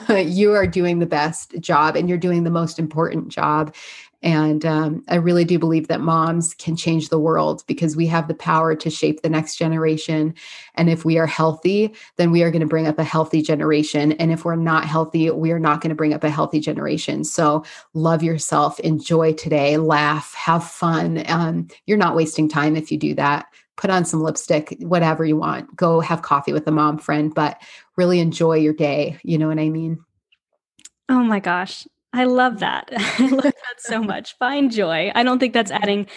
you 0.17 0.53
are 0.53 0.67
doing 0.67 0.99
the 0.99 1.07
best 1.07 1.59
job 1.61 1.95
and 1.95 2.09
you're 2.09 2.19
doing 2.19 2.43
the 2.43 2.51
most 2.51 2.79
important 2.79 3.29
job. 3.29 3.75
And 4.23 4.67
um, 4.67 5.05
I 5.09 5.15
really 5.17 5.45
do 5.45 5.59
believe 5.59 5.87
that 5.89 6.01
moms 6.01 6.53
can 6.55 6.77
change 6.77 7.09
the 7.09 7.21
world 7.21 7.63
because 7.69 7.97
we 7.97 8.07
have 8.09 8.27
the 8.27 8.35
power 8.35 8.75
to 8.75 8.91
shape 8.91 9.23
the 9.23 9.29
next 9.29 9.57
generation. 9.57 10.35
And 10.75 10.91
if 10.91 11.05
we 11.05 11.19
are 11.19 11.27
healthy, 11.27 11.95
then 12.17 12.33
we 12.33 12.43
are 12.43 12.51
going 12.51 12.61
to 12.61 12.67
bring 12.67 12.89
up 12.89 12.99
a 12.99 13.05
healthy 13.05 13.43
generation. 13.43 14.13
And 14.13 14.33
if 14.33 14.45
we're 14.45 14.57
not 14.57 14.85
healthy, 14.87 15.31
we 15.31 15.53
are 15.53 15.61
not 15.61 15.81
going 15.81 15.91
to 15.91 15.95
bring 15.95 16.15
up 16.15 16.25
a 16.25 16.31
healthy 16.31 16.59
generation. 16.59 17.23
So 17.23 17.65
love 17.95 18.23
yourself, 18.23 18.81
enjoy 18.81 19.35
today, 19.35 19.77
laugh, 19.77 20.35
have 20.35 20.65
fun. 20.65 21.23
Um, 21.31 21.69
you're 21.87 21.97
not 21.97 22.17
wasting 22.17 22.49
time 22.49 22.75
if 22.75 22.91
you 22.91 22.99
do 22.99 23.15
that. 23.15 23.47
Put 23.77 23.91
on 23.91 24.05
some 24.05 24.21
lipstick, 24.21 24.77
whatever 24.81 25.25
you 25.25 25.37
want. 25.37 25.77
Go 25.77 26.01
have 26.01 26.23
coffee 26.23 26.53
with 26.53 26.67
a 26.67 26.73
mom 26.73 26.99
friend, 26.99 27.33
but 27.33 27.63
really 27.97 28.19
enjoy 28.19 28.57
your 28.57 28.73
day. 28.73 29.17
You 29.23 29.39
know 29.39 29.47
what 29.47 29.61
I 29.61 29.69
mean? 29.69 30.01
Oh 31.09 31.23
my 31.23 31.39
gosh. 31.39 31.87
I 32.19 32.25
love 32.25 32.59
that. 32.59 32.91
I 33.19 33.29
love 33.29 33.45
that 33.45 33.79
so 33.79 34.03
much. 34.13 34.37
Find 34.39 34.73
joy. 34.73 35.13
I 35.15 35.23
don't 35.23 35.39
think 35.39 35.55
that's 35.55 35.71
adding 35.71 36.09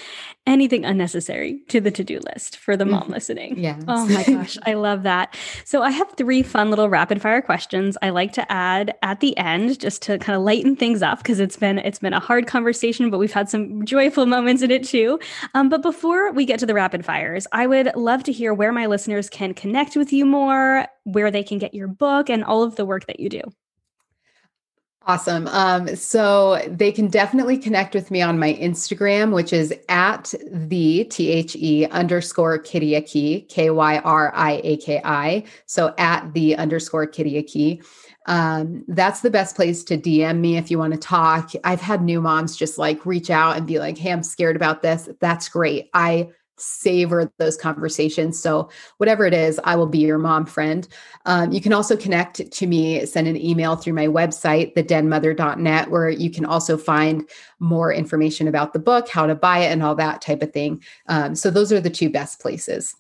anything 0.48 0.84
unnecessary 0.84 1.60
to 1.68 1.80
the 1.80 1.92
to-do 1.92 2.20
list 2.26 2.58
for 2.58 2.76
the 2.76 2.86
mom 2.86 3.04
mm-hmm. 3.04 3.12
listening. 3.12 3.60
Yeah. 3.60 3.80
Oh 3.88 4.08
my 4.08 4.24
gosh, 4.28 4.58
I 4.66 4.74
love 4.74 5.04
that. 5.04 5.38
So 5.64 5.84
I 5.84 5.92
have 5.92 6.12
three 6.14 6.42
fun 6.42 6.72
little 6.72 6.90
rapid 6.90 7.22
fire 7.22 7.44
questions 7.44 8.00
I 8.02 8.10
like 8.10 8.34
to 8.34 8.52
add 8.52 8.96
at 9.04 9.20
the 9.20 9.38
end 9.38 9.80
just 9.80 10.02
to 10.04 10.18
kind 10.18 10.36
of 10.36 10.42
lighten 10.42 10.76
things 10.76 11.04
up 11.04 11.20
because 11.20 11.40
it's 11.40 11.58
been 11.58 11.78
it's 11.78 12.00
been 12.00 12.14
a 12.14 12.20
hard 12.20 12.48
conversation, 12.48 13.12
but 13.12 13.20
we've 13.20 13.32
had 13.32 13.48
some 13.48 13.86
joyful 13.86 14.26
moments 14.26 14.64
in 14.64 14.72
it 14.72 14.84
too. 14.84 15.20
Um, 15.54 15.70
but 15.70 15.84
before 15.84 16.32
we 16.32 16.46
get 16.46 16.60
to 16.62 16.66
the 16.66 16.74
rapid 16.74 17.06
fires, 17.06 17.46
I 17.52 17.68
would 17.68 17.92
love 17.96 18.24
to 18.24 18.32
hear 18.32 18.56
where 18.56 18.72
my 18.72 18.88
listeners 18.88 19.30
can 19.30 19.54
connect 19.54 19.96
with 19.96 20.12
you 20.12 20.26
more, 20.26 20.88
where 21.04 21.30
they 21.30 21.44
can 21.44 21.60
get 21.60 21.76
your 21.76 21.88
book, 21.88 22.28
and 22.28 22.44
all 22.44 22.64
of 22.64 22.76
the 22.76 22.86
work 22.86 23.06
that 23.06 23.20
you 23.20 23.30
do. 23.30 23.42
Awesome. 25.08 25.48
Um, 25.48 25.96
so 25.96 26.62
they 26.68 26.92
can 26.92 27.08
definitely 27.08 27.58
connect 27.58 27.96
with 27.96 28.12
me 28.12 28.22
on 28.22 28.38
my 28.38 28.54
Instagram, 28.54 29.34
which 29.34 29.52
is 29.52 29.74
at 29.90 30.32
the 30.52 31.06
T 31.06 31.32
H 31.32 31.56
E 31.56 31.88
underscore 31.88 32.60
Kyriaki, 32.60 33.50
K 33.50 33.72
Y 33.72 33.98
R 33.98 34.32
I 34.36 34.62
A 34.64 34.78
K 34.78 35.02
I. 35.04 35.44
So 35.66 35.96
at 35.98 36.32
the 36.34 36.56
underscore 36.56 37.08
Kyriaki. 37.08 37.84
Um, 38.28 38.86
that's 38.88 39.22
the 39.22 39.32
best 39.32 39.56
place 39.56 39.84
to 39.86 39.98
DM 39.98 40.40
me 40.40 40.58
if 40.58 40.70
you 40.70 40.78
want 40.78 40.94
to 40.94 41.00
talk. 41.00 41.52
I've 41.64 41.82
had 41.82 42.04
new 42.04 42.22
moms 42.22 42.56
just 42.56 42.78
like 42.78 43.04
reach 43.04 43.32
out 43.32 43.58
and 43.58 43.66
be 43.66 43.80
like, 43.80 43.98
Hey, 43.98 44.12
I'm 44.12 44.22
scared 44.22 44.56
about 44.56 44.84
this. 44.84 45.10
That's 45.20 45.50
great. 45.50 45.90
I 45.96 46.30
savor 46.62 47.32
those 47.38 47.58
conversations. 47.58 48.42
So, 48.42 48.70
whatever 48.98 49.26
it 49.26 49.34
is, 49.34 49.60
I 49.64 49.76
will 49.76 49.88
be 49.88 50.00
your 50.00 50.18
mom 50.18 50.46
friend. 50.46 50.88
Um, 51.26 51.52
you 51.52 51.62
can 51.62 51.74
also 51.74 51.98
connect 51.98 52.52
to 52.52 52.68
me, 52.68 53.06
send 53.06 53.28
an 53.28 53.38
email 53.38 53.76
through 53.76 53.94
my 53.94 54.08
website, 54.08 54.76
thedenmother.net, 54.76 55.92
where 55.92 56.10
you 56.10 56.30
can 56.30 56.46
also 56.46 56.78
find 56.78 57.28
more 57.60 57.94
information 57.94 58.48
about 58.48 58.74
the 58.74 58.80
book, 58.80 59.10
how 59.10 59.26
to 59.26 59.36
buy 59.36 59.60
it, 59.60 59.72
and 59.72 59.84
all 59.84 59.96
that 59.96 60.22
type 60.22 60.42
of 60.42 60.54
thing. 60.54 60.84
Um, 61.08 61.36
so, 61.36 61.50
those 61.50 61.72
are 61.72 61.82
the 61.82 61.90
two 61.90 62.10
best 62.10 62.40
places. 62.40 62.96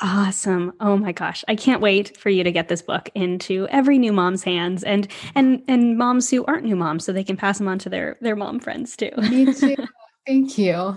Awesome. 0.00 0.72
Oh 0.80 0.96
my 0.96 1.10
gosh. 1.10 1.44
I 1.48 1.56
can't 1.56 1.80
wait 1.80 2.16
for 2.16 2.30
you 2.30 2.44
to 2.44 2.52
get 2.52 2.68
this 2.68 2.82
book 2.82 3.10
into 3.14 3.66
every 3.70 3.98
new 3.98 4.12
mom's 4.12 4.44
hands 4.44 4.84
and 4.84 5.08
and 5.34 5.62
and 5.66 5.98
moms 5.98 6.30
who 6.30 6.44
aren't 6.44 6.64
new 6.64 6.76
moms 6.76 7.04
so 7.04 7.12
they 7.12 7.24
can 7.24 7.36
pass 7.36 7.58
them 7.58 7.66
on 7.66 7.80
to 7.80 7.88
their 7.88 8.16
their 8.20 8.36
mom 8.36 8.60
friends 8.60 8.96
too. 8.96 9.10
Me 9.16 9.52
too. 9.52 9.76
Thank 10.26 10.56
you. 10.56 10.96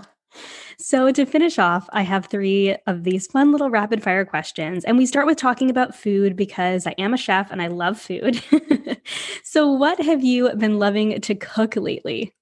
So, 0.78 1.12
to 1.12 1.26
finish 1.26 1.58
off, 1.58 1.88
I 1.92 2.02
have 2.02 2.26
three 2.26 2.76
of 2.86 3.04
these 3.04 3.26
fun 3.26 3.52
little 3.52 3.70
rapid 3.70 4.02
fire 4.02 4.24
questions. 4.24 4.84
And 4.84 4.98
we 4.98 5.06
start 5.06 5.26
with 5.26 5.38
talking 5.38 5.70
about 5.70 5.94
food 5.94 6.36
because 6.36 6.86
I 6.86 6.94
am 6.98 7.14
a 7.14 7.18
chef 7.18 7.50
and 7.50 7.62
I 7.62 7.68
love 7.68 8.00
food. 8.00 8.42
so, 9.44 9.70
what 9.70 10.00
have 10.00 10.24
you 10.24 10.52
been 10.54 10.78
loving 10.78 11.20
to 11.20 11.34
cook 11.34 11.76
lately? 11.76 12.32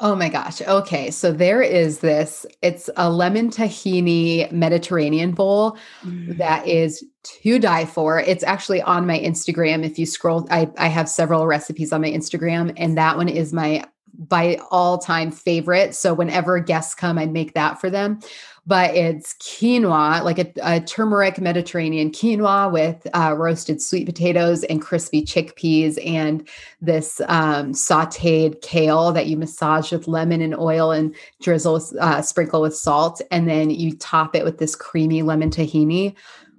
Oh 0.00 0.14
my 0.14 0.28
gosh. 0.28 0.62
Okay. 0.62 1.10
So 1.10 1.32
there 1.32 1.60
is 1.60 1.98
this, 1.98 2.46
it's 2.62 2.88
a 2.96 3.10
lemon 3.10 3.50
tahini 3.50 4.50
Mediterranean 4.52 5.32
bowl 5.32 5.76
mm. 6.04 6.36
that 6.38 6.68
is 6.68 7.04
to 7.42 7.58
die 7.58 7.84
for. 7.84 8.20
It's 8.20 8.44
actually 8.44 8.80
on 8.80 9.08
my 9.08 9.18
Instagram. 9.18 9.84
If 9.84 9.98
you 9.98 10.06
scroll, 10.06 10.46
I, 10.52 10.70
I 10.78 10.86
have 10.86 11.08
several 11.08 11.48
recipes 11.48 11.92
on 11.92 12.00
my 12.00 12.10
Instagram, 12.10 12.72
and 12.76 12.96
that 12.96 13.16
one 13.16 13.28
is 13.28 13.52
my 13.52 13.84
by 14.18 14.58
all 14.70 14.98
time 14.98 15.30
favorite. 15.30 15.94
So 15.94 16.12
whenever 16.12 16.58
guests 16.58 16.94
come, 16.94 17.18
I 17.18 17.26
make 17.26 17.54
that 17.54 17.80
for 17.80 17.88
them. 17.88 18.18
But 18.66 18.94
it's 18.94 19.32
quinoa, 19.34 20.22
like 20.22 20.38
a, 20.38 20.52
a 20.62 20.80
turmeric 20.80 21.40
Mediterranean 21.40 22.10
quinoa 22.10 22.70
with 22.70 23.06
uh, 23.14 23.34
roasted 23.34 23.80
sweet 23.80 24.04
potatoes 24.04 24.62
and 24.64 24.82
crispy 24.82 25.22
chickpeas, 25.22 25.98
and 26.04 26.46
this 26.82 27.22
um, 27.28 27.72
sauteed 27.72 28.60
kale 28.60 29.10
that 29.12 29.26
you 29.26 29.38
massage 29.38 29.90
with 29.90 30.06
lemon 30.06 30.42
and 30.42 30.54
oil 30.54 30.90
and 30.90 31.14
drizzle, 31.40 31.80
uh, 31.98 32.20
sprinkle 32.20 32.60
with 32.60 32.76
salt, 32.76 33.22
and 33.30 33.48
then 33.48 33.70
you 33.70 33.96
top 33.96 34.36
it 34.36 34.44
with 34.44 34.58
this 34.58 34.76
creamy 34.76 35.22
lemon 35.22 35.48
tahini. 35.48 36.14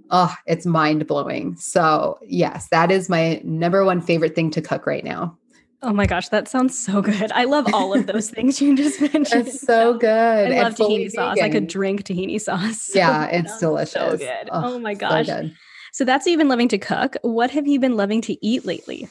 Oh, 0.10 0.34
it's 0.48 0.66
mind 0.66 1.06
blowing. 1.06 1.56
So, 1.58 2.18
yes, 2.24 2.70
that 2.70 2.90
is 2.90 3.10
my 3.10 3.40
number 3.44 3.86
one 3.86 4.02
favorite 4.02 4.34
thing 4.34 4.50
to 4.52 4.62
cook 4.64 4.88
right 4.88 5.04
now. 5.04 5.38
Oh 5.82 5.94
my 5.94 6.06
gosh, 6.06 6.30
that 6.30 6.48
sounds 6.48 6.78
so 6.78 7.02
good. 7.02 7.32
I 7.32 7.46
love 7.46 7.74
all 7.74 7.94
of 7.94 8.06
those 8.06 8.30
things 8.30 8.62
you 8.62 8.76
just 8.76 9.00
mentioned. 9.14 9.48
It's 9.48 9.62
so 9.62 9.98
good. 9.98 10.52
I 10.52 10.64
love 10.64 10.76
tahini 10.76 11.10
sauce. 11.10 11.40
I 11.40 11.50
could 11.50 11.68
drink 11.68 12.04
tahini 12.04 12.40
sauce. 12.40 12.90
So 12.90 13.00
yeah, 13.00 13.28
it's 13.28 13.60
delicious. 13.60 13.94
So 13.94 14.18
good. 14.18 14.50
Oh, 14.52 14.76
oh 14.76 14.80
my 14.80 14.94
gosh. 14.94 15.28
So, 15.28 15.50
so 15.94 16.06
that's 16.06 16.28
even 16.28 16.48
loving 16.50 16.68
to 16.70 16.78
cook. 16.78 17.16
What 17.22 17.52
have 17.52 17.68
you 17.68 17.80
been 17.80 17.96
loving 17.96 18.22
to 18.22 18.46
eat 18.46 18.66
lately? 18.66 19.10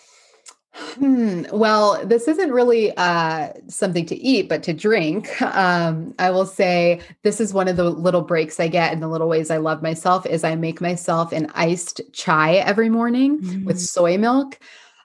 Hmm. 0.74 1.44
Well, 1.52 2.04
this 2.06 2.28
isn't 2.28 2.52
really 2.52 2.96
uh, 2.96 3.52
something 3.68 4.06
to 4.06 4.16
eat, 4.16 4.48
but 4.48 4.62
to 4.64 4.72
drink. 4.72 5.40
Um, 5.42 6.14
I 6.18 6.30
will 6.30 6.46
say 6.46 7.00
this 7.22 7.40
is 7.40 7.52
one 7.52 7.68
of 7.68 7.76
the 7.76 7.90
little 7.90 8.22
breaks 8.22 8.60
I 8.60 8.68
get 8.68 8.92
and 8.92 9.02
the 9.02 9.08
little 9.08 9.28
ways 9.28 9.50
I 9.50 9.56
love 9.56 9.82
myself 9.82 10.26
is 10.26 10.44
I 10.44 10.54
make 10.54 10.80
myself 10.80 11.32
an 11.32 11.50
iced 11.54 12.00
chai 12.12 12.54
every 12.56 12.90
morning 12.90 13.40
mm. 13.40 13.64
with 13.64 13.80
soy 13.80 14.18
milk. 14.18 14.58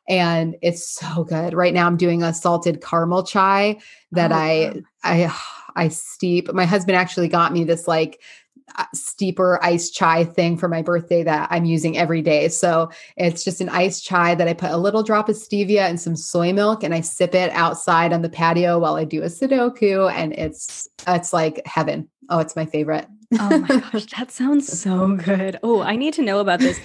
And 0.07 0.55
it's 0.61 0.87
so 0.87 1.23
good. 1.23 1.53
Right 1.53 1.73
now 1.73 1.87
I'm 1.87 1.97
doing 1.97 2.23
a 2.23 2.33
salted 2.33 2.81
caramel 2.81 3.23
chai 3.23 3.79
that 4.11 4.31
oh, 4.31 4.35
I 4.35 4.81
I 5.03 5.35
I 5.75 5.87
steep. 5.87 6.53
My 6.53 6.65
husband 6.65 6.97
actually 6.97 7.27
got 7.27 7.53
me 7.53 7.63
this 7.63 7.87
like 7.87 8.21
uh, 8.75 8.85
steeper 8.93 9.59
iced 9.63 9.93
chai 9.93 10.23
thing 10.23 10.57
for 10.57 10.67
my 10.67 10.81
birthday 10.81 11.23
that 11.23 11.47
I'm 11.51 11.65
using 11.65 11.97
every 11.97 12.21
day. 12.21 12.47
So 12.47 12.89
it's 13.17 13.43
just 13.43 13.61
an 13.61 13.69
iced 13.69 14.03
chai 14.03 14.35
that 14.35 14.47
I 14.47 14.53
put 14.53 14.71
a 14.71 14.77
little 14.77 15.03
drop 15.03 15.29
of 15.29 15.35
stevia 15.35 15.81
and 15.81 15.99
some 15.99 16.15
soy 16.15 16.53
milk 16.53 16.83
and 16.83 16.93
I 16.93 17.01
sip 17.01 17.35
it 17.35 17.51
outside 17.51 18.13
on 18.13 18.21
the 18.21 18.29
patio 18.29 18.79
while 18.79 18.95
I 18.95 19.03
do 19.03 19.21
a 19.21 19.27
Sudoku 19.27 20.11
and 20.11 20.33
it's 20.33 20.87
it's 21.07 21.33
like 21.33 21.61
heaven. 21.65 22.09
Oh, 22.29 22.39
it's 22.39 22.55
my 22.55 22.65
favorite. 22.65 23.07
Oh 23.39 23.59
my 23.59 23.67
gosh, 23.67 24.05
that 24.17 24.31
sounds 24.31 24.67
so 24.67 25.15
good. 25.15 25.59
Oh, 25.63 25.81
I 25.81 25.95
need 25.95 26.13
to 26.15 26.21
know 26.21 26.39
about 26.39 26.59
this 26.59 26.77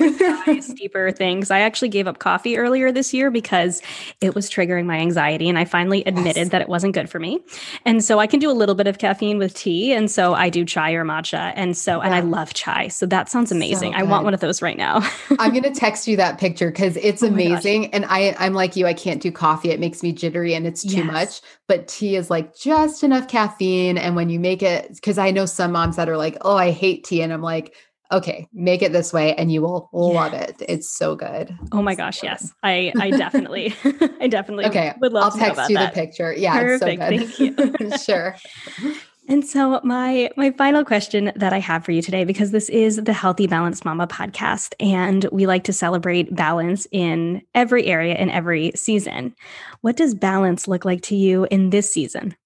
steeper 0.64 1.10
things. 1.16 1.50
I 1.50 1.60
actually 1.60 1.88
gave 1.88 2.06
up 2.06 2.18
coffee 2.18 2.56
earlier 2.56 2.92
this 2.92 3.12
year 3.14 3.30
because 3.30 3.82
it 4.20 4.34
was 4.34 4.50
triggering 4.50 4.86
my 4.86 4.96
anxiety. 4.96 5.48
And 5.48 5.58
I 5.58 5.64
finally 5.64 6.02
admitted 6.04 6.36
yes. 6.36 6.48
that 6.50 6.62
it 6.62 6.68
wasn't 6.68 6.94
good 6.94 7.10
for 7.10 7.18
me. 7.18 7.40
And 7.84 8.04
so 8.04 8.18
I 8.18 8.26
can 8.26 8.40
do 8.40 8.50
a 8.50 8.52
little 8.52 8.74
bit 8.74 8.86
of 8.86 8.98
caffeine 8.98 9.38
with 9.38 9.54
tea. 9.54 9.92
And 9.92 10.10
so 10.10 10.34
I 10.34 10.48
do 10.48 10.64
chai 10.64 10.92
or 10.92 11.04
matcha. 11.04 11.52
And 11.54 11.76
so, 11.76 11.98
yeah. 11.98 12.06
and 12.06 12.14
I 12.14 12.20
love 12.20 12.54
chai. 12.54 12.88
So 12.88 13.06
that 13.06 13.28
sounds 13.28 13.52
amazing. 13.52 13.92
So 13.92 13.98
I 13.98 14.02
want 14.02 14.24
one 14.24 14.34
of 14.34 14.40
those 14.40 14.62
right 14.62 14.78
now. 14.78 15.08
I'm 15.38 15.50
going 15.50 15.62
to 15.72 15.74
text 15.74 16.08
you 16.08 16.16
that 16.16 16.38
picture 16.38 16.70
because 16.70 16.96
it's 16.96 17.22
oh 17.22 17.28
amazing. 17.28 17.92
And 17.94 18.04
I, 18.06 18.34
I'm 18.38 18.54
like 18.54 18.76
you, 18.76 18.86
I 18.86 18.94
can't 18.94 19.20
do 19.20 19.30
coffee. 19.30 19.70
It 19.70 19.80
makes 19.80 20.02
me 20.02 20.12
jittery 20.12 20.54
and 20.54 20.66
it's 20.66 20.82
too 20.82 20.98
yes. 20.98 21.06
much. 21.06 21.40
But 21.66 21.88
tea 21.88 22.16
is 22.16 22.30
like 22.30 22.56
just 22.56 23.04
enough 23.04 23.28
caffeine. 23.28 23.98
And 23.98 24.16
when 24.16 24.30
you 24.30 24.40
make 24.40 24.62
it, 24.62 24.94
because 24.94 25.18
I 25.18 25.30
know 25.30 25.44
some 25.46 25.72
moms 25.72 25.96
that 25.96 26.08
are 26.08 26.16
like, 26.16 26.37
oh, 26.42 26.56
I 26.56 26.70
hate 26.70 27.04
tea. 27.04 27.22
And 27.22 27.32
I'm 27.32 27.42
like, 27.42 27.74
okay, 28.10 28.48
make 28.52 28.82
it 28.82 28.92
this 28.92 29.12
way 29.12 29.34
and 29.34 29.52
you 29.52 29.62
will 29.62 29.88
love 29.92 30.32
it. 30.32 30.56
It's 30.68 30.90
so 30.90 31.14
good. 31.14 31.56
Oh 31.72 31.82
my 31.82 31.94
gosh, 31.94 32.22
yes. 32.22 32.52
I 32.62 32.92
I 32.98 33.10
definitely 33.10 33.74
I 34.20 34.28
definitely 34.28 34.66
okay. 34.66 34.94
would 35.00 35.12
love 35.12 35.24
I'll 35.24 35.38
text 35.38 35.68
you 35.68 35.76
that. 35.76 35.94
the 35.94 36.00
picture. 36.00 36.32
Yeah, 36.32 36.58
Perfect. 36.58 37.02
It's 37.02 37.36
so 37.36 37.46
good. 37.46 37.68
Thank 37.68 37.80
you. 37.80 37.98
sure. 38.04 38.36
And 39.30 39.46
so 39.46 39.78
my 39.84 40.30
my 40.38 40.52
final 40.52 40.86
question 40.86 41.32
that 41.36 41.52
I 41.52 41.60
have 41.60 41.84
for 41.84 41.92
you 41.92 42.00
today 42.00 42.24
because 42.24 42.50
this 42.50 42.70
is 42.70 42.96
the 42.96 43.12
Healthy 43.12 43.46
Balanced 43.46 43.84
Mama 43.84 44.06
podcast 44.06 44.72
and 44.80 45.26
we 45.30 45.46
like 45.46 45.64
to 45.64 45.72
celebrate 45.74 46.34
balance 46.34 46.86
in 46.92 47.42
every 47.54 47.84
area 47.84 48.14
in 48.14 48.30
every 48.30 48.72
season. 48.74 49.36
What 49.82 49.96
does 49.96 50.14
balance 50.14 50.66
look 50.66 50.86
like 50.86 51.02
to 51.02 51.14
you 51.14 51.46
in 51.50 51.68
this 51.68 51.92
season? 51.92 52.36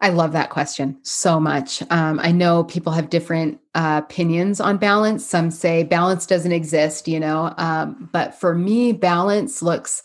I 0.00 0.10
love 0.10 0.32
that 0.32 0.50
question 0.50 0.98
so 1.02 1.40
much. 1.40 1.82
Um, 1.90 2.20
I 2.22 2.32
know 2.32 2.64
people 2.64 2.92
have 2.92 3.10
different 3.10 3.60
uh, 3.74 4.02
opinions 4.04 4.60
on 4.60 4.76
balance. 4.76 5.24
Some 5.24 5.50
say 5.50 5.82
balance 5.82 6.26
doesn't 6.26 6.52
exist, 6.52 7.08
you 7.08 7.18
know, 7.20 7.54
um, 7.56 8.08
but 8.12 8.34
for 8.34 8.54
me, 8.54 8.92
balance 8.92 9.62
looks. 9.62 10.02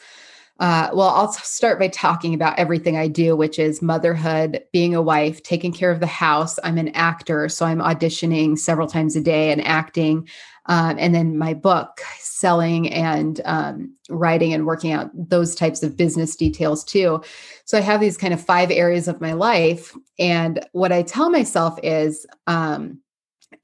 Uh, 0.60 0.90
well, 0.94 1.10
I'll 1.10 1.32
start 1.32 1.80
by 1.80 1.88
talking 1.88 2.34
about 2.34 2.60
everything 2.60 2.98
I 2.98 3.08
do, 3.08 3.36
which 3.36 3.58
is 3.58 3.82
motherhood, 3.82 4.62
being 4.74 4.94
a 4.94 5.02
wife, 5.02 5.42
taking 5.42 5.72
care 5.72 5.90
of 5.90 6.02
the 6.02 6.08
house. 6.08 6.60
I'm 6.64 6.78
an 6.78 6.90
actor, 6.90 7.48
so 7.48 7.66
I'm 7.66 7.80
auditioning 7.80 8.58
several 8.58 8.88
times 8.88 9.16
a 9.16 9.22
day 9.22 9.52
and 9.52 9.66
acting. 9.66 10.28
Um, 10.66 10.98
and 11.00 11.16
then 11.16 11.38
my 11.38 11.54
book, 11.54 12.02
selling 12.40 12.92
and 12.92 13.42
um, 13.46 13.94
writing 14.10 14.54
and 14.54 14.66
working 14.66 14.92
out 14.92 15.12
those 15.14 15.56
types 15.56 15.84
of 15.84 15.98
business 15.98 16.36
details 16.36 16.84
too. 16.84 17.22
So 17.66 17.78
I 17.78 17.82
have 17.82 18.00
these 18.00 18.18
kind 18.18 18.34
of 18.34 18.42
five 18.42 18.72
areas 18.72 19.08
of 19.08 19.22
my 19.22 19.34
life. 19.34 19.96
And 20.18 20.66
what 20.72 20.92
I 20.92 21.04
tell 21.04 21.30
myself 21.30 21.78
is, 21.84 22.26
um, 22.48 23.00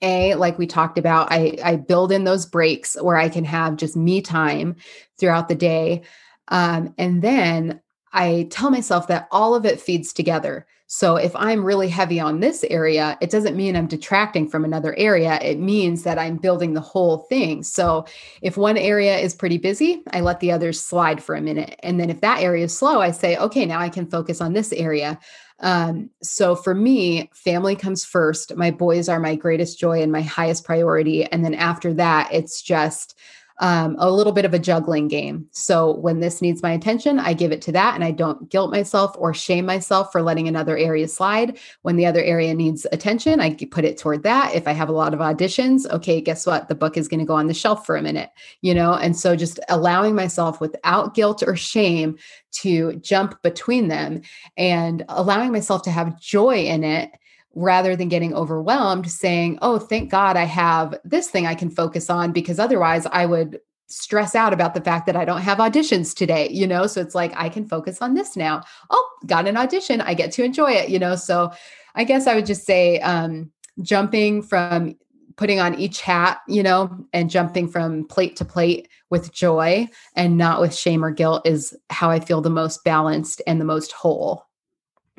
a 0.01 0.35
like 0.35 0.57
we 0.57 0.67
talked 0.67 0.97
about 0.97 1.31
I, 1.31 1.57
I 1.63 1.75
build 1.77 2.11
in 2.11 2.23
those 2.23 2.45
breaks 2.45 2.99
where 3.01 3.17
i 3.17 3.29
can 3.29 3.45
have 3.45 3.77
just 3.77 3.95
me 3.95 4.19
time 4.19 4.75
throughout 5.17 5.47
the 5.47 5.55
day 5.55 6.01
um, 6.49 6.93
and 6.97 7.21
then 7.21 7.79
i 8.11 8.47
tell 8.49 8.71
myself 8.71 9.07
that 9.07 9.27
all 9.31 9.55
of 9.55 9.65
it 9.65 9.79
feeds 9.79 10.11
together 10.11 10.65
so 10.87 11.15
if 11.15 11.35
I'm 11.35 11.63
really 11.63 11.89
heavy 11.89 12.19
on 12.19 12.39
this 12.39 12.63
area, 12.69 13.17
it 13.19 13.31
doesn't 13.31 13.55
mean 13.57 13.75
I'm 13.75 13.87
detracting 13.87 14.47
from 14.47 14.63
another 14.63 14.95
area. 14.97 15.39
It 15.41 15.59
means 15.59 16.03
that 16.03 16.19
I'm 16.19 16.37
building 16.37 16.73
the 16.73 16.81
whole 16.81 17.19
thing. 17.29 17.63
So 17.63 18.05
if 18.41 18.55
one 18.55 18.77
area 18.77 19.17
is 19.17 19.33
pretty 19.33 19.57
busy, 19.57 20.03
I 20.11 20.21
let 20.21 20.39
the 20.41 20.51
others 20.51 20.79
slide 20.79 21.23
for 21.23 21.33
a 21.33 21.41
minute. 21.41 21.79
And 21.81 21.99
then 21.99 22.09
if 22.09 22.21
that 22.21 22.41
area 22.41 22.65
is 22.65 22.77
slow, 22.77 23.01
I 23.01 23.11
say, 23.11 23.35
okay, 23.37 23.65
now 23.65 23.79
I 23.79 23.89
can 23.89 24.05
focus 24.05 24.41
on 24.41 24.53
this 24.53 24.71
area. 24.73 25.19
Um, 25.59 26.11
so 26.21 26.55
for 26.55 26.75
me, 26.75 27.29
family 27.33 27.75
comes 27.75 28.05
first. 28.05 28.55
My 28.55 28.69
boys 28.69 29.09
are 29.09 29.19
my 29.19 29.35
greatest 29.35 29.79
joy 29.79 30.03
and 30.03 30.11
my 30.11 30.21
highest 30.21 30.65
priority. 30.65 31.25
And 31.25 31.43
then 31.43 31.55
after 31.55 31.93
that, 31.95 32.29
it's 32.31 32.61
just 32.61 33.17
um, 33.59 33.95
a 33.99 34.11
little 34.11 34.33
bit 34.33 34.45
of 34.45 34.53
a 34.53 34.59
juggling 34.59 35.07
game. 35.07 35.47
So 35.51 35.95
when 35.97 36.19
this 36.19 36.41
needs 36.41 36.61
my 36.61 36.71
attention, 36.73 37.19
I 37.19 37.33
give 37.33 37.51
it 37.51 37.61
to 37.63 37.71
that 37.71 37.95
and 37.95 38.03
I 38.03 38.11
don't 38.11 38.49
guilt 38.49 38.71
myself 38.71 39.15
or 39.17 39.33
shame 39.33 39.65
myself 39.65 40.11
for 40.11 40.21
letting 40.21 40.47
another 40.47 40.77
area 40.77 41.07
slide. 41.07 41.57
When 41.83 41.95
the 41.95 42.05
other 42.05 42.21
area 42.21 42.53
needs 42.53 42.85
attention, 42.91 43.39
I 43.39 43.53
put 43.53 43.85
it 43.85 43.97
toward 43.97 44.23
that. 44.23 44.53
If 44.53 44.67
I 44.67 44.73
have 44.73 44.89
a 44.89 44.93
lot 44.93 45.13
of 45.13 45.19
auditions, 45.19 45.89
okay, 45.89 46.19
guess 46.19 46.45
what? 46.45 46.67
The 46.67 46.75
book 46.75 46.97
is 46.97 47.07
going 47.07 47.21
to 47.21 47.25
go 47.25 47.35
on 47.35 47.47
the 47.47 47.53
shelf 47.53 47.85
for 47.85 47.95
a 47.95 48.01
minute, 48.01 48.29
you 48.61 48.73
know? 48.73 48.93
And 48.93 49.15
so 49.15 49.35
just 49.35 49.59
allowing 49.69 50.15
myself 50.15 50.59
without 50.59 51.13
guilt 51.13 51.41
or 51.41 51.55
shame 51.55 52.17
to 52.51 52.95
jump 52.97 53.41
between 53.41 53.87
them 53.87 54.21
and 54.57 55.03
allowing 55.09 55.51
myself 55.51 55.81
to 55.83 55.91
have 55.91 56.19
joy 56.19 56.65
in 56.65 56.83
it 56.83 57.11
rather 57.55 57.95
than 57.95 58.09
getting 58.09 58.33
overwhelmed, 58.33 59.09
saying, 59.09 59.57
Oh, 59.61 59.79
thank 59.79 60.11
God 60.11 60.37
I 60.37 60.43
have 60.43 60.99
this 61.03 61.29
thing 61.29 61.47
I 61.47 61.55
can 61.55 61.69
focus 61.69 62.09
on 62.09 62.31
because 62.31 62.59
otherwise 62.59 63.07
I 63.07 63.25
would 63.25 63.59
stress 63.87 64.35
out 64.35 64.53
about 64.53 64.73
the 64.73 64.81
fact 64.81 65.05
that 65.05 65.15
I 65.15 65.25
don't 65.25 65.41
have 65.41 65.59
auditions 65.59 66.15
today, 66.15 66.49
you 66.49 66.67
know? 66.67 66.87
So 66.87 67.01
it's 67.01 67.15
like 67.15 67.33
I 67.35 67.49
can 67.49 67.67
focus 67.67 68.01
on 68.01 68.13
this 68.13 68.35
now. 68.35 68.63
Oh, 68.89 69.09
got 69.25 69.47
an 69.47 69.57
audition. 69.57 70.01
I 70.01 70.13
get 70.13 70.31
to 70.33 70.43
enjoy 70.43 70.71
it, 70.71 70.89
you 70.89 70.99
know? 70.99 71.15
So 71.15 71.51
I 71.95 72.03
guess 72.03 72.27
I 72.27 72.35
would 72.35 72.45
just 72.45 72.65
say 72.65 72.99
um, 72.99 73.51
jumping 73.81 74.41
from 74.41 74.95
putting 75.37 75.59
on 75.59 75.75
each 75.75 76.01
hat, 76.01 76.39
you 76.47 76.63
know, 76.63 77.05
and 77.13 77.29
jumping 77.29 77.67
from 77.67 78.07
plate 78.07 78.35
to 78.37 78.45
plate 78.45 78.87
with 79.09 79.33
joy 79.33 79.87
and 80.15 80.37
not 80.37 80.61
with 80.61 80.73
shame 80.73 81.03
or 81.03 81.11
guilt 81.11 81.45
is 81.45 81.75
how 81.89 82.09
I 82.09 82.19
feel 82.19 82.41
the 82.41 82.49
most 82.49 82.83
balanced 82.83 83.41
and 83.45 83.59
the 83.59 83.65
most 83.65 83.91
whole. 83.91 84.45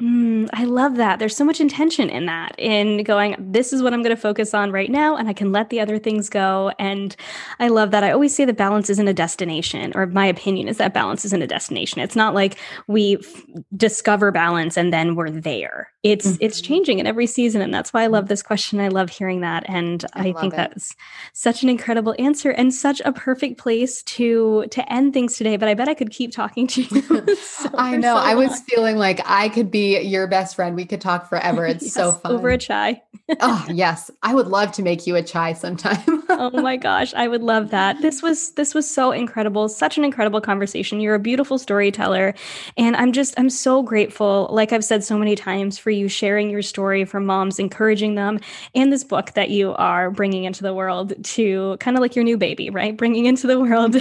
Mm, 0.01 0.51
I 0.53 0.65
love 0.65 0.97
that. 0.97 1.19
There's 1.19 1.35
so 1.35 1.45
much 1.45 1.59
intention 1.59 2.11
in 2.11 2.27
that, 2.27 2.55
in 2.59 3.03
going, 3.03 3.35
this 3.39 3.73
is 3.73 3.83
what 3.83 3.95
I'm 3.95 4.03
going 4.03 4.15
to 4.15 4.21
focus 4.21 4.53
on 4.53 4.71
right 4.71 4.91
now, 4.91 5.17
and 5.17 5.27
I 5.27 5.33
can 5.33 5.53
let 5.53 5.71
the 5.71 5.81
other 5.81 5.99
things 5.99 6.29
go. 6.29 6.71
And 6.79 7.17
I 7.61 7.69
love 7.69 7.93
that. 7.93 8.05
I 8.05 8.11
always 8.11 8.37
say 8.37 8.45
that 8.45 8.59
balance 8.59 8.91
isn't 8.91 9.09
a 9.09 9.15
destination, 9.15 9.93
or 9.95 10.05
my 10.05 10.27
opinion 10.27 10.69
is 10.69 10.77
that 10.77 10.93
balance 10.93 11.25
isn't 11.25 11.41
a 11.41 11.47
destination. 11.47 12.03
It's 12.03 12.15
not 12.15 12.35
like 12.35 12.59
we 12.89 13.17
f- 13.17 13.43
discover 13.75 14.31
balance 14.31 14.77
and 14.77 14.93
then 14.93 15.15
we're 15.15 15.31
there. 15.31 15.91
It's 16.03 16.27
mm-hmm. 16.27 16.37
it's 16.41 16.61
changing 16.61 16.99
in 16.99 17.07
every 17.07 17.27
season, 17.27 17.63
and 17.63 17.73
that's 17.73 17.95
why 17.95 18.03
I 18.03 18.07
love 18.09 18.29
this 18.29 18.43
question. 18.43 18.81
I 18.81 18.89
love 18.89 19.09
hearing 19.09 19.41
that, 19.41 19.65
and 19.67 20.05
I, 20.13 20.29
I 20.29 20.33
think 20.35 20.53
it. 20.53 20.57
that's 20.57 20.95
such 21.33 21.63
an 21.63 21.71
incredible 21.71 22.15
answer 22.19 22.51
and 22.51 22.73
such 22.73 23.01
a 23.07 23.13
perfect 23.13 23.59
place 23.59 24.03
to 24.03 24.67
to 24.71 24.93
end 24.93 25.15
things 25.15 25.37
today. 25.37 25.57
But 25.57 25.71
I 25.71 25.75
bet 25.75 25.89
I 25.89 25.95
could 25.95 26.11
keep 26.11 26.33
talking 26.33 26.67
to 26.67 26.83
you. 26.83 27.37
so 27.37 27.71
I 27.75 27.97
know. 27.97 28.15
So 28.15 28.23
I 28.23 28.35
was 28.35 28.61
feeling 28.61 28.99
like 28.99 29.23
I 29.25 29.49
could 29.49 29.71
be 29.71 29.86
your 29.87 30.27
best 30.27 30.57
friend. 30.57 30.77
We 30.77 30.85
could 30.85 31.01
talk 31.01 31.29
forever. 31.29 31.67
It's 31.77 31.85
yes, 31.85 31.95
so 31.95 32.13
fun. 32.13 32.33
Over 32.33 32.51
a 32.51 32.59
chai. 32.59 33.03
oh, 33.41 33.67
yes. 33.73 34.11
I 34.23 34.35
would 34.35 34.47
love 34.47 34.73
to 34.73 34.83
make 34.83 35.07
you 35.07 35.17
a 35.17 35.23
chai 35.23 35.53
sometime. 35.53 36.23
oh 36.29 36.51
my 36.63 36.77
gosh, 36.77 37.13
I 37.15 37.29
would 37.29 37.43
love 37.43 37.71
that. 37.71 38.01
This 38.01 38.23
was 38.23 38.53
this 38.53 38.75
was 38.75 38.89
so 38.89 39.11
incredible. 39.11 39.69
Such 39.69 39.99
an 39.99 40.05
incredible 40.05 40.41
conversation. 40.41 41.01
You're 41.01 41.17
a 41.17 41.21
beautiful 41.21 41.59
storyteller, 41.59 42.35
and 42.77 42.97
I'm 42.97 43.13
just 43.13 43.35
I'm 43.39 43.51
so 43.51 43.83
grateful. 43.83 44.49
Like 44.51 44.73
I've 44.73 44.85
said 44.85 45.05
so 45.05 45.19
many 45.19 45.35
times 45.35 45.77
for 45.77 45.91
you 45.91 46.09
sharing 46.09 46.51
your 46.51 46.63
story 46.63 47.05
for 47.05 47.21
moms, 47.21 47.59
encouraging 47.59 48.15
them, 48.15 48.41
and 48.75 48.93
this 48.93 49.05
book 49.05 49.33
that 49.33 49.51
you 49.51 49.75
are 49.75 50.11
bringing 50.11 50.45
into 50.45 50.63
the 50.63 50.75
world 50.75 51.13
to 51.25 51.77
kind 51.81 51.97
of 51.97 52.01
like 52.01 52.15
your 52.15 52.25
new 52.25 52.39
baby, 52.39 52.71
right? 52.71 52.97
Bringing 52.97 53.27
into 53.27 53.47
the 53.47 53.61
world 53.61 53.93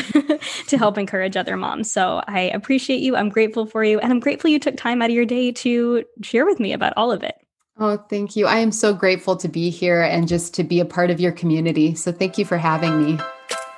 to 0.68 0.78
help 0.78 0.98
encourage 0.98 1.36
other 1.36 1.58
moms. 1.58 1.92
So 1.92 2.22
I 2.28 2.42
appreciate 2.42 3.02
you. 3.02 3.16
I'm 3.16 3.30
grateful 3.30 3.66
for 3.66 3.84
you, 3.84 4.00
and 4.00 4.12
I'm 4.12 4.20
grateful 4.20 4.50
you 4.50 4.60
took 4.60 4.78
time 4.78 5.02
out 5.02 5.10
of 5.10 5.16
your 5.16 5.26
day 5.26 5.52
to 5.52 5.75
share 6.22 6.46
with 6.46 6.60
me 6.60 6.74
about 6.74 6.94
all 6.98 7.12
of 7.12 7.24
it. 7.24 7.36
Oh, 7.78 7.98
thank 8.10 8.36
you. 8.36 8.48
I 8.48 8.58
am 8.60 8.72
so 8.72 8.94
grateful 8.94 9.36
to 9.36 9.50
be 9.50 9.70
here 9.70 10.02
and 10.02 10.28
just 10.28 10.54
to 10.56 10.64
be 10.64 10.80
a 10.80 10.86
part 10.86 11.10
of 11.10 11.20
your 11.20 11.34
community. 11.34 11.94
So 11.94 12.12
thank 12.12 12.38
you 12.38 12.46
for 12.46 12.58
having 12.58 13.04
me. 13.04 13.20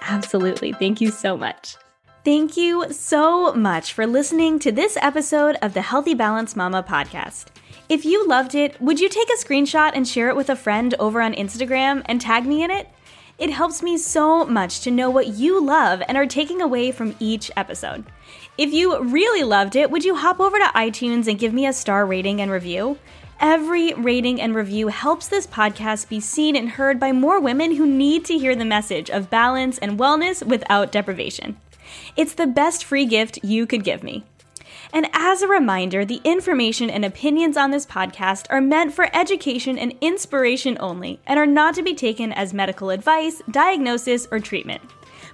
Absolutely. 0.02 0.72
Thank 0.74 1.02
you 1.02 1.10
so 1.10 1.36
much. 1.36 1.76
Thank 2.24 2.58
you 2.58 2.92
so 2.92 3.54
much 3.54 3.94
for 3.94 4.06
listening 4.06 4.60
to 4.60 4.72
this 4.72 4.98
episode 5.02 5.58
of 5.62 5.74
the 5.74 5.82
Healthy 5.82 6.14
Balance 6.14 6.56
Mama 6.56 6.84
podcast. 6.84 7.46
If 7.90 8.04
you 8.04 8.28
loved 8.28 8.54
it, 8.54 8.80
would 8.82 9.00
you 9.00 9.08
take 9.08 9.30
a 9.30 9.44
screenshot 9.44 9.92
and 9.94 10.06
share 10.06 10.30
it 10.30 10.36
with 10.36 10.50
a 10.50 10.56
friend 10.56 10.94
over 11.00 11.22
on 11.22 11.34
Instagram 11.34 12.04
and 12.06 12.20
tag 12.20 12.46
me 12.46 12.64
in 12.64 12.70
it? 12.70 12.90
It 13.38 13.50
helps 13.52 13.82
me 13.82 13.98
so 13.98 14.46
much 14.46 14.82
to 14.82 14.92
know 14.92 15.10
what 15.10 15.28
you 15.28 15.64
love 15.64 16.02
and 16.08 16.18
are 16.18 16.26
taking 16.26 16.62
away 16.62 16.92
from 16.92 17.16
each 17.20 17.50
episode. 17.56 18.06
If 18.58 18.74
you 18.74 19.00
really 19.04 19.44
loved 19.44 19.76
it, 19.76 19.92
would 19.92 20.04
you 20.04 20.16
hop 20.16 20.40
over 20.40 20.58
to 20.58 20.72
iTunes 20.74 21.28
and 21.28 21.38
give 21.38 21.54
me 21.54 21.68
a 21.68 21.74
star 21.74 22.08
rating 22.08 22.42
and 22.42 22.50
review? 22.50 22.98
Every 23.40 23.94
rating 23.94 24.42
and 24.42 24.56
review 24.56 24.88
helps 24.88 25.28
this 25.28 25.46
podcast 25.46 26.10
be 26.10 26.20
seen 26.20 26.56
and 26.56 26.70
heard 26.70 27.00
by 27.00 27.12
more 27.12 27.40
women 27.40 27.76
who 27.76 27.86
need 27.86 28.26
to 28.26 28.38
hear 28.40 28.56
the 28.56 28.66
message 28.66 29.12
of 29.12 29.30
balance 29.30 29.78
and 29.78 30.00
wellness 30.00 30.44
without 30.44 30.92
deprivation. 30.92 31.58
It's 32.16 32.34
the 32.34 32.48
best 32.48 32.84
free 32.84 33.06
gift 33.06 33.38
you 33.44 33.68
could 33.68 33.84
give 33.84 34.02
me. 34.02 34.24
And 34.92 35.08
as 35.14 35.44
a 35.44 35.48
reminder, 35.48 36.04
the 36.04 36.22
information 36.24 36.90
and 36.90 37.06
opinions 37.06 37.58
on 37.58 37.70
this 37.70 37.86
podcast 37.86 38.48
are 38.50 38.60
meant 38.60 38.92
for 38.92 39.16
education 39.16 39.78
and 39.78 39.94
inspiration 40.02 40.78
only 40.80 41.20
and 41.28 41.38
are 41.38 41.46
not 41.46 41.76
to 41.76 41.84
be 41.84 41.94
taken 41.94 42.34
as 42.34 42.56
medical 42.56 42.90
advice, 42.90 43.40
diagnosis, 43.52 44.28
or 44.32 44.40
treatment. 44.40 44.82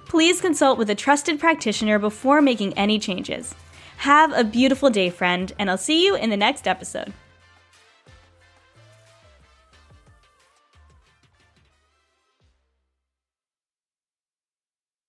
Please 0.06 0.40
consult 0.40 0.78
with 0.78 0.90
a 0.90 0.94
trusted 0.94 1.40
practitioner 1.40 1.98
before 1.98 2.42
making 2.42 2.72
any 2.74 2.98
changes. 2.98 3.54
Have 3.98 4.32
a 4.32 4.44
beautiful 4.44 4.90
day, 4.90 5.10
friend, 5.10 5.52
and 5.58 5.70
I'll 5.70 5.78
see 5.78 6.04
you 6.04 6.14
in 6.14 6.30
the 6.30 6.36
next 6.36 6.68
episode. 6.68 7.12